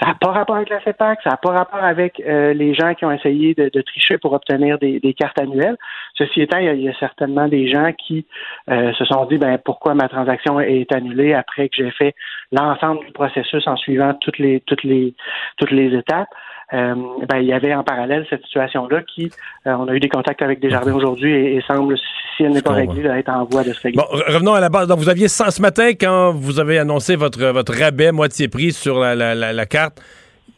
Ça 0.00 0.06
n'a 0.06 0.14
pas 0.14 0.30
rapport 0.30 0.54
avec 0.54 0.68
la 0.68 0.80
CEPAC, 0.84 1.20
ça 1.24 1.30
n'a 1.30 1.36
pas 1.38 1.50
rapport 1.50 1.82
avec 1.82 2.18
les 2.24 2.72
gens 2.72 2.94
qui 2.94 3.04
ont 3.04 3.10
essayé 3.10 3.54
de, 3.54 3.80
tricher 3.80 4.16
pour 4.16 4.32
obtenir 4.32 4.78
des, 4.78 5.14
cartes 5.18 5.40
annuelles. 5.40 5.76
Ceci 6.14 6.40
étant, 6.40 6.58
il 6.58 6.80
y, 6.80 6.88
a, 6.88 6.94
certainement 7.00 7.48
des 7.48 7.68
gens 7.68 7.92
qui 8.06 8.24
se 8.68 9.04
sont 9.06 9.24
dit 9.24 9.38
ben 9.38 9.58
pourquoi 9.58 9.94
ma 9.94 10.08
transaction 10.08 10.60
est 10.60 10.94
annulée 10.94 11.34
après 11.34 11.68
que 11.68 11.74
j'ai 11.78 11.90
fait 11.90 12.14
l'ensemble 12.52 13.04
du 13.06 13.12
processus 13.12 13.66
en 13.66 13.74
suivant 13.74 14.14
toutes 14.14 14.38
les 14.38 14.60
toutes 14.68 14.84
les 14.84 15.16
toutes 15.56 15.72
les 15.72 15.92
étapes. 15.92 16.28
Euh, 16.74 16.94
ben, 17.26 17.38
il 17.38 17.46
y 17.46 17.52
avait 17.54 17.74
en 17.74 17.82
parallèle 17.82 18.26
cette 18.28 18.44
situation-là 18.44 19.00
qui, 19.02 19.30
euh, 19.66 19.72
on 19.72 19.88
a 19.88 19.94
eu 19.94 20.00
des 20.00 20.10
contacts 20.10 20.42
avec 20.42 20.60
Desjardins 20.60 20.92
aujourd'hui 20.92 21.34
et, 21.34 21.62
semble, 21.62 21.96
si 22.36 22.44
elle 22.44 22.52
n'est 22.52 22.60
pas 22.60 22.72
réglée, 22.72 23.06
être 23.06 23.30
en 23.30 23.44
voie 23.44 23.64
de 23.64 23.72
se 23.72 23.80
régler. 23.80 24.02
Bon, 24.02 24.08
revenons 24.10 24.52
à 24.52 24.60
la 24.60 24.68
base. 24.68 24.86
Donc, 24.86 24.98
vous 24.98 25.08
aviez 25.08 25.28
ce 25.28 25.62
matin, 25.62 25.92
quand 25.98 26.32
vous 26.32 26.60
avez 26.60 26.78
annoncé 26.78 27.16
votre, 27.16 27.42
votre 27.46 27.72
rabais 27.72 28.12
moitié 28.12 28.48
prix 28.48 28.72
sur 28.72 28.98
la, 28.98 29.14
la, 29.14 29.34
la, 29.34 29.66
carte, 29.66 30.02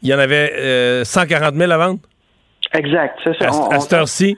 il 0.02 0.08
y 0.08 0.14
en 0.14 0.18
avait 0.18 1.04
140 1.04 1.54
euh, 1.54 1.58
000 1.58 1.70
à 1.70 1.78
vendre? 1.78 2.00
Exact, 2.74 3.16
c'est 3.22 3.36
ça. 3.38 3.48
À, 3.70 3.78
cette 3.78 3.92
heure-ci? 3.92 4.36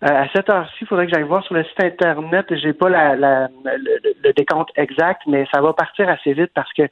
à 0.00 0.28
cette 0.34 0.48
heure-ci, 0.48 0.76
il 0.82 0.86
faudrait 0.86 1.06
que 1.06 1.12
j'aille 1.12 1.24
voir 1.24 1.44
sur 1.44 1.54
le 1.54 1.64
site 1.64 1.82
Internet. 1.82 2.46
J'ai 2.62 2.72
pas 2.72 2.88
la, 2.88 3.14
la, 3.16 3.48
le, 3.64 4.32
décompte 4.32 4.70
exact, 4.76 5.22
mais 5.26 5.46
ça 5.52 5.60
va 5.60 5.72
partir 5.72 6.08
assez 6.08 6.32
vite 6.32 6.50
parce 6.54 6.72
que 6.72 6.82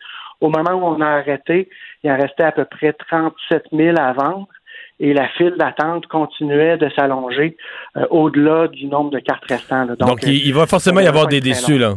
au 0.40 0.48
moment 0.48 0.72
où 0.72 0.84
on 0.84 1.00
a 1.00 1.06
arrêté, 1.06 1.68
il 2.02 2.10
en 2.10 2.16
restait 2.16 2.44
à 2.44 2.52
peu 2.52 2.64
près 2.64 2.92
37 2.92 3.64
000 3.72 3.96
à 3.98 4.12
vendre 4.12 4.48
et 5.00 5.12
la 5.12 5.28
file 5.28 5.54
d'attente 5.58 6.06
continuait 6.06 6.76
de 6.76 6.88
s'allonger 6.96 7.56
euh, 7.96 8.06
au-delà 8.10 8.68
du 8.68 8.86
nombre 8.86 9.10
de 9.10 9.18
cartes 9.18 9.44
restantes. 9.48 9.98
Donc, 9.98 10.22
il, 10.22 10.54
va 10.54 10.66
forcément 10.66 11.00
y 11.00 11.06
avoir 11.06 11.26
des 11.26 11.40
déçus, 11.40 11.78
là. 11.78 11.94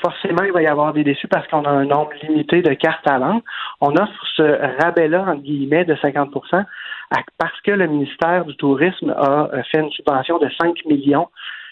Forcément, 0.00 0.44
il 0.44 0.52
va 0.52 0.62
y 0.62 0.66
avoir 0.68 0.92
des 0.92 1.02
déçus 1.02 1.26
parce 1.26 1.46
qu'on 1.48 1.64
a 1.64 1.70
un 1.70 1.84
nombre 1.84 2.12
limité 2.22 2.62
de 2.62 2.72
cartes 2.74 3.06
à 3.08 3.18
vendre. 3.18 3.42
On 3.80 3.96
offre 3.96 4.26
ce 4.36 4.80
rabais-là, 4.80 5.22
entre 5.22 5.42
guillemets, 5.42 5.84
de 5.84 5.94
50% 5.94 6.64
parce 7.38 7.60
que 7.62 7.72
le 7.72 7.86
ministère 7.88 8.44
du 8.44 8.54
Tourisme 8.56 9.10
a 9.10 9.48
fait 9.72 9.80
une 9.80 9.90
subvention 9.90 10.38
de 10.38 10.48
5 10.60 10.84
millions 10.84 11.28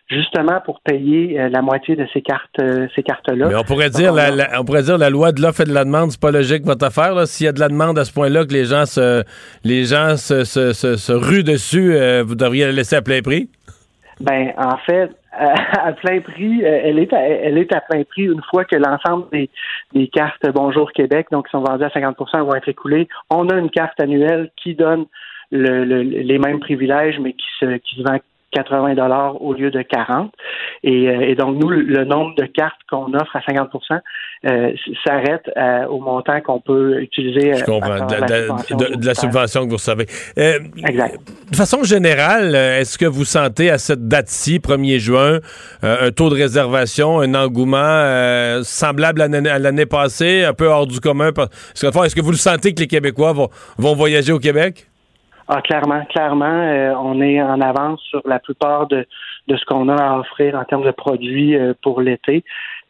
justement 0.09 0.61
pour 0.64 0.80
payer 0.80 1.38
euh, 1.40 1.48
la 1.48 1.62
moitié 1.62 1.96
de 1.96 2.07
ces 2.12 2.22
cartes 2.22 2.59
euh, 2.61 2.86
ces 2.94 3.02
cartes-là. 3.02 3.48
Mais 3.48 3.54
on 3.57 3.64
pourrait 3.64 3.90
dire 3.90 4.12
la, 4.12 4.30
la- 4.30 4.61
on 4.61 4.64
pourrait 4.64 4.82
dire 4.84 4.98
la 4.98 5.11
loi 5.11 5.32
de 5.32 5.40
l'offre 5.42 5.62
et 5.62 5.64
de 5.64 5.72
la 5.74 5.84
demande, 5.84 6.11
c'est 6.12 6.20
pas 6.20 6.30
logique 6.30 6.64
votre 6.64 6.84
affaire. 6.86 7.14
là. 7.14 7.26
S'il 7.26 7.46
y 7.46 7.48
a 7.48 7.52
de 7.52 7.61
la 7.61 7.68
demande 7.68 7.98
à 7.98 8.04
ce 8.04 8.12
point-là 8.12 8.44
que 8.44 8.52
les 8.52 8.64
gens 8.66 8.86
se 8.86 9.24
les 9.64 9.84
gens 9.84 10.16
se, 10.16 10.44
se, 10.44 10.72
se- 10.72 10.96
se 10.96 11.12
ruent 11.12 11.44
dessus, 11.44 11.94
euh, 11.94 12.22
vous 12.26 12.34
devriez 12.36 12.66
la 12.66 12.72
laisser 12.72 12.96
à 12.96 13.02
plein 13.02 13.20
prix? 13.20 13.48
Ben, 14.20 14.52
en 14.57 14.76
fait, 14.78 15.11
à, 15.32 15.86
à 15.88 15.92
plein 15.92 16.20
prix, 16.20 16.64
euh, 16.64 16.80
elle 16.84 16.98
est 16.98 17.12
à, 17.12 17.20
elle 17.28 17.59
est 17.59 17.74
à 17.74 17.80
plein 17.80 18.02
prix 18.04 18.22
une 18.24 18.40
fois 18.50 18.64
que 18.64 18.76
l'ensemble 18.76 19.26
des, 19.32 19.50
des 19.92 20.09
cartes 20.09 20.46
Bonjour 20.54 20.92
Québec, 20.92 21.26
donc 21.32 21.46
qui 21.46 21.50
sont 21.50 21.62
vendues 21.64 21.84
à 21.84 21.88
50% 21.88 22.40
vont 22.44 22.54
être 22.54 22.68
écoulées. 22.68 23.09
On 23.28 23.48
a 23.48 23.57
une 23.57 23.70
carte 23.70 24.00
annuelle 24.00 24.50
qui 24.57 24.74
donne 24.74 25.04
le- 25.50 25.84
le- 25.84 26.02
les 26.02 26.38
mêmes 26.38 26.61
privilèges, 26.61 27.18
mais 27.20 27.32
qui 27.32 27.46
se, 27.61 27.76
qui 27.78 27.96
se 27.96 28.02
vend 28.02 28.18
80 28.57 28.94
dollars 28.94 29.40
au 29.42 29.52
lieu 29.52 29.70
de 29.70 29.82
40. 29.82 30.32
Et, 30.82 31.09
euh, 31.09 31.20
et 31.20 31.34
donc, 31.34 31.57
nous, 31.57 31.68
le 31.68 32.04
nombre 32.04 32.34
de 32.36 32.46
cartes 32.46 32.80
qu'on 32.90 33.12
offre 33.14 33.36
à 33.36 33.42
50 33.42 33.68
euh, 34.46 34.70
s'arrête 35.04 35.50
euh, 35.57 35.86
au 35.86 36.00
montant 36.00 36.40
qu'on 36.40 36.61
peut 36.61 37.00
utiliser. 37.00 37.54
Je 37.54 37.64
comprends. 37.64 38.07
De, 38.07 38.14
de- 38.14 38.90
de- 38.90 38.96
de 38.96 39.07
la 39.07 39.14
subvention 39.14 39.64
que 39.64 39.70
vous 39.70 39.76
recevez. 39.76 40.07
Euh, 40.38 40.59
Exact. 40.88 41.18
De 41.50 41.57
façon 41.57 41.82
générale, 41.82 42.54
euh, 42.54 42.80
est-ce 42.80 42.96
que 42.98 43.07
vous 43.07 43.24
sentez 43.24 43.70
à 43.70 43.78
cette 43.78 44.09
date-ci, 44.09 44.59
1er 44.59 44.98
juin, 44.98 45.40
euh, 45.84 46.09
un 46.09 46.11
taux 46.11 46.30
de 46.30 46.34
réservation, 46.36 47.20
un 47.20 47.34
engouement 47.34 47.76
euh, 47.80 48.62
semblable 48.62 49.20
à 49.22 49.28
l'année- 49.28 49.86
passée, 49.86 50.44
un 50.44 50.52
peu 50.54 50.66
hors 50.66 50.86
du 50.86 51.00
commun? 51.00 51.30
Est-ce 51.74 52.14
que 52.14 52.20
vous 52.20 52.30
le 52.30 52.36
sentez 52.36 52.72
que 52.74 52.80
les 52.80 52.86
Québécois 52.86 53.32
vont, 53.32 53.48
vont 53.78 53.94
voyager 53.94 54.32
au 54.32 54.38
Québec? 54.38 54.86
Ah, 55.49 55.62
clairement, 55.62 56.05
clairement, 56.07 56.44
euh, 56.47 56.92
on 56.99 57.20
est 57.20 57.40
en 57.40 57.61
avance 57.61 58.01
sur 58.03 58.20
la 58.24 58.40
plupart 58.40 58.88
de, 58.88 59.07
de 59.47 59.57
ce 59.57 59.64
qu'on 59.64 59.88
a 59.88 59.94
à 59.97 60.18
offrir 60.18 60.57
en 60.57 60.64
termes 60.64 60.84
de 60.84 60.90
produits 60.90 61.57
euh, 61.57 61.72
pour 61.82 62.01
l'été. 62.01 62.42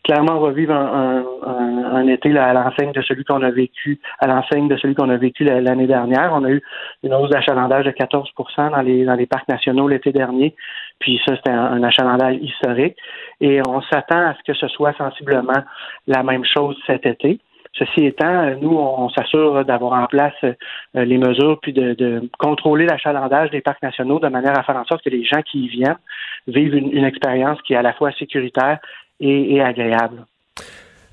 Clairement, 0.04 0.34
on 0.38 0.40
va 0.40 0.52
vivre 0.52 0.72
un, 0.72 1.18
un- 1.18 1.48
un- 1.50 1.84
un 1.96 2.06
été 2.06 2.30
là, 2.30 2.46
à 2.46 2.52
l'enseigne 2.54 2.92
de 2.92 3.02
celui 3.02 3.24
qu'on 3.24 3.42
a 3.42 3.50
vécu, 3.50 4.00
à 4.20 4.26
l'enseigne 4.28 4.68
de 4.68 4.76
celui 4.78 4.94
qu'on 4.94 5.10
a 5.10 5.16
vécu 5.16 5.44
la- 5.44 5.60
l'année 5.60 5.86
dernière. 5.88 6.30
On 6.32 6.44
a 6.44 6.50
eu 6.50 6.62
une 7.02 7.12
hausse 7.12 7.28
d'achalandage 7.28 7.84
de 7.84 7.90
14% 7.90 8.70
dans 8.70 8.80
les 8.82 9.04
dans 9.04 9.16
les 9.16 9.26
parcs 9.26 9.48
nationaux 9.48 9.88
l'été 9.88 10.12
dernier. 10.12 10.54
Puis 11.00 11.20
ça, 11.26 11.36
c'était 11.36 11.50
un 11.50 11.82
achalandage 11.82 12.36
historique. 12.36 12.96
Et 13.40 13.60
on 13.68 13.82
s'attend 13.82 14.28
à 14.28 14.34
ce 14.34 14.42
que 14.50 14.56
ce 14.56 14.68
soit 14.68 14.94
sensiblement 14.96 15.62
la 16.06 16.22
même 16.22 16.44
chose 16.44 16.76
cet 16.86 17.04
été. 17.04 17.38
Ceci 17.78 18.06
étant, 18.06 18.56
nous, 18.60 18.74
on, 18.74 19.10
s'assure 19.10 19.64
d'avoir 19.64 20.02
en 20.02 20.06
place 20.06 20.32
euh, 20.44 20.54
les 20.94 21.18
mesures 21.18 21.58
puis 21.60 21.72
de, 21.72 21.92
de 21.92 22.28
contrôler 22.38 22.86
l'achalandage 22.86 23.50
des 23.50 23.60
parcs 23.60 23.82
nationaux 23.82 24.18
de 24.18 24.28
manière 24.28 24.58
à 24.58 24.62
faire 24.62 24.76
en 24.76 24.84
sorte 24.84 25.04
que 25.04 25.10
les 25.10 25.24
gens 25.24 25.42
qui 25.42 25.64
y 25.64 25.68
viennent 25.68 25.98
vivent 26.46 26.74
une, 26.74 26.90
une 26.92 27.04
expérience 27.04 27.60
qui 27.62 27.74
est 27.74 27.76
à 27.76 27.82
la 27.82 27.92
fois 27.92 28.12
sécuritaire 28.12 28.78
et, 29.20 29.54
et 29.54 29.60
agréable. 29.60 30.24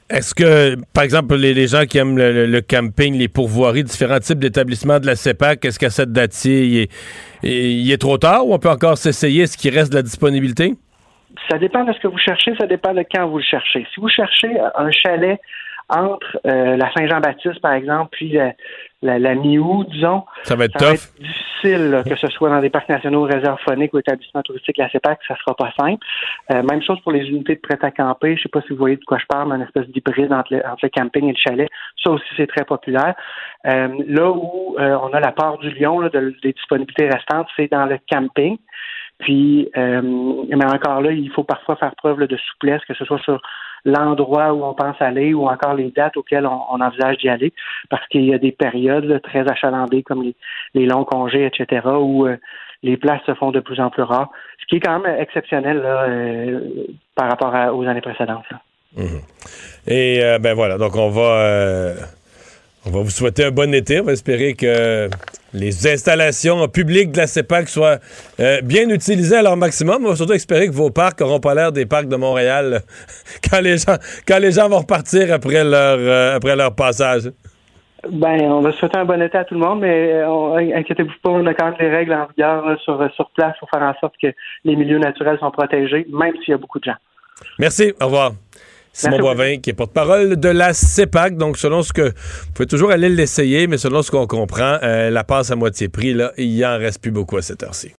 Est-ce 0.10 0.36
que, 0.36 0.76
par 0.94 1.04
exemple, 1.04 1.36
les, 1.36 1.54
les 1.54 1.68
gens 1.68 1.86
qui 1.86 1.98
aiment 1.98 2.18
le, 2.18 2.32
le- 2.32 2.46
le 2.46 2.62
camping, 2.62 3.18
les 3.18 3.28
pourvoiries, 3.28 3.84
différents 3.84 4.20
types 4.20 4.40
d'établissements 4.40 5.00
de 5.00 5.08
la 5.08 5.16
CEPAC, 5.16 5.66
est-ce 5.66 5.80
qu'à 5.80 5.90
cette 5.90 6.12
date-ci, 6.12 6.52
il 6.52 6.78
est, 6.84 6.92
il 7.44 7.92
est 7.92 7.98
trop 7.98 8.18
tard 8.18 8.46
ou 8.46 8.54
on 8.54 8.60
peut 8.60 8.70
encore 8.70 8.98
s'essayer? 8.98 9.44
Est-ce 9.44 9.58
qu'il 9.58 9.74
reste 9.74 9.92
de 9.92 9.98
la 9.98 10.04
disponibilité? 10.04 10.76
Ça 11.50 11.58
dépend 11.58 11.84
de 11.84 11.92
ce 11.94 12.00
que 12.00 12.08
vous 12.08 12.18
cherchez, 12.20 12.54
ça 12.60 12.68
dépend 12.68 12.94
de 12.94 13.04
quand 13.12 13.28
vous 13.28 13.40
le 13.40 13.44
cherchez. 13.44 13.88
Si 13.94 14.00
vous 14.00 14.08
cherchez 14.10 14.52
un 14.76 14.92
chalet 14.92 15.40
entre 15.96 16.40
euh, 16.46 16.76
la 16.78 16.92
Saint-Jean-Baptiste, 16.94 17.60
par 17.62 17.74
exemple, 17.74 18.10
puis 18.12 18.32
la, 18.32 18.54
la, 19.02 19.20
la 19.20 19.36
mi-août, 19.36 19.88
disons, 19.92 20.24
Ça 20.44 20.56
va 20.56 20.66
être 20.66 20.80
ça 20.80 20.86
va 20.88 20.94
être 20.94 21.14
difficile, 21.20 21.90
là, 21.92 22.04
que 22.04 22.16
ce 22.16 22.28
soit 22.28 22.50
dans 22.50 22.60
des 22.60 22.70
parcs 22.70 22.90
nationaux, 22.90 23.24
réserves 23.24 23.60
phoniques 23.64 23.94
ou 23.94 24.00
établissements 24.00 24.42
touristiques, 24.42 24.78
la 24.78 24.90
CEPAC, 24.90 25.20
ça 25.28 25.36
sera 25.38 25.56
pas 25.56 25.72
simple. 25.80 26.04
Euh, 26.52 26.64
même 26.64 26.82
chose 26.82 27.00
pour 27.02 27.12
les 27.12 27.26
unités 27.28 27.56
de 27.56 27.62
prêt 27.62 27.78
à 27.82 27.92
camper. 27.92 28.36
Je 28.38 28.44
sais 28.44 28.50
pas 28.50 28.62
si 28.62 28.70
vous 28.70 28.78
voyez 28.78 28.96
de 28.98 29.04
quoi 29.06 29.18
je 29.18 29.26
parle, 29.28 29.50
mais 29.50 29.56
une 29.56 29.62
espèce 29.64 29.88
d'hybride 29.88 30.32
entre, 30.34 30.54
le- 30.54 30.66
entre 30.66 30.80
le 30.84 30.90
camping 30.90 31.26
et 31.26 31.34
le 31.34 31.38
chalet. 31.38 31.70
Ça 32.04 32.12
aussi, 32.12 32.26
c'est 32.38 32.48
très 32.48 32.66
populaire. 32.66 33.14
Euh, 33.68 33.88
là 34.08 34.30
où 34.32 34.76
on 34.78 35.14
a 35.14 35.20
la 35.20 35.32
part 35.32 35.58
du 35.60 35.70
lion 35.72 36.00
là, 36.00 36.10
de- 36.10 36.36
des 36.42 36.54
disponibilités 36.54 37.08
restantes, 37.10 37.48
c'est 37.56 37.72
dans 37.72 37.86
le 37.86 37.98
camping. 38.12 38.58
Puis, 39.20 39.70
mais 39.76 40.66
encore 40.66 41.00
là, 41.02 41.12
il 41.12 41.30
faut 41.32 41.44
parfois 41.44 41.76
faire 41.78 41.96
preuve 41.96 42.20
là, 42.20 42.28
de 42.28 42.36
souplesse, 42.36 42.82
que 42.86 42.94
ce 42.94 43.06
soit 43.06 43.20
sur 43.20 43.40
l'endroit 43.86 44.54
où 44.54 44.64
on 44.64 44.74
pense 44.74 44.96
aller 45.00 45.34
ou 45.34 45.48
encore 45.48 45.74
les 45.74 45.92
dates 45.92 46.18
auxquelles 46.18 46.46
on, 46.46 46.82
envisage 46.82 47.18
d'y 47.18 47.30
aller, 47.30 47.54
parce 47.90 48.06
qu'il 48.08 48.26
y 48.26 48.34
a 48.34 48.38
des 48.38 48.52
périodes 48.52 49.22
très 49.24 49.50
achalandées 49.50 50.04
comme 50.04 50.24
les, 50.74 50.86
longs 50.86 51.06
congés, 51.06 51.46
etc., 51.46 51.88
où 52.00 52.26
euh, 52.26 52.38
les 52.82 52.98
places 52.98 53.22
se 53.26 53.34
font 53.34 53.52
de 53.52 53.60
plus 53.60 53.80
en 53.80 53.90
plus 53.90 54.04
rares, 54.04 54.30
ce 54.62 54.66
qui 54.68 54.76
est 54.78 54.80
quand 54.80 55.00
même 55.00 55.20
exceptionnel 55.20 55.82
euh, 55.84 56.60
par 57.16 57.30
rapport 57.30 57.54
aux 57.76 57.84
années 57.86 58.02
précédentes. 58.02 58.46
là. 58.52 58.60
Et 59.88 60.24
euh, 60.24 60.40
ben 60.40 60.54
voilà, 60.54 60.78
donc 60.78 60.96
on 60.96 61.10
va, 61.10 61.94
on 62.86 62.90
va 62.92 63.02
vous 63.02 63.10
souhaiter 63.10 63.46
un 63.46 63.52
bon 63.52 63.74
été. 63.74 64.02
On 64.02 64.04
va 64.04 64.12
espérer 64.14 64.54
que 64.54 65.10
les 65.54 65.88
installations 65.88 66.68
publiques 66.68 67.12
de 67.12 67.18
la 67.18 67.28
CEPAC 67.28 67.70
soient 67.70 68.00
euh, 68.40 68.62
bien 68.62 68.90
utilisées 68.90 69.38
à 69.38 69.42
leur 69.42 69.56
maximum. 69.56 70.06
On 70.06 70.10
va 70.10 70.16
surtout 70.16 70.34
espérer 70.34 70.68
que 70.68 70.74
vos 70.74 70.90
parcs 70.90 71.20
n'auront 71.22 71.40
pas 71.40 71.54
l'air 71.56 71.72
des 71.72 71.86
parcs 71.86 72.08
de 72.08 72.16
Montréal 72.16 72.82
quand 73.50 73.62
les 73.62 73.78
gens, 73.78 73.98
quand 74.28 74.40
les 74.40 74.52
gens 74.52 74.68
vont 74.68 74.80
repartir 74.80 75.32
après 75.34 75.64
leur, 75.64 75.98
euh, 76.00 76.36
après 76.36 76.56
leur 76.56 76.76
passage. 76.76 77.32
Ben, 78.12 78.42
on 78.42 78.60
va 78.60 78.74
souhaiter 78.74 78.98
un 78.98 79.06
bon 79.06 79.22
été 79.22 79.38
à 79.38 79.46
tout 79.46 79.54
le 79.54 79.62
monde, 79.62 79.80
mais 79.80 80.12
euh, 80.12 80.28
on- 80.30 80.58
inquiétez-vous 80.58 81.10
pas, 81.22 81.30
on 81.30 81.46
a 81.46 81.54
quand 81.54 81.68
même 81.68 81.78
des 81.80 81.88
règles 81.88 82.12
en 82.14 82.26
vigueur 82.28 82.68
là, 82.68 82.76
sur, 82.84 83.00
sur 83.16 83.30
place 83.30 83.56
pour 83.60 83.70
faire 83.70 83.82
en 83.82 83.94
sorte 84.02 84.16
que 84.22 84.28
les 84.66 84.76
milieux 84.76 85.00
naturels 85.00 85.38
sont 85.40 85.52
protégés, 85.52 86.06
même 86.12 86.34
s'il 86.44 86.52
y 86.52 86.54
a 86.54 86.58
beaucoup 86.58 86.80
de 86.80 86.84
gens. 86.86 86.98
Merci, 87.60 87.94
au 88.02 88.06
revoir. 88.06 88.34
Simon 88.94 89.18
Merci 89.18 89.36
Boivin, 89.36 89.58
qui 89.58 89.72
est 89.72 89.74
porte-parole 89.74 90.40
de 90.40 90.50
la 90.50 90.74
CEPAC. 90.74 91.36
Donc, 91.36 91.58
selon 91.58 91.82
ce 91.82 91.92
que. 91.92 92.10
Vous 92.10 92.52
pouvez 92.54 92.68
toujours 92.68 92.92
aller 92.92 93.10
l'essayer, 93.10 93.66
mais 93.68 93.80
selon 93.80 94.04
ce 94.04 94.12
qu'on 94.12 94.28
comprend, 94.28 94.78
euh, 94.84 95.10
la 95.10 95.24
passe 95.24 95.50
à 95.50 95.56
moitié 95.56 95.90
prix, 95.90 96.14
là, 96.14 96.32
il 96.38 96.54
y 96.54 96.66
en 96.66 96.78
reste 96.78 97.02
plus 97.02 97.12
beaucoup 97.12 97.38
à 97.38 97.42
cette 97.42 97.64
heure-ci. 97.64 97.92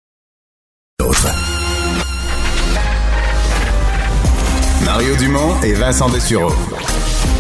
Mario 4.85 5.17
Dumont 5.17 5.61
et 5.63 5.73
Vincent 5.73 6.09
Dessureau. 6.11 6.53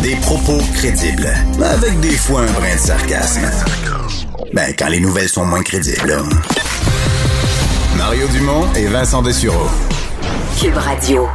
Des 0.02 0.16
propos 0.16 0.58
crédibles, 0.74 1.28
avec 1.62 2.00
des 2.00 2.10
fois 2.10 2.40
un 2.40 2.52
brin 2.52 2.74
de 2.74 2.80
sarcasme. 2.80 3.48
Ben, 4.52 4.74
quand 4.76 4.88
les 4.88 5.00
nouvelles 5.00 5.28
sont 5.28 5.44
moins 5.44 5.62
crédibles. 5.62 6.16
Mario 7.96 8.26
Dumont 8.28 8.72
et 8.74 8.86
Vincent 8.86 9.22
Dessureau. 9.22 9.68
Cube 10.60 10.76
Radio. 10.76 11.28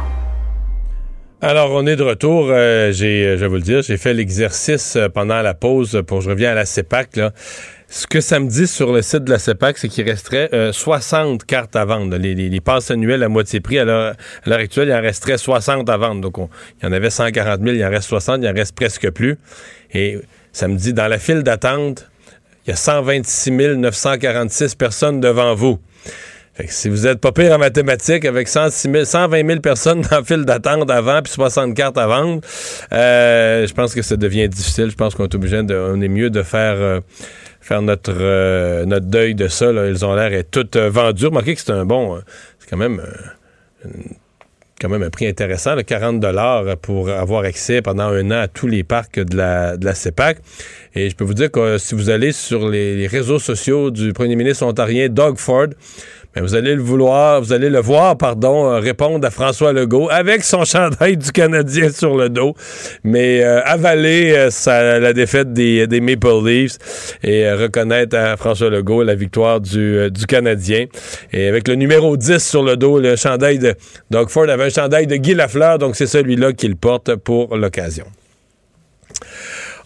Alors, 1.42 1.70
on 1.72 1.86
est 1.86 1.96
de 1.96 2.02
retour. 2.02 2.48
Euh, 2.50 2.92
j'ai, 2.92 3.24
euh, 3.26 3.36
je 3.36 3.40
vais 3.42 3.48
vous 3.48 3.54
le 3.54 3.60
dire, 3.62 3.82
j'ai 3.82 3.96
fait 3.96 4.12
l'exercice 4.12 4.96
euh, 4.96 5.08
pendant 5.08 5.40
la 5.40 5.54
pause 5.54 6.02
pour 6.06 6.20
je 6.20 6.28
reviens 6.28 6.50
à 6.50 6.54
la 6.54 6.66
CEPAC. 6.66 7.18
Ce 7.88 8.06
que 8.06 8.20
ça 8.20 8.38
me 8.38 8.48
dit 8.48 8.66
sur 8.66 8.92
le 8.92 9.00
site 9.02 9.24
de 9.24 9.30
la 9.30 9.38
CEPAC, 9.38 9.78
c'est 9.78 9.88
qu'il 9.88 10.04
resterait 10.08 10.50
euh, 10.52 10.70
60 10.72 11.44
cartes 11.44 11.74
à 11.76 11.84
vendre. 11.86 12.16
Les, 12.18 12.34
les- 12.34 12.50
les 12.50 12.60
passes 12.60 12.90
annuelles 12.90 13.22
à 13.22 13.28
moitié 13.28 13.60
prix, 13.60 13.78
à 13.78 13.84
l'heure, 13.84 14.14
à 14.44 14.48
l'heure 14.50 14.58
actuelle, 14.60 14.88
il 14.88 14.94
en 14.94 15.00
resterait 15.00 15.38
60 15.38 15.88
à 15.88 15.96
vendre. 15.96 16.20
Donc, 16.20 16.36
on- 16.38 16.50
il 16.80 16.84
y 16.84 16.88
en 16.88 16.92
avait 16.92 17.10
140 17.10 17.60
000, 17.62 17.74
il 17.74 17.84
en 17.84 17.90
reste 17.90 18.08
60, 18.08 18.40
il 18.42 18.48
en 18.48 18.52
reste 18.54 18.76
presque 18.76 19.10
plus. 19.10 19.38
Et 19.94 20.18
ça 20.52 20.68
me 20.68 20.76
dit, 20.76 20.92
dans 20.92 21.08
la 21.08 21.18
file 21.18 21.42
d'attente, 21.42 22.10
il 22.66 22.70
y 22.70 22.72
a 22.74 22.76
126 22.76 23.50
946 23.76 24.74
personnes 24.74 25.20
devant 25.20 25.54
vous. 25.54 25.78
Si 26.68 26.88
vous 26.88 27.06
êtes 27.06 27.20
pas 27.20 27.32
pire 27.32 27.52
en 27.52 27.58
mathématiques, 27.58 28.24
avec 28.24 28.48
106 28.48 28.90
000 28.90 29.04
120 29.04 29.46
000 29.46 29.60
personnes 29.60 30.02
dans 30.10 30.18
le 30.18 30.24
file 30.24 30.44
d'attente 30.44 30.90
avant, 30.90 31.22
puis 31.22 31.32
60 31.32 31.74
cartes 31.74 31.96
à 31.96 32.06
vendre, 32.06 32.40
euh, 32.92 33.66
je 33.66 33.72
pense 33.72 33.94
que 33.94 34.02
ça 34.02 34.16
devient 34.16 34.48
difficile. 34.48 34.90
Je 34.90 34.96
pense 34.96 35.14
qu'on 35.14 35.24
est 35.24 35.34
obligé 35.34 35.62
de, 35.62 35.74
on 35.74 36.00
est 36.00 36.08
mieux 36.08 36.30
de 36.30 36.42
faire, 36.42 36.74
euh, 36.76 37.00
faire 37.60 37.82
notre, 37.82 38.12
euh, 38.14 38.84
notre 38.84 39.06
deuil 39.06 39.34
de 39.34 39.48
ça. 39.48 39.70
Ils 39.70 40.04
ont 40.04 40.14
l'air 40.14 40.42
toutes 40.50 40.76
vendues. 40.76 41.26
Remarquez 41.26 41.54
que 41.54 41.60
c'est 41.60 41.70
un 41.70 41.86
bon, 41.86 42.16
euh, 42.16 42.20
c'est 42.58 42.68
quand 42.68 42.76
même, 42.76 43.00
quand 44.80 44.88
même 44.88 45.02
un 45.02 45.10
prix 45.10 45.28
intéressant, 45.28 45.76
le 45.76 45.82
40 45.82 46.20
dollars 46.20 46.76
pour 46.78 47.10
avoir 47.10 47.44
accès 47.44 47.80
pendant 47.80 48.08
un 48.08 48.30
an 48.32 48.40
à 48.42 48.48
tous 48.48 48.66
les 48.66 48.82
parcs 48.82 49.20
de 49.20 49.36
la, 49.36 49.76
de 49.76 49.84
la 49.84 49.94
CEPAC. 49.94 50.38
Et 50.94 51.08
je 51.08 51.16
peux 51.16 51.24
vous 51.24 51.34
dire 51.34 51.50
que 51.50 51.78
si 51.78 51.94
vous 51.94 52.10
allez 52.10 52.32
sur 52.32 52.68
les, 52.68 52.96
les 52.96 53.06
réseaux 53.06 53.38
sociaux 53.38 53.90
du 53.90 54.12
premier 54.12 54.34
ministre 54.34 54.66
ontarien 54.66 55.08
Doug 55.08 55.36
Ford, 55.38 55.68
vous 56.36 56.54
allez 56.54 56.76
le 56.76 56.82
vouloir, 56.82 57.40
vous 57.40 57.52
allez 57.52 57.70
le 57.70 57.80
voir, 57.80 58.16
pardon, 58.16 58.70
euh, 58.70 58.78
répondre 58.78 59.26
à 59.26 59.30
François 59.30 59.72
Legault 59.72 60.08
avec 60.10 60.44
son 60.44 60.64
chandail 60.64 61.16
du 61.16 61.32
Canadien 61.32 61.90
sur 61.90 62.16
le 62.16 62.28
dos, 62.28 62.54
mais 63.02 63.42
euh, 63.42 63.60
avaler 63.64 64.32
euh, 64.36 65.00
la 65.00 65.12
défaite 65.12 65.52
des, 65.52 65.86
Maple 66.00 66.44
Leafs 66.44 66.78
et 67.24 67.50
reconnaître 67.50 68.16
à 68.16 68.36
François 68.36 68.70
Legault 68.70 69.02
la 69.02 69.16
victoire 69.16 69.60
du, 69.60 70.08
du 70.10 70.26
Canadien. 70.26 70.86
Et 71.32 71.48
avec 71.48 71.66
le 71.66 71.74
numéro 71.74 72.16
10 72.16 72.38
sur 72.38 72.62
le 72.62 72.76
dos, 72.76 73.00
le 73.00 73.16
chandail 73.16 73.58
de 73.58 73.74
Doug 74.10 74.28
Ford 74.28 74.48
avait 74.48 74.64
un 74.64 74.70
chandail 74.70 75.06
de 75.08 75.16
Guy 75.16 75.34
Lafleur, 75.34 75.78
donc 75.78 75.96
c'est 75.96 76.06
celui-là 76.06 76.52
qu'il 76.52 76.76
porte 76.76 77.16
pour 77.16 77.56
l'occasion. 77.56 78.06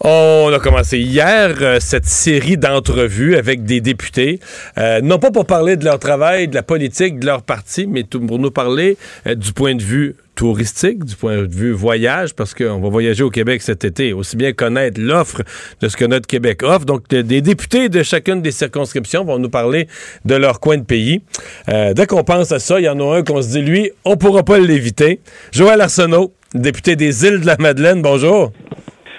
On 0.06 0.52
a 0.52 0.58
commencé 0.58 0.98
hier 0.98 1.54
euh, 1.62 1.78
cette 1.80 2.04
série 2.04 2.58
d'entrevues 2.58 3.36
avec 3.36 3.64
des 3.64 3.80
députés, 3.80 4.38
euh, 4.76 5.00
non 5.00 5.18
pas 5.18 5.30
pour 5.30 5.46
parler 5.46 5.78
de 5.78 5.86
leur 5.86 5.98
travail, 5.98 6.46
de 6.46 6.54
la 6.54 6.62
politique, 6.62 7.18
de 7.18 7.24
leur 7.24 7.42
parti, 7.42 7.86
mais 7.86 8.04
pour 8.04 8.38
nous 8.38 8.50
parler 8.50 8.98
euh, 9.26 9.34
du 9.34 9.54
point 9.54 9.74
de 9.74 9.82
vue 9.82 10.14
touristique, 10.34 11.06
du 11.06 11.16
point 11.16 11.38
de 11.38 11.54
vue 11.54 11.72
voyage, 11.72 12.34
parce 12.34 12.52
qu'on 12.52 12.80
va 12.80 12.88
voyager 12.90 13.22
au 13.22 13.30
Québec 13.30 13.62
cet 13.62 13.82
été, 13.82 14.12
aussi 14.12 14.36
bien 14.36 14.52
connaître 14.52 15.00
l'offre 15.00 15.40
de 15.80 15.88
ce 15.88 15.96
que 15.96 16.04
notre 16.04 16.26
Québec 16.26 16.62
offre. 16.62 16.84
Donc, 16.84 17.08
des 17.08 17.40
députés 17.40 17.88
de 17.88 18.02
chacune 18.02 18.42
des 18.42 18.50
circonscriptions 18.50 19.24
vont 19.24 19.38
nous 19.38 19.48
parler 19.48 19.88
de 20.26 20.34
leur 20.34 20.60
coin 20.60 20.76
de 20.76 20.84
pays. 20.84 21.22
dès 21.66 22.06
qu'on 22.06 22.24
pense 22.24 22.52
à 22.52 22.58
ça, 22.58 22.78
il 22.78 22.84
y 22.84 22.88
en 22.90 23.00
a 23.00 23.16
un 23.16 23.22
qu'on 23.22 23.40
se 23.40 23.48
dit, 23.48 23.62
lui, 23.62 23.90
on 24.04 24.18
pourra 24.18 24.42
pas 24.42 24.58
l'éviter. 24.58 25.20
Joël 25.50 25.80
Arsenault, 25.80 26.34
député 26.52 26.94
des 26.94 27.24
îles 27.24 27.40
de 27.40 27.46
la 27.46 27.56
Madeleine, 27.58 28.02
bonjour. 28.02 28.52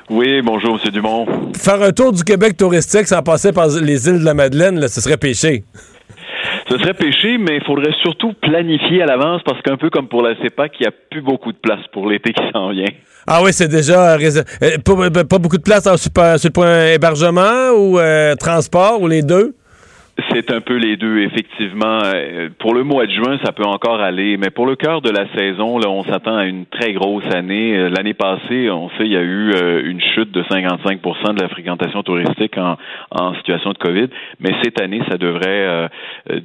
Oui, 0.10 0.42
bonjour, 0.44 0.80
M. 0.84 0.92
Dumont. 0.92 1.26
Faire 1.56 1.82
un 1.82 1.92
tour 1.92 2.12
du 2.12 2.24
Québec 2.24 2.56
touristique 2.58 3.08
sans 3.08 3.24
passer 3.24 3.52
par 3.52 3.68
les 3.68 4.08
îles 4.08 4.20
de 4.20 4.26
la 4.26 4.36
Madeleine, 4.36 4.80
là, 4.80 4.88
ce 4.88 5.02
serait 5.02 5.18
péché. 5.18 5.64
Ce 6.70 6.78
serait 6.78 6.94
péché, 6.94 7.38
mais 7.40 7.58
il 7.58 7.64
faudrait 7.64 7.94
surtout 8.04 8.34
planifier 8.34 9.02
à 9.02 9.08
l'avance 9.08 9.42
parce 9.44 9.62
qu'un 9.64 9.78
peu 9.78 9.90
comme 9.90 10.08
pour 10.08 10.22
la 10.22 10.36
CEPAC, 10.42 10.74
il 10.80 10.84
n'y 10.84 10.88
a 10.88 10.92
plus 11.10 11.22
beaucoup 11.22 11.52
de 11.52 11.58
place 11.58 11.80
pour 11.92 12.08
l'été 12.08 12.34
qui 12.34 12.44
s'en 12.54 12.70
vient. 12.70 12.92
Ah 13.26 13.42
oui, 13.44 13.52
c'est 13.52 13.68
déjà 13.68 14.16
réservé. 14.16 14.48
Euh, 14.62 15.24
pas, 15.24 15.40
beaucoup 15.40 15.58
de 15.58 15.64
place 15.64 15.84
sur, 15.84 16.12
le 16.14 16.50
point 16.50 16.88
hébergement 16.88 17.72
ou 17.76 17.98
euh, 17.98 18.36
transport 18.36 19.02
ou 19.02 19.08
les 19.08 19.24
deux? 19.24 19.56
C'est 20.32 20.50
un 20.52 20.62
peu 20.62 20.76
les 20.78 20.96
deux, 20.96 21.20
effectivement. 21.20 22.00
Euh, 22.06 22.48
pour 22.60 22.74
le 22.74 22.86
mois 22.86 23.06
de 23.06 23.12
juin, 23.12 23.38
ça 23.44 23.52
peut 23.52 23.66
encore 23.66 24.00
aller, 24.00 24.38
mais 24.38 24.50
pour 24.50 24.66
le 24.66 24.78
cœur 24.78 25.02
de 25.02 25.10
la 25.10 25.28
saison, 25.36 25.78
là, 25.78 25.90
on 25.90 26.04
s'attend 26.04 26.38
à 26.38 26.46
une 26.46 26.66
très 26.66 26.94
grosse 26.94 27.26
année. 27.34 27.76
Euh, 27.76 27.90
l'année 27.90 28.14
passée, 28.14 28.70
on 28.70 28.88
sait, 28.92 29.06
il 29.06 29.12
y 29.12 29.18
a 29.18 29.22
eu 29.22 29.52
euh, 29.54 29.82
une 29.84 30.00
chute 30.00 30.32
de 30.32 30.42
55% 30.44 31.34
de 31.34 31.42
la 31.42 31.50
fréquentation 31.50 32.02
touristique 32.02 32.58
en, 32.58 33.34
situation 33.36 33.72
de 33.72 33.78
COVID, 33.78 34.08
mais 34.40 34.52
cette 34.64 34.80
année, 34.82 35.02
ça 35.10 35.18
devrait 35.18 35.90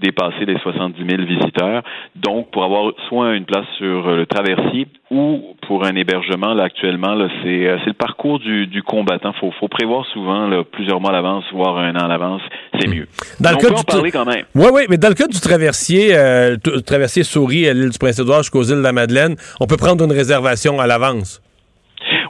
dépasser 0.00 0.44
les 0.46 0.58
70 0.58 1.04
000 1.08 1.22
visiteurs. 1.22 1.82
Donc, 2.16 2.50
pour 2.50 2.64
avoir 2.64 2.92
soit 3.08 3.34
une 3.34 3.44
place 3.44 3.66
sur 3.78 4.10
le 4.10 4.26
traversier 4.26 4.88
ou 5.10 5.56
pour 5.66 5.84
un 5.84 5.96
hébergement, 5.96 6.54
là, 6.54 6.64
actuellement, 6.64 7.14
là, 7.14 7.28
c'est, 7.42 7.86
le 7.86 7.92
parcours 7.92 8.38
du, 8.38 8.66
du 8.66 8.82
combattant. 8.82 9.32
Faut, 9.40 9.50
faut 9.58 9.68
prévoir 9.68 10.06
souvent, 10.12 10.46
là, 10.46 10.62
plusieurs 10.64 11.00
mois 11.00 11.10
à 11.10 11.14
l'avance, 11.14 11.44
voire 11.52 11.78
un 11.78 11.94
an 11.96 12.04
à 12.04 12.08
l'avance, 12.08 12.42
c'est 12.78 12.88
hmm. 12.88 12.94
mieux 12.94 13.06
on 13.40 13.56
peut 13.56 13.74
en 13.74 13.82
parler 13.82 14.10
quand 14.10 14.24
même. 14.24 14.44
Oui, 14.54 14.68
oui, 14.72 14.82
mais 14.88 14.96
dans 14.96 15.08
le 15.08 15.14
cas 15.14 15.26
du 15.26 15.40
traversier, 15.40 16.14
euh, 16.14 16.56
traversier 16.86 17.22
Souris 17.22 17.68
à 17.68 17.74
l'île 17.74 17.90
du 17.90 17.98
Prince-Édouard 17.98 18.42
jusqu'aux 18.42 18.62
îles 18.62 18.76
de 18.76 18.82
la 18.82 18.92
Madeleine, 18.92 19.36
on 19.60 19.66
peut 19.66 19.76
prendre 19.76 20.04
une 20.04 20.12
réservation 20.12 20.80
à 20.80 20.86
l'avance. 20.86 21.42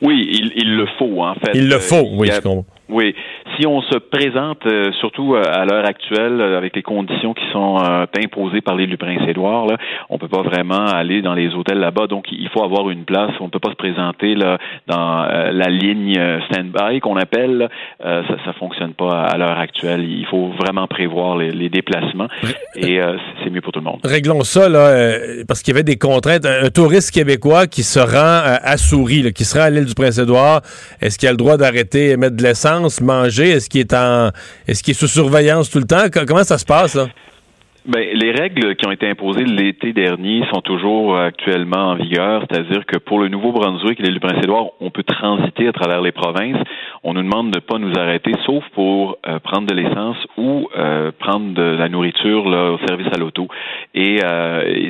Oui, 0.02 0.26
il, 0.56 0.76
le 0.76 0.86
faut, 0.98 1.22
en 1.22 1.34
fait. 1.34 1.52
Il 1.54 1.68
le 1.68 1.78
faut, 1.78 2.08
oui, 2.12 2.30
je 2.32 2.40
comprends. 2.40 2.64
Oui, 2.88 3.14
si 3.56 3.66
on 3.66 3.82
se 3.82 3.98
présente, 3.98 4.64
euh, 4.66 4.92
surtout 5.00 5.34
euh, 5.34 5.42
à 5.42 5.64
l'heure 5.64 5.86
actuelle, 5.86 6.40
euh, 6.40 6.56
avec 6.56 6.76
les 6.76 6.82
conditions 6.82 7.34
qui 7.34 7.44
sont 7.52 7.78
imposées 7.78 8.60
par 8.60 8.76
l'île 8.76 8.90
du 8.90 8.96
Prince-Édouard, 8.96 9.66
on 10.08 10.18
peut 10.18 10.28
pas 10.28 10.42
vraiment 10.42 10.86
aller 10.86 11.22
dans 11.22 11.34
les 11.34 11.54
hôtels 11.54 11.78
là-bas. 11.78 12.06
Donc, 12.06 12.26
il 12.30 12.48
faut 12.50 12.62
avoir 12.62 12.90
une 12.90 13.04
place. 13.04 13.32
On 13.40 13.48
peut 13.48 13.58
pas 13.58 13.70
se 13.70 13.76
présenter 13.76 14.34
là 14.34 14.58
dans 14.86 15.24
la 15.52 15.68
ligne 15.68 16.20
stand-by 16.50 17.00
qu'on 17.00 17.16
appelle. 17.16 17.68
ça, 18.00 18.22
ça 18.44 18.52
fonctionne 18.54 18.94
pas 18.94 19.22
à 19.22 19.38
l'heure 19.38 19.58
actuelle. 19.58 20.04
Il 20.04 20.26
faut 20.26 20.48
vraiment 20.58 20.86
prévoir 20.86 21.36
les, 21.36 21.68
déplacements 21.70 22.26
et 22.74 23.00
c'est 23.42 23.50
mieux 23.50 23.60
pour 23.60 23.72
tout 23.72 23.80
le 23.80 23.84
monde. 23.84 24.00
Réglons 24.04 24.42
ça 24.42 24.68
là, 24.68 25.16
parce 25.46 25.62
qu'il 25.62 25.72
y 25.72 25.76
avait 25.76 25.84
des 25.84 25.96
contraintes. 25.96 26.46
Un 26.46 26.70
touriste 26.70 27.12
québécois 27.12 27.66
qui 27.66 27.82
se 27.82 28.00
rend 28.00 28.58
à 28.62 28.76
Souris, 28.76 29.32
qui 29.32 29.44
se 29.44 29.56
rend 29.56 29.64
à 29.64 29.70
l'île 29.70 29.86
du 29.86 29.94
Prince-Édouard, 29.94 30.62
est-ce 31.00 31.18
qu'il 31.18 31.28
a 31.28 31.32
le 31.32 31.36
droit 31.36 31.56
d'arrêter 31.56 32.10
et 32.10 32.16
mettre 32.16 32.36
de 32.36 32.42
l'essence, 32.42 33.00
manger? 33.00 33.49
Est-ce 33.50 33.68
qu'il 33.68 33.80
est 33.80 33.94
en 33.94 34.30
est-ce 34.66 34.82
qu'il 34.82 34.92
est 34.92 34.98
sous 34.98 35.08
surveillance 35.08 35.70
tout 35.70 35.78
le 35.78 35.86
temps? 35.86 36.06
Comment 36.26 36.44
ça 36.44 36.58
se 36.58 36.64
passe 36.64 36.94
là? 36.94 37.08
Ben, 37.86 38.06
les 38.12 38.30
règles 38.32 38.76
qui 38.76 38.86
ont 38.86 38.90
été 38.90 39.08
imposées 39.08 39.44
l'été 39.44 39.94
dernier 39.94 40.44
sont 40.52 40.60
toujours 40.60 41.16
actuellement 41.16 41.92
en 41.92 41.94
vigueur, 41.94 42.44
c'est-à-dire 42.50 42.84
que 42.84 42.98
pour 42.98 43.18
le 43.18 43.28
Nouveau-Brunswick 43.28 43.98
et 44.00 44.02
l'île 44.02 44.20
Prince-Édouard, 44.20 44.66
on 44.80 44.90
peut 44.90 45.02
transiter 45.02 45.66
à 45.66 45.72
travers 45.72 46.02
les 46.02 46.12
provinces. 46.12 46.58
On 47.02 47.14
nous 47.14 47.22
demande 47.22 47.50
de 47.50 47.56
ne 47.56 47.60
pas 47.60 47.78
nous 47.78 47.98
arrêter, 47.98 48.32
sauf 48.44 48.62
pour 48.74 49.16
euh, 49.26 49.38
prendre 49.38 49.66
de 49.66 49.74
l'essence 49.74 50.18
ou 50.36 50.68
euh, 50.76 51.10
prendre 51.18 51.54
de 51.54 51.62
la 51.62 51.88
nourriture 51.88 52.46
là, 52.50 52.72
au 52.72 52.78
service 52.86 53.06
à 53.14 53.16
l'auto. 53.16 53.48
Et 53.94 54.18
euh, 54.22 54.88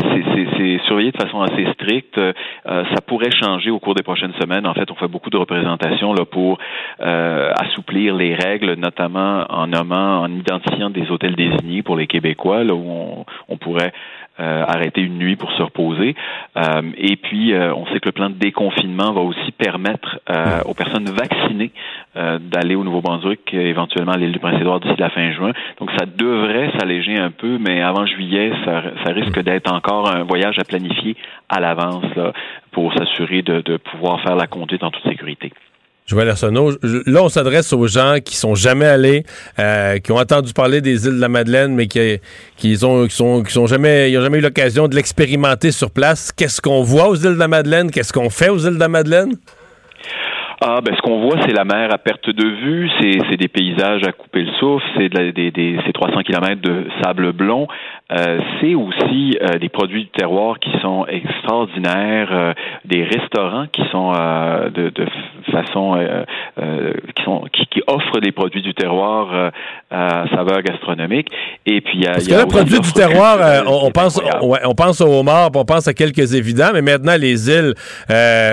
c'est 0.57 0.79
surveillé 0.87 1.13
de 1.13 1.17
façon 1.17 1.43
assez 1.43 1.67
stricte. 1.75 2.21
ça 2.67 3.01
pourrait 3.07 3.31
changer 3.31 3.71
au 3.71 3.79
cours 3.79 3.95
des 3.95 4.03
prochaines 4.03 4.35
semaines. 4.41 4.67
En 4.67 4.75
fait, 4.75 4.91
on 4.91 4.97
fait 4.97 5.07
beaucoup 5.07 5.31
de 5.31 5.37
représentations 5.37 6.13
là, 6.13 6.25
pour 6.25 6.59
assouplir 6.99 8.17
les 8.17 8.35
règles, 8.35 8.75
notamment 8.75 9.45
en 9.49 9.69
nommant, 9.69 10.23
en 10.23 10.33
identifiant 10.33 10.91
des 10.91 11.09
hôtels 11.11 11.37
désignés 11.37 11.83
pour 11.83 11.97
les 11.97 12.09
Québécois. 12.09 12.65
Là, 12.65 12.75
où 12.81 13.25
on, 13.49 13.57
pourrait 13.57 13.93
euh, 14.41 14.65
arrêter 14.67 15.03
une 15.03 15.19
nuit 15.19 15.37
pour 15.37 15.53
se 15.53 15.63
reposer. 15.63 16.15
Euh, 16.57 16.83
et 16.97 17.17
puis, 17.17 17.53
euh, 17.53 17.75
on 17.75 17.87
sait 17.87 18.01
que 18.01 18.09
le 18.09 18.13
plan 18.13 18.31
de 18.31 18.35
déconfinement 18.35 19.13
va 19.13 19.21
aussi 19.21 19.53
permettre 19.53 20.21
aux 20.65 20.75
personnes 20.75 21.07
vaccinées 21.11 21.73
d'aller 22.15 22.75
au 22.75 22.85
Nouveau-Brunswick, 22.85 23.53
éventuellement 23.53 24.13
à 24.13 24.17
l'île 24.17 24.33
du 24.33 24.39
Prince-Édouard 24.39 24.81
d'ici 24.81 24.95
la 24.99 25.11
fin 25.11 25.31
juin. 25.33 25.53
Donc, 25.79 25.91
ça 25.99 26.07
devrait 26.07 26.73
s'alléger 26.79 27.17
un 27.17 27.31
peu, 27.31 27.59
mais 27.59 27.83
avant 27.83 28.07
juillet, 28.07 28.53
ça, 28.65 28.83
risque 29.13 29.41
d'être 29.43 29.73
encore 29.73 30.09
un 30.09 30.25
voyage 30.25 30.59
à 30.59 30.65
planifier 30.65 31.17
à 31.49 31.61
l'avance 31.61 32.05
pour 32.73 32.93
s'assurer 32.95 33.43
de, 33.43 33.61
de 33.61 33.77
pouvoir 33.77 34.21
faire 34.23 34.37
la 34.37 34.47
conduite 34.47 34.83
en 34.83 34.91
toute 34.91 35.05
sécurité. 35.05 35.53
Joël 36.11 36.27
là, 37.07 37.23
on 37.23 37.29
s'adresse 37.29 37.73
aux 37.73 37.87
gens 37.87 38.17
qui 38.25 38.35
sont 38.37 38.57
jamais 38.57 38.87
allés, 38.87 39.23
euh, 39.61 39.99
qui 39.99 40.11
ont 40.11 40.17
entendu 40.17 40.53
parler 40.53 40.81
des 40.81 41.07
îles 41.07 41.15
de 41.15 41.21
la 41.21 41.29
Madeleine, 41.29 41.73
mais 41.75 41.87
qui, 41.87 42.19
qui 42.57 42.77
ont, 42.85 43.07
qui 43.07 43.15
sont, 43.15 43.45
qui 43.45 43.53
sont 43.53 43.67
jamais, 43.67 44.11
ils 44.11 44.21
jamais 44.21 44.39
eu 44.39 44.43
l'occasion 44.43 44.89
de 44.89 44.97
l'expérimenter 44.97 45.71
sur 45.71 45.93
place. 45.93 46.33
Qu'est-ce 46.33 46.61
qu'on 46.61 46.83
voit 46.83 47.09
aux 47.09 47.15
îles 47.15 47.35
de 47.35 47.39
la 47.39 47.47
Madeleine? 47.47 47.93
Qu'est-ce 47.93 48.13
qu'on 48.13 48.29
fait 48.29 48.49
aux 48.49 48.59
îles 48.59 48.75
de 48.75 48.81
la 48.81 48.89
Madeleine? 48.89 49.35
Ah, 50.63 50.81
ben 50.85 50.95
ce 50.95 51.01
qu'on 51.01 51.23
voit, 51.23 51.39
c'est 51.47 51.55
la 51.55 51.65
mer 51.65 51.89
à 51.91 51.97
perte 51.97 52.29
de 52.29 52.47
vue, 52.47 52.91
c'est 53.01 53.39
des 53.39 53.49
paysages 53.49 54.03
à 54.07 54.13
couper 54.13 54.43
le 54.43 54.53
souffle, 54.59 54.85
c'est 54.95 55.09
des, 55.09 55.51
des, 55.51 55.79
300 55.95 56.21
kilomètres 56.21 56.61
de 56.61 56.85
sable 57.03 57.33
blond, 57.33 57.67
euh, 58.13 58.39
c'est 58.61 58.75
aussi 58.75 59.39
euh, 59.41 59.59
des 59.59 59.69
produits 59.69 60.05
du 60.05 60.11
terroir 60.11 60.59
qui 60.59 60.71
sont 60.81 61.07
extraordinaires, 61.07 62.29
euh, 62.33 62.53
des 62.85 63.05
restaurants 63.05 63.67
qui 63.73 63.83
sont 63.93 64.11
de, 64.11 64.91
de, 64.91 65.07
façon 65.53 65.97
qui 67.17 67.23
sont 67.25 67.45
qui, 67.53 67.67
qui, 67.67 67.83
offrent 67.87 68.21
des 68.21 68.33
produits 68.33 68.63
du 68.63 68.75
terroir 68.75 69.53
à 69.91 70.25
saveur 70.35 70.63
gastronomique. 70.63 71.29
Et 71.67 71.81
puis 71.81 71.99
il 71.99 72.05
y 72.05 72.07
a, 72.07 72.13
Parce 72.13 72.27
que 72.29 72.35
le 72.35 72.47
produit 72.47 72.81
du 72.81 72.93
terroir, 72.93 73.65
on, 73.67 73.91
pense 73.91 74.21
ouais, 74.43 74.61
on 74.65 74.75
pense 74.75 75.01
au 75.01 75.19
homard, 75.19 75.51
on 75.55 75.65
pense 75.65 75.89
à 75.89 75.95
quelques 75.95 76.35
évidents, 76.35 76.71
mais 76.73 76.83
maintenant 76.83 77.17
les 77.19 77.51
îles 77.51 77.75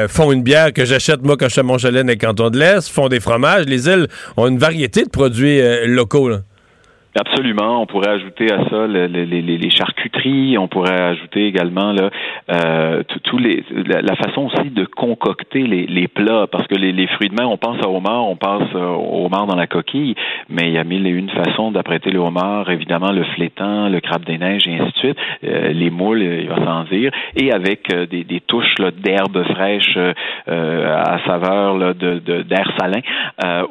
font 0.07 0.31
une 0.31 0.43
bière 0.43 0.73
que 0.73 0.85
j'achète 0.85 1.23
moi 1.23 1.35
quand 1.37 1.49
je 1.49 1.55
fais 1.55 1.63
mon 1.63 1.77
chalet 1.77 2.07
et 2.09 2.17
Canton 2.17 2.49
de 2.49 2.57
l'Est, 2.57 2.89
font 2.89 3.07
des 3.07 3.19
fromages. 3.19 3.65
Les 3.65 3.87
îles 3.87 4.07
ont 4.37 4.47
une 4.47 4.59
variété 4.59 5.03
de 5.03 5.09
produits 5.09 5.59
locaux. 5.85 6.29
Là. 6.29 6.37
Absolument. 7.19 7.81
On 7.81 7.87
pourrait 7.87 8.09
ajouter 8.09 8.51
à 8.51 8.69
ça 8.69 8.85
les, 8.85 9.69
charcuteries. 9.71 10.57
On 10.57 10.67
pourrait 10.67 11.01
ajouter 11.01 11.47
également 11.47 11.91
là, 11.91 12.09
euh, 12.51 13.01
tout, 13.23 13.39
les, 13.39 13.63
la, 13.71 14.15
façon 14.15 14.45
aussi 14.45 14.69
de 14.69 14.85
concocter 14.85 15.63
les, 15.63 16.07
plats. 16.07 16.45
Parce 16.51 16.67
que 16.67 16.75
les, 16.75 17.07
fruits 17.07 17.29
de 17.29 17.33
mer, 17.33 17.49
on 17.49 17.57
pense 17.57 17.77
à 17.83 17.89
homard, 17.89 18.25
on 18.25 18.35
pense 18.35 18.69
euh, 18.75 18.89
au 18.89 19.25
homard 19.25 19.47
dans 19.47 19.55
la 19.55 19.65
coquille, 19.65 20.15
mais 20.49 20.67
il 20.67 20.73
y 20.73 20.77
a 20.77 20.83
mille 20.83 21.07
et 21.07 21.09
une 21.09 21.29
façons 21.29 21.71
d'apprêter 21.71 22.11
le 22.11 22.19
homard. 22.19 22.69
Évidemment, 22.69 23.11
le 23.11 23.23
flétan, 23.23 23.89
le 23.89 23.99
crabe 23.99 24.25
des 24.25 24.37
neiges 24.37 24.67
et 24.67 24.75
ainsi 24.75 24.91
de 24.91 24.97
suite. 24.97 25.17
Euh, 25.43 25.69
les 25.73 25.89
moules, 25.89 26.21
il 26.21 26.47
va 26.47 26.63
s'en 26.63 26.83
dire. 26.83 27.11
Et 27.35 27.51
avec 27.51 27.87
des, 28.11 28.23
des, 28.25 28.41
touches 28.41 28.75
d'herbes 29.03 29.43
fraîches 29.53 29.97
à 30.47 31.19
saveur 31.25 31.77
là, 31.77 31.93
de, 31.93 32.19
d'air 32.43 32.71
salin 32.77 33.01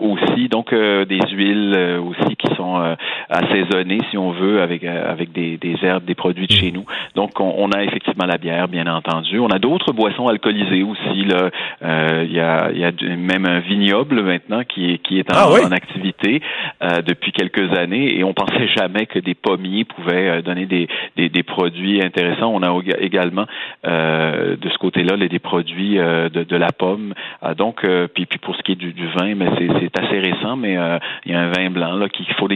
aussi. 0.01 0.49
Donc, 0.49 0.75
des 0.75 1.21
huiles 1.33 2.01
aussi 2.03 2.37
qui 2.37 2.55
sont 2.67 2.97
assaisonner, 3.29 4.01
si 4.11 4.19
on 4.19 4.31
veut, 4.31 4.61
avec, 4.61 4.85
euh, 4.85 5.11
avec 5.11 5.33
des, 5.33 5.57
des 5.57 5.77
herbes, 5.83 6.05
des 6.05 6.15
produits 6.15 6.47
de 6.47 6.53
chez 6.53 6.71
nous. 6.71 6.85
Donc, 7.15 7.41
on, 7.41 7.71
a 7.73 7.83
effectivement 7.83 8.27
la 8.27 8.39
bière, 8.39 8.69
bien 8.69 8.87
entendu. 8.87 9.39
On 9.39 9.49
a 9.49 9.59
d'autres 9.59 9.93
boissons 9.93 10.29
alcoolisées 10.29 10.83
aussi. 10.83 11.25
Là. 11.25 11.51
Euh, 11.83 12.25
il 12.27 12.33
y, 12.33 12.41
a, 12.41 12.71
y 12.73 12.85
a 12.85 12.93
même 13.17 13.47
un 13.47 13.61
vignoble 13.61 14.23
maintenant 14.23 14.63
qui 14.63 14.93
est, 14.93 14.99
qui 14.99 15.19
est 15.19 15.33
en, 15.33 15.37
ah 15.37 15.75
activité 15.75 16.41
euh, 16.83 17.03
depuis 17.03 17.33
quelques 17.33 17.77
années 17.77 18.19
et 18.19 18.25
on 18.25 18.33
pensait 18.33 18.69
jamais 18.69 19.07
que 19.07 19.19
des 19.19 19.35
pommiers 19.35 19.85
pouvaient 19.85 20.43
donner 20.43 20.67
des, 20.67 20.89
des, 21.17 21.29
des 21.29 21.43
produits 21.43 22.03
intéressants. 22.05 22.53
On 22.55 22.63
a 22.63 22.81
également 23.01 23.47
de 23.85 24.69
ce 24.71 24.79
côté-là 24.79 25.17
des 25.17 25.39
produits 25.39 25.97
de, 25.97 26.29
de 26.29 26.57
la 26.57 26.71
pomme. 26.73 27.15
donc, 27.57 27.85
puis, 28.15 28.27
puis 28.27 28.39
pour 28.39 28.55
ce 28.57 28.63
qui 28.63 28.73
est 28.73 28.77
du, 28.77 28.93
du 28.93 29.07
vin, 29.09 29.35
mais 29.35 29.49
c'est 29.81 29.99
assez 29.99 30.19
récent, 30.21 30.57
mais 30.57 30.77
il 31.25 31.33
y 31.33 31.35
a 31.35 31.41
un 31.41 31.51
vin 31.51 31.71
blanc 31.71 31.97
là 31.97 32.09
qu'il 32.09 32.27
faut 32.35 32.49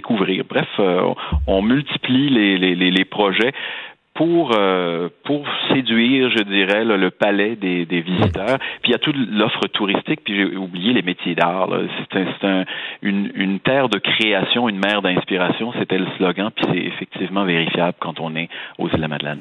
Bref, 0.48 0.68
euh, 0.78 1.14
on 1.46 1.62
multiplie 1.62 2.28
les, 2.30 3.04
projets 3.04 3.52
pour 4.14 4.52
euh, 4.54 5.08
pour 5.24 5.46
séduire, 5.72 6.30
je 6.30 6.42
dirais, 6.42 6.84
le 6.84 7.10
palais 7.10 7.56
des, 7.56 7.84
visiteurs. 7.84 8.58
Puis 8.82 8.90
il 8.90 8.92
y 8.92 8.94
a 8.94 8.98
toute 8.98 9.16
l'offre 9.16 9.66
touristique. 9.72 10.20
Puis 10.24 10.36
j'ai 10.36 10.56
oublié 10.56 10.92
les 10.92 11.02
métiers 11.02 11.34
d'art. 11.34 11.70
C'est 12.12 12.46
un, 12.46 12.64
une, 13.02 13.60
terre 13.60 13.88
de 13.88 13.98
création, 13.98 14.68
une 14.68 14.78
mer 14.78 15.02
d'inspiration. 15.02 15.72
C'était 15.78 15.98
le 15.98 16.06
slogan. 16.16 16.50
Puis 16.54 16.66
c'est 16.70 16.86
effectivement 16.86 17.44
vérifiable 17.44 17.94
quand 18.00 18.20
on 18.20 18.34
est 18.36 18.48
aux 18.78 18.88
îles 18.88 19.00
de 19.00 19.06
Madeleine. 19.06 19.40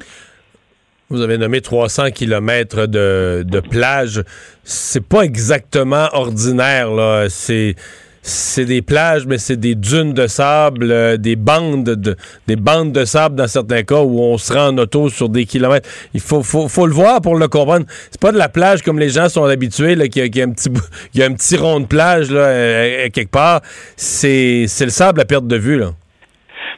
Vous 1.10 1.22
avez 1.22 1.38
nommé 1.38 1.60
300 1.60 2.12
kilomètres 2.12 2.86
de, 2.86 3.42
de 3.44 3.60
plage. 3.60 4.22
C'est 4.62 5.06
pas 5.06 5.22
exactement 5.22 6.06
ordinaire, 6.12 6.90
là. 6.92 7.28
C'est 7.28 7.74
c'est 8.22 8.66
des 8.66 8.82
plages, 8.82 9.26
mais 9.26 9.38
c'est 9.38 9.56
des 9.56 9.74
dunes 9.74 10.12
de 10.12 10.26
sable, 10.26 10.90
euh, 10.90 11.16
des 11.16 11.36
bandes 11.36 11.84
de, 11.84 12.16
des 12.46 12.56
bandes 12.56 12.92
de 12.92 13.04
sable 13.04 13.36
dans 13.36 13.46
certains 13.46 13.82
cas 13.82 14.02
où 14.02 14.20
on 14.20 14.36
se 14.36 14.52
rend 14.52 14.68
en 14.68 14.78
auto 14.78 15.08
sur 15.08 15.28
des 15.28 15.46
kilomètres. 15.46 15.88
Il 16.12 16.20
faut, 16.20 16.42
faut, 16.42 16.68
faut 16.68 16.86
le 16.86 16.92
voir 16.92 17.20
pour 17.22 17.36
le 17.36 17.48
comprendre. 17.48 17.86
C'est 18.10 18.20
pas 18.20 18.32
de 18.32 18.38
la 18.38 18.48
plage 18.48 18.82
comme 18.82 18.98
les 18.98 19.08
gens 19.08 19.28
sont 19.28 19.44
habitués, 19.44 19.96
qu'il 20.08 20.36
y, 20.36 20.40
a 20.40 20.44
un 20.44 20.52
petit, 20.52 20.70
y 21.14 21.22
a 21.22 21.26
un 21.26 21.32
petit 21.32 21.56
rond 21.56 21.80
de 21.80 21.86
plage 21.86 22.30
là, 22.30 22.40
euh, 22.40 23.08
quelque 23.12 23.30
part. 23.30 23.60
C'est 23.96 24.66
le 24.80 24.90
sable 24.90 25.20
à 25.20 25.24
perte 25.24 25.46
de 25.46 25.56
vue. 25.56 25.78
Là. 25.78 25.90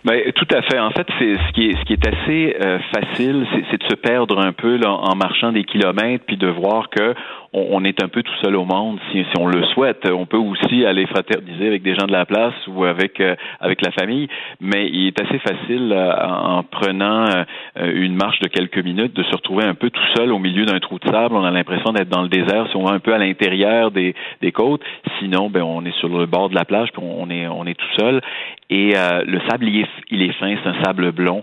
Ben, 0.04 0.20
tout 0.34 0.48
à 0.52 0.62
fait. 0.62 0.80
En 0.80 0.90
fait, 0.90 1.06
c'est 1.18 1.36
ce 1.36 1.52
qui 1.52 1.68
est 1.68 1.76
ce 1.78 1.84
qui 1.84 1.92
est 1.92 2.06
assez 2.06 2.56
euh, 2.60 2.78
facile, 2.92 3.46
c'est 3.70 3.78
de 3.78 3.88
se 3.88 3.94
perdre 3.94 4.40
un 4.40 4.52
peu 4.52 4.76
là, 4.76 4.90
en 4.90 5.14
marchant 5.14 5.52
des 5.52 5.62
kilomètres, 5.62 6.24
puis 6.26 6.36
de 6.36 6.48
voir 6.48 6.90
que 6.90 7.14
on, 7.52 7.84
est 7.84 8.02
un 8.02 8.08
peu 8.08 8.22
tout 8.22 8.34
seul 8.42 8.56
au 8.56 8.64
monde 8.64 8.98
si, 9.10 9.24
on 9.38 9.46
le 9.46 9.62
souhaite. 9.66 10.08
On 10.10 10.24
peut 10.24 10.38
aussi 10.38 10.86
aller 10.86 11.06
fraterniser 11.06 11.66
avec 11.66 11.82
des 11.82 11.94
gens 11.94 12.06
de 12.06 12.12
la 12.12 12.24
place 12.24 12.54
ou 12.66 12.84
avec 12.84 13.20
euh, 13.20 13.34
avec 13.60 13.84
la 13.84 13.90
famille, 13.92 14.28
mais 14.60 14.88
il 14.88 15.08
est 15.08 15.20
assez 15.20 15.38
facile 15.38 15.92
euh, 15.92 16.12
en 16.26 16.62
prenant 16.62 17.26
euh, 17.28 17.44
une 17.76 18.14
marche 18.14 18.40
de 18.40 18.48
quelques 18.48 18.82
minutes 18.82 19.14
de 19.14 19.22
se 19.22 19.32
retrouver 19.32 19.64
un 19.64 19.74
peu 19.74 19.90
tout 19.90 20.06
seul 20.16 20.32
au 20.32 20.38
milieu 20.38 20.64
d'un 20.64 20.80
trou 20.80 20.98
de 20.98 21.08
sable. 21.08 21.34
On 21.34 21.44
a 21.44 21.50
l'impression 21.50 21.92
d'être 21.92 22.08
dans 22.08 22.22
le 22.22 22.28
désert 22.28 22.68
si 22.70 22.76
on 22.76 22.84
va 22.84 22.94
un 22.94 23.00
peu 23.00 23.12
à 23.12 23.18
l'intérieur 23.18 23.90
des, 23.90 24.14
des 24.40 24.52
côtes. 24.52 24.82
Sinon, 25.18 25.50
ben 25.50 25.62
on 25.62 25.84
est 25.84 25.96
sur 25.98 26.08
le 26.08 26.26
bord 26.26 26.48
de 26.48 26.54
la 26.54 26.64
plage, 26.64 26.88
puis 26.92 27.02
on 27.04 27.28
est 27.28 27.46
on 27.48 27.66
est 27.66 27.78
tout 27.78 27.98
seul. 27.98 28.22
Et 28.70 28.94
le 28.94 29.38
sable, 29.50 29.68
il 29.68 29.80
est, 29.80 29.88
il 30.10 30.22
est 30.22 30.32
fin, 30.32 30.54
c'est 30.62 30.70
un 30.70 30.82
sable 30.82 31.12
blond 31.12 31.42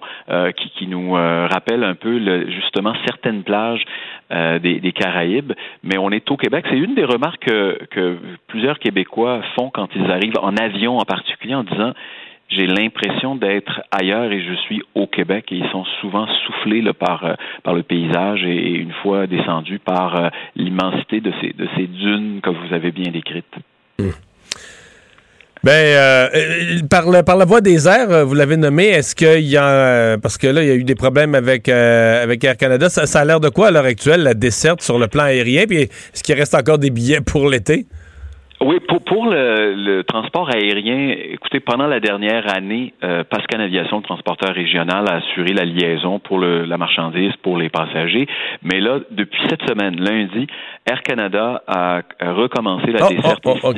qui, 0.55 0.69
qui 0.71 0.87
nous 0.87 1.11
rappelle 1.11 1.83
un 1.83 1.93
peu 1.93 2.17
le, 2.17 2.49
justement 2.49 2.93
certaines 3.05 3.43
plages 3.43 3.83
des, 4.31 4.79
des 4.79 4.91
Caraïbes, 4.91 5.53
mais 5.83 5.97
on 5.97 6.11
est 6.11 6.29
au 6.29 6.37
Québec. 6.37 6.65
C'est 6.69 6.77
une 6.77 6.95
des 6.95 7.05
remarques 7.05 7.45
que, 7.45 8.17
plusieurs 8.47 8.79
Québécois 8.79 9.41
font 9.55 9.69
quand 9.69 9.89
ils 9.95 10.09
arrivent 10.11 10.39
en 10.41 10.55
avion 10.55 10.97
en 10.97 11.05
particulier 11.05 11.55
en 11.55 11.63
disant 11.63 11.93
j'ai 12.49 12.65
l'impression 12.65 13.35
d'être 13.35 13.81
ailleurs 13.91 14.31
et 14.31 14.41
je 14.41 14.53
suis 14.53 14.81
au 14.95 15.05
Québec 15.07 15.51
et 15.51 15.57
ils 15.57 15.69
sont 15.69 15.85
souvent 16.01 16.27
soufflés 16.45 16.81
par, 16.93 17.23
euh, 17.23 17.33
par 17.63 17.75
le 17.75 17.83
paysage 17.83 18.43
et, 18.43 18.71
une 18.71 18.91
fois 19.03 19.27
descendus 19.27 19.79
par 19.79 20.15
euh, 20.15 20.29
l'immensité 20.55 21.21
de 21.21 21.31
ces, 21.41 21.53
de 21.53 21.67
ces 21.75 21.85
dunes 21.87 22.41
que 22.41 22.49
vous 22.49 22.73
avez 22.73 22.91
bien 22.91 23.11
décrites. 23.11 23.55
Mmh. 23.99 24.09
Ben, 25.61 25.71
euh, 25.71 26.27
par, 26.89 27.09
la, 27.09 27.21
par 27.21 27.35
la 27.35 27.43
voie 27.43 27.59
des 27.59 27.85
airs, 27.85 28.09
euh, 28.11 28.23
vous 28.23 28.33
l'avez 28.33 28.55
nommé, 28.55 28.85
est-ce 28.85 29.13
qu'il 29.13 29.45
y 29.45 29.57
a, 29.57 29.65
euh, 29.65 30.17
parce 30.17 30.37
que 30.37 30.47
là, 30.47 30.63
il 30.63 30.69
y 30.69 30.71
a 30.71 30.75
eu 30.75 30.85
des 30.85 30.95
problèmes 30.95 31.35
avec, 31.35 31.67
avec 31.67 32.41
Air 32.45 32.55
Canada, 32.55 32.87
ça, 32.87 33.05
ça 33.05 33.19
a 33.19 33.25
l'air 33.25 33.41
de 33.41 33.49
quoi 33.49 33.67
à 33.67 33.71
l'heure 33.71 33.83
actuelle, 33.83 34.23
la 34.23 34.33
desserte 34.33 34.81
sur 34.81 34.97
le 34.97 35.07
plan 35.07 35.23
aérien, 35.23 35.65
puis 35.67 35.81
est-ce 35.81 36.23
qu'il 36.23 36.35
reste 36.35 36.55
encore 36.55 36.77
des 36.77 36.91
billets 36.91 37.19
pour 37.19 37.49
l'été? 37.49 37.87
Oui, 38.61 38.79
pour, 38.87 39.01
pour 39.01 39.25
le, 39.25 40.01
transport 40.03 40.49
aérien, 40.49 41.15
écoutez, 41.31 41.59
pendant 41.59 41.87
la 41.87 41.99
dernière 41.99 42.45
année, 42.53 42.93
euh, 43.03 43.23
Pascan 43.23 43.59
Aviation, 43.59 43.97
le 43.97 44.03
transporteur 44.03 44.53
régional, 44.53 45.05
a 45.09 45.15
assuré 45.15 45.53
la 45.53 45.63
liaison 45.63 46.19
pour 46.19 46.39
le, 46.39 46.65
la 46.65 46.77
marchandise, 46.77 47.33
pour 47.41 47.57
les 47.57 47.69
passagers. 47.69 48.27
Mais 48.63 48.79
là, 48.81 48.99
depuis 49.11 49.39
cette 49.49 49.61
semaine, 49.67 49.99
lundi, 49.99 50.47
Air 50.85 51.01
Canada 51.03 51.63
a 51.67 52.01
recommencé 52.21 52.91
la 52.91 53.05
oh, 53.05 53.09
desserte 53.09 53.43
oh, 53.45 53.57
oh, 53.63 53.73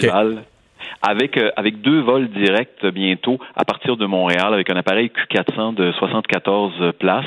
avec, 1.02 1.38
euh, 1.38 1.52
avec 1.56 1.82
deux 1.82 2.02
vols 2.02 2.30
directs 2.30 2.86
bientôt 2.94 3.40
à 3.56 3.66
partir 3.66 3.98
de 3.98 4.06
Montréal 4.06 4.54
avec 4.54 4.70
un 4.72 4.76
appareil 4.76 5.10
Q400 5.10 5.76
de 5.76 5.92
74 5.94 6.94
places. 7.00 7.26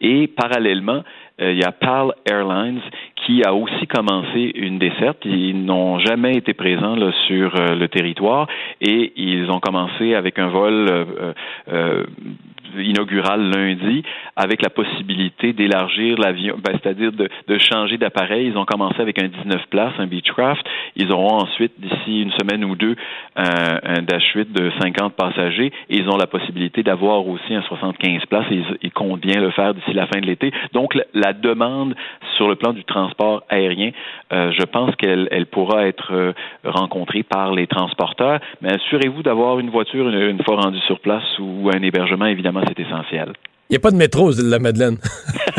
Et 0.00 0.28
parallèlement, 0.28 1.02
euh, 1.40 1.52
il 1.52 1.58
y 1.58 1.64
a 1.64 1.72
PAL 1.72 2.12
Airlines 2.30 2.80
qui 3.14 3.42
a 3.44 3.54
aussi 3.54 3.86
commencé 3.86 4.52
une 4.54 4.78
desserte. 4.78 5.18
Ils 5.24 5.64
n'ont 5.64 5.98
jamais 5.98 6.36
été 6.36 6.52
présents 6.54 6.96
là, 6.96 7.12
sur 7.26 7.54
euh, 7.54 7.74
le 7.74 7.88
territoire 7.88 8.48
et 8.80 9.12
ils 9.16 9.50
ont 9.50 9.60
commencé 9.60 10.14
avec 10.14 10.38
un 10.38 10.48
vol 10.48 11.06
euh, 11.68 12.04
inaugural 12.76 13.50
lundi 13.50 14.02
avec 14.36 14.62
la 14.62 14.70
possibilité 14.70 15.52
d'élargir 15.52 16.16
l'avion, 16.18 16.56
ben, 16.62 16.78
c'est-à-dire 16.80 17.12
de, 17.12 17.28
de, 17.48 17.58
changer 17.58 17.98
d'appareil. 17.98 18.48
Ils 18.48 18.56
ont 18.56 18.64
commencé 18.64 19.00
avec 19.00 19.20
un 19.22 19.28
19 19.28 19.66
places, 19.68 19.92
un 19.98 20.06
Beechcraft. 20.06 20.64
Ils 20.96 21.12
auront 21.12 21.38
ensuite, 21.42 21.72
d'ici 21.78 22.22
une 22.22 22.32
semaine 22.32 22.64
ou 22.64 22.76
deux, 22.76 22.96
un, 23.36 24.02
Dash 24.02 24.32
8 24.34 24.52
de 24.52 24.70
50 24.80 25.14
passagers 25.14 25.72
et 25.90 25.96
ils 25.96 26.08
ont 26.08 26.16
la 26.16 26.26
possibilité 26.26 26.82
d'avoir 26.82 27.26
aussi 27.26 27.54
un 27.54 27.62
75 27.62 28.26
places 28.26 28.46
et 28.50 28.62
ils, 28.82 28.92
comptent 28.92 29.20
bien 29.20 29.40
le 29.40 29.50
faire 29.50 29.74
d'ici 29.74 29.92
la 29.92 30.06
fin 30.06 30.20
de 30.20 30.26
l'été. 30.26 30.52
Donc, 30.72 30.96
la, 31.14 31.32
demande 31.32 31.94
sur 32.36 32.48
le 32.48 32.56
plan 32.56 32.72
du 32.72 32.84
transport 32.84 33.44
aérien, 33.48 33.90
euh, 34.32 34.50
je 34.52 34.64
pense 34.64 34.94
qu'elle 34.96 35.28
elle 35.30 35.46
pourra 35.46 35.86
être 35.86 36.12
euh, 36.12 36.32
rencontrée 36.64 37.22
par 37.22 37.52
les 37.52 37.66
transporteurs, 37.66 38.40
mais 38.60 38.72
assurez-vous 38.72 39.22
d'avoir 39.22 39.60
une 39.60 39.70
voiture 39.70 40.08
une, 40.08 40.20
une 40.20 40.42
fois 40.42 40.56
rendue 40.56 40.80
sur 40.80 41.00
place 41.00 41.38
ou 41.38 41.70
un 41.72 41.82
hébergement, 41.82 42.26
évidemment, 42.26 42.57
c'est 42.66 42.80
essentiel. 42.80 43.32
Il 43.70 43.74
n'y 43.74 43.76
a 43.76 43.80
pas 43.80 43.90
de 43.90 43.96
métro 43.96 44.28
aux 44.28 44.32
îles 44.32 44.46
de 44.46 44.50
la 44.50 44.58
Madeleine. 44.58 44.96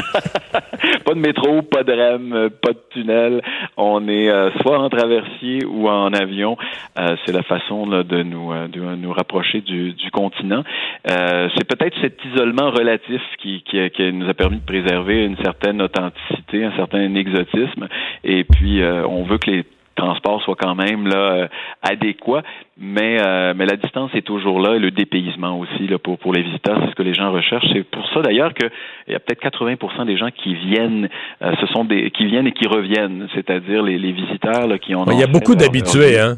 pas 1.05 1.13
de 1.13 1.19
métro, 1.19 1.61
pas 1.61 1.84
de 1.84 1.93
REM, 1.93 2.49
pas 2.61 2.73
de 2.73 2.81
tunnel. 2.91 3.41
On 3.77 4.07
est 4.07 4.30
euh, 4.30 4.49
soit 4.61 4.80
en 4.80 4.89
traversier 4.89 5.65
ou 5.65 5.88
en 5.88 6.13
avion. 6.13 6.57
Euh, 6.97 7.15
c'est 7.26 7.31
la 7.31 7.43
façon 7.43 7.88
de, 7.88 8.23
nous, 8.23 8.51
euh, 8.51 8.67
de 8.67 8.80
nous 8.80 9.13
rapprocher 9.13 9.61
du, 9.61 9.93
du 9.93 10.11
continent. 10.11 10.63
c'est 11.05 11.67
peut-être 11.67 11.95
cet 12.01 12.23
isolement 12.26 12.71
relatif 12.71 13.21
qui, 13.41 13.63
qui, 13.63 13.89
qui, 13.91 14.13
nous 14.13 14.30
a 14.30 14.34
permis 14.34 14.57
de 14.57 14.65
préserver 14.65 15.26
une 15.26 15.38
certaine 15.38 15.81
authenticité, 15.81 16.65
un 16.65 16.76
certain 16.76 17.13
exotisme. 17.15 17.88
Et 18.23 18.43
puis, 18.43 18.81
on 18.84 19.23
veut 19.23 19.38
que 19.38 19.51
les 19.51 19.65
transport 19.99 20.41
soit 20.43 20.55
quand 20.55 20.76
même 20.76 21.07
là 21.07 21.17
euh, 21.17 21.47
adéquat, 21.81 22.43
mais 22.77 23.17
euh, 23.19 23.53
mais 23.55 23.65
la 23.65 23.76
distance 23.76 24.11
est 24.13 24.26
toujours 24.26 24.59
là 24.59 24.76
et 24.76 24.80
le 24.80 24.91
dépaysement 24.91 25.59
aussi 25.59 25.88
là 25.88 25.97
pour 25.97 26.17
pour 26.17 26.34
les 26.34 26.41
visiteurs, 26.41 26.80
c'est 26.81 26.91
ce 26.91 26.95
que 26.95 27.03
les 27.03 27.13
gens 27.13 27.31
recherchent. 27.31 27.67
C'est 27.73 27.84
pour 27.84 28.07
ça 28.13 28.21
d'ailleurs 28.21 28.53
que 28.53 28.65
il 29.07 29.13
y 29.13 29.15
a 29.15 29.19
peut-être 29.19 29.43
80% 29.43 30.05
des 30.05 30.17
gens 30.17 30.30
qui 30.31 30.55
viennent, 30.55 31.09
euh, 31.41 31.53
ce 31.59 31.67
sont 31.67 31.84
des 31.85 32.11
qui 32.11 32.26
viennent 32.26 32.47
et 32.47 32.53
qui 32.53 32.67
reviennent, 32.67 33.27
c'est-à-dire 33.35 33.84
les, 33.84 33.97
les 33.97 34.11
visiteurs 34.11 34.67
là, 34.67 34.77
qui 34.77 34.95
ont. 34.95 35.05
Il 35.11 35.19
y 35.19 35.23
a 35.23 35.27
beaucoup 35.27 35.55
d'habitués, 35.55 36.19
hein. 36.19 36.38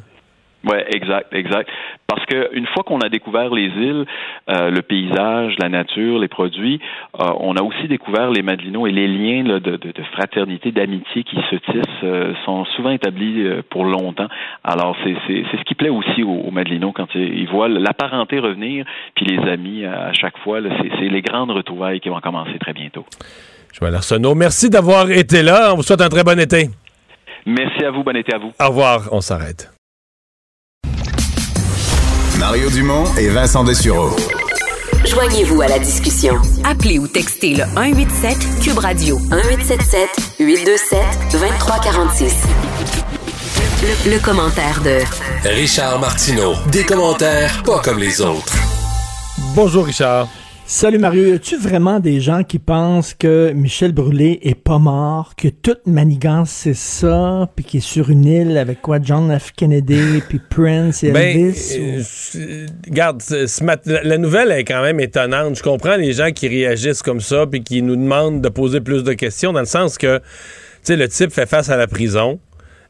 Oui, 0.63 0.77
exact, 0.93 1.33
exact. 1.33 1.69
Parce 2.07 2.23
qu'une 2.25 2.67
fois 2.67 2.83
qu'on 2.83 2.99
a 2.99 3.09
découvert 3.09 3.49
les 3.53 3.67
îles, 3.67 4.05
euh, 4.49 4.69
le 4.69 4.81
paysage, 4.83 5.55
la 5.57 5.69
nature, 5.69 6.19
les 6.19 6.27
produits, 6.27 6.79
euh, 7.19 7.31
on 7.39 7.55
a 7.55 7.63
aussi 7.63 7.87
découvert 7.87 8.29
les 8.29 8.43
Madelinos 8.43 8.87
et 8.87 8.91
les 8.91 9.07
liens 9.07 9.43
de, 9.43 9.59
de, 9.59 9.77
de, 9.77 10.03
fraternité, 10.11 10.71
d'amitié 10.71 11.23
qui 11.23 11.37
se 11.49 11.55
tissent 11.55 12.03
euh, 12.03 12.33
sont 12.45 12.65
souvent 12.75 12.91
établis 12.91 13.43
pour 13.69 13.85
longtemps. 13.85 14.27
Alors 14.63 14.95
c'est 15.03 15.15
ce 15.25 15.63
qui 15.63 15.73
plaît 15.73 15.89
aussi 15.89 16.21
aux, 16.21 16.29
aux 16.29 16.51
Madelinos 16.51 16.91
quand 16.93 17.07
ils, 17.15 17.47
voient 17.49 17.67
la 17.67 17.93
parenté 17.93 18.39
revenir, 18.39 18.85
puis 19.15 19.25
les 19.25 19.39
amis 19.49 19.85
à 19.85 20.13
chaque 20.13 20.37
fois. 20.39 20.59
C'est 20.61 21.09
les 21.09 21.21
grandes 21.21 21.51
retrouvailles 21.51 21.99
qui 21.99 22.09
vont 22.09 22.19
commencer 22.19 22.57
très 22.59 22.73
bientôt. 22.73 23.05
Joël 23.73 23.95
Arsenault, 23.95 24.35
merci 24.35 24.69
d'avoir 24.69 25.09
été 25.09 25.41
là. 25.41 25.71
On 25.73 25.77
vous 25.77 25.83
souhaite 25.83 26.01
un 26.01 26.09
très 26.09 26.23
bon 26.23 26.39
été. 26.39 26.69
Merci 27.45 27.83
à 27.83 27.91
vous, 27.91 28.03
bon 28.03 28.15
été 28.15 28.33
à 28.33 28.37
vous. 28.37 28.51
Au 28.59 28.67
revoir, 28.67 29.09
on 29.11 29.21
s'arrête. 29.21 29.80
Mario 32.41 32.71
Dumont 32.71 33.03
et 33.19 33.29
Vincent 33.29 33.63
Dessureau. 33.63 34.09
Joignez-vous 35.05 35.61
à 35.61 35.67
la 35.67 35.77
discussion. 35.77 36.33
Appelez 36.63 36.97
ou 36.97 37.07
textez 37.07 37.53
le 37.53 37.65
187 37.75 38.35
Cube 38.63 38.79
Radio 38.79 39.19
1877 39.19 40.09
827 40.39 40.99
2346. 41.33 42.33
Le, 43.83 44.11
le 44.13 44.19
commentaire 44.19 44.81
de 44.81 45.01
Richard 45.47 45.99
Martineau. 45.99 46.55
Des 46.71 46.83
commentaires 46.83 47.61
pas 47.61 47.79
comme 47.79 47.99
les 47.99 48.19
autres. 48.21 48.55
Bonjour 49.53 49.85
Richard. 49.85 50.27
Salut 50.65 50.99
Mario, 50.99 51.25
y 51.25 51.31
a-tu 51.33 51.57
vraiment 51.57 51.99
des 51.99 52.21
gens 52.21 52.43
qui 52.43 52.57
pensent 52.57 53.13
que 53.13 53.51
Michel 53.51 53.91
Brûlé 53.91 54.39
est 54.41 54.55
pas 54.55 54.79
mort, 54.79 55.35
que 55.35 55.49
toute 55.49 55.85
manigance 55.85 56.49
c'est 56.49 56.73
ça, 56.73 57.49
puis 57.55 57.65
qu'il 57.65 57.79
est 57.79 57.81
sur 57.81 58.09
une 58.09 58.25
île 58.25 58.57
avec 58.57 58.81
quoi 58.81 58.99
John 59.01 59.37
F. 59.37 59.51
Kennedy, 59.51 60.21
puis 60.29 60.39
Prince 60.49 61.03
et 61.03 61.11
ben, 61.11 61.37
Elvis? 61.37 61.77
Euh, 62.37 62.67
regarde, 62.87 63.21
la 63.85 64.17
nouvelle 64.17 64.51
est 64.51 64.63
quand 64.63 64.81
même 64.81 64.99
étonnante. 65.01 65.57
Je 65.57 65.63
comprends 65.63 65.97
les 65.97 66.13
gens 66.13 66.31
qui 66.31 66.47
réagissent 66.47 67.01
comme 67.01 67.21
ça, 67.21 67.45
puis 67.45 67.63
qui 67.63 67.81
nous 67.81 67.97
demandent 67.97 68.41
de 68.41 68.49
poser 68.49 68.79
plus 68.79 69.03
de 69.03 69.13
questions, 69.13 69.51
dans 69.51 69.59
le 69.59 69.65
sens 69.65 69.97
que, 69.97 70.19
tu 70.19 70.23
sais, 70.83 70.95
le 70.95 71.09
type 71.09 71.31
fait 71.31 71.47
face 71.47 71.69
à 71.69 71.75
la 71.75 71.87
prison. 71.87 72.39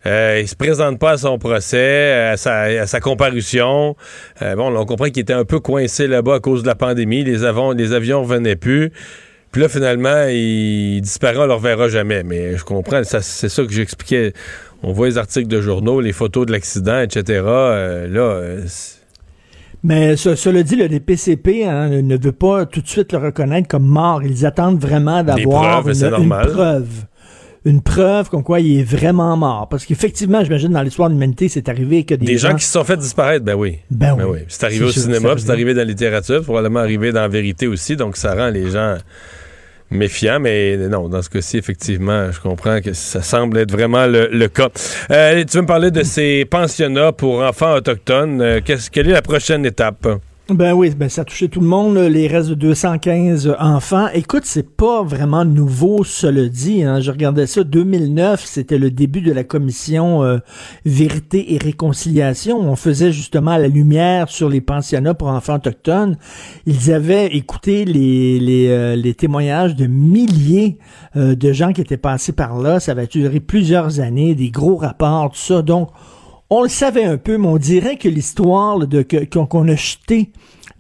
Euh, 0.06 0.40
il 0.42 0.48
se 0.48 0.56
présente 0.56 0.98
pas 1.00 1.12
à 1.12 1.18
son 1.18 1.38
procès, 1.38 2.12
à 2.14 2.38
sa, 2.38 3.00
comparution. 3.00 3.96
Euh, 4.42 4.56
bon, 4.56 4.76
on 4.76 4.86
comprend 4.86 5.06
qu'il 5.06 5.22
était 5.22 5.34
un 5.34 5.46
peu 5.46 5.60
coincé 5.60 6.08
là-bas 6.08 6.36
à 6.36 6.40
cause 6.40 6.64
de 6.64 6.68
la 6.68 6.76
pandémie. 6.76 7.24
Les, 7.24 7.44
avions, 7.44 7.72
les 7.72 7.94
avions 7.94 8.24
revenaient 8.24 8.56
plus. 8.56 8.92
Puis 9.52 9.62
là, 9.62 9.68
finalement, 9.68 10.28
il 10.30 11.02
disparaît, 11.02 11.38
on 11.38 11.42
ne 11.42 11.48
le 11.48 11.54
reverra 11.54 11.90
jamais. 11.90 12.24
Mais 12.24 12.58
je 12.58 12.64
comprends, 12.64 13.02
c'est 13.04 13.50
ça 13.50 13.64
que 13.64 13.72
j'expliquais. 13.72 14.34
On 14.82 14.94
voit 14.94 15.08
les 15.08 15.18
articles 15.18 15.48
de 15.48 15.62
journaux, 15.62 16.00
les 16.02 16.14
photos 16.14 16.46
de 16.48 16.52
l'accident, 16.52 17.02
etc. 17.02 17.42
Euh, 17.46 18.08
là, 18.08 18.22
euh, 18.22 18.62
Mais 19.84 20.16
ce- 20.16 20.36
cela 20.36 20.64
dit, 20.64 20.76
le 20.76 20.88
DPCP 20.88 21.66
hein, 21.66 21.90
ne 21.90 22.18
veut 22.18 22.32
pas 22.32 22.66
tout 22.66 22.82
de 22.82 22.88
suite 22.88 23.12
le 23.12 23.20
reconnaître 23.20 23.68
comme 23.68 23.86
mort. 23.86 24.24
Ils 24.24 24.46
attendent 24.46 24.80
vraiment 24.80 25.22
d'avoir 25.24 25.88
une, 25.88 26.30
preuve. 26.30 27.06
Une 27.64 27.82
preuve 27.82 28.30
comme 28.30 28.44
quoi 28.44 28.60
il 28.60 28.80
est 28.80 28.84
vraiment 28.84 29.38
mort. 29.38 29.68
Parce 29.70 29.86
qu'effectivement, 29.86 30.44
j'imagine, 30.44 30.70
dans 30.70 30.82
l'histoire 30.82 31.10
de 31.10 31.14
l'humanité, 31.14 31.48
c'est 31.48 31.70
arrivé 31.70 32.04
que 32.04 32.16
des, 32.16 32.26
des, 32.26 32.38
gens, 32.38 32.56
qui 32.56 32.66
se 32.66 32.72
sont 32.72 32.84
fait 32.84 32.98
disparaître, 32.98 33.46
ben 33.46 33.54
oui. 33.54 33.80
Ben 33.92 34.16
oui. 34.16 34.40
C'est 34.48 34.64
arrivé 34.64 34.86
au 34.86 34.90
sûr, 34.90 35.04
cinéma, 35.04 35.30
c'est 35.30 35.36
puis 35.36 35.44
c'est 35.44 35.52
arrivé 35.52 35.74
dans 35.74 35.82
la 35.82 35.86
littérature, 35.86 36.42
probablement 36.44 36.80
arrivé 36.80 37.12
dans 37.12 37.22
la 37.22 37.28
vérité 37.28 37.68
aussi, 37.68 37.96
donc 37.96 38.18
ça 38.18 38.34
rend 38.34 38.50
les 38.50 38.72
gens 38.72 38.98
méfiants, 39.92 40.40
mais 40.40 40.78
non, 40.78 41.10
dans 41.10 41.22
ce 41.22 41.30
cas-ci, 41.30 41.58
effectivement, 41.58 42.32
je 42.32 42.40
comprends 42.40 42.82
que 42.82 42.94
ça 42.94 43.22
semble 43.22 43.58
être 43.60 43.72
vraiment 43.72 44.08
le, 44.08 44.28
le 44.32 44.48
cas. 44.48 44.70
Euh, 45.12 45.44
tu 45.44 45.58
veux 45.58 45.62
me 45.62 45.68
parler 45.68 45.92
de 45.92 46.04
ces 46.04 46.46
pensionnats 46.46 47.12
pour 47.12 47.42
enfants 47.42 47.76
autochtones. 47.76 48.42
Euh, 48.42 48.62
quelle 48.64 49.10
est 49.10 49.14
la 49.14 49.22
prochaine 49.22 49.66
étape? 49.66 50.08
Ben 50.54 50.74
oui, 50.74 50.90
ben 50.90 51.08
ça 51.08 51.22
a 51.22 51.26
touché 51.26 51.48
tout 51.48 51.62
le 51.62 51.68
monde, 51.68 51.98
les 51.98 52.28
restes 52.28 52.50
de 52.50 52.56
215 52.56 53.56
enfants. 53.58 54.08
Écoute, 54.14 54.44
c'est 54.44 54.70
pas 54.70 55.02
vraiment 55.02 55.46
nouveau, 55.46 56.04
cela 56.04 56.50
dit. 56.50 56.84
Hein. 56.84 57.00
Je 57.00 57.10
regardais 57.10 57.48
ça, 57.48 57.64
2009, 57.64 58.44
c'était 58.44 58.78
le 58.78 58.92
début 58.92 59.22
de 59.22 59.32
la 59.32 59.46
commission 59.46 60.24
euh, 60.24 60.40
Vérité 60.84 61.54
et 61.54 61.58
Réconciliation. 61.58 62.60
On 62.60 62.76
faisait 62.76 63.14
justement 63.14 63.56
la 63.56 63.70
lumière 63.70 64.28
sur 64.28 64.50
les 64.50 64.60
pensionnats 64.60 65.14
pour 65.14 65.30
enfants 65.30 65.56
autochtones. 65.56 66.18
Ils 66.66 66.92
avaient 66.92 67.28
écouté 67.28 67.86
les, 67.86 68.40
les, 68.40 68.68
euh, 68.70 69.14
témoignages 69.14 69.76
de 69.76 69.88
milliers 69.88 70.80
euh, 71.16 71.34
de 71.34 71.54
gens 71.54 71.72
qui 71.72 71.80
étaient 71.80 71.96
passés 71.96 72.34
par 72.34 72.60
là. 72.60 72.82
Ça 72.82 72.92
avait 72.92 73.08
duré 73.08 73.40
plusieurs 73.40 74.02
années, 74.02 74.36
des 74.36 74.50
gros 74.50 74.76
rapports, 74.76 75.32
tout 75.32 75.38
ça. 75.40 75.62
Donc, 75.62 75.92
on 76.52 76.64
le 76.64 76.70
savait 76.70 77.06
un 77.06 77.18
peu, 77.18 77.38
mais 77.38 77.48
on 77.48 77.58
dirait 77.58 77.96
que 77.96 78.10
l'histoire 78.10 78.86
de 78.86 79.04
qu'on 79.04 79.68
a 79.70 79.76
jeté 79.76 80.32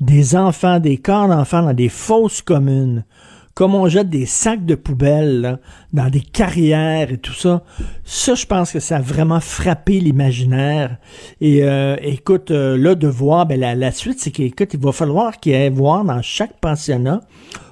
des 0.01 0.35
enfants, 0.35 0.79
des 0.79 0.97
corps 0.97 1.29
d'enfants 1.29 1.63
dans 1.63 1.73
des 1.73 1.87
fosses 1.87 2.41
communes, 2.41 3.05
comme 3.53 3.73
on 3.73 3.87
jette 3.87 4.09
des 4.09 4.25
sacs 4.25 4.65
de 4.65 4.75
poubelle 4.75 5.59
dans 5.93 6.09
des 6.09 6.19
carrières 6.19 7.11
et 7.11 7.17
tout 7.17 7.33
ça, 7.33 7.63
ça, 8.03 8.35
je 8.35 8.45
pense 8.45 8.71
que 8.71 8.81
ça 8.81 8.97
a 8.97 9.01
vraiment 9.01 9.39
frappé 9.39 10.01
l'imaginaire. 10.01 10.97
Et 11.39 11.63
euh, 11.63 11.95
écoute, 12.01 12.51
euh, 12.51 12.77
là, 12.77 12.95
de 12.95 13.07
voir, 13.07 13.45
ben, 13.45 13.57
la, 13.57 13.73
la 13.73 13.91
suite, 13.91 14.19
c'est 14.19 14.31
qu'écoute, 14.31 14.73
il 14.73 14.79
va 14.79 14.91
falloir 14.91 15.39
qu'il 15.39 15.53
y 15.53 15.55
ait 15.55 15.69
voir 15.69 16.03
dans 16.03 16.21
chaque 16.21 16.59
pensionnat 16.59 17.21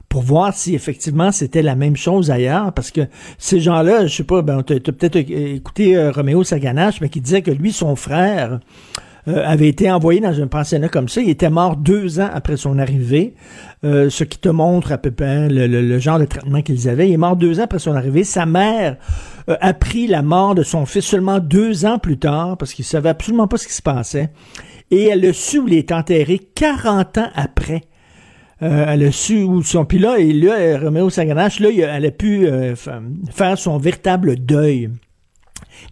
pour 0.10 0.24
voir 0.24 0.54
si 0.54 0.74
effectivement 0.76 1.32
c'était 1.32 1.62
la 1.62 1.76
même 1.76 1.96
chose 1.96 2.32
ailleurs, 2.32 2.74
parce 2.74 2.92
que 2.92 3.02
ces 3.38 3.60
gens-là, 3.60 4.08
je 4.08 4.16
sais 4.16 4.24
pas, 4.24 4.42
ben, 4.42 4.64
t'as 4.64 4.80
peut-être 4.80 5.16
écouté 5.18 5.96
euh, 5.96 6.12
Roméo 6.12 6.44
Saganache, 6.44 7.00
mais 7.00 7.10
qui 7.10 7.22
disait 7.22 7.44
que 7.44 7.52
lui, 7.52 7.72
son 7.72 7.96
frère, 7.96 8.60
euh, 9.28 9.44
avait 9.46 9.68
été 9.68 9.92
envoyé 9.92 10.22
dans 10.22 10.42
un 10.42 10.48
pensionnat 10.48 10.90
comme 10.90 11.10
ça. 11.10 11.22
Il 11.22 11.30
était 11.30 11.50
mort 11.50 11.76
deux 11.76 12.20
ans 12.20 12.30
après 12.34 12.58
son 12.58 12.80
arrivée, 12.80 13.36
euh, 13.84 14.10
ce 14.10 14.24
qui 14.24 14.40
te 14.40 14.50
montre 14.50 14.92
à 14.94 14.98
peu 14.98 15.12
près 15.12 15.48
le, 15.50 15.68
le- 15.68 15.82
le 15.82 16.00
genre 16.00 16.18
de 16.20 16.26
traitement 16.26 16.62
qu'ils 16.62 16.90
avaient. 16.90 17.08
Il 17.10 17.14
est 17.14 17.18
mort 17.18 17.36
deux 17.36 17.60
ans 17.60 17.64
après 17.64 17.80
son 17.80 17.94
arrivée. 17.96 18.24
Sa 18.24 18.46
mère 18.48 18.96
euh, 19.50 19.58
a 19.62 19.68
appris 19.68 20.08
la 20.08 20.22
mort 20.24 20.56
de 20.56 20.64
son 20.64 20.86
fils 20.88 21.06
seulement 21.06 21.40
deux 21.40 21.86
ans 21.86 22.00
plus 22.00 22.18
tard, 22.18 22.58
parce 22.58 22.74
qu'il 22.74 22.86
savait 22.86 23.10
absolument 23.10 23.48
pas 23.48 23.58
ce 23.58 23.68
qui 23.68 23.74
se 23.74 23.82
passait. 23.84 24.30
Et 24.90 25.04
elle 25.10 25.24
a 25.26 25.34
su 25.34 25.62
il 25.68 25.74
est 25.76 25.92
enterré 25.92 26.40
40 26.56 27.18
ans 27.20 27.30
après. 27.36 27.84
Euh, 28.62 28.86
elle 28.90 29.04
a 29.06 29.12
su 29.12 29.44
où 29.44 29.64
son. 29.64 29.86
Puis 29.86 30.00
là, 30.00 30.18
et 30.20 30.34
là, 30.34 30.54
euh, 30.60 30.80
Roméo 30.80 31.10
Saganache, 31.10 31.60
là, 31.62 31.70
elle 31.72 32.06
a 32.06 32.12
pu 32.12 32.46
euh, 32.46 32.76
fa- 32.76 33.02
faire 33.32 33.58
son 33.58 33.78
véritable 33.78 34.36
deuil. 34.36 34.90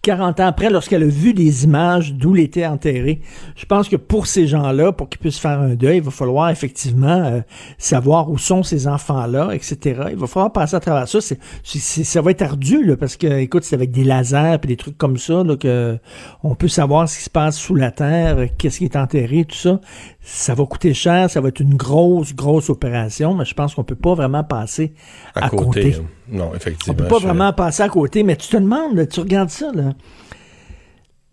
40 0.02 0.40
ans 0.40 0.46
après, 0.46 0.70
lorsqu'elle 0.70 1.02
a 1.02 1.06
vu 1.06 1.32
les 1.32 1.64
images 1.64 2.12
d'où 2.14 2.36
il 2.36 2.42
était 2.42 2.66
enterré, 2.66 3.20
je 3.56 3.64
pense 3.66 3.88
que 3.88 3.96
pour 3.96 4.26
ces 4.26 4.46
gens-là, 4.46 4.92
pour 4.92 5.08
qu'ils 5.08 5.20
puissent 5.20 5.38
faire 5.38 5.58
un 5.60 5.74
deuil, 5.74 5.98
il 5.98 6.02
va 6.02 6.10
falloir 6.10 6.50
effectivement 6.50 7.08
euh, 7.24 7.40
savoir 7.78 8.30
où 8.30 8.38
sont 8.38 8.62
ces 8.62 8.86
enfants-là, 8.88 9.50
etc. 9.52 10.02
Il 10.10 10.16
va 10.16 10.26
falloir 10.26 10.52
passer 10.52 10.76
à 10.76 10.80
travers 10.80 11.08
ça. 11.08 11.20
C'est, 11.20 11.38
c'est- 11.64 12.04
ça 12.04 12.20
va 12.22 12.30
être 12.30 12.42
ardu, 12.42 12.84
là, 12.84 12.96
parce 12.96 13.16
que, 13.16 13.26
écoute, 13.40 13.64
c'est 13.64 13.74
avec 13.76 13.90
des 13.90 14.04
lasers 14.04 14.58
et 14.62 14.66
des 14.66 14.76
trucs 14.76 14.96
comme 14.98 15.16
ça, 15.16 15.42
là, 15.44 15.56
que 15.56 15.98
on 16.42 16.54
peut 16.54 16.68
savoir 16.68 17.08
ce 17.08 17.18
qui 17.18 17.24
se 17.24 17.30
passe 17.30 17.56
sous 17.56 17.74
la 17.74 17.90
terre, 17.90 18.48
qu'est-ce 18.58 18.78
qui 18.78 18.84
est 18.84 18.96
enterré, 18.96 19.44
tout 19.44 19.56
ça. 19.56 19.80
Ça 20.20 20.54
va 20.54 20.64
coûter 20.66 20.92
cher, 20.94 21.30
ça 21.30 21.40
va 21.40 21.48
être 21.48 21.60
une 21.60 21.74
grosse, 21.74 22.34
grosse 22.34 22.68
opération, 22.70 23.34
mais 23.34 23.44
je 23.46 23.54
pense 23.54 23.74
qu'on 23.74 23.84
peut 23.84 23.94
pas 23.94 24.14
vraiment 24.14 24.44
passer 24.44 24.92
à, 25.34 25.46
À 25.46 25.48
côté. 25.48 25.64
côté. 25.64 25.94
hein. 25.98 26.04
Non, 26.30 26.50
effectivement. 26.54 26.92
On 26.92 27.02
peut 27.02 27.08
pas 27.08 27.18
je- 27.20 27.26
vraiment 27.26 27.52
passer 27.54 27.82
à 27.82 27.88
côté, 27.88 28.22
mais 28.22 28.36
tu 28.36 28.48
te 28.48 28.56
demandes, 28.58 28.94
là, 28.94 29.06
tu 29.06 29.20
regardes 29.20 29.48
ça, 29.48 29.72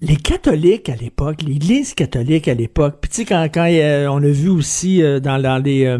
Les 0.01 0.17
catholiques 0.17 0.89
à 0.89 0.95
l'époque, 0.95 1.41
l'Église 1.41 1.93
catholique 1.93 2.47
à 2.47 2.53
l'époque, 2.53 2.97
puis 3.01 3.09
tu 3.09 3.25
sais, 3.25 3.25
quand, 3.25 3.49
euh, 3.57 4.07
on 4.07 4.17
a 4.17 4.27
vu 4.27 4.49
aussi 4.49 5.01
euh, 5.01 5.19
dans, 5.19 5.41
dans 5.41 5.57
les... 5.57 5.97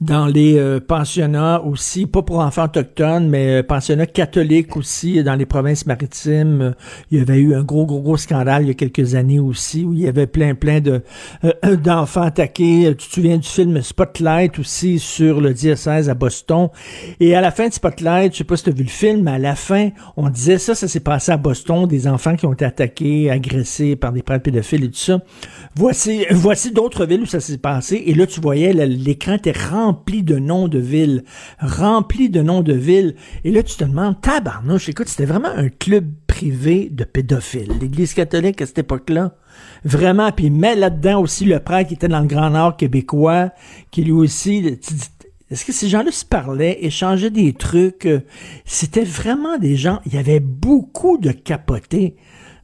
euh, 0.00 0.04
dans 0.04 0.26
les 0.26 0.58
euh, 0.58 0.80
pensionnats 0.80 1.62
aussi, 1.62 2.06
pas 2.06 2.22
pour 2.22 2.38
enfants 2.40 2.64
autochtones, 2.64 3.28
mais 3.28 3.60
euh, 3.60 3.62
pensionnats 3.62 4.06
catholiques 4.06 4.76
aussi, 4.76 5.22
dans 5.22 5.34
les 5.34 5.46
provinces 5.46 5.86
maritimes. 5.86 6.60
Euh, 6.60 6.72
il 7.10 7.18
y 7.18 7.20
avait 7.20 7.38
eu 7.38 7.54
un 7.54 7.62
gros, 7.62 7.86
gros, 7.86 8.00
gros 8.00 8.16
scandale 8.16 8.62
il 8.62 8.68
y 8.68 8.70
a 8.70 8.74
quelques 8.74 9.14
années 9.14 9.38
aussi, 9.38 9.84
où 9.84 9.92
il 9.94 10.00
y 10.00 10.08
avait 10.08 10.26
plein, 10.26 10.54
plein 10.54 10.80
de 10.80 11.02
euh, 11.44 11.76
d'enfants 11.76 12.22
attaqués. 12.22 12.86
Euh, 12.86 12.94
Tu 12.94 13.08
te 13.08 13.14
souviens 13.14 13.38
du 13.38 13.48
film 13.48 13.80
Spotlight 13.82 14.58
aussi 14.58 14.98
sur 14.98 15.40
le 15.40 15.54
diocèse 15.54 16.08
à 16.08 16.14
Boston? 16.14 16.68
Et 17.20 17.34
à 17.34 17.40
la 17.40 17.50
fin 17.50 17.68
de 17.68 17.72
Spotlight, 17.72 18.32
je 18.32 18.38
sais 18.38 18.44
pas 18.44 18.56
si 18.56 18.64
tu 18.64 18.70
as 18.70 18.72
vu 18.72 18.84
le 18.84 18.88
film, 18.88 19.22
mais 19.22 19.32
à 19.32 19.38
la 19.38 19.54
fin, 19.54 19.90
on 20.16 20.28
disait 20.28 20.58
ça, 20.58 20.74
ça 20.74 20.88
s'est 20.88 21.00
passé 21.00 21.32
à 21.32 21.36
Boston, 21.36 21.86
des 21.86 22.06
enfants 22.06 22.36
qui 22.36 22.46
ont 22.46 22.52
été 22.52 22.64
attaqués, 22.64 23.30
agressés 23.30 23.96
par 23.96 24.12
des 24.12 24.22
prêtres 24.22 24.44
pédophiles 24.44 24.84
et 24.84 24.90
tout 24.90 24.96
ça. 24.96 25.20
Voici, 25.74 26.26
voici 26.30 26.72
d'autres 26.72 27.06
villes 27.06 27.22
où 27.22 27.26
ça 27.26 27.40
s'est 27.40 27.58
passé. 27.58 28.02
Et 28.06 28.14
là, 28.14 28.26
tu 28.26 28.40
voyais, 28.40 28.72
l'écran 28.72 29.34
était 29.34 29.52
rempli 29.72 30.22
de 30.22 30.38
noms 30.38 30.68
de 30.68 30.78
villes. 30.78 31.24
Rempli 31.58 32.30
de 32.30 32.42
noms 32.42 32.62
de 32.62 32.74
villes. 32.74 33.14
Et 33.44 33.50
là, 33.50 33.62
tu 33.62 33.76
te 33.76 33.84
demandes, 33.84 34.20
tabarnouche, 34.20 34.88
écoute, 34.88 35.08
c'était 35.08 35.24
vraiment 35.24 35.48
un 35.54 35.68
club 35.68 36.06
privé 36.26 36.88
de 36.90 37.04
pédophiles. 37.04 37.72
L'Église 37.80 38.14
catholique 38.14 38.60
à 38.62 38.66
cette 38.66 38.78
époque-là. 38.78 39.36
Vraiment. 39.84 40.30
Puis 40.32 40.50
met 40.50 40.76
là-dedans 40.76 41.20
aussi 41.20 41.44
le 41.44 41.60
prêtre 41.60 41.88
qui 41.88 41.94
était 41.94 42.08
dans 42.08 42.20
le 42.20 42.26
Grand 42.26 42.50
Nord 42.50 42.76
québécois, 42.76 43.50
qui 43.90 44.02
lui 44.02 44.12
aussi, 44.12 44.78
est-ce 45.50 45.64
que 45.64 45.72
ces 45.72 45.88
gens-là 45.88 46.10
se 46.10 46.24
parlaient, 46.24 46.78
échangeaient 46.80 47.30
des 47.30 47.52
trucs? 47.52 48.08
C'était 48.64 49.04
vraiment 49.04 49.58
des 49.58 49.76
gens, 49.76 50.00
il 50.06 50.14
y 50.14 50.18
avait 50.18 50.40
beaucoup 50.40 51.18
de 51.18 51.32
capotés 51.32 52.16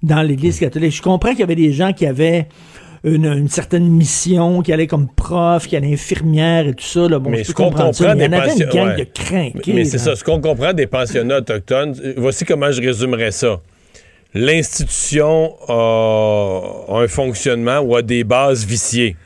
dans 0.02 0.22
l'Église 0.22 0.60
catholique. 0.60 0.94
Je 0.94 1.02
comprends 1.02 1.30
qu'il 1.30 1.40
y 1.40 1.44
avait 1.44 1.54
des 1.56 1.72
gens 1.72 1.92
qui 1.92 2.06
avaient 2.06 2.48
une, 3.14 3.26
une 3.26 3.48
certaine 3.48 3.88
mission, 3.88 4.62
qui 4.62 4.72
allaient 4.72 4.86
comme 4.86 5.08
prof, 5.08 5.66
qui 5.66 5.76
allaient 5.76 5.92
infirmière 5.92 6.66
et 6.66 6.74
tout 6.74 6.84
ça. 6.84 7.08
Là. 7.08 7.18
Bon, 7.18 7.30
mais 7.30 7.38
je 7.38 7.48
ce 7.48 7.52
qu'on 7.52 7.70
ça, 7.70 7.84
comprend 7.84 8.14
mais 8.14 8.24
il 8.24 8.26
y 8.26 8.28
des 8.28 8.36
en 8.36 8.38
avait 8.38 8.52
une 8.52 8.88
ouais. 8.88 8.96
de 8.96 9.06
crinqués. 9.12 9.72
Mais 9.72 9.84
c'est 9.84 9.98
ça, 9.98 10.16
ce 10.16 10.24
qu'on 10.24 10.40
comprend 10.40 10.72
des 10.72 10.86
pensionnats 10.86 11.38
autochtones, 11.38 11.94
euh, 12.04 12.14
voici 12.16 12.44
comment 12.44 12.70
je 12.70 12.80
résumerais 12.80 13.30
ça. 13.30 13.60
L'institution 14.34 15.54
a, 15.68 16.86
a 16.88 17.00
un 17.00 17.08
fonctionnement 17.08 17.78
ou 17.80 17.96
a 17.96 18.02
des 18.02 18.24
bases 18.24 18.64
viciées. 18.64 19.16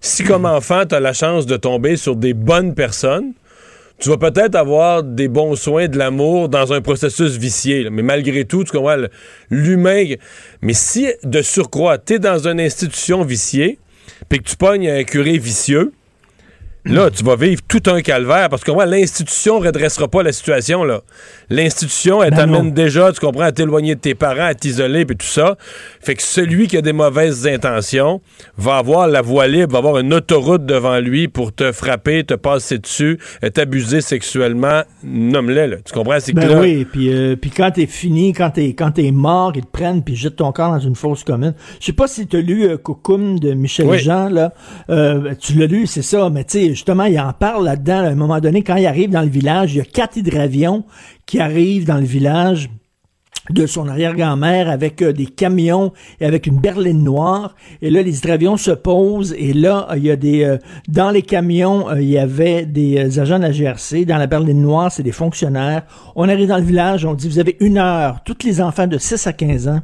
Si 0.00 0.22
comme 0.22 0.44
enfant, 0.44 0.84
tu 0.86 0.94
as 0.94 1.00
la 1.00 1.12
chance 1.12 1.46
de 1.46 1.56
tomber 1.56 1.96
sur 1.96 2.16
des 2.16 2.34
bonnes 2.34 2.74
personnes, 2.74 3.32
tu 3.98 4.10
vas 4.10 4.18
peut-être 4.18 4.54
avoir 4.54 5.02
des 5.02 5.28
bons 5.28 5.56
soins, 5.56 5.88
de 5.88 5.96
l'amour 5.96 6.48
dans 6.48 6.72
un 6.72 6.80
processus 6.80 7.36
vicié. 7.36 7.88
Mais 7.90 8.02
malgré 8.02 8.44
tout, 8.44 8.64
tu 8.64 8.72
comprends, 8.72 8.96
l'humain... 9.50 10.04
Mais 10.60 10.74
si, 10.74 11.08
de 11.22 11.40
surcroît, 11.42 11.98
tu 11.98 12.14
es 12.14 12.18
dans 12.18 12.46
une 12.46 12.60
institution 12.60 13.24
viciée, 13.24 13.78
puis 14.28 14.40
que 14.40 14.44
tu 14.44 14.56
pognes 14.56 14.88
un 14.88 15.04
curé 15.04 15.38
vicieux, 15.38 15.92
Là, 16.86 17.10
tu 17.10 17.24
vas 17.24 17.36
vivre 17.36 17.60
tout 17.66 17.82
un 17.86 18.00
calvaire 18.00 18.48
parce 18.48 18.62
que 18.62 18.70
l'institution 18.70 19.60
ne 19.60 19.66
redressera 19.66 20.08
pas 20.08 20.22
la 20.22 20.32
situation. 20.32 20.84
là. 20.84 21.00
L'institution, 21.50 22.22
elle 22.22 22.30
Ben 22.30 22.36
t'amène 22.36 22.72
déjà, 22.72 23.12
tu 23.12 23.20
comprends, 23.20 23.42
à 23.44 23.52
t'éloigner 23.52 23.94
de 23.94 24.00
tes 24.00 24.14
parents, 24.14 24.46
à 24.46 24.54
t'isoler, 24.54 25.04
puis 25.04 25.16
tout 25.16 25.26
ça. 25.26 25.56
Fait 26.00 26.14
que 26.14 26.22
celui 26.22 26.68
qui 26.68 26.76
a 26.76 26.82
des 26.82 26.92
mauvaises 26.92 27.46
intentions 27.46 28.20
va 28.56 28.76
avoir 28.76 29.08
la 29.08 29.20
voie 29.22 29.46
libre, 29.48 29.72
va 29.72 29.78
avoir 29.78 29.98
une 29.98 30.14
autoroute 30.14 30.64
devant 30.64 30.98
lui 31.00 31.28
pour 31.28 31.52
te 31.52 31.72
frapper, 31.72 32.24
te 32.24 32.34
passer 32.34 32.78
dessus, 32.78 33.18
euh, 33.42 33.50
t'abuser 33.50 34.00
sexuellement. 34.00 34.82
Nomme-le, 35.02 35.66
là. 35.66 35.76
Tu 35.84 35.92
comprends? 35.92 36.18
C'est 36.20 36.32
Ben 36.32 36.60
oui, 36.60 36.84
puis 36.84 37.12
euh, 37.12 37.36
puis 37.36 37.50
quand 37.50 37.70
t'es 37.72 37.86
fini, 37.86 38.32
quand 38.32 38.50
t'es 38.50 38.74
quand 38.74 38.92
t'es 38.92 39.10
mort, 39.10 39.52
ils 39.54 39.62
te 39.62 39.70
prennent 39.70 40.02
puis 40.04 40.14
jettent 40.16 40.36
ton 40.36 40.52
corps 40.52 40.70
dans 40.72 40.78
une 40.78 40.94
fosse 40.96 41.24
commune. 41.24 41.54
Je 41.80 41.86
sais 41.86 41.92
pas 41.92 42.06
si 42.06 42.26
t'as 42.26 42.38
lu 42.38 42.64
euh, 42.64 42.76
Coucoum 42.76 43.38
de 43.38 43.54
Michel 43.54 43.86
Oui. 43.86 43.98
Jean 43.98 44.28
là, 44.28 44.52
Euh, 44.90 45.34
tu 45.40 45.54
l'as 45.54 45.66
lu, 45.66 45.86
c'est 45.86 46.02
ça, 46.02 46.30
mais 46.30 46.44
tu 46.44 46.58
sais 46.58 46.74
justement 46.76 47.04
il 47.04 47.18
en 47.18 47.32
parle 47.32 47.64
là-dedans. 47.64 47.98
À 48.04 48.08
un 48.08 48.14
moment 48.14 48.38
donné, 48.38 48.62
quand 48.62 48.76
il 48.76 48.86
arrive 48.86 49.10
dans 49.10 49.22
le 49.22 49.28
village, 49.28 49.74
il 49.74 49.78
y 49.78 49.80
a 49.80 49.84
quatre 49.84 50.16
hydravions 50.16 50.84
qui 51.24 51.40
arrivent 51.40 51.86
dans 51.86 51.96
le 51.96 52.04
village. 52.04 52.70
de 53.50 53.64
son 53.66 53.86
arrière-grand-mère 53.86 54.68
avec 54.68 55.02
euh, 55.02 55.12
des 55.12 55.26
camions 55.26 55.92
et 56.20 56.26
avec 56.26 56.48
une 56.48 56.58
berline 56.58 57.04
noire. 57.04 57.54
Et 57.80 57.90
là, 57.90 58.02
les 58.02 58.18
hydravions 58.18 58.56
se 58.56 58.72
posent 58.72 59.34
et 59.38 59.52
là, 59.52 59.86
il 59.96 60.02
y 60.02 60.10
a 60.10 60.16
des... 60.16 60.42
euh, 60.42 60.58
dans 60.88 61.10
les 61.10 61.22
camions, 61.22 61.88
euh, 61.88 62.02
il 62.02 62.08
y 62.08 62.18
avait 62.18 62.66
des 62.66 63.20
agents 63.20 63.38
de 63.38 63.44
la 63.44 63.52
GRC. 63.52 64.04
Dans 64.04 64.18
la 64.18 64.26
berline 64.26 64.60
noire, 64.60 64.90
c'est 64.90 65.04
des 65.04 65.12
fonctionnaires. 65.12 65.84
On 66.16 66.28
arrive 66.28 66.48
dans 66.48 66.58
le 66.58 66.64
village, 66.64 67.04
on 67.04 67.14
dit, 67.14 67.28
vous 67.28 67.38
avez 67.38 67.56
une 67.60 67.78
heure. 67.78 68.22
Tous 68.24 68.38
les 68.44 68.60
enfants 68.60 68.88
de 68.88 68.98
6 68.98 69.28
à 69.28 69.32
15 69.32 69.68
ans, 69.68 69.80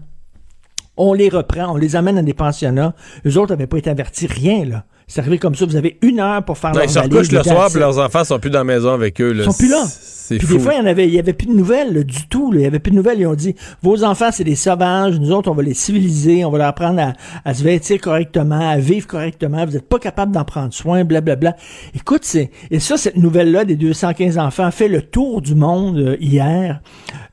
on 0.97 1.14
les 1.14 1.28
reprend, 1.28 1.73
on 1.73 1.77
les 1.77 1.94
amène 1.94 2.19
à 2.19 2.23
des 2.23 2.35
pensionnats. 2.35 2.94
Eux 3.24 3.39
autres 3.39 3.52
n'avaient 3.52 3.69
pas 3.69 3.78
été 3.78 3.90
avertis, 3.90 4.27
rien, 4.27 4.64
là. 4.64 4.85
C'est 5.12 5.20
arrivé 5.20 5.36
comme 5.39 5.55
ça. 5.55 5.66
Vous 5.66 5.76
avez 5.76 5.98
une 6.01 6.20
heure 6.20 6.43
pour 6.43 6.56
faire 6.56 6.70
Non, 6.70 6.76
leur 6.76 6.84
ils 6.86 6.90
se 6.90 6.98
recouchent 6.98 7.32
le 7.32 7.43
soir, 7.43 7.68
puis 7.70 7.78
leurs 7.78 7.98
enfants 7.98 8.24
sont 8.24 8.39
plus 8.39 8.48
dans 8.48 8.60
la 8.60 8.64
maison 8.64 8.94
avec 8.94 9.20
eux. 9.20 9.32
Là. 9.32 9.43
Ils 9.44 9.52
sont 9.52 9.59
plus 9.59 9.68
là. 9.68 9.84
C'est 9.84 10.39
Puis 10.39 10.47
fou. 10.47 10.55
des 10.55 10.59
fois, 10.60 10.72
il 10.72 10.78
y 10.78 10.80
en 10.80 10.86
avait, 10.86 11.06
il 11.06 11.12
y 11.12 11.18
avait 11.18 11.34
plus 11.34 11.48
de 11.48 11.52
nouvelles 11.52 11.93
là, 11.93 12.02
du 12.02 12.28
tout. 12.28 12.51
là. 12.51 12.60
Il 12.60 12.62
y 12.62 12.66
avait 12.66 12.78
plus 12.78 12.93
de 12.93 12.97
nouvelles. 12.97 13.20
Ils 13.20 13.26
ont 13.26 13.34
dit, 13.34 13.55
vos 13.82 14.05
enfants, 14.05 14.30
c'est 14.32 14.43
des 14.44 14.55
sauvages. 14.55 15.20
Nous 15.20 15.30
autres, 15.30 15.51
on 15.51 15.55
va 15.55 15.62
les 15.62 15.74
civiliser. 15.74 16.47
On 16.47 16.51
va 16.51 16.56
leur 16.56 16.66
apprendre 16.68 16.98
à, 16.98 17.12
à 17.44 17.52
se 17.52 17.62
vêtir 17.62 18.01
correctement, 18.01 18.70
à 18.70 18.78
vivre 18.78 19.06
correctement. 19.06 19.66
Vous 19.66 19.72
n'êtes 19.72 19.86
pas 19.86 19.98
capable 19.98 20.32
d'en 20.32 20.47
prendre 20.47 20.72
soin, 20.72 21.05
blablabla. 21.05 21.56
Écoute, 21.94 22.22
c'est 22.24 22.51
et 22.70 22.80
ça, 22.80 22.97
cette 22.97 23.18
nouvelle-là 23.18 23.66
des 23.66 23.76
215 23.76 24.39
enfants 24.39 24.70
fait 24.70 24.89
le 24.89 25.02
tour 25.02 25.43
du 25.43 25.55
monde 25.55 25.98
euh, 25.98 26.16
hier. 26.20 26.80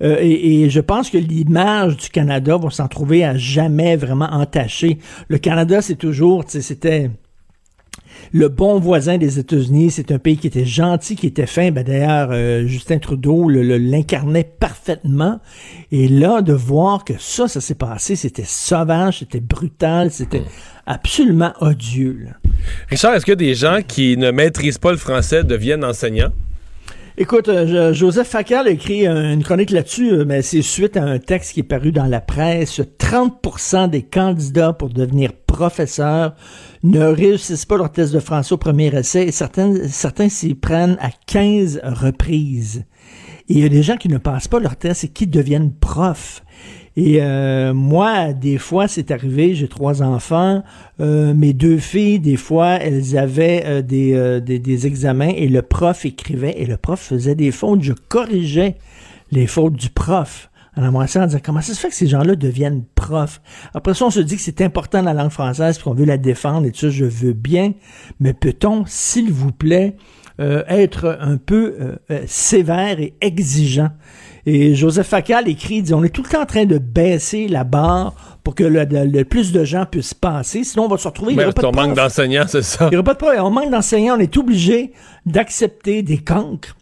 Euh, 0.03 0.17
et, 0.19 0.63
et 0.63 0.69
je 0.69 0.81
pense 0.81 1.09
que 1.09 1.17
l'image 1.17 1.95
du 1.95 2.09
Canada 2.09 2.57
va 2.57 2.71
s'en 2.71 2.89
trouver 2.89 3.23
à 3.23 3.37
jamais 3.37 3.95
vraiment 3.95 4.29
entachée. 4.33 4.97
Le 5.29 5.37
Canada, 5.37 5.81
c'est 5.81 5.95
toujours, 5.95 6.43
tu 6.43 6.51
sais, 6.51 6.61
c'était 6.61 7.09
le 8.31 8.49
bon 8.49 8.79
voisin 8.79 9.17
des 9.17 9.39
États-Unis. 9.39 9.91
C'est 9.91 10.11
un 10.11 10.19
pays 10.19 10.37
qui 10.37 10.47
était 10.47 10.65
gentil, 10.65 11.15
qui 11.15 11.27
était 11.27 11.45
fin. 11.45 11.71
Ben, 11.71 11.83
D'ailleurs, 11.83 12.29
euh, 12.31 12.65
Justin 12.67 12.99
Trudeau 12.99 13.49
l'incarnait 13.49 14.43
parfaitement. 14.43 15.39
Et 15.91 16.07
là, 16.07 16.41
de 16.41 16.53
voir 16.53 17.05
que 17.05 17.13
ça, 17.17 17.47
ça 17.47 17.61
s'est 17.61 17.75
passé, 17.75 18.15
c'était 18.15 18.43
sauvage, 18.45 19.19
c'était 19.19 19.39
brutal, 19.39 20.11
c'était 20.11 20.43
absolument 20.85 21.53
odieux. 21.61 22.27
Richard, 22.89 23.13
est-ce 23.13 23.25
que 23.25 23.31
des 23.31 23.55
gens 23.55 23.79
qui 23.87 24.17
ne 24.17 24.31
maîtrisent 24.31 24.77
pas 24.77 24.91
le 24.91 24.97
français 24.97 25.43
deviennent 25.43 25.83
enseignants? 25.83 26.31
Écoute, 27.21 27.49
euh, 27.49 27.93
Joseph 27.93 28.29
Facal 28.29 28.69
a 28.69 28.71
écrit 28.71 29.05
une 29.05 29.43
chronique 29.43 29.71
là-dessus, 29.71 30.13
euh, 30.13 30.23
mais 30.25 30.41
c'est 30.41 30.61
suite 30.61 30.95
à 30.95 31.03
un 31.03 31.19
texte 31.19 31.51
qui 31.51 31.59
est 31.59 31.63
paru 31.63 31.91
dans 31.91 32.05
la 32.05 32.21
presse. 32.21 32.79
30% 32.79 33.89
des 33.89 34.03
candidats 34.03 34.71
pour 34.71 34.87
devenir 34.87 35.33
professeurs 35.33 36.33
ne 36.81 37.03
réussissent 37.03 37.65
pas 37.65 37.75
leur 37.75 37.91
test 37.91 38.13
de 38.13 38.21
français 38.21 38.53
au 38.53 38.57
premier 38.57 38.87
essai 38.95 39.23
et 39.23 39.31
certains, 39.33 39.89
certains 39.89 40.29
s'y 40.29 40.55
prennent 40.55 40.97
à 41.01 41.09
15 41.27 41.81
reprises. 41.83 42.85
Et 43.49 43.55
il 43.55 43.59
y 43.59 43.65
a 43.65 43.69
des 43.69 43.83
gens 43.83 43.97
qui 43.97 44.07
ne 44.07 44.17
passent 44.17 44.47
pas 44.47 44.61
leur 44.61 44.77
test 44.77 45.03
et 45.03 45.09
qui 45.09 45.27
deviennent 45.27 45.73
profs. 45.73 46.41
Et 46.95 47.21
euh, 47.21 47.73
moi, 47.73 48.33
des 48.33 48.57
fois, 48.57 48.87
c'est 48.87 49.11
arrivé, 49.11 49.55
j'ai 49.55 49.67
trois 49.67 50.01
enfants, 50.01 50.63
euh, 50.99 51.33
mes 51.33 51.53
deux 51.53 51.77
filles, 51.77 52.19
des 52.19 52.35
fois, 52.35 52.73
elles 52.73 53.17
avaient 53.17 53.63
euh, 53.65 53.81
des, 53.81 54.59
des, 54.59 54.87
examens 54.87 55.29
et 55.29 55.47
le 55.47 55.61
prof 55.61 56.05
écrivait 56.05 56.55
et 56.57 56.65
le 56.65 56.77
prof 56.77 56.99
faisait 56.99 57.35
des 57.35 57.51
fautes. 57.51 57.83
Je 57.83 57.93
corrigeais 57.93 58.77
les 59.31 59.47
fautes 59.47 59.73
du 59.73 59.89
prof 59.89 60.49
en 60.75 60.83
amassant 60.83 61.23
en 61.23 61.25
disant 61.27 61.39
comment 61.43 61.61
ça 61.61 61.73
se 61.73 61.79
fait 61.79 61.89
que 61.89 61.95
ces 61.95 62.07
gens-là 62.07 62.35
deviennent 62.35 62.83
profs? 62.95 63.41
Après 63.73 63.93
ça, 63.93 64.05
on 64.05 64.09
se 64.09 64.19
dit 64.19 64.35
que 64.35 64.41
c'est 64.41 64.61
important 64.61 65.01
la 65.01 65.13
langue 65.13 65.31
française 65.31 65.77
qu'on 65.77 65.93
veut 65.93 66.05
la 66.05 66.17
défendre 66.17 66.65
et 66.67 66.71
tout 66.71 66.79
ça, 66.79 66.89
je 66.89 67.05
veux 67.05 67.33
bien, 67.33 67.73
mais 68.19 68.33
peut-on, 68.33 68.85
s'il 68.87 69.31
vous 69.31 69.51
plaît, 69.51 69.95
être 70.39 71.17
un 71.19 71.35
peu 71.35 71.75
sévère 72.27 72.99
et 73.01 73.13
exigeant? 73.19 73.89
Et 74.45 74.75
Joseph 74.75 75.07
Facal 75.07 75.47
écrit, 75.47 75.75
il 75.75 75.83
dit, 75.83 75.93
on 75.93 76.03
est 76.03 76.09
tout 76.09 76.23
le 76.23 76.29
temps 76.29 76.41
en 76.41 76.45
train 76.45 76.65
de 76.65 76.77
baisser 76.77 77.47
la 77.47 77.63
barre 77.63 78.13
pour 78.43 78.55
que 78.55 78.63
le, 78.63 78.85
le- 78.85 79.05
le 79.05 79.25
plus 79.25 79.51
de 79.51 79.63
gens 79.63 79.85
puissent 79.85 80.13
passer, 80.13 80.63
sinon 80.63 80.85
on 80.85 80.87
va 80.87 80.97
se 80.97 81.07
retrouver... 81.07 81.33
il 81.33 81.39
y 81.39 81.43
aura 81.43 81.51
pas 81.53 81.61
de 81.61 81.67
on 81.67 81.71
manque 81.71 81.95
d'enseignants, 81.95 82.45
c'est 82.47 82.61
ça. 82.63 82.85
Il 82.87 82.91
n'y 82.91 82.95
aura 82.95 83.03
pas 83.03 83.13
de 83.13 83.19
problème. 83.19 83.43
On 83.43 83.51
manque 83.51 83.69
d'enseignants. 83.71 84.15
On 84.17 84.19
est 84.21 84.37
obligé 84.37 84.91
d'accepter 85.25 86.01
des 86.01 86.17
cancres 86.17 86.75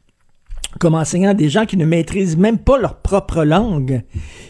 comme 0.80 0.94
enseignants, 0.94 1.34
des 1.34 1.50
gens 1.50 1.66
qui 1.66 1.76
ne 1.76 1.86
maîtrisent 1.86 2.38
même 2.38 2.60
pas 2.60 2.78
leur 2.78 2.98
propre 2.98 3.44
langue. 3.44 4.04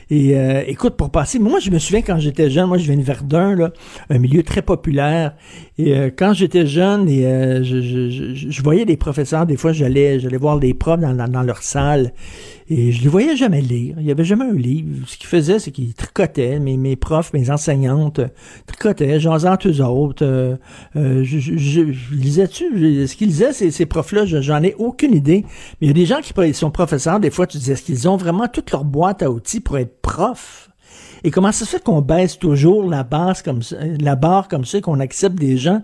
Et 0.10 0.38
euh, 0.38 0.62
écoute, 0.68 0.98
pour 0.98 1.10
passer, 1.10 1.40
moi 1.40 1.60
je 1.60 1.72
me 1.72 1.80
souviens 1.80 2.02
quand 2.02 2.20
j'étais 2.20 2.50
jeune, 2.50 2.66
moi 2.68 2.78
je 2.78 2.84
viens 2.84 2.98
de 2.98 3.02
Verdun, 3.04 3.56
là, 3.56 3.72
un 4.10 4.18
milieu 4.18 4.44
très 4.44 4.62
populaire. 4.62 5.36
Et 5.78 5.96
euh, 5.96 6.10
quand 6.14 6.34
j'étais 6.34 6.66
jeune, 6.68 7.08
et 7.08 7.26
euh, 7.26 7.64
je, 7.64 7.82
je, 7.82 8.10
je, 8.10 8.50
je 8.50 8.62
voyais 8.62 8.84
des 8.84 8.98
professeurs, 8.98 9.46
des 9.46 9.56
fois 9.56 9.72
j'allais 9.72 10.20
j'allais 10.20 10.38
voir 10.38 10.60
des 10.60 10.74
profs 10.74 11.00
dans, 11.00 11.14
dans, 11.14 11.30
dans 11.30 11.44
leur 11.44 11.64
salle, 11.64 12.12
et 12.70 12.92
je 12.92 13.02
les 13.02 13.08
voyais 13.08 13.36
jamais 13.36 13.62
lire. 13.62 13.96
Il 14.00 14.06
y 14.06 14.12
avait 14.12 14.24
jamais 14.26 14.46
un 14.46 14.54
livre. 14.54 15.08
Ce 15.08 15.18
qu'ils 15.18 15.28
faisaient, 15.28 15.60
c'est 15.60 15.72
qu'ils 15.72 15.94
tricotaient, 15.94 16.60
mes, 16.60 16.76
mes 16.78 16.96
profs, 16.96 17.32
mes 17.34 17.50
enseignantes, 17.50 18.20
euh, 18.20 18.28
tricotaient, 18.66 19.20
jasant 19.20 19.54
entre 19.54 19.70
eux 19.70 19.82
autres. 19.82 20.26
Euh, 20.26 20.58
euh, 20.96 21.24
je, 21.24 21.40
je, 21.40 21.58
je, 21.58 21.82
lisais-tu? 22.14 23.08
Ce 23.08 23.16
qu'ils 23.16 23.30
lisaient, 23.30 23.54
ces, 23.54 23.72
ces 23.72 23.86
profs-là, 23.86 24.26
je- 24.26 24.42
j'en 24.42 24.62
ai 24.64 24.76
aucune 24.78 25.14
idée. 25.14 25.46
Mais 25.80 25.88
il 25.88 25.88
y 25.88 25.92
a 25.92 25.94
des 25.94 26.06
gens 26.06 26.20
qui 26.22 26.34
sont 26.54 26.72
professeurs, 26.72 27.20
des 27.20 27.32
fois, 27.32 27.48
tu 27.48 27.58
dis, 27.58 27.72
est-ce 27.72 27.84
qu'ils 27.84 28.08
ont 28.10 28.18
vraiment 28.18 28.48
toute 28.48 28.72
leur 28.72 28.84
boîte 28.84 29.24
à 29.24 29.32
outils 29.32 29.60
pour 29.62 29.78
être 29.78 30.02
profs? 30.02 30.70
Et 31.24 31.32
comment 31.32 31.52
ça 31.52 31.66
se 31.66 31.70
fait 31.72 31.84
qu'on 31.84 32.02
baisse 32.02 32.38
toujours 32.38 32.90
la 32.90 33.04
base 33.04 33.42
comme 33.42 33.62
ça, 33.62 33.78
la 34.00 34.16
barre 34.16 34.48
comme 34.48 34.66
ça, 34.66 34.80
qu'on 34.82 35.00
accepte 35.00 35.36
des 35.40 35.58
gens 35.58 35.82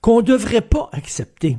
qu'on 0.00 0.22
devrait 0.22 0.60
pas 0.60 0.88
accepter? 0.92 1.56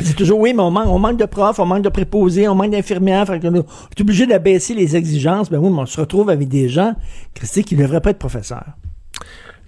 C'est 0.00 0.16
toujours, 0.16 0.40
oui, 0.40 0.52
mais 0.52 0.62
on 0.62 0.70
manque, 0.70 0.88
on 0.88 0.98
manque 0.98 1.18
de 1.18 1.24
profs, 1.24 1.58
on 1.58 1.66
manque 1.66 1.82
de 1.82 1.88
préposés, 1.88 2.48
on 2.48 2.54
manque 2.54 2.72
d'infirmières, 2.72 3.26
fait 3.26 3.40
on 3.44 3.54
est 3.54 4.00
obligé 4.00 4.26
d'abaisser 4.26 4.74
les 4.74 4.96
exigences. 4.96 5.50
Ben 5.50 5.58
oui, 5.58 5.70
mais 5.70 5.80
on 5.80 5.86
se 5.86 6.00
retrouve 6.00 6.30
avec 6.30 6.48
des 6.48 6.68
gens, 6.68 6.94
Christy, 7.34 7.64
qui 7.64 7.76
ne 7.76 7.82
devraient 7.82 8.00
pas 8.00 8.10
être 8.10 8.18
professeurs. 8.18 8.66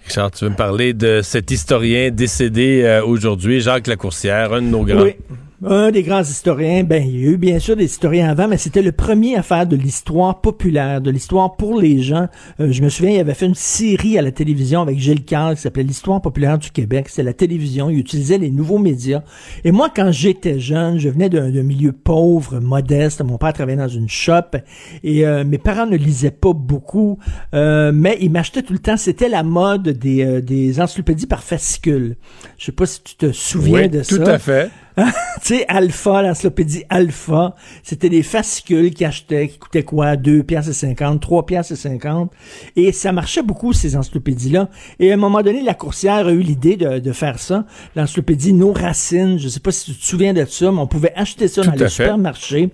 Richard, 0.05 0.31
tu 0.31 0.45
veux 0.45 0.51
me 0.51 0.55
parler 0.55 0.93
de 0.93 1.21
cet 1.21 1.51
historien 1.51 2.11
décédé 2.11 2.83
euh, 2.83 3.03
aujourd'hui, 3.03 3.61
Jacques 3.61 3.87
Lacourcière, 3.87 4.53
un 4.53 4.61
de 4.61 4.67
nos 4.67 4.83
grands. 4.83 5.01
Oui. 5.01 5.15
Un 5.65 5.89
des 5.89 6.03
grands 6.03 6.21
historiens, 6.21 6.83
ben, 6.83 7.03
il 7.03 7.19
y 7.19 7.27
a 7.27 7.31
eu 7.31 7.37
bien 7.37 7.57
sûr 7.57 7.75
des 7.75 7.85
historiens 7.85 8.29
avant, 8.29 8.47
mais 8.47 8.57
c'était 8.57 8.83
le 8.83 8.91
premier 8.91 9.35
à 9.37 9.41
faire 9.41 9.65
de 9.65 9.75
l'histoire 9.75 10.39
populaire, 10.39 11.01
de 11.01 11.09
l'histoire 11.09 11.55
pour 11.55 11.81
les 11.81 11.99
gens. 11.99 12.27
Euh, 12.59 12.71
je 12.71 12.83
me 12.83 12.89
souviens, 12.89 13.13
il 13.13 13.19
avait 13.19 13.33
fait 13.33 13.47
une 13.47 13.55
série 13.55 14.19
à 14.19 14.21
la 14.21 14.31
télévision 14.31 14.83
avec 14.83 14.99
Gilles 14.99 15.25
Carle 15.25 15.55
qui 15.55 15.61
s'appelait 15.61 15.81
L'histoire 15.81 16.21
populaire 16.21 16.59
du 16.59 16.69
Québec. 16.69 17.07
C'était 17.09 17.23
la 17.23 17.33
télévision, 17.33 17.89
il 17.89 17.97
utilisait 17.97 18.37
les 18.37 18.51
nouveaux 18.51 18.77
médias. 18.77 19.23
Et 19.63 19.71
moi, 19.71 19.89
quand 19.93 20.11
j'étais 20.11 20.59
jeune, 20.59 20.99
je 20.99 21.09
venais 21.09 21.27
d'un 21.29 21.49
milieu 21.63 21.91
pauvre, 21.91 22.59
modeste. 22.59 23.23
Mon 23.23 23.39
père 23.39 23.53
travaillait 23.53 23.81
dans 23.81 23.87
une 23.87 24.09
shop 24.09 24.57
et 25.03 25.25
euh, 25.25 25.43
mes 25.43 25.57
parents 25.57 25.87
ne 25.87 25.97
lisaient 25.97 26.29
pas 26.29 26.53
beaucoup, 26.53 27.17
euh, 27.55 27.91
mais 27.91 28.15
ils 28.21 28.29
m'achetaient 28.29 28.61
tout 28.61 28.73
le 28.73 28.79
temps. 28.79 28.97
C'était 28.97 29.29
la 29.29 29.41
mode 29.41 29.89
des, 29.89 30.23
euh, 30.23 30.39
des 30.39 30.79
encyclopédies 30.79 31.25
par 31.25 31.41
fascicule. 31.41 32.15
Je 32.59 32.65
sais 32.65 32.71
pas 32.71 32.85
si 32.85 33.01
tu 33.01 33.15
te 33.15 33.31
souviens 33.31 33.81
Oui, 33.81 33.89
de 33.89 34.03
tout 34.03 34.23
ça. 34.23 34.33
à 34.35 34.37
fait. 34.37 34.69
tu 35.41 35.55
sais, 35.55 35.65
Alpha, 35.67 36.21
l'encyclopédie 36.23 36.83
Alpha, 36.89 37.55
c'était 37.83 38.09
des 38.09 38.23
fascicules 38.23 38.93
qui 38.93 39.05
achetaient, 39.05 39.47
qui 39.47 39.59
coûtaient 39.59 39.83
quoi? 39.83 40.15
2 40.15 40.43
piastres 40.43 40.71
et 40.71 40.73
50, 40.73 41.21
3 41.21 41.45
piastres 41.45 41.73
et 41.73 41.75
50. 41.75 42.31
Et 42.75 42.91
ça 42.91 43.11
marchait 43.11 43.43
beaucoup, 43.43 43.73
ces 43.73 43.95
encyclopédies-là. 43.95 44.69
Et 44.99 45.11
à 45.11 45.13
un 45.13 45.17
moment 45.17 45.41
donné, 45.41 45.61
la 45.61 45.75
coursière 45.75 46.27
a 46.27 46.31
eu 46.31 46.41
l'idée 46.41 46.77
de, 46.77 46.99
de 46.99 47.11
faire 47.11 47.37
ça. 47.39 47.65
L'encyclopédie 47.95 48.53
Nos 48.53 48.73
Racines, 48.73 49.37
je 49.37 49.47
sais 49.49 49.59
pas 49.59 49.71
si 49.71 49.93
tu 49.93 49.99
te 49.99 50.05
souviens 50.05 50.33
de 50.33 50.45
ça, 50.45 50.71
mais 50.71 50.79
on 50.79 50.87
pouvait 50.87 51.13
acheter 51.15 51.47
ça 51.47 51.61
Tout 51.61 51.67
dans 51.69 51.73
les 51.75 51.83
fait. 51.83 51.89
supermarchés 51.89 52.69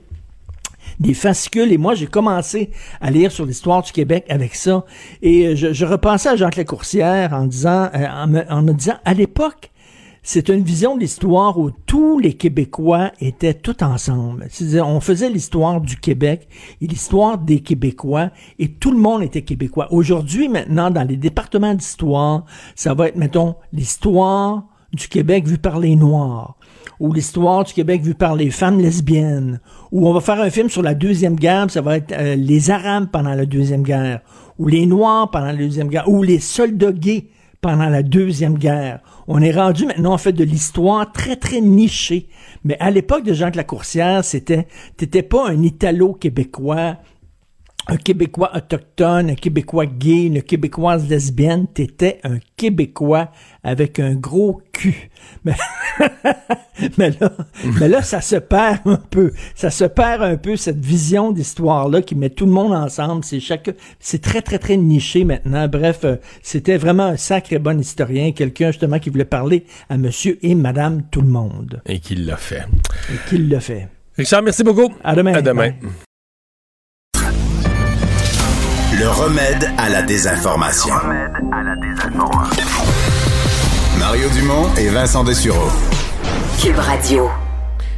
des 1.00 1.14
fascicules 1.14 1.72
et 1.72 1.78
moi 1.78 1.95
j'ai 1.95 2.06
commencé 2.06 2.70
à 3.02 3.10
lire 3.10 3.32
sur 3.32 3.45
l'histoire 3.45 3.82
du 3.82 3.91
Québec 3.91 4.26
avec 4.30 4.54
ça 4.54 4.86
et 5.24 5.48
euh, 5.48 5.56
je, 5.56 5.74
je 5.74 5.86
repensais 5.86 6.30
à 6.30 6.36
Jacques 6.36 6.58
Lacourcière 6.58 7.34
en 7.34 7.45
disant 7.45 7.90
euh, 7.95 8.06
en, 8.08 8.28
me, 8.28 8.44
en 8.52 8.62
me 8.62 8.74
disant 8.74 8.95
à 9.04 9.14
l'époque 9.16 9.72
c'est 10.24 10.48
une 10.48 10.64
vision 10.64 10.95
de 10.95 11.02
l'histoire 11.02 11.60
où 11.60 11.70
tous 11.86 12.18
les 12.18 12.34
Québécois 12.34 13.12
étaient 13.20 13.54
tout 13.54 13.84
ensemble. 13.84 14.48
On 14.82 15.02
faisait 15.02 15.30
l'histoire 15.30 15.82
du 15.82 15.98
Québec 15.98 16.48
et 16.82 16.88
l'histoire 16.88 17.38
des 17.38 17.60
Québécois 17.60 18.30
et 18.58 18.70
tout 18.70 18.91
le 18.91 18.98
monde 18.98 19.22
était 19.22 19.41
québécois. 19.41 19.90
Aujourd'hui, 19.91 20.48
maintenant, 20.48 20.90
dans 20.90 21.04
les 21.04 21.18
départements 21.18 21.74
d'histoire, 21.74 22.45
ça 22.74 22.94
va 22.94 23.10
être, 23.10 23.18
mettons, 23.18 23.56
l'histoire 23.74 24.64
du 24.94 25.10
Québec 25.10 25.45
vue 25.45 25.58
par 25.58 25.78
les 25.78 25.98
Noirs 25.98 26.56
ou 27.00 27.12
l'histoire 27.12 27.66
du 27.66 27.74
Québec 27.74 28.02
vue 28.02 28.16
par 28.16 28.36
les 28.36 28.50
femmes 28.50 28.80
lesbiennes, 28.80 29.60
ou 29.91 30.08
on 30.08 30.14
va 30.14 30.22
faire 30.22 30.40
un 30.40 30.50
film 30.50 30.70
sur 30.70 30.82
la 30.82 30.94
Deuxième 30.94 31.36
Guerre, 31.36 31.70
ça 31.70 31.82
va 31.82 31.98
être 31.98 32.14
euh, 32.14 32.36
les 32.36 32.72
Arabes 32.72 33.10
pendant 33.12 33.34
la 33.34 33.45
Deuxième 33.45 33.84
Guerre, 33.84 34.22
ou 34.58 34.68
les 34.68 34.86
Noirs 34.86 35.30
pendant 35.30 35.48
la 35.48 35.56
Deuxième 35.56 35.90
Guerre, 35.90 36.08
ou 36.08 36.24
les 36.24 36.40
soldats 36.40 36.94
gays 36.94 37.28
pendant 37.64 37.88
la 37.88 38.03
Deuxième 38.03 38.57
Guerre. 38.57 38.99
On 39.26 39.41
est 39.41 39.53
rendu 39.53 39.85
maintenant 39.85 40.14
en 40.14 40.18
fait 40.18 40.34
de 40.34 40.44
l'histoire 40.44 41.11
très 41.14 41.38
très 41.38 41.61
nichée. 41.61 42.27
Mais 42.65 42.77
à 42.80 42.91
l'époque 42.91 43.23
de 43.23 43.34
Jacques 43.34 43.56
Lacourcière, 43.56 44.23
c'était 44.26 44.68
t'étais 44.98 45.23
pas 45.23 45.48
un 45.48 45.64
Italo-Québécois, 45.64 46.98
un 47.88 47.95
Québécois 47.95 48.52
autochtone, 48.53 49.30
un 49.30 49.35
Québécois 49.35 49.85
gay, 49.85 50.26
une 50.26 50.41
Québécoise 50.41 51.07
lesbienne, 51.07 51.68
t'étais 51.73 52.19
un 52.26 52.40
Québécois 52.57 53.31
avec 53.64 53.98
un 53.98 54.14
gros 54.14 54.61
cul. 54.73 55.10
Mais 55.45 55.53
mais 56.98 57.11
là, 57.20 57.32
mais 57.80 57.88
là, 57.88 58.02
ça 58.02 58.22
se 58.22 58.36
perd 58.36 58.80
un 58.86 58.98
peu. 58.98 59.32
Ça 59.56 59.70
se 59.70 59.86
perd 59.86 60.24
un 60.24 60.38
peu 60.38 60.56
cette 60.56 60.84
vision 60.84 61.32
d'histoire-là 61.32 62.02
qui 62.02 62.15
met 62.15 62.30
tout 62.30 62.45
le 62.45 62.52
monde 62.52 62.74
ensemble. 62.74 63.24
C'est 63.24 63.40
chaque, 63.40 63.70
c'est 63.99 64.22
très, 64.22 64.41
très, 64.41 64.60
très 64.60 64.78
niché 64.78 65.24
maintenant. 65.24 65.68
Bref, 65.68 65.99
euh, 66.03 66.15
c'était 66.41 66.78
vraiment 66.78 67.06
un 67.06 67.18
sacré 67.18 67.60
bon 67.60 67.80
historien, 67.80 68.32
quelqu'un 68.32 68.68
justement 68.72 68.99
qui 68.99 69.10
voulait 69.10 69.26
parler 69.26 69.65
à 69.90 69.98
monsieur 69.98 70.38
et 70.41 70.56
madame 70.56 71.03
tout 71.11 71.22
le 71.22 71.28
monde. 71.28 71.82
Et 71.86 71.99
qui 71.99 72.15
l'a 72.15 72.38
fait. 72.38 72.65
Et 73.10 73.30
qui 73.30 73.38
l'a 73.38 73.60
fait. 73.60 73.88
Richard, 74.18 74.44
merci 74.44 74.64
beaucoup. 74.64 74.94
À 75.03 75.15
demain. 75.15 75.34
À 75.34 75.41
demain. 75.41 75.70
Bye. 75.70 75.76
Le 78.99 79.10
remède 79.10 79.72
à 79.78 79.90
la 79.90 80.03
désinformation. 80.03 80.94
Mario 84.06 84.28
Dumont 84.38 84.68
et 84.78 84.90
Vincent 84.90 85.24
Dessureau. 85.24 85.70
Cube 86.62 86.78
Radio. 86.78 87.30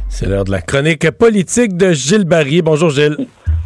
C'est 0.08 0.26
l'heure 0.26 0.44
de 0.44 0.52
la 0.52 0.60
chronique 0.60 1.10
politique 1.10 1.76
de 1.76 1.90
Gilles 1.90 2.24
Barry. 2.24 2.62
Bonjour 2.62 2.90
Gilles. 2.90 3.16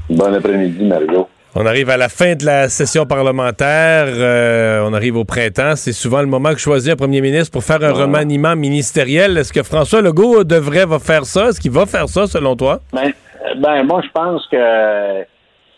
Bon 0.09 0.33
après-midi, 0.33 0.87
Mario. 0.87 1.29
On 1.55 1.67
arrive 1.67 1.91
à 1.91 1.99
la 1.99 2.09
fin 2.09 2.37
de 2.37 2.47
la 2.47 2.71
session 2.71 3.05
parlementaire. 3.05 4.07
Euh, 4.09 4.89
on 4.89 4.95
arrive 4.95 5.19
au 5.19 5.27
printemps. 5.27 5.77
C'est 5.77 5.93
souvent 5.93 6.23
le 6.23 6.29
moment 6.29 6.55
que 6.55 6.59
choisit 6.59 6.95
un 6.95 6.97
premier 6.97 7.21
ministre 7.21 7.53
pour 7.53 7.63
faire 7.63 7.85
un 7.85 7.93
remaniement 7.93 8.57
ministériel. 8.57 9.37
Est-ce 9.37 9.53
que 9.53 9.63
François 9.63 10.01
Legault 10.01 10.43
devrait 10.43 10.87
va 10.87 10.99
faire 10.99 11.27
ça? 11.27 11.49
Est-ce 11.49 11.61
qu'il 11.61 11.73
va 11.73 11.85
faire 11.85 12.09
ça, 12.09 12.27
selon 12.27 12.57
toi? 12.57 12.81
Ben, 12.95 13.13
ben, 13.59 13.85
moi, 13.85 14.01
je 14.03 14.11
pense 14.15 14.47
que 14.51 15.27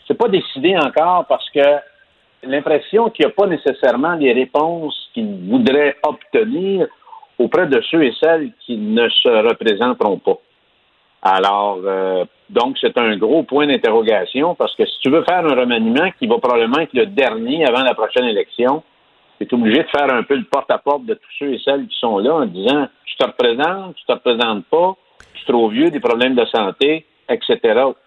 c'est 0.06 0.16
pas 0.16 0.28
décidé 0.28 0.76
encore 0.76 1.26
parce 1.28 1.50
que 1.50 1.60
l'impression 2.42 3.10
qu'il 3.10 3.26
n'y 3.26 3.32
a 3.32 3.34
pas 3.34 3.46
nécessairement 3.46 4.14
les 4.14 4.32
réponses 4.32 5.10
qu'il 5.14 5.48
voudrait 5.48 5.96
obtenir 6.02 6.86
auprès 7.38 7.66
de 7.66 7.80
ceux 7.90 8.04
et 8.04 8.14
celles 8.20 8.52
qui 8.60 8.76
ne 8.76 9.08
se 9.08 9.28
représenteront 9.28 10.18
pas. 10.18 10.38
Alors, 11.22 11.78
euh, 11.84 12.24
donc, 12.50 12.76
c'est 12.80 12.98
un 12.98 13.16
gros 13.16 13.44
point 13.44 13.66
d'interrogation 13.66 14.54
parce 14.54 14.74
que 14.74 14.84
si 14.84 14.98
tu 15.00 15.10
veux 15.10 15.22
faire 15.22 15.46
un 15.46 15.54
remaniement 15.54 16.10
qui 16.18 16.26
va 16.26 16.38
probablement 16.38 16.80
être 16.80 16.94
le 16.94 17.06
dernier 17.06 17.64
avant 17.64 17.82
la 17.82 17.94
prochaine 17.94 18.24
élection, 18.24 18.82
tu 19.38 19.46
es 19.46 19.54
obligé 19.54 19.84
de 19.84 19.88
faire 19.88 20.12
un 20.12 20.24
peu 20.24 20.36
le 20.36 20.44
porte-à-porte 20.44 21.04
de 21.04 21.14
tous 21.14 21.30
ceux 21.38 21.54
et 21.54 21.60
celles 21.64 21.86
qui 21.86 21.98
sont 21.98 22.18
là 22.18 22.34
en 22.34 22.46
disant 22.46 22.88
tu 23.04 23.16
te 23.16 23.24
représentes, 23.24 23.94
tu 23.96 24.04
te 24.04 24.12
représentes 24.12 24.64
pas, 24.66 24.96
tu 25.34 25.42
es 25.42 25.52
trop 25.52 25.68
vieux, 25.68 25.90
des 25.90 26.00
problèmes 26.00 26.34
de 26.34 26.44
santé, 26.46 27.06
etc. 27.32 27.58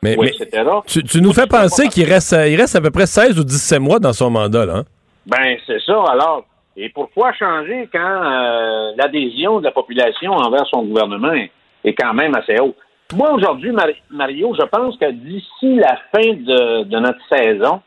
Mais, 0.04 0.18
ou 0.18 0.22
mais 0.24 0.30
etc. 0.30 0.64
tu, 0.88 1.04
tu 1.04 1.22
nous 1.22 1.34
fais 1.34 1.48
penser 1.48 1.88
qu'il 1.90 2.06
reste, 2.12 2.36
il 2.48 2.56
reste 2.56 2.76
à 2.76 2.82
peu 2.82 2.92
près 2.92 3.06
16 3.06 3.40
ou 3.40 3.44
17 3.44 3.80
mois 3.80 4.00
dans 4.00 4.14
son 4.14 4.30
mandat, 4.30 4.66
là. 4.66 4.74
hein? 4.78 4.84
Ben, 5.26 5.58
c'est 5.66 5.82
ça. 5.82 6.04
Alors, 6.12 6.46
et 6.78 6.90
pourquoi 6.90 7.34
changer 7.34 7.88
quand 7.92 8.00
euh, 8.00 8.92
l'adhésion 8.98 9.60
de 9.60 9.66
la 9.66 9.72
population 9.72 10.32
envers 10.34 10.66
son 10.68 10.84
gouvernement 10.84 11.34
est, 11.84 11.94
quand 11.94 12.14
même 12.14 12.36
assez 12.36 12.60
haute? 12.60 12.76
Moi, 13.16 13.32
aujourd'hui, 13.32 13.72
Mari- 13.72 14.02
Mario, 14.10 14.56
je 14.60 14.66
pense 14.66 14.98
que 14.98 15.10
d'ici 15.12 15.76
la 15.76 15.98
fin 16.12 16.34
de, 16.34 16.84
de 16.84 17.00
notre 17.00 17.20
saison, 17.30 17.82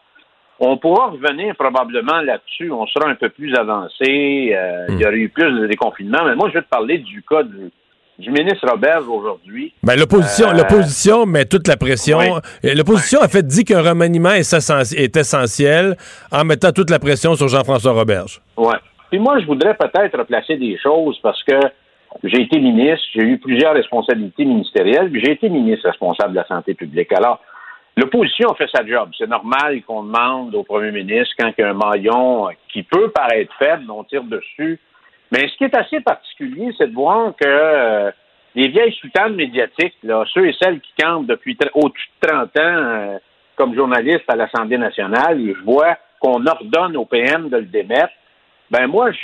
on 0.60 0.77
pourra 0.77 1.09
revenir 1.09 1.55
probablement 1.56 2.20
là-dessus. 2.23 2.70
On 2.73 2.86
sera 2.86 3.09
un 3.09 3.15
peu 3.15 3.28
plus 3.28 3.55
avancé. 3.55 4.52
euh, 4.56 4.86
Il 4.90 4.98
y 5.01 5.06
aurait 5.06 5.16
eu 5.19 5.28
plus 5.28 5.52
de 5.60 5.66
déconfinement. 5.69 6.24
Mais 6.24 6.35
moi, 6.35 6.48
je 6.48 6.55
vais 6.55 6.62
te 6.62 6.69
parler 6.69 6.98
du 6.98 7.23
cas 7.23 7.43
du, 7.44 7.70
du 8.19 8.31
ministre 8.31 8.66
Robert 8.69 9.09
aujourd'hui. 9.11 9.73
Ben, 9.82 9.97
l'opposition, 9.99 10.49
Euh, 10.49 10.55
l'opposition 10.55 11.24
met 11.24 11.45
toute 11.45 11.69
la 11.69 11.77
pression. 11.77 12.19
Oui. 12.19 12.74
L'opposition 12.74 13.20
a 13.20 13.28
fait 13.28 13.47
dit 13.47 13.65
qu'un 13.65 13.81
remaniement 13.82 14.32
est, 14.32 14.40
essen- 14.53 14.95
est 14.97 15.16
essentiel 15.16 15.97
en 16.32 16.45
mettant 16.45 16.73
toute 16.73 16.90
la 16.90 16.99
pression 16.99 17.35
sur 17.36 17.47
Jean-François 17.49 17.93
Roberge. 17.93 18.40
Ouais. 18.57 18.77
Puis 19.11 19.20
moi, 19.20 19.39
je 19.40 19.47
voudrais 19.47 19.74
peut-être 19.74 20.19
replacer 20.19 20.57
des 20.57 20.77
choses 20.78 21.19
parce 21.23 21.43
que 21.45 21.59
j'ai 22.24 22.43
été 22.43 22.59
ministre, 22.59 23.07
j'ai 23.15 23.23
eu 23.23 23.39
plusieurs 23.39 23.74
responsabilités 23.74 24.45
ministérielles, 24.45 25.11
puis 25.11 25.23
j'ai 25.24 25.32
été 25.32 25.49
ministre 25.49 25.89
responsable 25.89 26.32
de 26.32 26.39
la 26.39 26.47
santé 26.47 26.74
publique. 26.74 27.12
Alors, 27.12 27.40
l'opposition 27.97 28.53
fait 28.57 28.69
sa 28.74 28.85
job. 28.85 29.11
C'est 29.16 29.28
normal 29.28 29.81
qu'on 29.86 30.03
demande 30.03 30.55
au 30.55 30.65
premier 30.65 30.90
ministre, 30.90 31.35
quand 31.39 31.51
il 31.57 31.61
y 31.61 31.65
a 31.65 31.70
un 31.70 31.74
maillon 31.74 32.49
qui 32.73 32.82
peut 32.82 33.11
paraître 33.11 33.53
faible, 33.59 33.85
on 33.90 34.03
tire 34.05 34.24
dessus. 34.24 34.81
Mais 35.30 35.48
ce 35.48 35.56
qui 35.56 35.64
est 35.64 35.76
assez 35.76 36.00
particulier, 36.00 36.72
c'est 36.78 36.88
de 36.88 36.94
voir 36.94 37.34
que 37.36 37.46
euh, 37.46 38.10
les 38.55 38.68
vieilles 38.68 38.94
soutanes 38.94 39.34
médiatiques, 39.34 39.96
là, 40.02 40.24
ceux 40.32 40.48
et 40.48 40.56
celles 40.60 40.80
qui 40.80 40.92
campent 40.98 41.26
depuis 41.26 41.56
au-dessus 41.74 42.09
de 42.22 42.28
30 42.28 42.40
ans 42.40 42.48
euh, 42.56 43.18
comme 43.56 43.74
journalistes 43.74 44.28
à 44.28 44.36
l'Assemblée 44.36 44.78
nationale, 44.78 45.38
je 45.38 45.64
vois 45.64 45.96
qu'on 46.20 46.46
ordonne 46.46 46.96
au 46.96 47.05
PM 47.05 47.48
de 47.48 47.59
le 47.59 47.66
démettre, 47.66 48.12
ben 48.70 48.86
moi, 48.86 49.10
je 49.12 49.18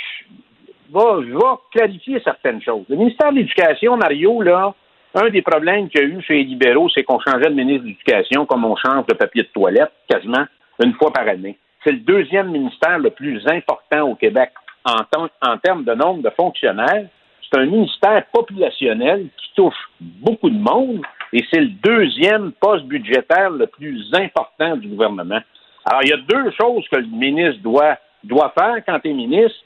vais, 0.93 1.27
je 1.27 1.33
vais 1.33 1.55
clarifier 1.71 2.21
certaines 2.23 2.61
choses. 2.61 2.85
Le 2.89 2.95
ministère 2.95 3.31
de 3.31 3.37
l'Éducation, 3.37 3.97
Mario, 3.97 4.41
là, 4.41 4.73
un 5.15 5.29
des 5.29 5.41
problèmes 5.41 5.89
qu'il 5.89 6.01
y 6.01 6.03
a 6.03 6.07
eu 6.07 6.21
chez 6.21 6.35
les 6.35 6.43
libéraux, 6.43 6.89
c'est 6.89 7.03
qu'on 7.03 7.19
changeait 7.19 7.49
de 7.49 7.55
ministre 7.55 7.83
de 7.83 7.89
l'Éducation 7.89 8.45
comme 8.45 8.65
on 8.65 8.75
change 8.75 9.05
de 9.07 9.13
papier 9.13 9.43
de 9.43 9.47
toilette 9.47 9.91
quasiment 10.09 10.45
une 10.83 10.93
fois 10.93 11.11
par 11.11 11.27
année. 11.27 11.57
C'est 11.83 11.91
le 11.91 11.99
deuxième 11.99 12.51
ministère 12.51 12.99
le 12.99 13.11
plus 13.11 13.41
important 13.47 14.09
au 14.09 14.15
Québec 14.15 14.51
en, 14.85 15.57
termes 15.57 15.83
de 15.83 15.93
nombre 15.93 16.21
de 16.21 16.29
fonctionnaires. 16.29 17.07
C'est 17.41 17.59
un 17.59 17.65
ministère 17.65 18.25
populationnel 18.31 19.27
qui 19.37 19.51
touche 19.55 19.89
beaucoup 19.99 20.49
de 20.49 20.57
monde 20.57 21.01
et 21.33 21.43
c'est 21.51 21.61
le 21.61 21.69
deuxième 21.83 22.51
poste 22.53 22.85
budgétaire 22.85 23.49
le 23.49 23.67
plus 23.67 24.09
important 24.13 24.77
du 24.77 24.87
gouvernement. 24.87 25.39
Alors, 25.85 26.01
il 26.03 26.09
y 26.09 26.13
a 26.13 26.17
deux 26.17 26.51
choses 26.59 26.87
que 26.91 26.97
le 26.97 27.07
ministre 27.07 27.61
doit, 27.61 27.97
doit 28.23 28.53
faire 28.57 28.83
quand 28.85 28.99
il 29.03 29.11
est 29.11 29.13
ministre 29.13 29.59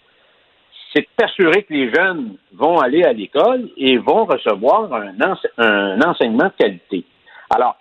c'est 0.93 1.01
de 1.01 1.07
t'assurer 1.17 1.63
que 1.63 1.73
les 1.73 1.93
jeunes 1.93 2.35
vont 2.53 2.79
aller 2.79 3.03
à 3.03 3.13
l'école 3.13 3.69
et 3.77 3.97
vont 3.97 4.25
recevoir 4.25 4.91
un, 4.91 5.21
ense- 5.21 5.47
un 5.57 6.01
enseignement 6.01 6.45
de 6.45 6.53
qualité. 6.57 7.05
Alors, 7.49 7.77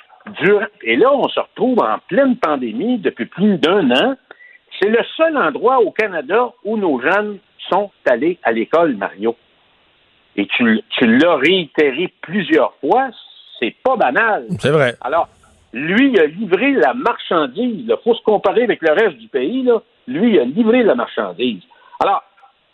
et 0.82 0.97
là, 0.97 1.12
on 1.12 1.28
se 1.28 1.40
retrouve 1.40 1.78
en 1.81 1.98
pleine 2.06 2.36
pandémie 2.36 2.98
depuis 2.98 3.27
plus 3.27 3.59
d'un 3.59 3.90
an. 3.93 4.15
C'est 4.80 4.88
le 4.88 5.00
seul 5.16 5.36
endroit 5.36 5.78
au 5.78 5.90
Canada 5.90 6.52
où 6.64 6.76
nos 6.76 7.00
jeunes 7.00 7.38
sont 7.70 7.90
allés 8.06 8.38
à 8.42 8.52
l'école, 8.52 8.96
Mario. 8.96 9.36
Et 10.36 10.46
tu, 10.46 10.80
tu 10.90 11.18
l'as 11.18 11.36
réitéré 11.36 12.12
plusieurs 12.20 12.74
fois, 12.80 13.09
c'est 13.59 13.74
pas 13.82 13.96
banal. 13.96 14.46
C'est 14.60 14.70
vrai. 14.70 14.94
Alors, 15.00 15.28
lui, 15.72 16.10
il 16.10 16.20
a 16.20 16.26
livré 16.26 16.72
la 16.72 16.94
marchandise. 16.94 17.84
Il 17.88 17.96
faut 18.05 18.14
se 18.14 18.22
comparer 18.22 18.62
avec 18.62 18.80
le 18.82 18.92
reste 18.92 19.18
du 19.18 19.28
pays. 19.28 19.64
Là. 19.64 19.82
Lui, 20.06 20.34
il 20.34 20.38
a 20.38 20.44
livré 20.44 20.82
la 20.82 20.94
marchandise. 20.94 21.62
Alors, 22.00 22.22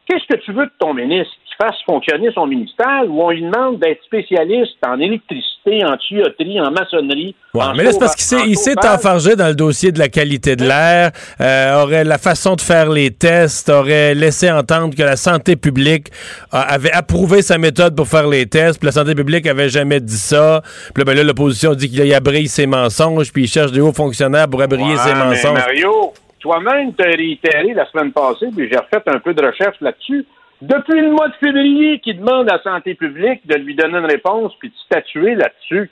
qu'est-ce 0.06 0.35
que 0.35 0.40
tu 0.40 0.52
veux 0.52 0.66
de 0.66 0.72
ton 0.78 0.94
ministre? 0.94 1.32
Qu'il 1.47 1.66
fasse 1.66 1.76
fonctionner 1.86 2.31
son 2.35 2.47
ministère 2.47 3.05
ou 3.09 3.22
on 3.22 3.31
lui 3.31 3.43
demande 3.43 3.78
d'être 3.78 4.02
spécialiste 4.05 4.76
en 4.86 4.98
électricité, 4.98 5.85
en 5.85 5.97
tuyauterie, 5.97 6.60
en 6.60 6.70
maçonnerie? 6.70 7.35
Ouais, 7.55 7.62
en 7.62 7.74
mais 7.74 7.85
là, 7.85 7.93
c'est 7.93 7.98
parce 7.98 8.16
qu'il 8.16 8.56
s'est, 8.56 8.74
enfargé 8.86 9.36
dans 9.36 9.47
le 9.47 9.55
dossier 9.55 9.93
de 9.93 9.98
la 9.98 10.09
qualité 10.09 10.56
de 10.56 10.64
l'air, 10.64 11.12
euh, 11.40 11.82
aurait 11.82 12.05
la 12.05 12.18
façon 12.18 12.56
de 12.56 12.60
faire 12.60 12.90
les 12.90 13.10
tests, 13.10 13.68
aurait 13.68 14.14
laissé 14.14 14.51
entendre 14.51 14.97
que 14.97 15.02
la 15.02 15.16
santé 15.16 15.55
publique 15.55 16.09
euh, 16.52 16.59
avait 16.66 16.93
approuvé 16.93 17.43
sa 17.43 17.59
méthode 17.59 17.94
pour 17.94 18.09
faire 18.09 18.26
les 18.26 18.47
tests, 18.47 18.81
puis 18.81 18.86
la 18.86 18.93
santé 18.93 19.14
publique 19.14 19.47
avait 19.47 19.68
jamais 19.68 20.01
dit 20.01 20.18
ça. 20.18 20.62
Puis 20.93 21.02
là, 21.02 21.05
ben 21.05 21.16
là, 21.16 21.22
l'opposition 21.22 21.74
dit 21.74 21.89
qu'il 21.89 22.12
abrille 22.12 22.48
ses 22.48 22.66
mensonges, 22.66 23.32
puis 23.32 23.44
il 23.44 23.48
cherche 23.48 23.70
des 23.70 23.81
hauts 23.81 23.93
fonctionnaires 23.93 24.48
pour 24.48 24.60
abriller 24.60 24.97
ses 24.97 25.10
Ouais, 25.10 25.14
mensonges. 25.14 25.59
Mario, 25.59 26.12
toi-même, 26.45 26.95
tu 26.95 27.03
as 27.03 27.07
réitéré 27.07 27.73
la 27.73 27.87
semaine 27.87 28.12
passée, 28.12 28.51
puis 28.55 28.69
j'ai 28.71 28.77
refait 28.77 29.03
un 29.07 29.19
peu 29.19 29.33
de 29.33 29.43
recherche 29.43 29.81
là-dessus. 29.81 30.27
Depuis 30.61 31.01
le 31.01 31.11
mois 31.11 31.29
de 31.29 31.35
février, 31.43 32.01
qui 32.01 32.12
demande 32.12 32.51
à 32.51 32.57
la 32.57 32.62
santé 32.62 32.95
publique 32.95 33.47
de 33.47 33.55
lui 33.55 33.75
donner 33.75 33.97
une 33.97 34.05
réponse 34.05 34.53
puis 34.59 34.69
de 34.69 34.75
statuer 34.85 35.37
là-dessus. 35.37 35.91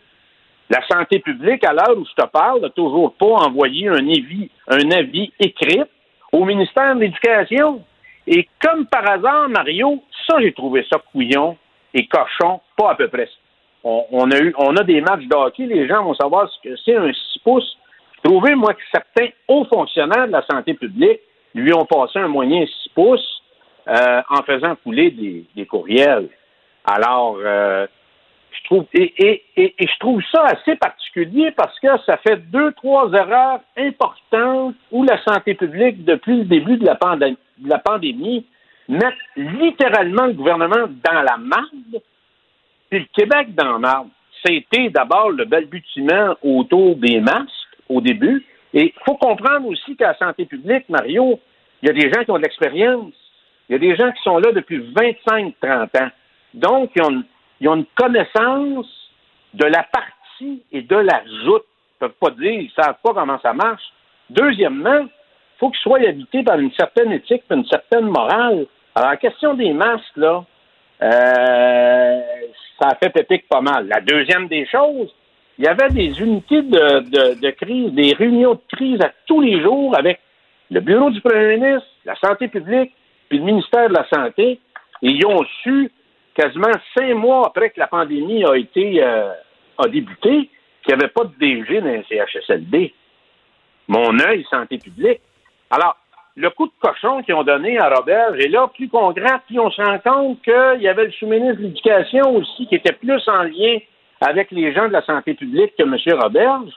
La 0.69 0.87
santé 0.87 1.20
publique, 1.20 1.65
à 1.65 1.73
l'heure 1.73 1.97
où 1.97 2.05
je 2.05 2.23
te 2.23 2.29
parle, 2.29 2.61
n'a 2.61 2.69
toujours 2.69 3.15
pas 3.15 3.47
envoyé 3.47 3.89
un 3.89 4.07
avis, 4.07 4.51
un 4.69 4.91
avis 4.91 5.33
écrit 5.41 5.81
au 6.33 6.45
ministère 6.45 6.97
de 6.97 7.01
l'Éducation. 7.01 7.83
Et 8.27 8.47
comme 8.62 8.85
par 8.87 9.09
hasard, 9.09 9.49
Mario, 9.49 10.03
ça, 10.29 10.37
j'ai 10.39 10.53
trouvé 10.53 10.85
ça 10.93 10.99
couillon 11.12 11.57
et 11.95 12.07
cochon, 12.07 12.61
pas 12.77 12.91
à 12.91 12.95
peu 12.95 13.09
près. 13.09 13.29
On, 13.85 14.05
on 14.12 14.31
a 14.31 14.39
eu, 14.39 14.55
on 14.59 14.77
a 14.77 14.85
des 14.85 15.01
matchs 15.01 15.24
de 15.24 15.35
hockey, 15.35 15.65
les 15.65 15.89
gens 15.89 16.05
vont 16.05 16.15
savoir 16.15 16.47
ce 16.51 16.69
que 16.69 16.77
c'est 16.85 16.97
un 16.97 17.11
6 17.11 17.39
pouces. 17.43 17.79
Trouvez, 18.23 18.55
moi, 18.55 18.74
que 18.74 18.82
certains 18.93 19.28
hauts 19.49 19.65
fonctionnaires 19.65 20.27
de 20.27 20.32
la 20.32 20.44
santé 20.51 20.74
publique 20.74 21.20
lui 21.55 21.73
ont 21.74 21.85
passé 21.85 22.19
un 22.19 22.28
moyen 22.28 22.65
6 22.65 22.89
pouces 22.94 23.43
euh, 23.89 24.23
en 24.31 24.43
faisant 24.43 24.77
couler 24.77 25.11
des, 25.11 25.44
des 25.57 25.66
courriels. 25.66 26.28
Alors, 26.85 27.36
euh, 27.39 27.86
je 28.53 28.65
trouve 28.65 28.85
et, 28.94 29.12
et, 29.19 29.44
et, 29.57 29.86
je 29.86 29.99
trouve 29.99 30.23
ça 30.31 30.44
assez 30.44 30.77
particulier 30.77 31.51
parce 31.53 31.78
que 31.81 31.89
ça 32.07 32.16
fait 32.19 32.36
deux, 32.51 32.73
trois 32.73 33.11
erreurs 33.12 33.61
importantes 33.77 34.74
où 34.90 35.05
la 35.05 35.23
santé 35.24 35.55
publique, 35.55 36.05
depuis 36.05 36.39
le 36.39 36.44
début 36.44 36.77
de 36.77 36.85
la, 36.85 36.94
pandé- 36.94 37.36
de 37.59 37.69
la 37.69 37.78
pandémie, 37.78 38.47
met 38.89 39.15
littéralement 39.36 40.27
le 40.27 40.35
gouvernement 40.35 40.86
dans 41.05 41.23
la 41.23 41.36
marde, 41.39 42.03
puis 42.90 43.01
le 43.01 43.07
Québec 43.15 43.55
dans 43.55 43.73
la 43.73 43.78
marde. 43.78 44.09
C'était 44.44 44.90
d'abord 44.90 45.31
le 45.31 45.44
balbutiement 45.44 46.35
autour 46.43 46.97
des 46.97 47.20
masques 47.20 47.61
au 47.93 48.01
début. 48.01 48.44
Et 48.74 48.85
il 48.86 49.05
faut 49.05 49.16
comprendre 49.16 49.66
aussi 49.69 49.97
qu'à 49.97 50.09
la 50.09 50.19
santé 50.19 50.47
publique, 50.47 50.89
Mario, 50.89 51.39
il 51.82 51.89
y 51.89 51.90
a 51.90 51.94
des 51.94 52.12
gens 52.12 52.24
qui 52.24 52.31
ont 52.31 52.39
de 52.39 52.43
l'expérience. 52.43 53.12
Il 53.69 53.73
y 53.73 53.77
a 53.77 53.78
des 53.78 53.97
gens 53.97 54.10
qui 54.12 54.23
sont 54.23 54.39
là 54.39 54.52
depuis 54.52 54.78
25-30 54.78 56.02
ans. 56.02 56.10
Donc, 56.55 56.90
ils 56.97 57.02
ont, 57.02 57.23
ils 57.60 57.69
ont 57.69 57.77
une 57.77 57.86
connaissance 57.94 58.86
de 59.55 59.64
la 59.64 59.82
partie 59.85 60.62
et 60.73 60.82
de 60.82 60.97
la 60.97 61.23
joute. 61.44 61.64
Ils 62.01 62.05
ne 62.05 62.09
peuvent 62.09 62.19
pas 62.20 62.31
dire, 62.31 62.52
ils 62.52 62.73
ne 62.77 62.82
savent 62.82 62.98
pas 63.02 63.14
comment 63.14 63.39
ça 63.40 63.52
marche. 63.52 63.82
Deuxièmement, 64.31 65.01
il 65.01 65.09
faut 65.59 65.70
qu'ils 65.70 65.81
soient 65.81 66.01
habités 66.01 66.43
par 66.43 66.59
une 66.59 66.73
certaine 66.73 67.12
éthique 67.12 67.44
et 67.51 67.55
une 67.55 67.66
certaine 67.66 68.06
morale. 68.06 68.66
Alors, 68.94 69.10
la 69.10 69.16
question 69.16 69.55
des 69.55 69.73
masques, 69.73 70.16
là, 70.16 70.44
euh, 71.02 72.20
ça 72.81 72.89
a 72.89 72.94
fait 72.97 73.10
pépique 73.10 73.48
pas 73.48 73.60
mal. 73.60 73.89
La 73.89 74.01
deuxième 74.01 74.48
des 74.48 74.66
choses, 74.66 75.12
il 75.59 75.65
y 75.65 75.69
avait 75.69 75.91
des 75.91 76.20
unités 76.20 76.62
de, 76.62 77.51
crise, 77.51 77.93
des 77.93 78.15
réunions 78.15 78.55
de 78.55 78.77
crise 78.77 79.01
à 79.01 79.12
tous 79.27 79.41
les 79.41 79.61
jours 79.61 79.97
avec 79.97 80.20
le 80.70 80.81
bureau 80.81 81.11
du 81.11 81.20
premier 81.20 81.57
ministre, 81.57 81.87
la 82.05 82.16
santé 82.16 82.49
publique, 82.49 82.93
puis 83.29 83.39
le 83.39 83.45
ministère 83.45 83.89
de 83.89 83.95
la 83.95 84.09
Santé. 84.09 84.59
Et 85.03 85.09
ils 85.09 85.27
ont 85.27 85.45
su, 85.62 85.91
quasiment 86.35 86.73
cinq 86.97 87.15
mois 87.15 87.47
après 87.47 87.70
que 87.70 87.81
la 87.81 87.87
pandémie 87.87 88.45
a 88.45 88.57
été 88.57 89.03
euh, 89.03 89.33
a 89.79 89.89
débuté, 89.89 90.49
qu'il 90.83 90.95
n'y 90.95 90.95
avait 90.95 91.09
pas 91.09 91.24
de 91.24 91.35
DG 91.39 91.81
dans 91.81 91.87
le 91.87 92.05
CHSLD. 92.09 92.95
Mon 93.89 94.19
œil, 94.20 94.47
santé 94.49 94.79
publique. 94.79 95.20
Alors, 95.70 95.97
le 96.35 96.49
coup 96.51 96.66
de 96.66 96.73
cochon 96.81 97.23
qu'ils 97.23 97.35
ont 97.35 97.45
donné 97.45 97.79
à 97.79 97.91
Robert, 97.91 98.35
et 98.37 98.49
là, 98.49 98.69
plus 98.74 98.89
qu'on 98.89 99.12
gratte, 99.12 99.43
plus 99.47 99.59
on 99.59 99.70
se 99.70 99.83
rend 99.83 99.99
compte 99.99 100.43
qu'il 100.43 100.83
y 100.83 100.89
avait 100.89 101.05
le 101.05 101.12
sous-ministre 101.12 101.59
de 101.59 101.62
l'Éducation 101.65 102.37
aussi, 102.37 102.66
qui 102.66 102.77
était 102.77 102.93
plus 102.93 103.29
en 103.29 103.43
lien 103.43 103.79
avec 104.23 104.53
les 104.53 104.73
gens 104.73 104.86
de 104.86 104.93
la 104.93 105.05
santé 105.05 105.35
publique 105.35 105.74
que 105.77 105.82
M. 105.82 105.97
Roberge. 106.20 106.70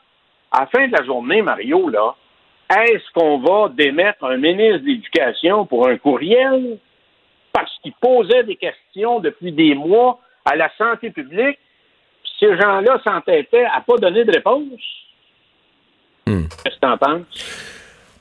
À 0.51 0.61
la 0.61 0.67
fin 0.67 0.87
de 0.87 0.93
la 0.97 1.03
journée, 1.05 1.41
Mario, 1.41 1.89
là, 1.89 2.15
est-ce 2.69 3.03
qu'on 3.13 3.37
va 3.39 3.69
démettre 3.69 4.23
un 4.23 4.37
ministre 4.37 4.79
de 4.79 4.87
l'Éducation 4.87 5.65
pour 5.65 5.87
un 5.87 5.97
courriel? 5.97 6.79
Parce 7.53 7.71
qu'il 7.81 7.93
posait 7.93 8.43
des 8.43 8.55
questions 8.55 9.19
depuis 9.19 9.51
des 9.51 9.75
mois 9.75 10.19
à 10.43 10.55
la 10.55 10.71
santé 10.77 11.11
publique? 11.11 11.59
Puis 12.23 12.31
ces 12.39 12.57
gens-là 12.57 12.99
s'entêtaient 13.03 13.65
à 13.65 13.81
pas 13.81 13.97
donner 13.97 14.23
de 14.23 14.31
réponse? 14.31 14.81
Qu'est-ce 16.63 16.75
que 16.75 16.79
tu 16.81 16.87
en 16.87 16.97
penses? 16.97 17.74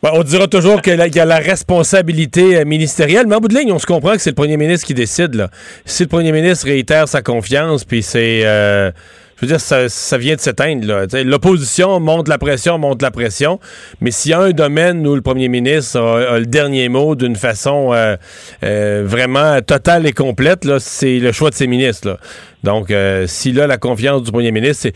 Ben, 0.04 0.10
on 0.12 0.22
dira 0.22 0.46
toujours 0.48 0.82
qu'il 0.82 1.00
y 1.14 1.18
a 1.18 1.24
la 1.24 1.38
responsabilité 1.38 2.58
euh, 2.58 2.66
ministérielle, 2.66 3.26
mais 3.26 3.36
en 3.36 3.40
bout 3.40 3.48
de 3.48 3.54
ligne, 3.54 3.72
on 3.72 3.78
se 3.78 3.86
comprend 3.86 4.12
que 4.12 4.18
c'est 4.18 4.32
le 4.32 4.34
premier 4.34 4.58
ministre 4.58 4.86
qui 4.86 4.92
décide. 4.92 5.34
Là. 5.34 5.48
Si 5.86 6.02
le 6.02 6.10
premier 6.10 6.30
ministre 6.30 6.66
réitère 6.66 7.08
sa 7.08 7.22
confiance, 7.22 7.84
puis 7.84 8.02
c'est... 8.02 8.42
euh, 8.44 8.90
je 9.36 9.46
veux 9.46 9.48
dire, 9.48 9.60
ça, 9.60 10.18
vient 10.18 10.36
de 10.36 10.40
s'éteindre. 10.40 11.06
L'opposition 11.24 11.98
monte 12.00 12.28
la 12.28 12.38
pression, 12.38 12.78
monte 12.78 13.02
la 13.02 13.10
pression, 13.10 13.58
mais 14.00 14.10
s'il 14.10 14.30
y 14.30 14.34
a 14.34 14.40
un 14.40 14.50
domaine 14.52 15.06
où 15.06 15.14
le 15.14 15.22
premier 15.22 15.48
ministre 15.48 16.00
a, 16.00 16.38
le 16.38 16.46
dernier 16.46 16.88
mot 16.88 17.14
d'une 17.14 17.36
façon 17.36 17.92
euh, 17.92 18.16
euh, 18.62 19.02
vraiment 19.04 19.60
totale 19.62 20.06
et 20.06 20.12
complète, 20.12 20.78
c'est 20.78 21.18
le 21.18 21.32
choix 21.32 21.50
de 21.50 21.54
ses 21.54 21.66
ministres. 21.66 22.08
là. 22.08 22.18
Donc, 22.62 22.90
euh, 22.90 23.26
s'il 23.26 23.60
a 23.60 23.66
la 23.66 23.76
confiance 23.76 24.22
du 24.22 24.32
premier 24.32 24.52
ministre, 24.52 24.82
c'est... 24.82 24.94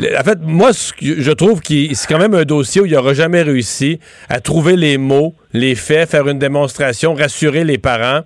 En 0.00 0.24
fait, 0.24 0.38
moi, 0.40 0.70
je 1.02 1.30
trouve 1.32 1.60
que 1.60 1.94
c'est 1.94 2.08
quand 2.08 2.18
même 2.18 2.34
un 2.34 2.44
dossier 2.44 2.80
où 2.80 2.86
il 2.86 2.92
n'aura 2.92 3.12
jamais 3.12 3.42
réussi 3.42 4.00
à 4.30 4.40
trouver 4.40 4.74
les 4.74 4.96
mots, 4.96 5.34
les 5.52 5.74
faits, 5.74 6.10
faire 6.10 6.26
une 6.28 6.38
démonstration, 6.38 7.14
rassurer 7.14 7.64
les 7.64 7.76
parents. 7.76 8.22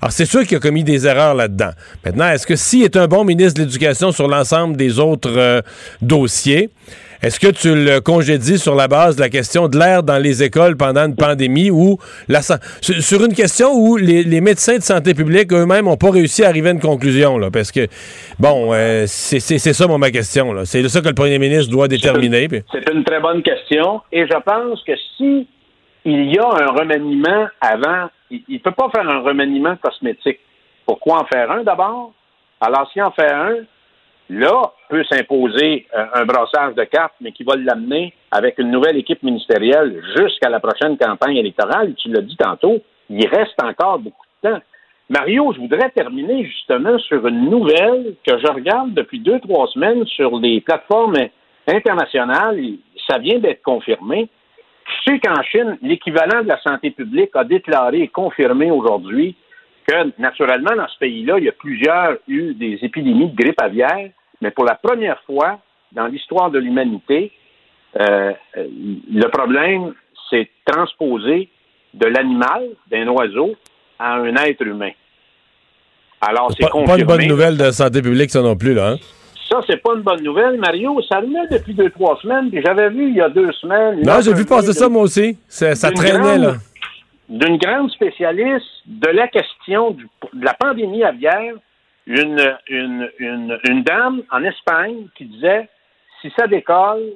Alors, 0.00 0.12
c'est 0.12 0.24
sûr 0.24 0.46
qu'il 0.46 0.56
a 0.56 0.60
commis 0.60 0.82
des 0.82 1.06
erreurs 1.06 1.34
là-dedans. 1.34 1.72
Maintenant, 2.06 2.30
est-ce 2.30 2.46
que 2.46 2.56
s'il 2.56 2.84
est 2.84 2.96
un 2.96 3.06
bon 3.06 3.24
ministre 3.24 3.60
de 3.60 3.64
l'Éducation 3.66 4.12
sur 4.12 4.28
l'ensemble 4.28 4.76
des 4.78 4.98
autres 4.98 5.36
euh, 5.36 5.60
dossiers, 6.00 6.70
est-ce 7.22 7.38
que 7.38 7.48
tu 7.48 7.74
le 7.74 8.00
congédies 8.00 8.58
sur 8.58 8.74
la 8.74 8.88
base 8.88 9.16
de 9.16 9.20
la 9.20 9.28
question 9.28 9.68
de 9.68 9.78
l'air 9.78 10.02
dans 10.02 10.18
les 10.18 10.42
écoles 10.42 10.76
pendant 10.76 11.06
une 11.06 11.16
pandémie 11.16 11.70
ou 11.70 11.98
la, 12.28 12.40
sur 12.42 13.24
une 13.24 13.34
question 13.34 13.72
où 13.72 13.96
les, 13.96 14.40
médecins 14.40 14.76
de 14.76 14.82
santé 14.82 15.12
publique 15.12 15.52
eux-mêmes 15.52 15.84
n'ont 15.84 15.96
pas 15.96 16.10
réussi 16.10 16.44
à 16.44 16.48
arriver 16.48 16.70
à 16.70 16.72
une 16.72 16.80
conclusion, 16.80 17.36
là, 17.36 17.50
parce 17.50 17.70
que, 17.72 17.86
bon, 18.38 18.72
euh, 18.72 19.04
c'est 19.06 19.58
ça, 19.58 19.86
moi, 19.86 19.98
ma 19.98 20.10
question. 20.10 20.52
là. 20.52 20.64
C'est 20.64 20.86
ça 20.88 21.00
que 21.00 21.08
le 21.08 21.14
premier 21.14 21.38
ministre 21.38 21.70
doit 21.70 21.88
déterminer. 21.88 22.48
C'est 22.72 22.90
une 22.90 23.04
très 23.04 23.20
bonne 23.20 23.42
question. 23.42 24.00
Et 24.10 24.26
je 24.26 24.38
pense 24.42 24.82
que 24.84 24.92
si 25.16 25.46
il 26.04 26.34
y 26.34 26.38
a 26.38 26.46
un 26.46 26.72
remaniement 26.72 27.48
avant, 27.60 28.08
il 28.30 28.42
ne 28.48 28.58
peut 28.58 28.70
pas 28.70 28.88
faire 28.94 29.08
un 29.08 29.20
remaniement 29.20 29.76
cosmétique. 29.76 30.40
Pourquoi 30.86 31.20
en 31.20 31.24
faire 31.26 31.50
un 31.50 31.62
d'abord? 31.62 32.12
Alors, 32.60 32.90
s'il 32.92 33.02
en 33.02 33.10
fait 33.10 33.30
un, 33.30 33.56
là, 34.30 34.72
peut 34.88 35.04
s'imposer 35.04 35.86
euh, 35.94 36.06
un 36.14 36.24
brassage 36.24 36.74
de 36.74 36.84
cartes, 36.84 37.14
mais 37.20 37.32
qui 37.32 37.42
va 37.42 37.56
l'amener 37.56 38.14
avec 38.30 38.58
une 38.58 38.70
nouvelle 38.70 38.96
équipe 38.96 39.22
ministérielle 39.22 40.00
jusqu'à 40.16 40.48
la 40.48 40.60
prochaine 40.60 40.96
campagne 40.96 41.36
électorale. 41.36 41.94
Tu 41.96 42.08
l'as 42.08 42.22
dit 42.22 42.36
tantôt, 42.36 42.78
il 43.10 43.26
reste 43.26 43.60
encore 43.62 43.98
beaucoup 43.98 44.26
de 44.42 44.50
temps. 44.50 44.60
Mario, 45.08 45.52
je 45.52 45.58
voudrais 45.58 45.90
terminer 45.90 46.44
justement 46.44 46.96
sur 47.00 47.26
une 47.26 47.50
nouvelle 47.50 48.14
que 48.24 48.38
je 48.38 48.46
regarde 48.46 48.94
depuis 48.94 49.18
deux, 49.18 49.40
trois 49.40 49.66
semaines 49.66 50.06
sur 50.06 50.38
les 50.38 50.60
plateformes 50.60 51.16
internationales. 51.66 52.60
Ça 53.08 53.18
vient 53.18 53.40
d'être 53.40 53.62
confirmé. 53.62 54.28
Tu 54.86 55.12
sais 55.12 55.18
qu'en 55.18 55.42
Chine, 55.42 55.76
l'équivalent 55.82 56.42
de 56.42 56.48
la 56.48 56.60
santé 56.60 56.92
publique 56.92 57.30
a 57.34 57.42
déclaré 57.42 58.02
et 58.02 58.08
confirmé 58.08 58.70
aujourd'hui 58.70 59.34
que, 59.86 60.12
naturellement, 60.20 60.76
dans 60.76 60.86
ce 60.86 60.98
pays-là, 60.98 61.38
il 61.38 61.44
y 61.44 61.48
a 61.48 61.52
plusieurs 61.52 62.18
eu 62.28 62.54
des 62.54 62.78
épidémies 62.82 63.30
de 63.30 63.36
grippe 63.36 63.60
aviaire, 63.60 64.10
mais 64.40 64.50
pour 64.50 64.64
la 64.64 64.74
première 64.74 65.20
fois 65.22 65.58
dans 65.92 66.06
l'histoire 66.06 66.50
de 66.50 66.58
l'humanité, 66.58 67.32
euh, 67.98 68.32
euh, 68.56 68.66
le 69.12 69.28
problème 69.28 69.92
s'est 70.30 70.48
transposé 70.64 71.48
de 71.94 72.06
l'animal, 72.06 72.68
d'un 72.90 73.08
oiseau, 73.08 73.56
à 73.98 74.14
un 74.14 74.34
être 74.36 74.62
humain. 74.64 74.90
Alors, 76.20 76.50
c'est 76.52 76.64
Pas, 76.64 76.70
confirmé. 76.70 77.04
pas 77.04 77.14
une 77.14 77.18
bonne 77.18 77.28
nouvelle 77.28 77.56
de 77.56 77.70
santé 77.70 78.02
publique, 78.02 78.30
ça 78.30 78.42
non 78.42 78.54
plus, 78.56 78.74
là. 78.74 78.90
hein? 78.90 78.96
Ça, 79.48 79.60
c'est 79.66 79.78
pas 79.82 79.94
une 79.96 80.02
bonne 80.02 80.22
nouvelle, 80.22 80.58
Mario. 80.58 81.00
Ça 81.10 81.18
revenait 81.18 81.48
depuis 81.50 81.74
deux, 81.74 81.90
trois 81.90 82.16
semaines, 82.22 82.50
puis 82.50 82.62
j'avais 82.64 82.88
vu 82.90 83.08
il 83.08 83.16
y 83.16 83.20
a 83.20 83.28
deux 83.28 83.50
semaines. 83.52 84.00
Non, 84.04 84.20
j'ai 84.22 84.32
vu 84.34 84.44
passer 84.46 84.68
de- 84.68 84.72
ça, 84.74 84.88
moi 84.88 85.02
aussi. 85.02 85.38
Ça, 85.48 85.74
traînait, 85.90 86.18
grande- 86.18 86.40
là. 86.42 86.52
D'une 87.28 87.56
grande 87.58 87.90
spécialiste 87.90 88.66
de 88.86 89.08
la 89.08 89.26
question 89.28 89.90
du- 89.92 90.08
de 90.34 90.44
la 90.44 90.54
pandémie 90.54 91.02
aviaire, 91.02 91.54
une, 92.10 92.56
une, 92.68 93.08
une, 93.18 93.58
une 93.68 93.82
dame 93.82 94.22
en 94.30 94.42
Espagne 94.42 95.06
qui 95.16 95.26
disait 95.26 95.68
si 96.20 96.30
ça 96.36 96.46
décolle, 96.46 97.12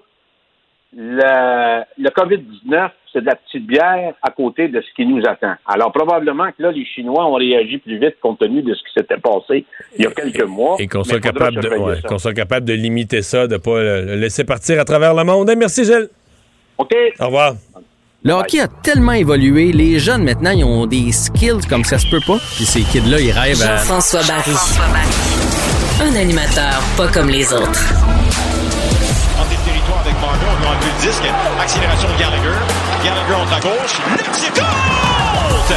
le, 0.96 1.82
le 1.98 2.10
COVID-19, 2.10 2.90
c'est 3.12 3.20
de 3.20 3.26
la 3.26 3.34
petite 3.34 3.66
bière 3.66 4.14
à 4.22 4.30
côté 4.30 4.68
de 4.68 4.80
ce 4.80 4.86
qui 4.94 5.04
nous 5.04 5.22
attend. 5.26 5.54
Alors, 5.66 5.92
probablement 5.92 6.46
que 6.52 6.62
là, 6.62 6.70
les 6.70 6.84
Chinois 6.84 7.26
ont 7.26 7.34
réagi 7.34 7.78
plus 7.78 7.98
vite 7.98 8.20
compte 8.20 8.38
tenu 8.38 8.62
de 8.62 8.72
ce 8.74 8.80
qui 8.84 8.92
s'était 8.96 9.18
passé 9.18 9.64
il 9.98 10.04
y 10.04 10.06
a 10.06 10.12
quelques 10.12 10.44
mois. 10.44 10.76
Et 10.78 10.86
qu'on 10.86 11.02
soit, 11.02 11.20
capable 11.20 11.60
de, 11.60 11.68
ouais, 11.68 12.18
soit 12.18 12.32
capable 12.32 12.66
de 12.66 12.74
limiter 12.74 13.22
ça, 13.22 13.48
de 13.48 13.54
ne 13.54 13.58
pas 13.58 13.82
le, 13.82 14.14
laisser 14.14 14.44
partir 14.44 14.80
à 14.80 14.84
travers 14.84 15.14
le 15.14 15.24
monde. 15.24 15.50
Merci, 15.56 15.84
Gilles. 15.84 16.08
OK. 16.78 16.94
Au 17.18 17.26
revoir. 17.26 17.54
Le 18.26 18.32
hockey 18.32 18.58
a 18.58 18.68
tellement 18.68 19.12
évolué, 19.12 19.70
les 19.70 19.98
jeunes 19.98 20.24
maintenant, 20.24 20.52
ils 20.52 20.64
ont 20.64 20.86
des 20.86 21.12
skills 21.12 21.60
comme 21.68 21.84
ça 21.84 21.98
se 21.98 22.06
peut 22.06 22.22
pas. 22.26 22.38
Puis 22.56 22.64
ces 22.64 22.80
kids-là, 22.80 23.20
ils 23.20 23.30
rêvent 23.30 23.60
à... 23.60 23.76
Jean-François 23.76 24.22
Barry. 24.22 24.56
Un 26.00 26.16
animateur 26.16 26.80
pas 26.96 27.08
comme 27.08 27.28
les 27.28 27.52
autres. 27.52 27.68
en 27.68 29.44
des 29.44 29.56
territoires 29.56 30.00
avec 30.00 30.18
Marner, 30.22 30.46
on 30.48 30.64
a 30.64 30.70
enlevé 30.70 30.86
le 30.86 31.06
disque. 31.06 31.22
Accélération 31.60 32.08
de 32.08 32.18
Gallagher. 32.18 32.56
Gallagher 33.04 33.34
entre 33.34 33.50
la 33.50 33.60
gauche. 33.60 34.00
Le 34.16 34.22
tir 34.32 34.52
compte! 34.54 35.74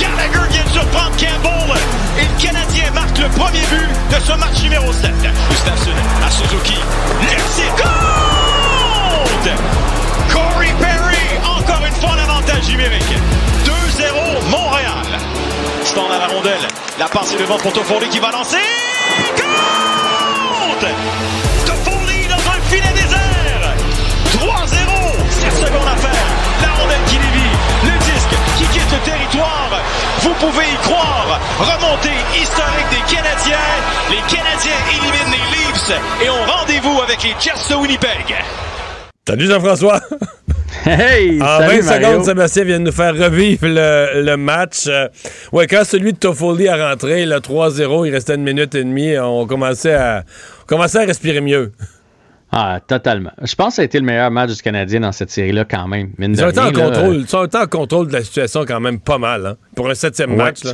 Gallagher 0.00 0.48
vient 0.50 0.64
de 0.64 0.70
surprendre 0.70 1.16
Campbell. 1.18 1.76
Et 2.16 2.22
le 2.22 2.42
Canadien 2.42 2.90
marque 2.94 3.18
le 3.18 3.28
premier 3.28 3.66
but 3.68 4.16
de 4.16 4.24
ce 4.24 4.32
match 4.32 4.62
numéro 4.62 4.90
7. 4.90 5.10
Gustafsson 5.50 5.90
à 6.24 6.30
Suzuki. 6.30 6.80
Le 7.20 7.36
encore 11.44 11.84
une 11.84 11.94
fois 11.94 12.10
en 12.10 12.18
avantage 12.18 12.68
numérique. 12.68 13.14
2-0 13.64 14.50
Montréal. 14.50 15.06
Stand 15.84 16.12
à 16.12 16.18
la 16.18 16.26
rondelle. 16.26 16.68
La 16.98 17.06
passe 17.08 17.32
est 17.34 17.38
devant 17.38 17.58
pour 17.58 17.72
Toffoli 17.72 18.08
qui 18.08 18.18
va 18.18 18.30
lancer. 18.30 18.58
Compte! 19.36 20.86
Toffoli 21.66 22.26
dans 22.28 22.34
un 22.36 22.60
filet 22.68 22.92
désert. 22.94 23.74
3-0. 24.34 24.46
7 25.30 25.66
secondes 25.66 25.88
à 25.88 25.96
faire. 25.96 26.26
La 26.62 26.72
rondelle 26.80 27.04
qui 27.06 27.16
dévie. 27.16 27.54
Le 27.84 27.98
disque 27.98 28.34
qui 28.58 28.64
quitte 28.66 28.92
le 28.92 28.98
territoire. 29.10 29.70
Vous 30.20 30.34
pouvez 30.34 30.64
y 30.64 30.76
croire. 30.88 31.40
Remontée 31.58 32.18
historique 32.40 32.90
des 32.90 33.14
Canadiens. 33.14 33.68
Les 34.10 34.22
Canadiens 34.34 34.80
éliminent 34.90 35.32
les 35.32 35.58
Leafs 35.58 35.92
et 36.22 36.30
ont 36.30 36.44
rendez-vous 36.46 37.00
avec 37.02 37.22
les 37.22 37.34
Jets 37.40 37.68
de 37.70 37.74
Winnipeg. 37.76 38.36
Salut, 39.26 39.46
Jean-François. 39.46 40.00
Hey, 40.84 41.40
En 41.42 41.58
salut, 41.58 41.80
20 41.80 41.86
Mario. 41.90 42.08
secondes, 42.10 42.24
Sébastien 42.24 42.64
vient 42.64 42.78
de 42.80 42.84
nous 42.84 42.92
faire 42.92 43.16
revivre 43.16 43.66
le, 43.66 44.22
le 44.22 44.36
match. 44.36 44.84
Euh, 44.86 45.08
ouais, 45.52 45.66
quand 45.66 45.84
celui 45.84 46.12
de 46.12 46.18
Toffoli 46.18 46.68
a 46.68 46.90
rentré, 46.90 47.24
le 47.26 47.36
3-0, 47.36 48.06
il 48.06 48.12
restait 48.12 48.34
une 48.34 48.42
minute 48.44 48.74
et 48.74 48.84
demie, 48.84 49.18
on 49.18 49.46
commençait 49.46 49.94
à, 49.94 50.24
on 50.62 50.66
commençait 50.66 50.98
à 50.98 51.04
respirer 51.06 51.40
mieux. 51.40 51.72
Ah, 52.52 52.80
totalement. 52.86 53.30
Je 53.42 53.54
pense 53.54 53.72
que 53.72 53.76
ça 53.76 53.82
a 53.82 53.84
été 53.84 53.98
le 53.98 54.06
meilleur 54.06 54.30
match 54.30 54.54
du 54.54 54.62
Canadien 54.62 55.00
dans 55.00 55.12
cette 55.12 55.30
série-là, 55.30 55.64
quand 55.64 55.86
même. 55.88 56.10
Mine 56.18 56.32
Ils 56.34 56.44
ont 56.44 56.48
été 56.48 56.60
en 56.60 56.64
là, 56.64 56.72
contrôle, 56.72 57.24
ils 57.28 57.36
ont 57.36 57.44
été 57.44 57.58
en 57.58 57.66
contrôle 57.66 58.08
de 58.08 58.12
la 58.14 58.22
situation 58.22 58.64
quand 58.66 58.80
même 58.80 59.00
pas 59.00 59.18
mal, 59.18 59.46
hein, 59.46 59.56
pour 59.74 59.88
un 59.90 59.94
septième 59.94 60.30
Ouais. 60.30 60.36
match. 60.36 60.64
Là. 60.64 60.72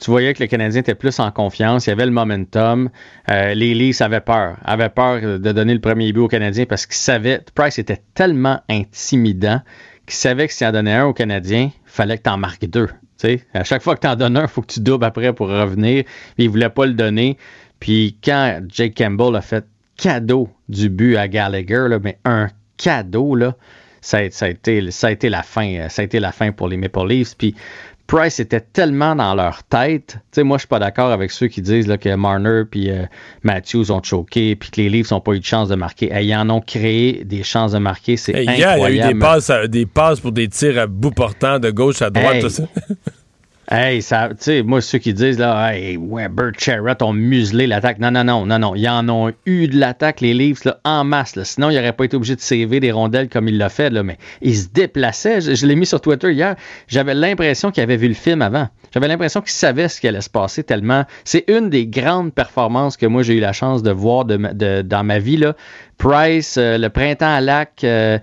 Tu 0.00 0.10
voyais 0.10 0.32
que 0.34 0.42
le 0.42 0.46
Canadien 0.46 0.80
était 0.80 0.94
plus 0.94 1.18
en 1.18 1.30
confiance, 1.30 1.86
il 1.86 1.90
y 1.90 1.92
avait 1.92 2.06
le 2.06 2.12
momentum. 2.12 2.88
Euh, 3.28 3.54
les 3.54 3.74
Leafs 3.74 4.00
avaient 4.00 4.20
peur, 4.20 4.56
avaient 4.64 4.88
peur 4.88 5.38
de 5.40 5.52
donner 5.52 5.74
le 5.74 5.80
premier 5.80 6.12
but 6.12 6.20
au 6.20 6.28
Canadien 6.28 6.66
parce 6.66 6.86
qu'ils 6.86 6.96
savaient, 6.96 7.40
Price 7.54 7.78
était 7.78 8.02
tellement 8.14 8.60
intimidant 8.68 9.60
qu'ils 10.06 10.16
savaient 10.16 10.46
que 10.46 10.54
s'il 10.54 10.66
en 10.66 10.72
donnait 10.72 10.94
un 10.94 11.06
au 11.06 11.12
Canadien, 11.12 11.70
fallait 11.84 12.16
que 12.16 12.22
tu 12.22 12.30
en 12.30 12.38
marques 12.38 12.66
deux. 12.66 12.88
sais, 13.16 13.44
à 13.52 13.64
chaque 13.64 13.82
fois 13.82 13.96
que 13.96 14.00
tu 14.00 14.06
en 14.06 14.16
donnes 14.16 14.36
un, 14.36 14.42
il 14.42 14.48
faut 14.48 14.62
que 14.62 14.72
tu 14.72 14.80
doubles 14.80 15.04
après 15.04 15.32
pour 15.32 15.48
revenir. 15.48 16.04
Puis 16.36 16.44
il 16.44 16.48
voulait 16.48 16.70
pas 16.70 16.86
le 16.86 16.94
donner. 16.94 17.36
Puis 17.80 18.16
quand 18.22 18.60
Jake 18.68 18.96
Campbell 18.96 19.36
a 19.36 19.40
fait 19.40 19.64
cadeau 19.96 20.48
du 20.68 20.88
but 20.88 21.16
à 21.16 21.28
Gallagher, 21.28 21.86
là, 21.88 21.98
mais 22.02 22.18
un 22.24 22.48
cadeau, 22.76 23.34
là, 23.34 23.56
ça, 24.00 24.18
a, 24.18 24.30
ça, 24.30 24.46
a 24.46 24.48
été, 24.48 24.90
ça 24.90 25.08
a 25.08 25.10
été 25.10 25.28
la 25.28 25.42
fin. 25.42 25.88
Ça 25.88 26.02
a 26.02 26.04
été 26.04 26.20
la 26.20 26.32
fin 26.32 26.52
pour 26.52 26.68
les 26.68 26.76
Maple 26.76 27.06
Leafs. 27.06 27.34
Puis 27.36 27.54
Price 28.08 28.40
était 28.40 28.62
tellement 28.62 29.14
dans 29.14 29.34
leur 29.34 29.62
tête. 29.64 30.14
Tu 30.14 30.18
sais, 30.32 30.42
moi, 30.42 30.56
je 30.56 30.60
suis 30.60 30.68
pas 30.68 30.78
d'accord 30.78 31.12
avec 31.12 31.30
ceux 31.30 31.46
qui 31.46 31.60
disent 31.60 31.86
là, 31.86 31.98
que 31.98 32.12
Marner 32.14 32.62
puis 32.68 32.90
euh, 32.90 33.02
Matthews 33.42 33.92
ont 33.92 34.02
choqué 34.02 34.56
puis 34.56 34.70
que 34.70 34.80
les 34.80 34.88
Leafs 34.88 35.10
n'ont 35.10 35.20
pas 35.20 35.34
eu 35.34 35.40
de 35.40 35.44
chance 35.44 35.68
de 35.68 35.74
marquer. 35.74 36.10
ils 36.22 36.34
en 36.34 36.48
ont 36.48 36.62
créé 36.62 37.22
des 37.24 37.42
chances 37.42 37.72
de 37.72 37.78
marquer. 37.78 38.16
C'est 38.16 38.34
incroyable. 38.34 38.94
il 38.94 38.96
y 38.96 39.02
a 39.02 39.10
eu 39.10 39.12
des 39.12 39.20
passes, 39.20 39.50
des 39.68 39.84
passes 39.84 40.20
pour 40.20 40.32
des 40.32 40.48
tirs 40.48 40.78
à 40.78 40.86
bout 40.86 41.10
portant 41.10 41.58
de 41.58 41.70
gauche 41.70 42.00
à 42.00 42.08
droite. 42.08 42.40
Tout 42.40 42.48
ça. 42.48 42.64
Hey, 43.70 44.00
ça, 44.00 44.30
tu 44.30 44.36
sais, 44.38 44.62
moi, 44.62 44.80
ceux 44.80 44.96
qui 44.96 45.12
disent, 45.12 45.38
là, 45.38 45.74
hey, 45.74 45.98
Weber, 46.00 46.52
Charrett 46.56 47.02
ont 47.02 47.12
muselé 47.12 47.66
l'attaque. 47.66 47.98
Non, 47.98 48.10
non, 48.10 48.24
non, 48.24 48.46
non, 48.46 48.58
non. 48.58 48.74
Ils 48.74 48.88
en 48.88 49.06
ont 49.10 49.30
eu 49.44 49.68
de 49.68 49.78
l'attaque, 49.78 50.22
les 50.22 50.32
Leafs, 50.32 50.64
là, 50.64 50.80
en 50.84 51.04
masse. 51.04 51.36
Là. 51.36 51.44
Sinon, 51.44 51.68
ils 51.68 51.76
n'auraient 51.76 51.92
pas 51.92 52.06
été 52.06 52.16
obligés 52.16 52.34
de 52.34 52.40
sauver 52.40 52.80
des 52.80 52.92
rondelles 52.92 53.28
comme 53.28 53.46
il 53.46 53.58
l'a 53.58 53.68
fait, 53.68 53.90
là. 53.90 54.02
Mais 54.02 54.16
ils 54.40 54.56
se 54.56 54.68
déplaçaient. 54.68 55.42
Je, 55.42 55.66
l'ai 55.66 55.74
mis 55.76 55.84
sur 55.84 56.00
Twitter 56.00 56.32
hier. 56.32 56.56
J'avais 56.86 57.14
l'impression 57.14 57.70
qu'ils 57.70 57.82
avaient 57.82 57.98
vu 57.98 58.08
le 58.08 58.14
film 58.14 58.40
avant. 58.40 58.68
J'avais 58.94 59.08
l'impression 59.08 59.42
qu'ils 59.42 59.50
savaient 59.50 59.88
ce 59.88 60.00
qui 60.00 60.08
allait 60.08 60.22
se 60.22 60.30
passer 60.30 60.64
tellement. 60.64 61.04
C'est 61.24 61.44
une 61.48 61.68
des 61.68 61.86
grandes 61.86 62.32
performances 62.32 62.96
que 62.96 63.04
moi, 63.04 63.22
j'ai 63.22 63.34
eu 63.34 63.40
la 63.40 63.52
chance 63.52 63.82
de 63.82 63.90
voir 63.90 64.24
de, 64.24 64.80
dans 64.80 65.04
ma 65.04 65.18
vie, 65.18 65.36
là. 65.36 65.54
Price, 65.98 66.56
euh, 66.56 66.78
le 66.78 66.88
printemps 66.88 67.34
à 67.34 67.42
lac, 67.42 67.84
euh, 67.84 68.18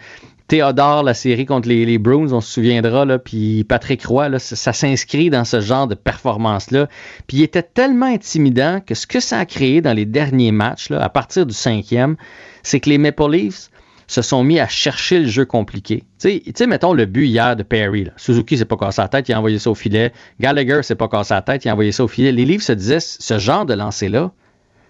Théodore, 0.48 1.02
la 1.02 1.16
série 1.16 1.46
contre 1.46 1.68
les, 1.68 1.86
les 1.86 1.98
Bruins, 1.98 2.32
on 2.32 2.40
se 2.40 2.54
souviendra, 2.54 3.04
là, 3.04 3.18
puis 3.18 3.64
Patrick 3.64 4.06
Roy, 4.06 4.38
ça, 4.38 4.74
s'inscrit 4.74 5.32
dans 5.32 5.44
ce 5.44 5.60
genre 5.60 5.88
de 5.88 5.96
performance-là. 5.96 6.88
Puis 7.28 7.38
il 7.38 7.44
était 7.44 7.64
tellement 7.64 8.06
intimidant 8.06 8.80
que 8.86 8.94
ce 8.94 9.08
que 9.08 9.20
ça 9.20 9.40
a 9.40 9.46
créé 9.46 9.82
dans 9.82 9.94
les 9.94 10.06
derniers 10.06 10.52
matchs, 10.52 10.92
à 10.92 11.10
partir 11.10 11.48
du 11.48 11.54
cinquième, 11.54 12.16
c'est 12.62 12.80
que 12.80 12.90
les 12.90 13.00
Maple 13.00 13.32
Leafs 13.32 13.72
se 14.08 14.22
sont 14.22 14.44
mis 14.44 14.60
à 14.60 14.68
chercher 14.68 15.20
le 15.20 15.28
jeu 15.28 15.46
compliqué. 15.46 16.04
Tu 16.20 16.42
sais, 16.54 16.68
mettons 16.68 16.94
le 16.94 17.06
but 17.06 17.26
hier 17.26 17.56
de 17.56 17.64
Perry. 17.64 18.08
Suzuki 18.18 18.58
s'est 18.58 18.66
pas 18.66 18.78
cassé 18.78 19.02
la 19.02 19.08
tête, 19.08 19.28
il 19.30 19.34
a 19.34 19.40
envoyé 19.40 19.58
ça 19.58 19.72
au 19.72 19.76
filet. 19.76 20.14
Gallagher 20.40 20.84
s'est 20.84 20.94
pas 20.94 21.08
cassé 21.08 21.34
la 21.34 21.42
tête, 21.42 21.66
il 21.66 21.70
a 21.70 21.74
envoyé 21.74 21.92
ça 21.92 22.04
au 22.04 22.08
filet. 22.08 22.32
Les 22.32 22.46
Leafs 22.46 22.62
se 22.62 22.74
disaient, 22.74 23.00
ce 23.00 23.40
genre 23.40 23.66
de 23.66 23.74
lancer-là, 23.74 24.32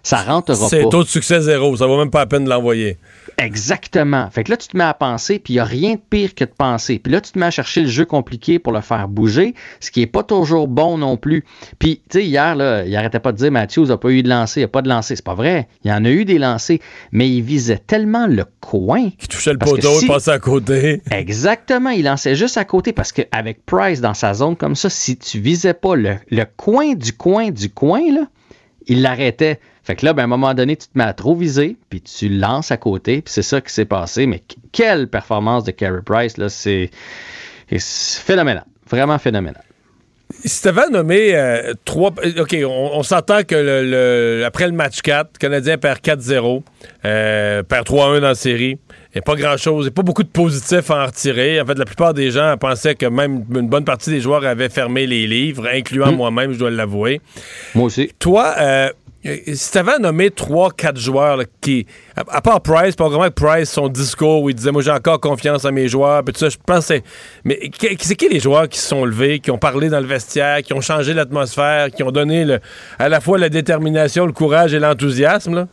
ça 0.06 0.22
rentrera 0.22 0.56
pas. 0.56 0.68
C'est 0.68 0.88
taux 0.88 1.02
de 1.02 1.08
succès 1.08 1.40
zéro, 1.40 1.76
ça 1.76 1.86
vaut 1.86 1.98
même 1.98 2.10
pas 2.10 2.20
la 2.20 2.26
peine 2.26 2.44
de 2.44 2.48
l'envoyer. 2.48 2.96
Exactement. 3.38 4.30
Fait 4.30 4.44
que 4.44 4.52
là, 4.52 4.56
tu 4.56 4.68
te 4.68 4.76
mets 4.76 4.84
à 4.84 4.94
penser, 4.94 5.40
puis 5.40 5.54
il 5.54 5.56
n'y 5.56 5.60
a 5.60 5.64
rien 5.64 5.94
de 5.94 6.00
pire 6.08 6.36
que 6.36 6.44
de 6.44 6.50
penser. 6.56 7.00
Puis 7.00 7.12
là, 7.12 7.20
tu 7.20 7.32
te 7.32 7.38
mets 7.40 7.46
à 7.46 7.50
chercher 7.50 7.80
le 7.80 7.88
jeu 7.88 8.04
compliqué 8.04 8.60
pour 8.60 8.72
le 8.72 8.82
faire 8.82 9.08
bouger, 9.08 9.54
ce 9.80 9.90
qui 9.90 10.00
n'est 10.00 10.06
pas 10.06 10.22
toujours 10.22 10.68
bon 10.68 10.96
non 10.96 11.16
plus. 11.16 11.44
Puis, 11.80 12.02
tu 12.08 12.20
sais, 12.20 12.24
hier, 12.24 12.54
là, 12.54 12.84
il 12.84 12.94
arrêtait 12.94 13.18
pas 13.18 13.32
de 13.32 13.38
dire 13.38 13.50
Matthews 13.50 13.86
n'a 13.86 13.96
pas 13.96 14.10
eu 14.10 14.22
de 14.22 14.28
lancer, 14.28 14.60
il 14.60 14.64
n'a 14.64 14.68
pas 14.68 14.82
de 14.82 14.88
lancer. 14.88 15.16
C'est 15.16 15.24
pas 15.24 15.34
vrai. 15.34 15.66
Il 15.82 15.90
y 15.90 15.92
en 15.92 16.04
a 16.04 16.08
eu 16.08 16.24
des 16.24 16.38
lancers, 16.38 16.78
mais 17.10 17.28
il 17.28 17.42
visait 17.42 17.82
tellement 17.84 18.28
le 18.28 18.44
coin. 18.60 19.10
Il 19.20 19.28
touchait 19.28 19.52
le 19.54 19.58
poteau, 19.58 20.00
il 20.00 20.06
passait 20.06 20.30
à 20.30 20.38
côté. 20.38 21.02
Exactement. 21.10 21.90
Il 21.90 22.04
lançait 22.04 22.36
juste 22.36 22.58
à 22.58 22.64
côté 22.64 22.92
parce 22.92 23.10
qu'avec 23.10 23.66
Price 23.66 24.00
dans 24.00 24.14
sa 24.14 24.34
zone 24.34 24.54
comme 24.54 24.76
ça, 24.76 24.88
si 24.88 25.16
tu 25.16 25.40
visais 25.40 25.74
pas 25.74 25.96
le, 25.96 26.14
le 26.30 26.44
coin 26.56 26.94
du 26.94 27.12
coin 27.12 27.50
du 27.50 27.70
coin, 27.70 28.02
là, 28.12 28.28
il 28.86 29.02
l'arrêtait. 29.02 29.58
Fait 29.86 29.94
que 29.94 30.04
là, 30.04 30.12
ben, 30.12 30.22
à 30.22 30.24
un 30.24 30.28
moment 30.28 30.52
donné, 30.52 30.74
tu 30.76 30.88
te 30.88 30.98
mets 30.98 31.04
à 31.04 31.12
trop 31.12 31.36
viser, 31.36 31.76
puis 31.90 32.00
tu 32.00 32.28
lances 32.28 32.72
à 32.72 32.76
côté, 32.76 33.22
puis 33.22 33.32
c'est 33.32 33.42
ça 33.42 33.60
qui 33.60 33.72
s'est 33.72 33.84
passé. 33.84 34.26
Mais 34.26 34.42
quelle 34.72 35.06
performance 35.06 35.62
de 35.62 35.70
Carey 35.70 36.00
Price, 36.04 36.38
là, 36.38 36.48
c'est 36.48 36.90
phénoménal. 37.70 38.64
Vraiment 38.90 39.16
phénoménal. 39.18 39.62
Si 40.44 40.60
tu 40.60 40.68
avais 40.68 40.88
nommé 40.90 41.36
euh, 41.36 41.72
trois. 41.84 42.10
OK, 42.10 42.56
on, 42.66 43.02
s'entend 43.04 43.44
que 43.44 43.54
le, 43.54 44.44
après 44.44 44.66
le 44.66 44.72
match 44.72 45.00
4, 45.02 45.30
le 45.34 45.38
Canadien 45.38 45.78
perd 45.78 46.00
4-0, 46.00 46.62
euh, 47.04 47.62
perd 47.62 47.86
3-1 47.86 48.20
dans 48.20 48.28
la 48.28 48.34
série. 48.34 48.78
Il 49.14 49.18
n'y 49.18 49.18
a 49.20 49.22
pas 49.22 49.36
grand-chose, 49.36 49.84
il 49.84 49.88
n'y 49.88 49.92
a 49.92 49.94
pas 49.94 50.02
beaucoup 50.02 50.24
de 50.24 50.28
positifs 50.28 50.90
à 50.90 51.04
en 51.04 51.06
retirer. 51.06 51.60
En 51.60 51.64
fait, 51.64 51.78
la 51.78 51.84
plupart 51.84 52.12
des 52.12 52.32
gens 52.32 52.56
pensaient 52.58 52.96
que 52.96 53.06
même 53.06 53.44
une 53.54 53.68
bonne 53.68 53.84
partie 53.84 54.10
des 54.10 54.20
joueurs 54.20 54.44
avaient 54.44 54.68
fermé 54.68 55.06
les 55.06 55.28
livres, 55.28 55.68
incluant 55.72 56.10
hmm. 56.10 56.16
moi-même, 56.16 56.52
je 56.52 56.58
dois 56.58 56.70
l'avouer. 56.72 57.20
Moi 57.76 57.84
aussi. 57.84 58.10
Toi, 58.18 58.52
euh, 58.58 58.88
euh, 58.88 58.90
si 59.24 59.72
tu 59.72 59.78
avais 59.78 59.98
nommé 59.98 60.28
3-4 60.28 60.96
joueurs 60.98 61.40
qui, 61.60 61.86
à, 62.16 62.40
part 62.40 62.60
Price, 62.60 62.94
pas 62.94 63.08
vraiment 63.08 63.30
Price, 63.30 63.70
son 63.70 63.88
discours 63.88 64.42
où 64.42 64.50
il 64.50 64.54
disait 64.54 64.70
Moi 64.70 64.82
j'ai 64.82 64.90
encore 64.90 65.20
confiance 65.20 65.64
en 65.64 65.72
mes 65.72 65.88
joueurs, 65.88 66.22
puis 66.22 66.32
tout 66.32 66.40
ça, 66.40 66.48
je 66.48 66.58
pensais. 66.64 67.02
Mais 67.44 67.70
c'est 68.00 68.16
qui 68.16 68.28
les 68.28 68.40
joueurs 68.40 68.68
qui 68.68 68.78
se 68.78 68.88
sont 68.88 69.04
levés, 69.04 69.40
qui 69.40 69.50
ont 69.50 69.58
parlé 69.58 69.88
dans 69.88 70.00
le 70.00 70.06
vestiaire, 70.06 70.62
qui 70.62 70.72
ont 70.72 70.80
changé 70.80 71.14
l'atmosphère, 71.14 71.90
qui 71.90 72.02
ont 72.02 72.12
donné 72.12 72.58
à 72.98 73.08
la 73.08 73.20
fois 73.20 73.38
la 73.38 73.48
détermination, 73.48 74.26
le 74.26 74.32
courage 74.32 74.74
et 74.74 74.78
l'enthousiasme? 74.78 75.66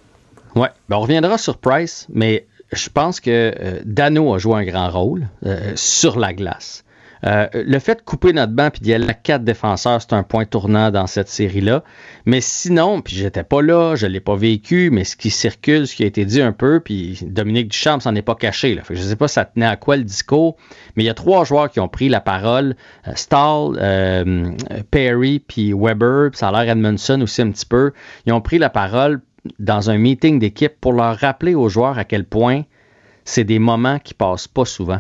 Oui, 0.56 0.68
ben 0.88 0.98
on 0.98 1.02
reviendra 1.02 1.38
sur 1.38 1.58
Price, 1.58 2.08
mais 2.14 2.46
je 2.72 2.90
pense 2.90 3.20
que 3.20 3.30
euh, 3.30 3.80
Dano 3.86 4.34
a 4.34 4.38
joué 4.38 4.56
un 4.56 4.66
grand 4.66 4.90
rôle 4.90 5.28
euh, 5.46 5.74
sur 5.76 6.20
la 6.20 6.34
glace. 6.34 6.84
Euh, 7.26 7.48
le 7.54 7.80
fait 7.80 7.96
de 7.96 8.02
couper 8.02 8.34
notre 8.34 8.52
banc 8.52 8.70
puis 8.70 8.82
d'y 8.82 8.94
aller 8.94 9.08
à 9.08 9.14
quatre 9.14 9.44
défenseurs, 9.44 10.02
c'est 10.02 10.14
un 10.14 10.24
point 10.24 10.46
tournant 10.46 10.92
dans 10.92 11.08
cette 11.08 11.30
série-là. 11.30 11.84
Mais 12.26 12.42
sinon, 12.42 13.02
puis 13.02 13.16
j'étais 13.16 13.44
pas 13.44 13.62
là, 13.62 13.96
je 13.96 14.08
l'ai 14.08 14.20
pas 14.20 14.36
vécu, 14.36 14.90
mais 14.92 15.04
ce 15.06 15.16
qui 15.16 15.30
circule, 15.30 15.88
ce 15.88 15.96
qui 15.96 16.04
a 16.04 16.06
été 16.06 16.26
dit 16.26 16.42
un 16.42 16.52
peu, 16.52 16.82
puis 16.82 17.20
Dominique 17.22 17.70
Duchamp 17.70 18.02
s'en 18.02 18.16
est 18.16 18.22
pas 18.22 18.36
caché. 18.36 18.76
Là. 18.76 18.84
Fait 18.84 18.96
que 18.96 19.00
je 19.00 19.06
sais 19.06 19.16
pas 19.16 19.28
ça 19.28 19.46
tenait 19.46 19.66
à 19.66 19.78
quoi 19.78 19.96
le 19.96 20.04
discours, 20.04 20.58
mais 20.96 21.04
il 21.04 21.06
y 21.06 21.10
a 21.10 21.14
trois 21.14 21.46
joueurs 21.46 21.70
qui 21.72 21.80
ont 21.80 21.88
pris 21.88 22.10
la 22.10 22.22
parole. 22.22 22.76
Euh, 23.08 23.12
Stahl, 23.16 23.78
euh, 23.78 24.52
Perry, 24.92 25.40
puis 25.40 25.74
Weber, 25.74 26.32
puis 26.32 26.38
ça 26.38 26.50
a 26.50 26.52
l'air 26.52 26.74
Edmondson 26.74 27.22
aussi 27.22 27.42
un 27.42 27.52
petit 27.52 27.66
peu. 27.66 27.94
Ils 28.26 28.34
ont 28.34 28.42
pris 28.42 28.58
la 28.58 28.70
parole 28.70 29.22
dans 29.60 29.90
un 29.90 29.98
meeting 29.98 30.40
d'équipe 30.40 30.74
pour 30.80 30.94
leur 30.94 31.18
rappeler 31.18 31.56
aux 31.56 31.70
joueurs 31.70 31.98
à 31.98 32.06
quel 32.06 32.26
point 32.26 32.64
c'est 33.26 33.44
des 33.44 33.60
moments 33.60 34.00
qui 34.00 34.14
passent 34.14 34.48
pas 34.48 34.66
souvent 34.66 35.00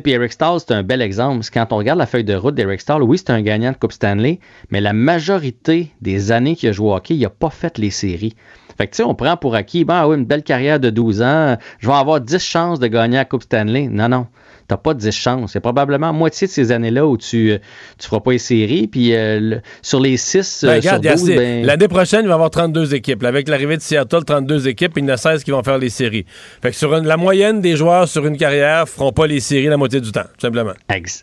puis 0.00 0.12
Eric 0.12 0.32
Stahl, 0.32 0.58
c'est 0.60 0.72
un 0.72 0.82
bel 0.82 1.02
exemple. 1.02 1.44
Quand 1.52 1.66
on 1.72 1.76
regarde 1.76 1.98
la 1.98 2.06
feuille 2.06 2.24
de 2.24 2.34
route 2.34 2.54
d'Eric 2.54 2.80
Stahl, 2.80 3.02
oui, 3.02 3.18
c'est 3.18 3.30
un 3.30 3.42
gagnant 3.42 3.72
de 3.72 3.76
Coupe 3.76 3.92
Stanley, 3.92 4.40
mais 4.70 4.80
la 4.80 4.92
majorité 4.92 5.90
des 6.00 6.32
années 6.32 6.56
qu'il 6.56 6.68
a 6.68 6.72
joué 6.72 6.88
au 6.88 6.94
hockey, 6.94 7.14
il 7.14 7.20
n'a 7.20 7.30
pas 7.30 7.50
fait 7.50 7.78
les 7.78 7.90
séries. 7.90 8.34
Fait 8.78 8.86
que, 8.86 8.92
tu 8.92 8.98
sais, 8.98 9.02
on 9.02 9.14
prend 9.14 9.36
pour 9.36 9.54
acquis, 9.54 9.84
ben, 9.84 9.94
ah 9.94 10.08
oui, 10.08 10.16
une 10.16 10.24
belle 10.24 10.42
carrière 10.42 10.80
de 10.80 10.90
12 10.90 11.22
ans, 11.22 11.56
je 11.78 11.86
vais 11.86 11.94
avoir 11.94 12.20
10 12.20 12.38
chances 12.38 12.78
de 12.78 12.86
gagner 12.86 13.16
la 13.16 13.24
Coupe 13.24 13.42
Stanley. 13.42 13.88
Non, 13.88 14.08
non 14.08 14.26
t'as 14.72 14.78
pas 14.78 14.94
10 14.94 15.12
chances. 15.12 15.52
C'est 15.52 15.60
probablement 15.60 16.14
moitié 16.14 16.46
de 16.46 16.52
ces 16.52 16.72
années-là 16.72 17.06
où 17.06 17.18
tu 17.18 17.48
ne 17.48 17.52
euh, 17.54 17.58
feras 17.98 18.20
pas 18.20 18.32
les 18.32 18.38
séries. 18.38 18.86
Puis 18.86 19.14
euh, 19.14 19.58
sur 19.82 20.00
les 20.00 20.16
6 20.16 20.64
ben, 20.66 20.80
sur 20.80 20.98
12, 20.98 21.26
ben... 21.26 21.66
L'année 21.66 21.88
prochaine, 21.88 22.20
il 22.22 22.28
va 22.28 22.32
y 22.32 22.34
avoir 22.34 22.48
32 22.48 22.94
équipes. 22.94 23.22
avec 23.24 23.48
l'arrivée 23.48 23.76
de 23.76 23.82
Seattle, 23.82 24.24
32 24.24 24.68
équipes, 24.68 24.92
il 24.96 25.04
y 25.04 25.06
en 25.06 25.10
a 25.10 25.16
16 25.18 25.44
qui 25.44 25.50
vont 25.50 25.62
faire 25.62 25.76
les 25.76 25.90
séries. 25.90 26.24
Fait 26.62 26.70
que 26.70 26.76
sur 26.76 26.90
la 26.90 27.16
moyenne 27.18 27.60
des 27.60 27.76
joueurs 27.76 28.08
sur 28.08 28.26
une 28.26 28.38
carrière 28.38 28.88
feront 28.88 29.12
pas 29.12 29.26
les 29.26 29.40
séries 29.40 29.66
la 29.66 29.76
moitié 29.76 30.00
du 30.00 30.10
temps, 30.10 30.22
tout 30.22 30.46
simplement. 30.46 30.72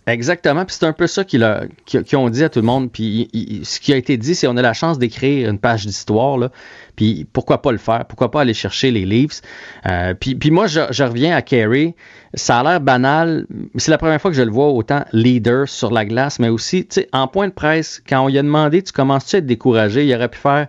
exactement. 0.05 0.65
Puis 0.65 0.75
c'est 0.79 0.85
un 0.85 0.93
peu 0.93 1.07
ça 1.07 1.23
qu'ils 1.23 1.43
ont 1.43 2.29
dit 2.29 2.43
à 2.43 2.49
tout 2.49 2.59
le 2.59 2.65
monde. 2.65 2.91
Puis 2.91 3.29
ce 3.63 3.79
qui 3.79 3.93
a 3.93 3.97
été 3.97 4.17
dit, 4.17 4.35
c'est 4.35 4.45
qu'on 4.45 4.57
a 4.57 4.61
la 4.61 4.73
chance 4.73 4.99
d'écrire 4.99 5.49
une 5.49 5.57
page 5.59 5.87
d'histoire. 5.87 6.49
Puis 6.99 7.25
pourquoi 7.31 7.61
pas 7.61 7.71
le 7.71 7.77
faire? 7.77 8.03
Pourquoi 8.03 8.29
pas 8.29 8.41
aller 8.41 8.53
chercher 8.53 8.91
les 8.91 9.05
Leafs? 9.05 9.41
Euh, 9.85 10.13
puis, 10.13 10.51
moi, 10.51 10.67
je, 10.67 11.01
reviens 11.01 11.33
à 11.33 11.41
Carey 11.41 11.95
ça 12.33 12.59
a 12.59 12.63
l'air 12.63 12.81
banal. 12.81 13.47
C'est 13.77 13.89
la 13.89 13.97
première 13.97 14.19
fois 14.19 14.31
que 14.31 14.35
je 14.35 14.41
le 14.41 14.51
vois 14.51 14.67
autant 14.67 15.05
leader 15.13 15.69
sur 15.69 15.91
la 15.91 16.03
glace, 16.03 16.39
mais 16.39 16.49
aussi, 16.49 16.85
tu 16.85 16.95
sais, 16.95 17.09
en 17.13 17.29
point 17.29 17.47
de 17.47 17.53
presse, 17.53 18.03
quand 18.05 18.25
on 18.25 18.27
lui 18.27 18.37
a 18.37 18.41
demandé, 18.41 18.83
tu 18.83 18.91
commences-tu 18.91 19.37
à 19.37 19.39
être 19.39 19.45
découragé, 19.45 20.05
il 20.05 20.13
aurait 20.13 20.27
pu 20.27 20.39
faire. 20.39 20.67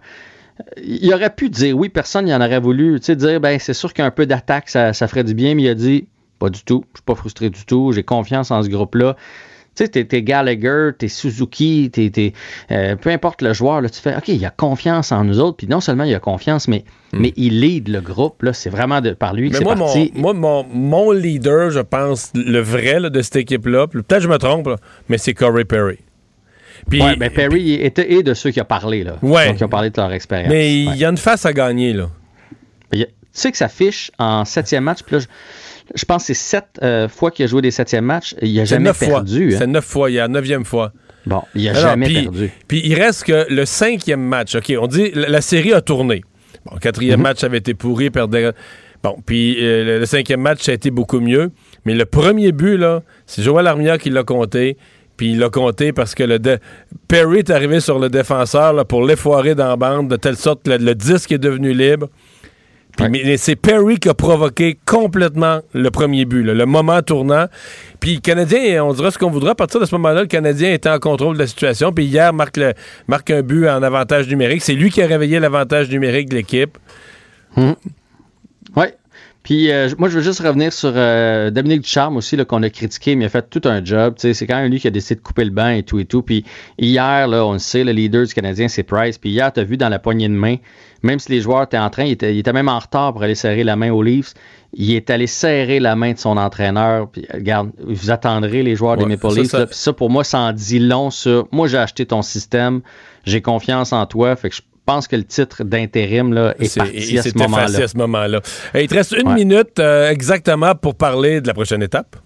Il 0.80 1.12
aurait 1.12 1.34
pu 1.34 1.50
dire 1.50 1.76
oui, 1.76 1.88
personne 1.88 2.26
n'y 2.26 2.34
en 2.34 2.40
aurait 2.40 2.60
voulu. 2.60 3.00
Tu 3.00 3.06
sais, 3.06 3.16
dire, 3.16 3.40
ben, 3.40 3.58
c'est 3.58 3.74
sûr 3.74 3.92
qu'un 3.92 4.12
peu 4.12 4.24
d'attaque, 4.24 4.68
ça, 4.68 4.92
ça 4.92 5.08
ferait 5.08 5.24
du 5.24 5.34
bien, 5.34 5.56
mais 5.56 5.64
il 5.64 5.68
a 5.68 5.74
dit, 5.74 6.06
pas 6.38 6.48
du 6.48 6.62
tout, 6.62 6.84
je 6.92 6.98
suis 6.98 7.04
pas 7.04 7.16
frustré 7.16 7.50
du 7.50 7.66
tout, 7.66 7.90
j'ai 7.90 8.04
confiance 8.04 8.52
en 8.52 8.62
ce 8.62 8.68
groupe-là. 8.68 9.16
Tu 9.76 9.84
sais, 9.84 10.04
t'es 10.04 10.22
Gallagher, 10.22 10.90
t'es 10.98 11.08
Suzuki, 11.08 11.90
t'es, 11.92 12.32
euh, 12.70 12.96
peu 12.96 13.10
importe 13.10 13.40
le 13.40 13.52
joueur, 13.52 13.80
là, 13.80 13.88
tu 13.88 14.00
fais, 14.00 14.16
OK, 14.16 14.28
il 14.28 14.44
a 14.44 14.50
confiance 14.50 15.12
en 15.12 15.24
nous 15.24 15.38
autres, 15.38 15.58
puis 15.58 15.68
non 15.68 15.80
seulement 15.80 16.04
il 16.04 16.14
a 16.14 16.18
confiance, 16.18 16.66
mais, 16.66 16.84
hmm. 17.12 17.20
mais 17.20 17.32
il 17.36 17.60
lead 17.60 17.88
le 17.88 18.00
groupe, 18.00 18.42
là, 18.42 18.52
c'est 18.52 18.68
vraiment 18.68 19.00
de, 19.00 19.12
par 19.12 19.32
lui 19.32 19.50
que 19.50 19.56
c'est 19.56 19.64
moi, 19.64 19.76
parti. 19.76 20.12
Mon, 20.14 20.34
moi, 20.34 20.66
mon, 20.70 21.12
leader, 21.12 21.70
je 21.70 21.80
pense, 21.80 22.32
le 22.34 22.58
vrai 22.58 23.10
de 23.10 23.22
cette 23.22 23.36
équipe-là, 23.36 23.86
peut-être 23.86 24.20
je 24.20 24.28
me 24.28 24.38
trompe, 24.38 24.68
mais 25.08 25.18
c'est 25.18 25.34
Corey 25.34 25.64
Perry. 25.64 25.98
Puis, 26.88 27.02
ouais, 27.02 27.16
ben 27.16 27.30
Perry 27.30 27.74
était 27.74 28.22
de 28.22 28.34
ceux 28.34 28.50
qui 28.50 28.60
ont 28.60 28.64
parlé, 28.64 29.04
là. 29.04 29.16
Ouais. 29.22 29.54
qui 29.54 29.64
ont 29.64 29.68
parlé 29.68 29.90
de 29.90 30.00
leur 30.00 30.12
expérience. 30.12 30.50
Mais 30.50 30.74
il 30.74 30.96
y 30.96 31.04
a 31.04 31.10
une 31.10 31.18
face 31.18 31.44
à 31.46 31.52
gagner, 31.52 31.92
là. 31.92 32.08
Tu 32.92 33.06
sais 33.32 33.52
que 33.52 33.56
ça 33.56 33.68
fiche 33.68 34.10
en 34.18 34.44
septième 34.44 34.84
match, 34.84 35.02
puis 35.04 35.16
là, 35.16 35.20
je 35.20 35.26
pense 36.04 36.22
que 36.22 36.26
c'est 36.28 36.34
sept 36.34 36.64
euh, 36.82 37.08
fois 37.08 37.30
qu'il 37.30 37.44
a 37.44 37.48
joué 37.48 37.62
des 37.62 37.70
septièmes 37.70 38.04
matchs. 38.04 38.34
Il 38.42 38.54
n'a 38.56 38.64
jamais 38.64 38.92
perdu. 38.92 39.52
Hein. 39.54 39.56
C'est 39.58 39.66
neuf 39.66 39.84
fois. 39.84 40.10
Il 40.10 40.14
y 40.14 40.18
a 40.18 40.22
la 40.22 40.28
neuvième 40.28 40.64
fois. 40.64 40.92
Bon, 41.26 41.42
il 41.54 41.68
a 41.68 41.72
Alors, 41.72 41.82
jamais 41.82 42.06
puis- 42.06 42.22
perdu. 42.22 42.50
Puis 42.68 42.82
il 42.84 42.94
reste 42.94 43.24
que 43.24 43.46
le 43.52 43.64
cinquième 43.64 44.22
match. 44.22 44.54
OK, 44.54 44.72
on 44.80 44.86
dit 44.86 45.10
la, 45.14 45.28
la 45.28 45.40
série 45.40 45.72
a 45.72 45.80
tourné. 45.80 46.22
Bon, 46.64 46.72
le 46.74 46.80
quatrième 46.80 47.18
Mhm. 47.18 47.22
match 47.22 47.44
avait 47.44 47.58
été 47.58 47.74
pourri, 47.74 48.10
perdait. 48.10 48.52
Bon, 49.02 49.16
puis 49.24 49.56
euh, 49.60 49.84
le, 49.84 49.98
le 50.00 50.06
cinquième 50.06 50.40
match, 50.40 50.62
ça 50.62 50.72
a 50.72 50.74
été 50.74 50.90
beaucoup 50.90 51.20
mieux. 51.20 51.50
Mais 51.84 51.94
le 51.94 52.04
premier 52.04 52.52
but, 52.52 52.76
là, 52.76 53.02
c'est 53.26 53.42
Joël 53.42 53.66
Armia 53.66 53.98
qui 53.98 54.10
l'a 54.10 54.22
compté. 54.24 54.76
Puis 55.16 55.32
il 55.32 55.38
l'a 55.38 55.50
compté 55.50 55.92
parce 55.92 56.14
que 56.14 56.22
le 56.22 56.38
Perry 57.08 57.40
est 57.40 57.50
arrivé 57.50 57.80
sur 57.80 57.98
le 57.98 58.08
défenseur 58.08 58.72
là, 58.72 58.86
pour 58.86 59.04
l'effoirer 59.04 59.54
dans 59.54 59.68
la 59.68 59.76
bande, 59.76 60.08
de 60.08 60.16
telle 60.16 60.36
sorte 60.36 60.62
que 60.64 60.70
le, 60.70 60.76
le 60.78 60.94
disque 60.94 61.32
est 61.32 61.38
devenu 61.38 61.74
libre. 61.74 62.08
Puis, 63.00 63.08
mais- 63.10 63.22
mais 63.24 63.36
c'est 63.36 63.56
Perry 63.56 63.98
qui 63.98 64.08
a 64.08 64.14
provoqué 64.14 64.78
complètement 64.86 65.60
le 65.72 65.90
premier 65.90 66.24
but, 66.24 66.42
là, 66.42 66.54
le 66.54 66.66
moment 66.66 67.00
tournant. 67.02 67.46
Puis 67.98 68.16
le 68.16 68.20
Canadien, 68.20 68.84
on 68.84 68.92
dira 68.92 69.10
ce 69.10 69.18
qu'on 69.18 69.30
voudra. 69.30 69.52
À 69.52 69.54
partir 69.54 69.80
de 69.80 69.86
ce 69.86 69.94
moment-là, 69.96 70.22
le 70.22 70.26
Canadien 70.26 70.72
était 70.72 70.88
en 70.90 70.98
contrôle 70.98 71.34
de 71.34 71.40
la 71.40 71.46
situation. 71.46 71.92
Puis 71.92 72.04
hier, 72.04 72.32
marque, 72.32 72.56
le- 72.56 72.74
marque 73.08 73.30
un 73.30 73.42
but 73.42 73.68
en 73.68 73.82
avantage 73.82 74.28
numérique. 74.28 74.62
C'est 74.62 74.74
lui 74.74 74.90
qui 74.90 75.02
a 75.02 75.06
réveillé 75.06 75.40
l'avantage 75.40 75.88
numérique 75.90 76.28
de 76.28 76.36
l'équipe. 76.36 76.76
Oui. 78.76 78.86
Puis 79.42 79.70
euh, 79.70 79.88
moi, 79.96 80.10
je 80.10 80.16
veux 80.16 80.22
juste 80.22 80.40
revenir 80.40 80.70
sur 80.72 80.92
euh, 80.94 81.50
Dominique 81.50 81.80
Ducharme 81.80 82.16
aussi, 82.18 82.36
là, 82.36 82.44
qu'on 82.44 82.62
a 82.62 82.68
critiqué, 82.68 83.16
mais 83.16 83.24
il 83.24 83.26
a 83.26 83.30
fait 83.30 83.48
tout 83.48 83.62
un 83.64 83.82
job. 83.82 84.14
Tu 84.16 84.22
sais, 84.22 84.34
C'est 84.34 84.46
quand 84.46 84.56
même 84.60 84.70
lui 84.70 84.78
qui 84.78 84.86
a 84.86 84.90
décidé 84.90 85.14
de 85.14 85.20
couper 85.24 85.44
le 85.44 85.50
banc 85.50 85.70
et 85.70 85.82
tout 85.82 85.98
et 85.98 86.04
tout. 86.04 86.20
Puis 86.22 86.44
hier, 86.78 87.26
là, 87.26 87.44
on 87.46 87.54
le 87.54 87.58
sait, 87.58 87.82
le 87.82 87.92
leader 87.92 88.26
du 88.26 88.34
Canadien, 88.34 88.68
c'est 88.68 88.82
Price. 88.82 89.16
Puis 89.16 89.30
hier, 89.30 89.50
tu 89.50 89.60
as 89.60 89.64
vu 89.64 89.78
dans 89.78 89.88
la 89.88 89.98
poignée 89.98 90.28
de 90.28 90.34
main, 90.34 90.56
même 91.02 91.18
si 91.18 91.32
les 91.32 91.40
joueurs 91.40 91.62
étaient 91.62 91.78
en 91.78 91.88
train, 91.88 92.04
il 92.04 92.12
était, 92.12 92.34
il 92.34 92.38
était 92.40 92.52
même 92.52 92.68
en 92.68 92.78
retard 92.78 93.14
pour 93.14 93.22
aller 93.22 93.34
serrer 93.34 93.64
la 93.64 93.76
main 93.76 93.90
aux 93.90 94.02
Leafs. 94.02 94.34
Il 94.74 94.92
est 94.94 95.08
allé 95.08 95.26
serrer 95.26 95.80
la 95.80 95.96
main 95.96 96.12
de 96.12 96.18
son 96.18 96.36
entraîneur. 96.36 97.08
Puis 97.10 97.26
regarde, 97.32 97.70
vous 97.82 98.10
attendrez 98.10 98.62
les 98.62 98.76
joueurs 98.76 98.98
Ouais, 98.98 99.04
des 99.04 99.10
Maple 99.16 99.30
ça, 99.30 99.40
Leafs. 99.40 99.50
ça- 99.50 99.58
là. 99.60 99.66
Puis 99.66 99.76
ça, 99.76 99.92
pour 99.94 100.10
moi, 100.10 100.22
ça 100.22 100.38
en 100.38 100.52
dit 100.52 100.78
long 100.80 101.10
sur. 101.10 101.48
Moi, 101.50 101.66
j'ai 101.66 101.78
acheté 101.78 102.04
ton 102.04 102.20
système. 102.22 102.82
J'ai 103.24 103.40
confiance 103.40 103.92
en 103.94 104.04
toi. 104.06 104.36
Fait 104.36 104.50
que 104.50 104.56
je 104.56 104.60
pense 104.86 105.06
que 105.08 105.16
le 105.16 105.24
titre 105.24 105.62
d'intérim 105.64 106.32
là, 106.32 106.54
est, 106.58 106.64
C'est- 106.66 106.80
parti 106.80 107.14
et 107.14 107.18
à 107.18 107.22
ce 107.22 107.36
moment-là. 107.38 107.64
à 107.84 107.88
ce 107.88 107.96
moment-là. 107.96 108.40
Il 108.74 108.86
te 108.88 108.94
reste 108.94 109.12
une 109.12 109.28
Ouais. 109.28 109.34
minute 109.34 109.78
euh, 109.78 110.10
exactement 110.10 110.74
pour 110.74 110.94
parler 110.94 111.40
de 111.40 111.46
la 111.46 111.54
prochaine 111.54 111.82
étape. 111.82 112.16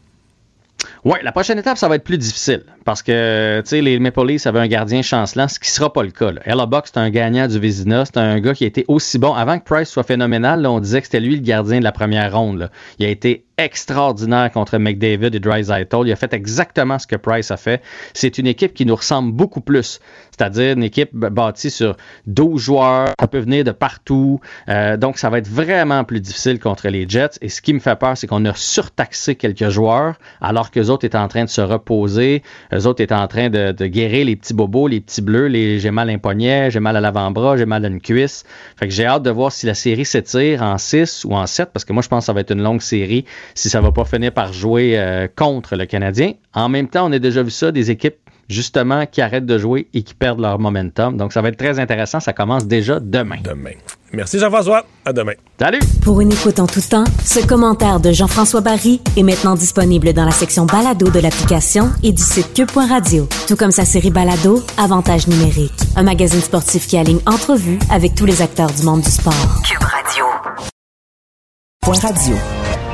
Oui, 1.04 1.18
la 1.22 1.32
prochaine 1.32 1.58
étape, 1.58 1.78
ça 1.78 1.88
va 1.88 1.96
être 1.96 2.04
plus 2.04 2.18
difficile 2.18 2.62
parce 2.84 3.02
que 3.02 3.60
tu 3.62 3.68
sais, 3.70 3.80
les 3.80 3.98
Maple 3.98 4.26
Leafs 4.26 4.46
avaient 4.46 4.60
un 4.60 4.66
gardien 4.66 5.00
chancelant, 5.02 5.48
ce 5.48 5.58
qui 5.58 5.70
sera 5.70 5.90
pas 5.92 6.02
le 6.02 6.10
cas. 6.10 6.32
Là. 6.32 6.40
Ella 6.44 6.66
Buck, 6.66 6.84
c'est 6.86 6.98
un 6.98 7.08
gagnant 7.10 7.46
du 7.46 7.58
Vézina. 7.58 8.04
C'est 8.04 8.18
un 8.18 8.38
gars 8.40 8.52
qui 8.54 8.64
a 8.64 8.66
été 8.66 8.84
aussi 8.88 9.18
bon. 9.18 9.32
Avant 9.32 9.58
que 9.58 9.64
Price 9.64 9.88
soit 9.88 10.02
phénoménal, 10.02 10.60
là, 10.60 10.70
on 10.70 10.80
disait 10.80 11.00
que 11.00 11.06
c'était 11.06 11.20
lui 11.20 11.36
le 11.36 11.42
gardien 11.42 11.78
de 11.78 11.84
la 11.84 11.92
première 11.92 12.34
ronde. 12.36 12.58
là. 12.58 12.70
Il 12.98 13.06
a 13.06 13.08
été 13.08 13.44
extraordinaire 13.58 14.50
contre 14.52 14.78
McDavid 14.78 15.34
et 15.34 15.40
Drysdale. 15.40 15.86
Il 16.04 16.12
a 16.12 16.16
fait 16.16 16.32
exactement 16.34 16.98
ce 16.98 17.06
que 17.06 17.16
Price 17.16 17.50
a 17.50 17.56
fait. 17.56 17.82
C'est 18.12 18.38
une 18.38 18.46
équipe 18.46 18.74
qui 18.74 18.86
nous 18.86 18.96
ressemble 18.96 19.32
beaucoup 19.32 19.60
plus. 19.60 20.00
C'est-à-dire 20.36 20.76
une 20.76 20.82
équipe 20.82 21.14
bâtie 21.14 21.70
sur 21.70 21.96
12 22.26 22.60
joueurs. 22.60 23.08
Ça 23.20 23.28
peut 23.28 23.38
venir 23.38 23.64
de 23.64 23.70
partout. 23.70 24.40
Euh, 24.68 24.96
donc, 24.96 25.18
ça 25.18 25.30
va 25.30 25.38
être 25.38 25.48
vraiment 25.48 26.04
plus 26.04 26.20
difficile 26.20 26.58
contre 26.58 26.88
les 26.88 27.08
Jets. 27.08 27.38
Et 27.40 27.48
ce 27.48 27.62
qui 27.62 27.72
me 27.72 27.78
fait 27.78 27.96
peur, 27.96 28.16
c'est 28.16 28.26
qu'on 28.26 28.44
a 28.44 28.54
surtaxé 28.54 29.36
quelques 29.36 29.68
joueurs 29.68 30.16
alors 30.40 30.70
que 30.70 30.80
les 30.80 30.90
autres 30.90 31.04
étaient 31.04 31.18
en 31.18 31.28
train 31.28 31.44
de 31.44 31.50
se 31.50 31.60
reposer. 31.60 32.42
Les 32.72 32.86
autres 32.86 33.02
étaient 33.02 33.14
en 33.14 33.28
train 33.28 33.48
de, 33.48 33.72
de 33.72 33.86
guérir 33.86 34.26
les 34.26 34.36
petits 34.36 34.54
bobos, 34.54 34.88
les 34.88 35.00
petits 35.00 35.22
bleus, 35.22 35.46
les 35.46 35.78
j'ai 35.78 35.90
mal 35.90 36.10
à 36.10 36.12
un 36.12 36.18
poignet, 36.18 36.70
j'ai 36.70 36.80
mal 36.80 36.96
à 36.96 37.00
l'avant-bras, 37.00 37.56
j'ai 37.56 37.66
mal 37.66 37.84
à 37.84 37.88
une 37.88 38.00
cuisse. 38.00 38.44
Fait 38.76 38.88
que 38.88 38.92
j'ai 38.92 39.06
hâte 39.06 39.22
de 39.22 39.30
voir 39.30 39.52
si 39.52 39.66
la 39.66 39.74
série 39.74 40.04
s'étire 40.04 40.62
en 40.62 40.78
6 40.78 41.24
ou 41.24 41.34
en 41.34 41.46
7 41.46 41.70
parce 41.72 41.84
que 41.84 41.92
moi, 41.92 42.02
je 42.02 42.08
pense 42.08 42.24
que 42.24 42.26
ça 42.26 42.32
va 42.32 42.40
être 42.40 42.52
une 42.52 42.62
longue 42.62 42.82
série 42.82 43.24
si 43.54 43.68
ça 43.70 43.80
va 43.80 43.92
pas 43.92 44.04
finir 44.04 44.32
par 44.32 44.52
jouer 44.52 44.98
euh, 44.98 45.28
contre 45.34 45.76
le 45.76 45.86
Canadien. 45.86 46.32
En 46.54 46.68
même 46.68 46.88
temps, 46.88 47.08
on 47.08 47.12
a 47.12 47.18
déjà 47.18 47.42
vu 47.42 47.50
ça, 47.50 47.72
des 47.72 47.90
équipes 47.90 48.16
justement 48.48 49.06
qui 49.06 49.20
arrêtent 49.20 49.46
de 49.46 49.58
jouer 49.58 49.88
et 49.94 50.02
qui 50.02 50.14
perdent 50.14 50.40
leur 50.40 50.58
momentum. 50.58 51.16
Donc, 51.16 51.32
ça 51.32 51.40
va 51.40 51.48
être 51.48 51.56
très 51.56 51.78
intéressant. 51.78 52.20
Ça 52.20 52.32
commence 52.32 52.66
déjà 52.66 53.00
demain. 53.00 53.38
Demain. 53.42 53.72
Merci 54.12 54.38
Jean-François. 54.38 54.86
À 55.04 55.12
demain. 55.12 55.32
Salut! 55.58 55.80
Pour 56.02 56.20
une 56.20 56.32
écoute 56.32 56.60
en 56.60 56.66
tout 56.66 56.80
temps, 56.80 57.04
ce 57.24 57.44
commentaire 57.44 58.00
de 58.00 58.12
Jean-François 58.12 58.60
Barry 58.60 59.00
est 59.16 59.22
maintenant 59.22 59.54
disponible 59.54 60.12
dans 60.12 60.24
la 60.24 60.30
section 60.30 60.66
balado 60.66 61.10
de 61.10 61.18
l'application 61.18 61.90
et 62.02 62.12
du 62.12 62.22
site 62.22 62.54
cube.radio. 62.54 63.28
Tout 63.48 63.56
comme 63.56 63.72
sa 63.72 63.84
série 63.84 64.10
balado, 64.10 64.62
Avantage 64.78 65.26
numérique. 65.26 65.72
Un 65.96 66.04
magazine 66.04 66.40
sportif 66.40 66.86
qui 66.86 66.96
aligne 66.96 67.20
entrevues 67.26 67.78
avec 67.90 68.14
tous 68.14 68.26
les 68.26 68.40
acteurs 68.40 68.70
du 68.70 68.82
monde 68.84 69.00
du 69.00 69.10
sport. 69.10 69.34
Cube 69.66 69.82
Radio. 69.82 70.24
Point 71.82 72.00
radio. 72.00 72.93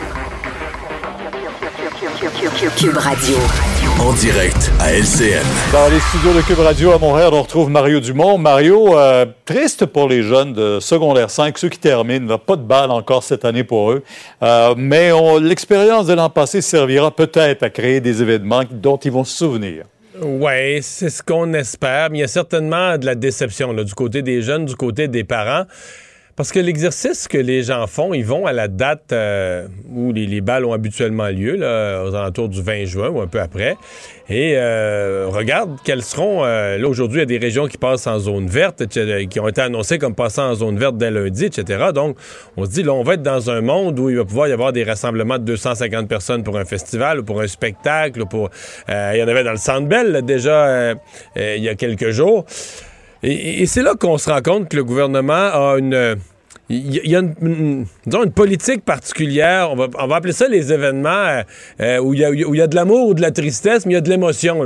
En 3.99 4.13
direct 4.13 4.71
à 4.79 4.93
LCN. 4.93 5.43
Dans 5.73 5.89
les 5.89 5.99
studios 5.99 6.33
de 6.33 6.41
Cube 6.41 6.59
Radio 6.59 6.91
à 6.91 6.99
Montréal, 6.99 7.31
on 7.33 7.41
retrouve 7.41 7.71
Mario 7.71 7.99
Dumont. 7.99 8.37
Mario, 8.37 8.95
euh, 8.95 9.25
triste 9.43 9.87
pour 9.87 10.07
les 10.07 10.21
jeunes 10.21 10.53
de 10.53 10.79
secondaire 10.79 11.31
5, 11.31 11.57
ceux 11.57 11.69
qui 11.69 11.79
terminent. 11.79 12.27
là, 12.27 12.37
pas 12.37 12.57
de 12.57 12.61
balle 12.61 12.91
encore 12.91 13.23
cette 13.23 13.43
année 13.43 13.63
pour 13.63 13.91
eux. 13.91 14.03
Euh, 14.43 14.75
mais 14.77 15.09
l'expérience 15.39 16.05
de 16.05 16.13
l'an 16.13 16.29
passé 16.29 16.61
servira 16.61 17.09
peut-être 17.09 17.63
à 17.63 17.71
créer 17.71 18.01
des 18.01 18.21
événements 18.21 18.61
dont 18.69 18.97
ils 18.97 19.11
vont 19.11 19.23
se 19.23 19.35
souvenir. 19.35 19.85
Oui, 20.21 20.83
c'est 20.83 21.09
ce 21.09 21.23
qu'on 21.23 21.51
espère. 21.53 22.11
Mais 22.11 22.19
il 22.19 22.21
y 22.21 22.25
a 22.25 22.27
certainement 22.27 22.99
de 22.99 23.05
la 23.07 23.15
déception 23.15 23.73
là, 23.73 23.83
du 23.83 23.95
côté 23.95 24.21
des 24.21 24.43
jeunes, 24.43 24.65
du 24.65 24.75
côté 24.75 25.07
des 25.07 25.23
parents. 25.23 25.65
Parce 26.35 26.51
que 26.51 26.59
l'exercice 26.59 27.27
que 27.27 27.37
les 27.37 27.63
gens 27.63 27.85
font, 27.87 28.13
ils 28.13 28.25
vont 28.25 28.45
à 28.45 28.53
la 28.53 28.67
date 28.67 29.11
euh, 29.11 29.67
où 29.89 30.11
les, 30.11 30.25
les 30.25 30.41
balles 30.41 30.65
ont 30.65 30.73
habituellement 30.73 31.27
lieu, 31.27 31.55
là, 31.55 32.03
aux 32.03 32.15
alentours 32.15 32.49
du 32.49 32.61
20 32.61 32.85
juin 32.85 33.09
ou 33.09 33.21
un 33.21 33.27
peu 33.27 33.39
après. 33.39 33.75
Et 34.29 34.53
euh, 34.55 35.27
regarde 35.29 35.77
quelles 35.83 36.03
seront. 36.03 36.45
euh, 36.45 36.77
là, 36.77 36.87
aujourd'hui, 36.87 37.17
il 37.17 37.21
y 37.21 37.23
a 37.23 37.25
des 37.25 37.37
régions 37.37 37.67
qui 37.67 37.77
passent 37.77 38.07
en 38.07 38.17
zone 38.17 38.47
verte, 38.47 38.87
qui 38.87 39.39
ont 39.41 39.47
été 39.49 39.61
annoncées 39.61 39.97
comme 39.97 40.15
passant 40.15 40.51
en 40.51 40.55
zone 40.55 40.77
verte 40.77 40.97
dès 40.97 41.11
lundi, 41.11 41.45
etc. 41.45 41.89
Donc, 41.93 42.17
on 42.55 42.63
se 42.63 42.69
dit, 42.69 42.83
là, 42.83 42.93
on 42.93 43.03
va 43.03 43.15
être 43.15 43.23
dans 43.23 43.49
un 43.49 43.59
monde 43.59 43.99
où 43.99 44.09
il 44.09 44.15
va 44.15 44.23
pouvoir 44.23 44.47
y 44.47 44.53
avoir 44.53 44.71
des 44.71 44.85
rassemblements 44.85 45.37
de 45.37 45.43
250 45.43 46.07
personnes 46.07 46.43
pour 46.43 46.57
un 46.57 46.65
festival 46.65 47.19
ou 47.19 47.23
pour 47.23 47.41
un 47.41 47.47
spectacle. 47.47 48.21
ou 48.21 48.25
Pour, 48.25 48.49
euh, 48.89 49.11
il 49.13 49.19
y 49.19 49.23
en 49.23 49.27
avait 49.27 49.43
dans 49.43 49.51
le 49.51 49.57
Centre 49.57 49.87
Bell 49.87 50.11
là, 50.11 50.21
déjà 50.21 50.93
il 51.35 51.63
y 51.63 51.67
a 51.67 51.75
quelques 51.75 52.11
jours. 52.11 52.45
Et, 53.23 53.65
c'est 53.67 53.83
là 53.83 53.93
qu'on 53.99 54.17
se 54.17 54.29
rend 54.29 54.41
compte 54.41 54.69
que 54.69 54.77
le 54.77 54.83
gouvernement 54.83 55.33
a 55.33 55.75
une. 55.77 56.17
Il 56.69 57.05
y 57.05 57.17
a 57.17 57.19
une, 57.19 57.85
disons 58.05 58.23
une 58.23 58.31
politique 58.31 58.85
particulière, 58.85 59.71
on 59.71 59.75
va, 59.75 59.87
on 59.99 60.07
va 60.07 60.15
appeler 60.15 60.31
ça 60.31 60.47
les 60.47 60.71
événements 60.71 61.09
euh, 61.09 61.43
euh, 61.81 61.97
où, 61.99 62.13
il 62.13 62.19
y 62.19 62.57
y 62.57 62.61
a 62.61 62.67
de 62.67 62.75
l'amour 62.75 63.07
ou 63.07 63.13
de 63.13 63.19
la 63.19 63.31
tristesse, 63.31 63.85
mais 63.85 63.91
il 63.91 63.95
y 63.95 63.97
a 63.97 64.01
de 64.01 64.09
l'émotion. 64.09 64.65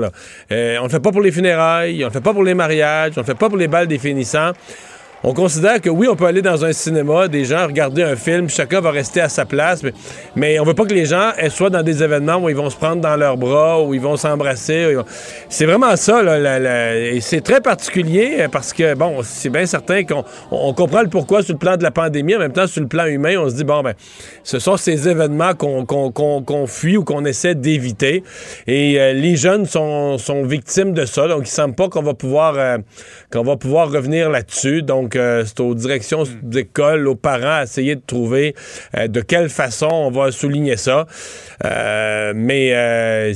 Euh, 0.52 0.78
on 0.78 0.82
ne 0.82 0.84
le 0.84 0.90
fait 0.90 1.00
pas 1.00 1.12
pour 1.12 1.22
les 1.22 1.32
funérailles, 1.32 1.96
on 1.96 2.00
ne 2.02 2.06
le 2.06 2.12
fait 2.12 2.22
pas 2.22 2.34
pour 2.34 2.44
les 2.44 2.54
mariages, 2.54 3.14
on 3.16 3.22
ne 3.22 3.26
le 3.26 3.26
fait 3.26 3.38
pas 3.38 3.50
pour 3.50 3.58
les 3.58 3.68
balles 3.68 3.88
des 3.88 3.98
finissants. 3.98 4.52
On 5.28 5.34
considère 5.34 5.82
que 5.82 5.90
oui, 5.90 6.08
on 6.08 6.16
peut 6.16 6.28
aller 6.28 6.44
dans 6.44 6.66
un 6.66 6.72
cinéma, 6.72 7.28
des 7.28 7.46
gens 7.46 7.66
regarder 7.66 8.04
un 8.04 8.16
film, 8.16 8.48
chacun 8.48 8.80
va 8.80 8.92
rester 8.92 9.22
à 9.22 9.28
sa 9.28 9.44
place, 9.44 9.82
mais, 10.36 10.60
on 10.60 10.64
veut 10.64 10.76
pas 10.76 10.86
que 10.86 10.94
les 10.94 11.06
gens 11.06 11.32
soient 11.50 11.72
dans 11.72 11.82
des 11.82 12.04
événements 12.04 12.36
où 12.36 12.48
ils 12.48 12.56
vont 12.56 12.70
se 12.70 12.76
prendre 12.78 13.02
dans 13.02 13.16
leurs 13.16 13.36
bras, 13.36 13.82
où 13.82 13.96
ils 13.96 14.00
vont 14.02 14.18
s'embrasser. 14.18 14.96
C'est 15.50 15.66
vraiment 15.66 15.96
ça, 15.96 16.22
là, 16.22 16.38
la- 16.60 16.96
et 16.96 17.22
c'est 17.22 17.42
très 17.42 17.60
particulier 17.60 18.36
euh, 18.42 18.50
parce 18.52 18.72
que, 18.72 18.94
bon, 18.94 19.22
c'est 19.24 19.50
bien 19.50 19.66
certain 19.66 20.04
qu'on 20.04 20.24
on- 20.52 20.70
on 20.70 20.74
comprend 20.76 21.02
le 21.02 21.10
pourquoi 21.10 21.42
sur 21.42 21.54
le 21.54 21.60
plan 21.60 21.76
de 21.76 21.82
la 21.82 21.90
pandémie, 21.90 22.36
en 22.36 22.40
même 22.40 22.54
temps, 22.54 22.68
sur 22.68 22.82
le 22.82 22.88
plan 22.88 23.06
humain, 23.06 23.36
on 23.40 23.50
se 23.50 23.56
dit, 23.56 23.64
bon, 23.64 23.82
ben, 23.82 23.96
ce 24.44 24.60
sont 24.60 24.78
ces 24.78 25.10
événements 25.10 25.56
qu'on 25.56 26.68
fuit 26.68 26.98
ou 26.98 27.04
qu'on 27.04 27.26
essaie 27.26 27.56
d'éviter. 27.56 28.22
Et 28.68 29.00
euh, 29.00 29.14
les 29.14 29.38
jeunes 29.38 29.66
sont, 29.66 30.20
sont 30.20 30.44
victimes 30.44 30.94
de 30.94 31.06
ça, 31.06 31.28
donc 31.28 31.48
il 31.48 31.52
semble 31.52 31.74
pas 31.74 31.90
qu'on 31.90 32.04
va 32.04 32.14
pouvoir 32.14 32.54
euh, 32.60 32.78
qu'on 33.34 33.42
va 33.44 33.58
pouvoir 33.58 33.90
revenir 33.92 34.30
là-dessus. 34.30 34.84
Donc, 34.84 35.15
euh, 35.16 35.44
c'est 35.46 35.60
aux 35.60 35.74
directions 35.76 36.24
d'école, 36.42 37.08
aux 37.08 37.16
parents 37.16 37.60
à 37.60 37.64
essayer 37.64 37.96
de 37.96 38.02
trouver 38.06 38.56
euh, 38.98 39.08
de 39.08 39.22
quelle 39.22 39.50
façon 39.50 39.88
on 39.92 40.12
va 40.12 40.32
souligner 40.32 40.78
ça. 40.78 41.06
Euh, 41.66 42.34
mais 42.36 42.72
euh, 42.74 43.34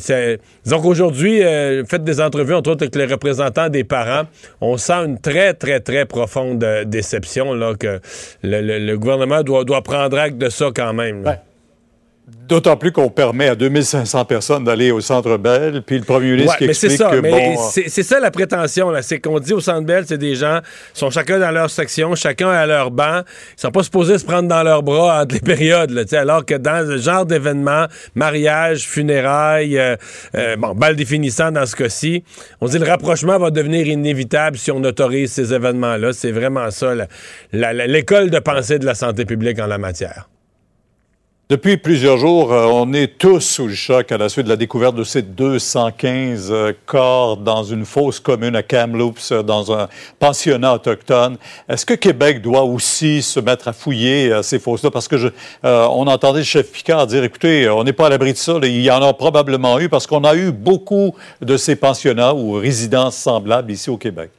qu'aujourd'hui, 0.81 1.43
euh, 1.43 1.83
faites 1.85 2.03
des 2.03 2.19
entrevues, 2.21 2.53
entre 2.53 2.71
autres 2.71 2.83
avec 2.83 2.95
les 2.95 3.05
représentants 3.05 3.69
des 3.69 3.83
parents, 3.83 4.23
on 4.61 4.77
sent 4.77 5.05
une 5.05 5.19
très, 5.19 5.53
très, 5.53 5.79
très 5.79 6.05
profonde 6.05 6.63
déception 6.85 7.53
là, 7.53 7.73
que 7.79 7.99
le, 8.43 8.61
le- 8.61 8.79
le 8.79 8.97
gouvernement 8.97 9.43
doit, 9.43 9.63
doit 9.63 9.81
prendre 9.81 10.17
acte 10.17 10.37
de 10.37 10.49
ça 10.49 10.67
quand 10.75 10.93
même. 10.93 11.23
D'autant 12.47 12.77
plus 12.77 12.91
qu'on 12.91 13.09
permet 13.09 13.47
à 13.47 13.55
2500 13.55 14.25
personnes 14.25 14.63
d'aller 14.63 14.89
au 14.91 15.01
Centre 15.01 15.37
Bell, 15.37 15.83
puis 15.85 15.99
le 15.99 16.03
premier 16.03 16.31
ministre 16.31 16.53
Ouais, 16.53 16.57
qui 16.57 16.67
mais 16.67 16.73
c'est 16.73 16.87
explique 16.87 17.07
ça, 17.07 17.15
que, 17.15 17.21
mais 17.21 17.55
bon... 17.55 17.61
c'est 17.71 18.03
ça 18.03 18.19
la 18.19 18.31
prétention, 18.31 18.89
là. 18.89 19.03
C'est 19.03 19.19
qu'on 19.19 19.39
dit 19.39 19.53
au 19.53 19.59
Centre 19.59 19.85
Bell, 19.85 20.03
c'est 20.07 20.17
des 20.17 20.33
gens, 20.35 20.59
sont 20.93 21.11
chacun 21.11 21.39
dans 21.39 21.51
leur 21.51 21.69
section, 21.69 22.15
chacun 22.15 22.49
à 22.49 22.65
leur 22.65 22.89
banc. 22.89 23.21
Ils 23.57 23.61
sont 23.61 23.71
pas 23.71 23.83
supposés 23.83 24.17
se 24.17 24.25
prendre 24.25 24.49
dans 24.49 24.63
leurs 24.63 24.81
bras 24.81 25.21
entre 25.21 25.35
les 25.35 25.41
périodes, 25.55 25.91
là, 25.91 26.03
alors 26.19 26.43
que 26.43 26.55
dans 26.55 26.85
ce 26.87 26.97
genre 26.97 27.25
d'événement, 27.25 27.85
mariage, 28.15 28.87
funérailles, 28.87 29.77
euh, 29.77 29.95
euh, 30.35 30.55
bon, 30.55 30.73
bal 30.73 30.95
définissant 30.95 31.51
dans 31.51 31.65
ce 31.65 31.75
cas-ci, 31.75 32.23
on 32.61 32.67
dit 32.67 32.79
le 32.79 32.87
rapprochement 32.87 33.37
va 33.37 33.51
devenir 33.51 33.87
inévitable 33.87 34.57
si 34.57 34.71
on 34.71 34.83
autorise 34.83 35.31
ces 35.31 35.53
événements-là. 35.53 36.13
C'est 36.13 36.31
vraiment 36.31 36.71
ça, 36.71 36.93
l'école 37.53 38.29
de 38.31 38.39
pensée 38.39 38.79
de 38.79 38.85
la 38.85 38.95
santé 38.95 39.25
publique 39.25 39.59
en 39.59 39.67
la 39.67 39.77
matière. 39.77 40.27
Depuis 41.51 41.77
plusieurs 41.77 42.19
jours, 42.19 42.53
euh, 42.53 42.67
on 42.71 42.93
est 42.93 43.17
tous 43.17 43.39
sous 43.39 43.65
le 43.65 43.73
choc 43.73 44.11
à 44.11 44.19
la 44.19 44.29
suite 44.29 44.43
de 44.45 44.51
la 44.51 44.55
découverte 44.55 44.93
de 44.93 45.03
ces 45.03 45.23
215 45.23 46.49
euh, 46.51 46.73
corps 46.85 47.37
dans 47.37 47.63
une 47.63 47.85
fosse 47.85 48.19
commune 48.19 48.55
à 48.55 48.61
Kamloops, 48.61 49.31
euh, 49.31 49.41
dans 49.41 49.73
un 49.73 49.89
pensionnat 50.19 50.75
autochtone. 50.75 51.37
Est-ce 51.67 51.87
que 51.87 51.95
Québec 51.95 52.43
doit 52.43 52.61
aussi 52.61 53.23
se 53.23 53.39
mettre 53.39 53.67
à 53.67 53.73
fouiller 53.73 54.43
ces 54.43 54.59
fosses-là? 54.59 54.91
Parce 54.91 55.07
que 55.07 55.33
on 55.63 56.05
entendait 56.05 56.41
le 56.41 56.45
chef 56.45 56.71
Picard 56.71 57.07
dire, 57.07 57.23
écoutez, 57.23 57.67
on 57.67 57.83
n'est 57.83 57.93
pas 57.93 58.05
à 58.05 58.09
l'abri 58.09 58.33
de 58.33 58.37
ça. 58.37 58.59
Il 58.61 58.81
y 58.81 58.91
en 58.91 59.01
a 59.01 59.11
probablement 59.13 59.79
eu 59.79 59.89
parce 59.89 60.05
qu'on 60.05 60.25
a 60.25 60.35
eu 60.35 60.51
beaucoup 60.51 61.15
de 61.41 61.57
ces 61.57 61.75
pensionnats 61.75 62.35
ou 62.35 62.51
résidences 62.53 63.17
semblables 63.17 63.71
ici 63.71 63.89
au 63.89 63.97
Québec. 63.97 64.29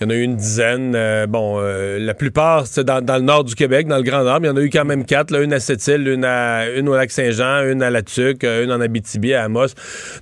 Il 0.00 0.04
y 0.04 0.06
en 0.06 0.10
a 0.10 0.14
eu 0.14 0.22
une 0.22 0.36
dizaine. 0.36 0.94
Euh, 0.96 1.26
bon, 1.28 1.58
euh, 1.58 1.98
la 2.00 2.14
plupart, 2.14 2.66
c'est 2.66 2.82
dans, 2.82 3.00
dans 3.00 3.14
le 3.14 3.22
nord 3.22 3.44
du 3.44 3.54
Québec, 3.54 3.86
dans 3.86 3.96
le 3.96 4.02
Grand 4.02 4.24
Nord. 4.24 4.40
mais 4.40 4.48
Il 4.48 4.50
y 4.50 4.52
en 4.52 4.56
a 4.56 4.60
eu 4.60 4.70
quand 4.70 4.84
même 4.84 5.04
quatre. 5.04 5.30
Là, 5.30 5.40
une 5.40 5.52
à 5.52 5.60
Sept-Îles, 5.60 6.08
une, 6.08 6.24
à, 6.24 6.68
une 6.70 6.88
au 6.88 6.96
Lac-Saint-Jean, 6.96 7.62
une 7.68 7.80
à 7.80 7.90
La 7.90 8.02
Tuque, 8.02 8.42
euh, 8.42 8.64
une 8.64 8.72
en 8.72 8.80
Abitibi, 8.80 9.34
à 9.34 9.44
Amos. 9.44 9.68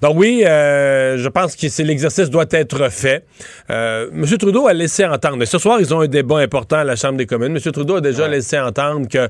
Donc 0.02 0.16
oui, 0.16 0.44
euh, 0.44 1.16
je 1.16 1.28
pense 1.28 1.56
que 1.56 1.68
c'est 1.68 1.84
l'exercice 1.84 2.28
doit 2.28 2.44
être 2.50 2.90
fait. 2.90 3.24
Euh, 3.70 4.08
M. 4.12 4.26
Trudeau 4.38 4.66
a 4.68 4.74
laissé 4.74 5.06
entendre. 5.06 5.42
Ce 5.46 5.58
soir, 5.58 5.80
ils 5.80 5.94
ont 5.94 6.00
un 6.00 6.08
débat 6.08 6.38
important 6.38 6.76
à 6.76 6.84
la 6.84 6.96
Chambre 6.96 7.16
des 7.16 7.26
communes. 7.26 7.56
M. 7.56 7.72
Trudeau 7.72 7.96
a 7.96 8.00
déjà 8.02 8.28
laissé 8.28 8.58
entendre 8.58 9.08
que 9.08 9.28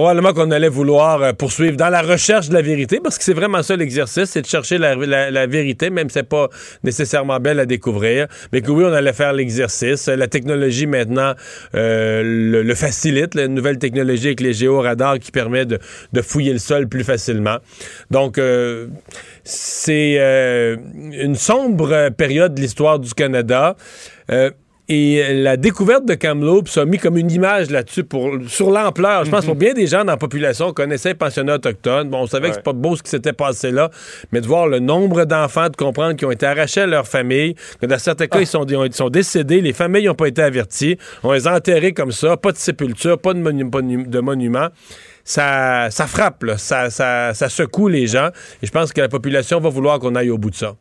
probablement 0.00 0.32
qu'on 0.32 0.50
allait 0.50 0.70
vouloir 0.70 1.22
euh, 1.22 1.32
poursuivre 1.34 1.76
dans 1.76 1.90
la 1.90 2.00
recherche 2.00 2.48
de 2.48 2.54
la 2.54 2.62
vérité, 2.62 3.00
parce 3.04 3.18
que 3.18 3.24
c'est 3.24 3.34
vraiment 3.34 3.62
ça 3.62 3.76
l'exercice, 3.76 4.30
c'est 4.30 4.40
de 4.40 4.46
chercher 4.46 4.78
la, 4.78 5.46
vérité, 5.46 5.90
même 5.90 6.08
si 6.08 6.14
c'est 6.14 6.22
pas 6.22 6.48
nécessairement 6.82 7.38
belle 7.38 7.60
à 7.60 7.66
découvrir, 7.66 8.26
mais 8.50 8.66
oui, 8.66 8.84
on 8.86 8.92
allait 8.94 9.12
faire 9.12 9.34
l'exercice. 9.34 10.08
La 10.08 10.26
technologie 10.26 10.86
maintenant 10.86 11.34
euh, 11.74 12.22
le, 12.24 12.74
facilite, 12.74 13.34
la 13.34 13.46
nouvelle 13.46 13.76
technologie 13.76 14.28
avec 14.28 14.40
les 14.40 14.54
géoradars 14.54 15.18
qui 15.18 15.32
permet 15.32 15.66
de, 15.66 15.78
fouiller 16.22 16.54
le 16.54 16.58
sol 16.58 16.88
plus 16.88 17.04
facilement. 17.04 17.58
Donc, 18.10 18.38
euh, 18.38 18.86
c'est 19.44 20.16
une 21.12 21.34
sombre 21.34 22.08
période 22.08 22.54
de 22.54 22.60
l'histoire 22.62 22.98
du 22.98 23.12
Canada. 23.12 23.76
Euh, 24.90 24.94
et 24.94 25.34
la 25.34 25.56
découverte 25.56 26.04
de 26.04 26.14
Kamloops 26.14 26.76
a 26.76 26.84
mis 26.84 26.98
comme 26.98 27.16
une 27.16 27.30
image 27.30 27.70
là-dessus 27.70 28.04
pour 28.04 28.30
sur 28.48 28.70
l'ampleur. 28.70 29.24
Je 29.24 29.30
pense 29.30 29.44
pour 29.44 29.54
bien 29.54 29.72
des 29.72 29.86
gens 29.86 29.98
dans 30.04 30.12
la 30.12 30.16
population 30.16 30.72
connaissaient 30.72 31.10
les 31.10 31.14
pensionnats 31.14 31.54
autochtones. 31.54 32.08
Bon, 32.10 32.22
on 32.22 32.26
savait 32.26 32.48
que 32.50 32.56
c'est 32.56 32.62
pas 32.64 32.72
beau 32.72 32.96
ce 32.96 33.02
qui 33.02 33.10
s'était 33.10 33.32
passé 33.32 33.70
là, 33.70 33.90
mais 34.32 34.40
de 34.40 34.46
voir 34.46 34.66
le 34.66 34.78
nombre 34.80 35.24
d'enfants, 35.24 35.68
de 35.68 35.76
comprendre 35.76 36.16
qu'ils 36.16 36.26
ont 36.26 36.32
été 36.32 36.46
arrachés 36.46 36.82
à 36.82 36.86
leur 36.86 37.06
famille, 37.06 37.54
que 37.80 37.86
dans 37.86 37.98
certains 37.98 38.26
cas, 38.26 38.40
ils, 38.40 38.46
sont, 38.46 38.66
ils 38.66 38.94
sont 38.94 39.10
décédés, 39.10 39.60
les 39.60 39.72
familles 39.72 40.06
n'ont 40.06 40.14
pas 40.14 40.28
été 40.28 40.42
averties, 40.42 40.98
on 41.22 41.32
les 41.32 41.46
a 41.46 41.54
enterrés 41.54 41.92
comme 41.92 42.12
ça, 42.12 42.36
pas 42.36 42.52
de 42.52 42.56
sépulture, 42.58 43.18
pas 43.18 43.34
de, 43.34 43.38
monu- 43.40 43.70
pas 43.70 43.82
de 43.82 44.20
monument. 44.20 44.68
Ça, 45.22 45.88
ça 45.90 46.06
frappe, 46.06 46.42
là. 46.42 46.56
Ça, 46.58 46.90
ça, 46.90 47.34
ça 47.34 47.48
secoue 47.48 47.88
les 47.88 48.06
gens. 48.06 48.30
Et 48.62 48.66
je 48.66 48.72
pense 48.72 48.92
que 48.92 49.00
la 49.00 49.08
population 49.08 49.60
va 49.60 49.68
vouloir 49.68 49.98
qu'on 50.00 50.14
aille 50.16 50.30
au 50.30 50.38
bout 50.38 50.50
de 50.50 50.56
ça. 50.56 50.74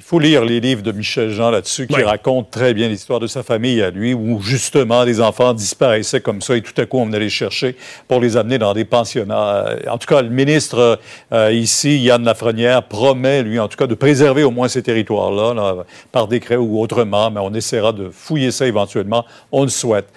Il 0.00 0.04
faut 0.06 0.18
lire 0.18 0.46
les 0.46 0.60
livres 0.60 0.80
de 0.80 0.92
Michel 0.92 1.28
Jean 1.28 1.50
là-dessus 1.50 1.86
qui 1.86 1.94
Ouais. 1.94 2.04
racontent 2.04 2.48
très 2.50 2.72
bien 2.72 2.88
l'histoire 2.88 3.20
de 3.20 3.26
sa 3.26 3.42
famille 3.42 3.82
à 3.82 3.90
lui, 3.90 4.14
où 4.14 4.40
justement 4.40 5.04
les 5.04 5.20
enfants 5.20 5.52
disparaissaient 5.52 6.22
comme 6.22 6.40
ça 6.40 6.56
et 6.56 6.62
tout 6.62 6.72
à 6.80 6.86
coup 6.86 6.96
on 6.96 7.04
venait 7.04 7.18
les 7.18 7.28
chercher 7.28 7.76
pour 8.08 8.18
les 8.18 8.38
amener 8.38 8.56
dans 8.56 8.72
des 8.72 8.86
pensionnats. 8.86 9.66
Euh, 9.68 9.76
En 9.90 9.98
tout 9.98 10.06
cas, 10.06 10.22
le 10.22 10.30
ministre 10.30 10.98
euh, 11.34 11.52
ici, 11.52 11.98
Yann 11.98 12.24
Lafrenière, 12.24 12.82
promet, 12.84 13.42
lui, 13.42 13.58
en 13.58 13.68
tout 13.68 13.76
cas, 13.76 13.86
de 13.86 13.94
préserver 13.94 14.42
au 14.42 14.50
moins 14.50 14.68
ces 14.68 14.82
territoires-là, 14.82 15.52
là, 15.52 15.84
par 16.12 16.28
décret 16.28 16.56
ou 16.56 16.80
autrement, 16.80 17.30
mais 17.30 17.40
on 17.40 17.52
essaiera 17.52 17.92
de 17.92 18.08
fouiller 18.08 18.52
ça 18.52 18.66
éventuellement. 18.66 19.26
On 19.52 19.64
le 19.64 19.68
souhaite. 19.68 20.08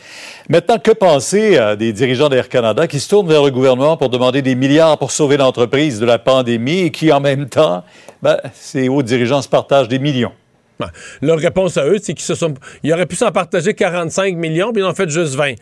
Maintenant, 0.49 0.77
que 0.77 0.91
penser 0.91 1.57
euh, 1.57 1.75
des 1.75 1.93
dirigeants 1.93 2.27
d'Air 2.29 2.49
Canada 2.49 2.85
qui 2.87 2.99
se 2.99 3.09
tournent 3.09 3.27
vers 3.29 3.43
le 3.43 3.51
gouvernement 3.51 3.95
pour 3.95 4.09
demander 4.09 4.41
des 4.41 4.55
milliards 4.55 4.97
pour 4.97 5.11
sauver 5.11 5.37
l'entreprise 5.37 5.99
de 5.99 6.05
la 6.05 6.19
pandémie 6.19 6.81
et 6.81 6.91
qui, 6.91 7.11
en 7.13 7.21
même 7.21 7.47
temps, 7.47 7.83
ben, 8.21 8.37
ces 8.53 8.89
hauts 8.89 9.03
dirigeants 9.03 9.41
se 9.41 9.47
partagent 9.49 9.87
des 9.87 9.99
millions? 9.99 10.33
Ouais. 10.79 10.87
Leur 11.21 11.37
réponse 11.37 11.77
à 11.77 11.85
eux, 11.85 11.97
c'est 12.01 12.13
qu'ils 12.15 12.25
se 12.25 12.33
sont. 12.35 12.55
Ils 12.81 12.91
auraient 12.91 13.05
pu 13.05 13.15
s'en 13.15 13.31
partager 13.31 13.73
45 13.75 14.35
millions, 14.35 14.73
puis 14.73 14.81
ils 14.81 14.85
en 14.85 14.89
ont 14.89 14.95
fait 14.95 15.07
juste 15.07 15.35
20. 15.35 15.53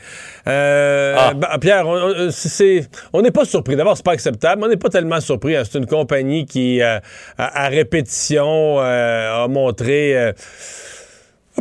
Euh, 0.48 1.34
ben, 1.36 1.50
Pierre, 1.60 1.86
on- 1.86 3.22
n'est 3.22 3.32
pas 3.32 3.44
surpris. 3.46 3.76
D'abord, 3.76 3.98
c'est 3.98 4.06
pas 4.06 4.14
acceptable, 4.14 4.62
mais 4.62 4.68
on 4.68 4.70
n'est 4.70 4.78
pas 4.78 4.90
tellement 4.90 5.20
surpris. 5.20 5.56
hein. 5.58 5.64
C'est 5.70 5.78
une 5.78 5.86
compagnie 5.86 6.46
qui, 6.46 6.82
euh, 6.82 6.98
à, 7.38 7.66
à 7.66 7.68
répétition, 7.68 8.78
euh, 8.80 9.44
a 9.44 9.48
montré. 9.48 10.34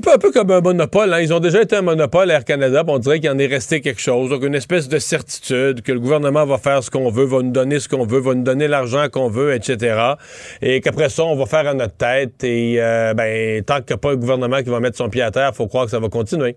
Un 0.01 0.03
peu, 0.03 0.13
un 0.15 0.19
peu 0.19 0.33
comme 0.33 0.51
un 0.51 0.61
monopole. 0.61 1.13
hein. 1.13 1.21
Ils 1.21 1.33
ont 1.33 1.41
déjà 1.41 1.63
été 1.63 1.77
un 1.77 1.83
monopole, 1.83 2.31
Air 2.31 2.45
Canada, 2.45 2.83
on 2.87 2.99
dirait 2.99 3.21
qu'il 3.21 3.31
en 3.31 3.39
est 3.39 3.47
resté 3.47 3.81
quelque 3.81 4.01
chose. 4.01 4.31
Donc, 4.31 4.43
une 4.45 4.55
espèce 4.55 4.89
de 4.89 4.99
certitude 4.99 5.83
que 5.83 5.93
le 5.93 6.01
gouvernement 6.01 6.45
va 6.47 6.59
faire 6.59 6.83
ce 6.83 6.91
qu'on 6.91 7.11
veut, 7.11 7.25
va 7.25 7.43
nous 7.43 7.51
donner 7.51 7.81
ce 7.81 7.89
qu'on 7.89 8.07
veut, 8.07 8.21
va 8.21 8.35
nous 8.35 8.43
donner 8.43 8.69
l'argent 8.69 9.07
qu'on 9.11 9.29
veut, 9.29 9.55
etc. 9.55 10.15
Et 10.63 10.81
qu'après 10.81 11.09
ça, 11.09 11.25
on 11.25 11.37
va 11.37 11.47
faire 11.47 11.67
à 11.69 11.75
notre 11.75 11.95
tête. 11.97 12.43
Et 12.45 12.77
euh, 12.79 13.15
ben, 13.15 13.63
tant 13.65 13.77
qu'il 13.77 13.87
n'y 13.91 13.95
a 13.95 13.99
pas 13.99 14.13
un 14.13 14.17
gouvernement 14.17 14.59
qui 14.63 14.71
va 14.71 14.81
mettre 14.81 14.97
son 14.97 15.09
pied 15.09 15.23
à 15.23 15.31
terre, 15.31 15.51
il 15.53 15.57
faut 15.57 15.67
croire 15.67 15.85
que 15.85 15.91
ça 15.91 15.99
va 16.01 16.09
continuer. 16.09 16.57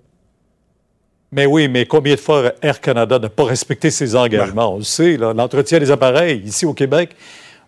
Mais 1.32 1.46
oui, 1.48 1.68
mais 1.68 1.86
combien 1.86 2.14
de 2.14 2.20
fois 2.20 2.52
Air 2.62 2.80
Canada 2.80 3.18
n'a 3.18 3.30
pas 3.30 3.46
respecté 3.46 3.90
ses 3.90 4.16
engagements? 4.16 4.76
On 4.76 4.78
le 4.78 4.84
sait, 4.84 5.18
l'entretien 5.18 5.80
des 5.80 5.90
appareils 5.90 6.42
ici 6.46 6.66
au 6.66 6.74
Québec. 6.74 7.16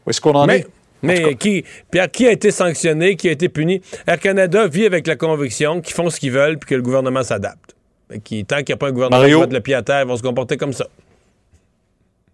Où 0.06 0.12
est-ce 0.12 0.22
qu'on 0.22 0.36
en 0.36 0.46
Mais, 0.46 0.60
est? 0.60 0.68
Mais 1.06 1.36
qui, 1.36 1.64
Pierre, 1.92 2.10
qui 2.12 2.28
a 2.28 2.32
été 2.32 2.52
sanctionné, 2.52 3.16
qui 3.16 3.30
a 3.30 3.32
été 3.32 3.50
puni? 3.50 3.82
Air 4.08 4.20
Canada 4.20 4.68
vit 4.68 4.86
avec 4.86 5.08
la 5.08 5.16
conviction 5.16 5.82
qu'ils 5.82 5.96
font 5.96 6.10
ce 6.10 6.20
qu'ils 6.20 6.32
veulent 6.32 6.58
puis 6.58 6.70
que 6.70 6.76
le 6.76 6.82
gouvernement 6.82 7.24
s'adapte. 7.24 7.76
Tant 8.10 8.20
qu'il 8.20 8.46
n'y 8.48 8.74
a 8.74 8.78
pas 8.78 8.88
un 8.88 8.92
gouvernement 8.92 9.18
Mario? 9.22 9.38
qui 9.38 9.40
va 9.40 9.46
mettre 9.48 9.54
le 9.54 9.62
pied 9.62 9.74
à 9.74 9.82
terre, 9.82 10.02
ils 10.02 10.08
vont 10.08 10.18
se 10.18 10.24
comporter 10.24 10.58
comme 10.58 10.74
ça. 10.74 10.88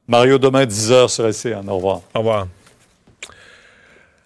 Mario, 0.08 0.38
demain, 0.38 0.66
10h 0.66 1.08
sur 1.08 1.34
SCN. 1.34 1.70
Au 1.70 1.76
revoir. 1.76 2.02
Au 2.14 2.20
revoir. 2.20 2.48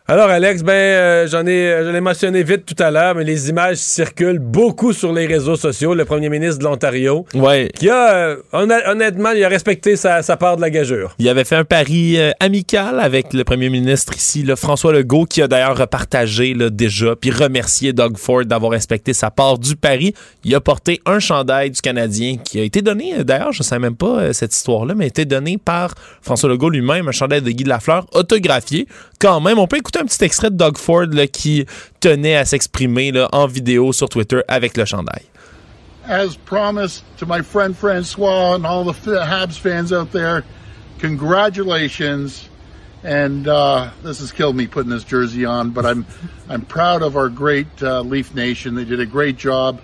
Alors, 0.08 0.30
Alex, 0.30 0.62
ben, 0.62 0.72
euh, 0.72 1.28
j'en 1.28 1.48
ai, 1.48 1.68
euh, 1.68 1.86
je 1.86 1.90
l'ai 1.90 2.00
mentionné 2.00 2.44
vite 2.44 2.64
tout 2.64 2.76
à 2.78 2.92
l'heure, 2.92 3.16
mais 3.16 3.24
les 3.24 3.50
images 3.50 3.78
circulent 3.78 4.38
beaucoup 4.38 4.94
sur 4.94 5.12
les 5.12 5.26
réseaux 5.26 5.56
sociaux. 5.56 5.96
Le 5.96 6.06
premier 6.06 6.30
ministre 6.30 6.60
de 6.60 6.64
l'Ontario, 6.66 7.26
Ouais. 7.34 7.72
qui 7.76 7.90
a, 7.90 8.14
euh, 8.14 8.36
honn- 8.54 8.84
honnêtement, 8.86 9.32
il 9.32 9.44
a 9.44 9.50
respecté 9.50 9.96
sa, 9.96 10.22
sa 10.22 10.38
part 10.38 10.58
de 10.58 10.62
la 10.62 10.70
gageure. 10.70 11.16
Il 11.18 11.28
avait 11.28 11.44
fait 11.44 11.56
un 11.56 11.64
pari 11.64 12.20
euh, 12.20 12.30
amical 12.40 13.00
avec 13.00 13.34
le 13.34 13.44
premier 13.44 13.70
ministre 13.72 14.14
ici, 14.16 14.44
là, 14.44 14.56
François 14.56 14.94
Legault, 14.94 15.26
qui 15.26 15.42
a 15.42 15.48
d'ailleurs 15.48 15.76
repartagé 15.76 16.54
là, 16.54 16.70
déjà, 16.70 17.16
puis 17.16 17.32
remercié 17.32 17.92
Doug 17.92 18.18
Ford 18.20 18.46
d'avoir 18.46 18.74
respecté 18.74 19.12
sa 19.12 19.32
part 19.32 19.58
du 19.58 19.76
pari. 19.76 20.14
Il 20.44 20.54
a 20.54 20.62
porté 20.62 21.02
un 21.08 21.18
chandail 21.18 21.72
du 21.72 21.82
Canadien 21.82 22.38
qui 22.38 22.60
a 22.60 22.64
été 22.64 22.84
donné, 22.84 23.24
d'ailleurs, 23.24 23.54
je 23.54 23.62
ne 23.62 23.64
sais 23.64 23.80
même 23.80 23.96
pas 23.96 24.32
cette 24.34 24.54
histoire-là, 24.56 24.94
mais 24.96 25.06
a 25.06 25.08
été 25.08 25.26
donné 25.26 25.58
par 25.58 25.96
François 26.22 26.48
Legault 26.48 26.70
lui-même, 26.70 27.08
un 27.08 27.12
chandail 27.12 27.42
de 27.42 27.50
Guy 27.50 27.64
Lafleur, 27.64 28.06
autographié. 28.14 28.88
Quand 29.20 29.42
même, 29.42 29.58
on 29.58 29.66
peut 29.66 29.78
écouter 29.78 29.95
un 29.98 30.06
petit 30.06 30.24
extrait 30.24 30.50
de 30.50 30.56
Doug 30.56 30.78
Ford 30.78 31.08
là, 31.12 31.28
qui 31.28 31.66
tenait 32.00 32.36
à 32.36 32.46
s'exprimer 32.46 33.12
en 33.32 33.48
vidéo 33.48 33.94
sur 33.94 34.10
Twitter 34.10 34.42
avec 34.48 34.78
le 34.78 34.86
chandail. 34.86 35.24
as 36.08 36.36
promised 36.36 37.04
to 37.18 37.26
my 37.26 37.42
friend 37.42 37.76
Francois 37.76 38.56
and 38.56 38.66
all 38.66 38.84
the 38.84 38.94
Habs 38.94 39.58
fans 39.58 39.92
out 39.92 40.12
there, 40.12 40.44
congratulations. 41.00 42.50
And 43.04 43.48
uh, 43.48 43.92
this 44.02 44.20
has 44.20 44.32
killed 44.32 44.56
me 44.56 44.66
putting 44.66 44.90
this 44.90 45.04
jersey 45.04 45.46
on, 45.46 45.72
but 45.72 45.86
I'm 45.86 46.08
I'm 46.50 46.66
proud 46.66 47.04
of 47.04 47.16
our 47.16 47.30
great 47.30 47.68
uh, 47.84 48.02
Leaf 48.02 48.34
Nation. 48.34 48.74
They 48.74 48.86
did 48.86 49.00
a 49.00 49.06
great 49.06 49.38
job. 49.38 49.82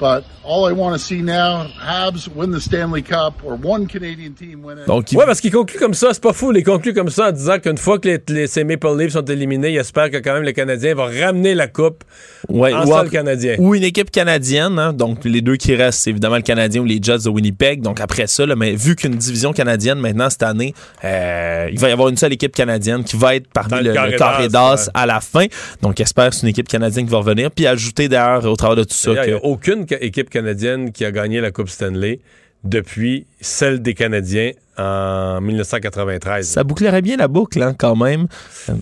But 0.00 0.24
all 0.44 0.66
I 0.70 0.72
want 0.72 0.92
to 0.94 0.98
see 0.98 1.20
now, 1.22 1.66
Habs 1.86 2.26
win 2.34 2.50
the 2.52 2.58
Stanley 2.60 3.02
Cup 3.02 3.34
or 3.44 3.58
one 3.62 3.86
Canadian 3.86 4.32
team 4.32 4.64
win 4.64 4.78
it. 4.78 4.86
Donc, 4.86 5.12
il- 5.12 5.18
Ouais, 5.18 5.26
parce 5.26 5.40
qu'il 5.42 5.50
conclut 5.52 5.78
comme 5.78 5.92
ça, 5.92 6.08
c'est 6.12 6.22
pas 6.22 6.32
fou. 6.32 6.52
Il 6.54 6.64
conclut 6.64 6.94
comme 6.94 7.10
ça 7.10 7.28
en 7.28 7.32
disant 7.32 7.58
qu'une 7.58 7.76
fois 7.76 7.98
que 7.98 8.08
les, 8.08 8.18
les- 8.28 8.46
ces 8.46 8.64
Maple 8.64 8.96
Leafs 8.98 9.12
sont 9.12 9.24
éliminés, 9.26 9.72
il 9.72 9.76
espère 9.76 10.10
que 10.10 10.16
quand 10.16 10.32
même 10.32 10.42
le 10.44 10.52
Canadien 10.52 10.94
va 10.94 11.04
ramener 11.04 11.54
la 11.54 11.68
coupe 11.68 12.02
Ouais, 12.48 12.72
en 12.72 12.86
ou, 12.86 13.08
canadien. 13.10 13.56
ou 13.58 13.74
une 13.74 13.84
équipe 13.84 14.10
canadienne, 14.10 14.78
hein, 14.78 14.92
donc 14.94 15.24
les 15.24 15.42
deux 15.42 15.56
qui 15.56 15.74
restent, 15.74 16.00
c'est 16.04 16.10
évidemment 16.10 16.36
le 16.36 16.42
Canadien 16.42 16.80
ou 16.80 16.86
les 16.86 16.98
Jets 17.02 17.18
de 17.24 17.28
Winnipeg. 17.28 17.82
Donc 17.82 18.00
après 18.00 18.26
ça, 18.26 18.46
là, 18.46 18.56
mais 18.56 18.72
vu 18.74 18.96
qu'une 18.96 19.16
division 19.16 19.52
canadienne 19.52 19.98
maintenant 19.98 20.30
cette 20.30 20.42
année, 20.42 20.74
euh, 21.04 21.68
il 21.70 21.78
va 21.78 21.90
y 21.90 21.92
avoir 21.92 22.08
une 22.08 22.16
seule 22.16 22.32
équipe 22.32 22.54
canadienne 22.56 23.04
qui 23.04 23.16
va 23.18 23.34
être 23.34 23.48
parmi 23.52 23.74
le 23.82 23.90
le, 23.90 23.92
carré 23.92 24.10
le 24.12 24.18
carré 24.18 24.48
d'as, 24.48 24.88
à 24.94 25.04
la 25.04 25.20
fin. 25.20 25.44
Donc 25.82 25.96
j'espère 25.98 26.30
que 26.30 26.36
c'est 26.36 26.42
une 26.42 26.48
équipe 26.48 26.68
canadienne 26.68 27.04
qui 27.04 27.12
va 27.12 27.18
revenir. 27.18 27.50
Puis 27.50 27.66
ajouter 27.66 28.08
d'ailleurs 28.08 28.46
au 28.46 28.56
travers 28.56 28.76
de 28.76 28.84
tout 28.84 28.94
ça 28.94 29.10
Il 29.24 29.28
n'y 29.28 29.32
a 29.36 29.44
aucune 29.44 29.84
équipe 30.00 30.30
canadienne 30.30 30.92
qui 30.92 31.04
a 31.04 31.12
gagné 31.12 31.40
la 31.40 31.50
Coupe 31.50 31.68
Stanley 31.68 32.20
depuis 32.64 33.26
celle 33.40 33.80
des 33.80 33.94
Canadiens 33.94 34.52
en 34.76 35.40
1993. 35.40 36.46
Ça 36.46 36.64
bouclerait 36.64 37.02
bien 37.02 37.16
la 37.16 37.28
boucle, 37.28 37.62
hein, 37.62 37.74
quand 37.76 37.96
même. 37.96 38.26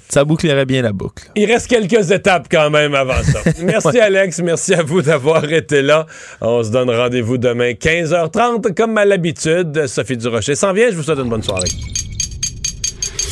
Ça 0.08 0.24
bouclerait 0.24 0.66
bien 0.66 0.82
la 0.82 0.92
boucle. 0.92 1.30
Il 1.36 1.46
reste 1.46 1.68
quelques 1.68 2.10
étapes 2.10 2.48
quand 2.50 2.70
même 2.70 2.94
avant 2.94 3.22
ça. 3.22 3.40
Merci 3.62 3.98
Alex, 3.98 4.40
merci 4.40 4.74
à 4.74 4.82
vous 4.82 5.02
d'avoir 5.02 5.50
été 5.50 5.82
là. 5.82 6.06
On 6.40 6.62
se 6.62 6.70
donne 6.70 6.90
rendez-vous 6.90 7.38
demain 7.38 7.72
15h30 7.72 8.74
comme 8.74 8.98
à 8.98 9.04
l'habitude. 9.04 9.86
Sophie 9.86 10.16
Durocher 10.16 10.54
s'en 10.54 10.72
vient, 10.72 10.90
je 10.90 10.96
vous 10.96 11.02
souhaite 11.02 11.18
une 11.18 11.28
bonne 11.28 11.42
soirée. 11.42 11.68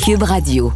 Cube 0.05 0.23
Radio. 0.23 0.73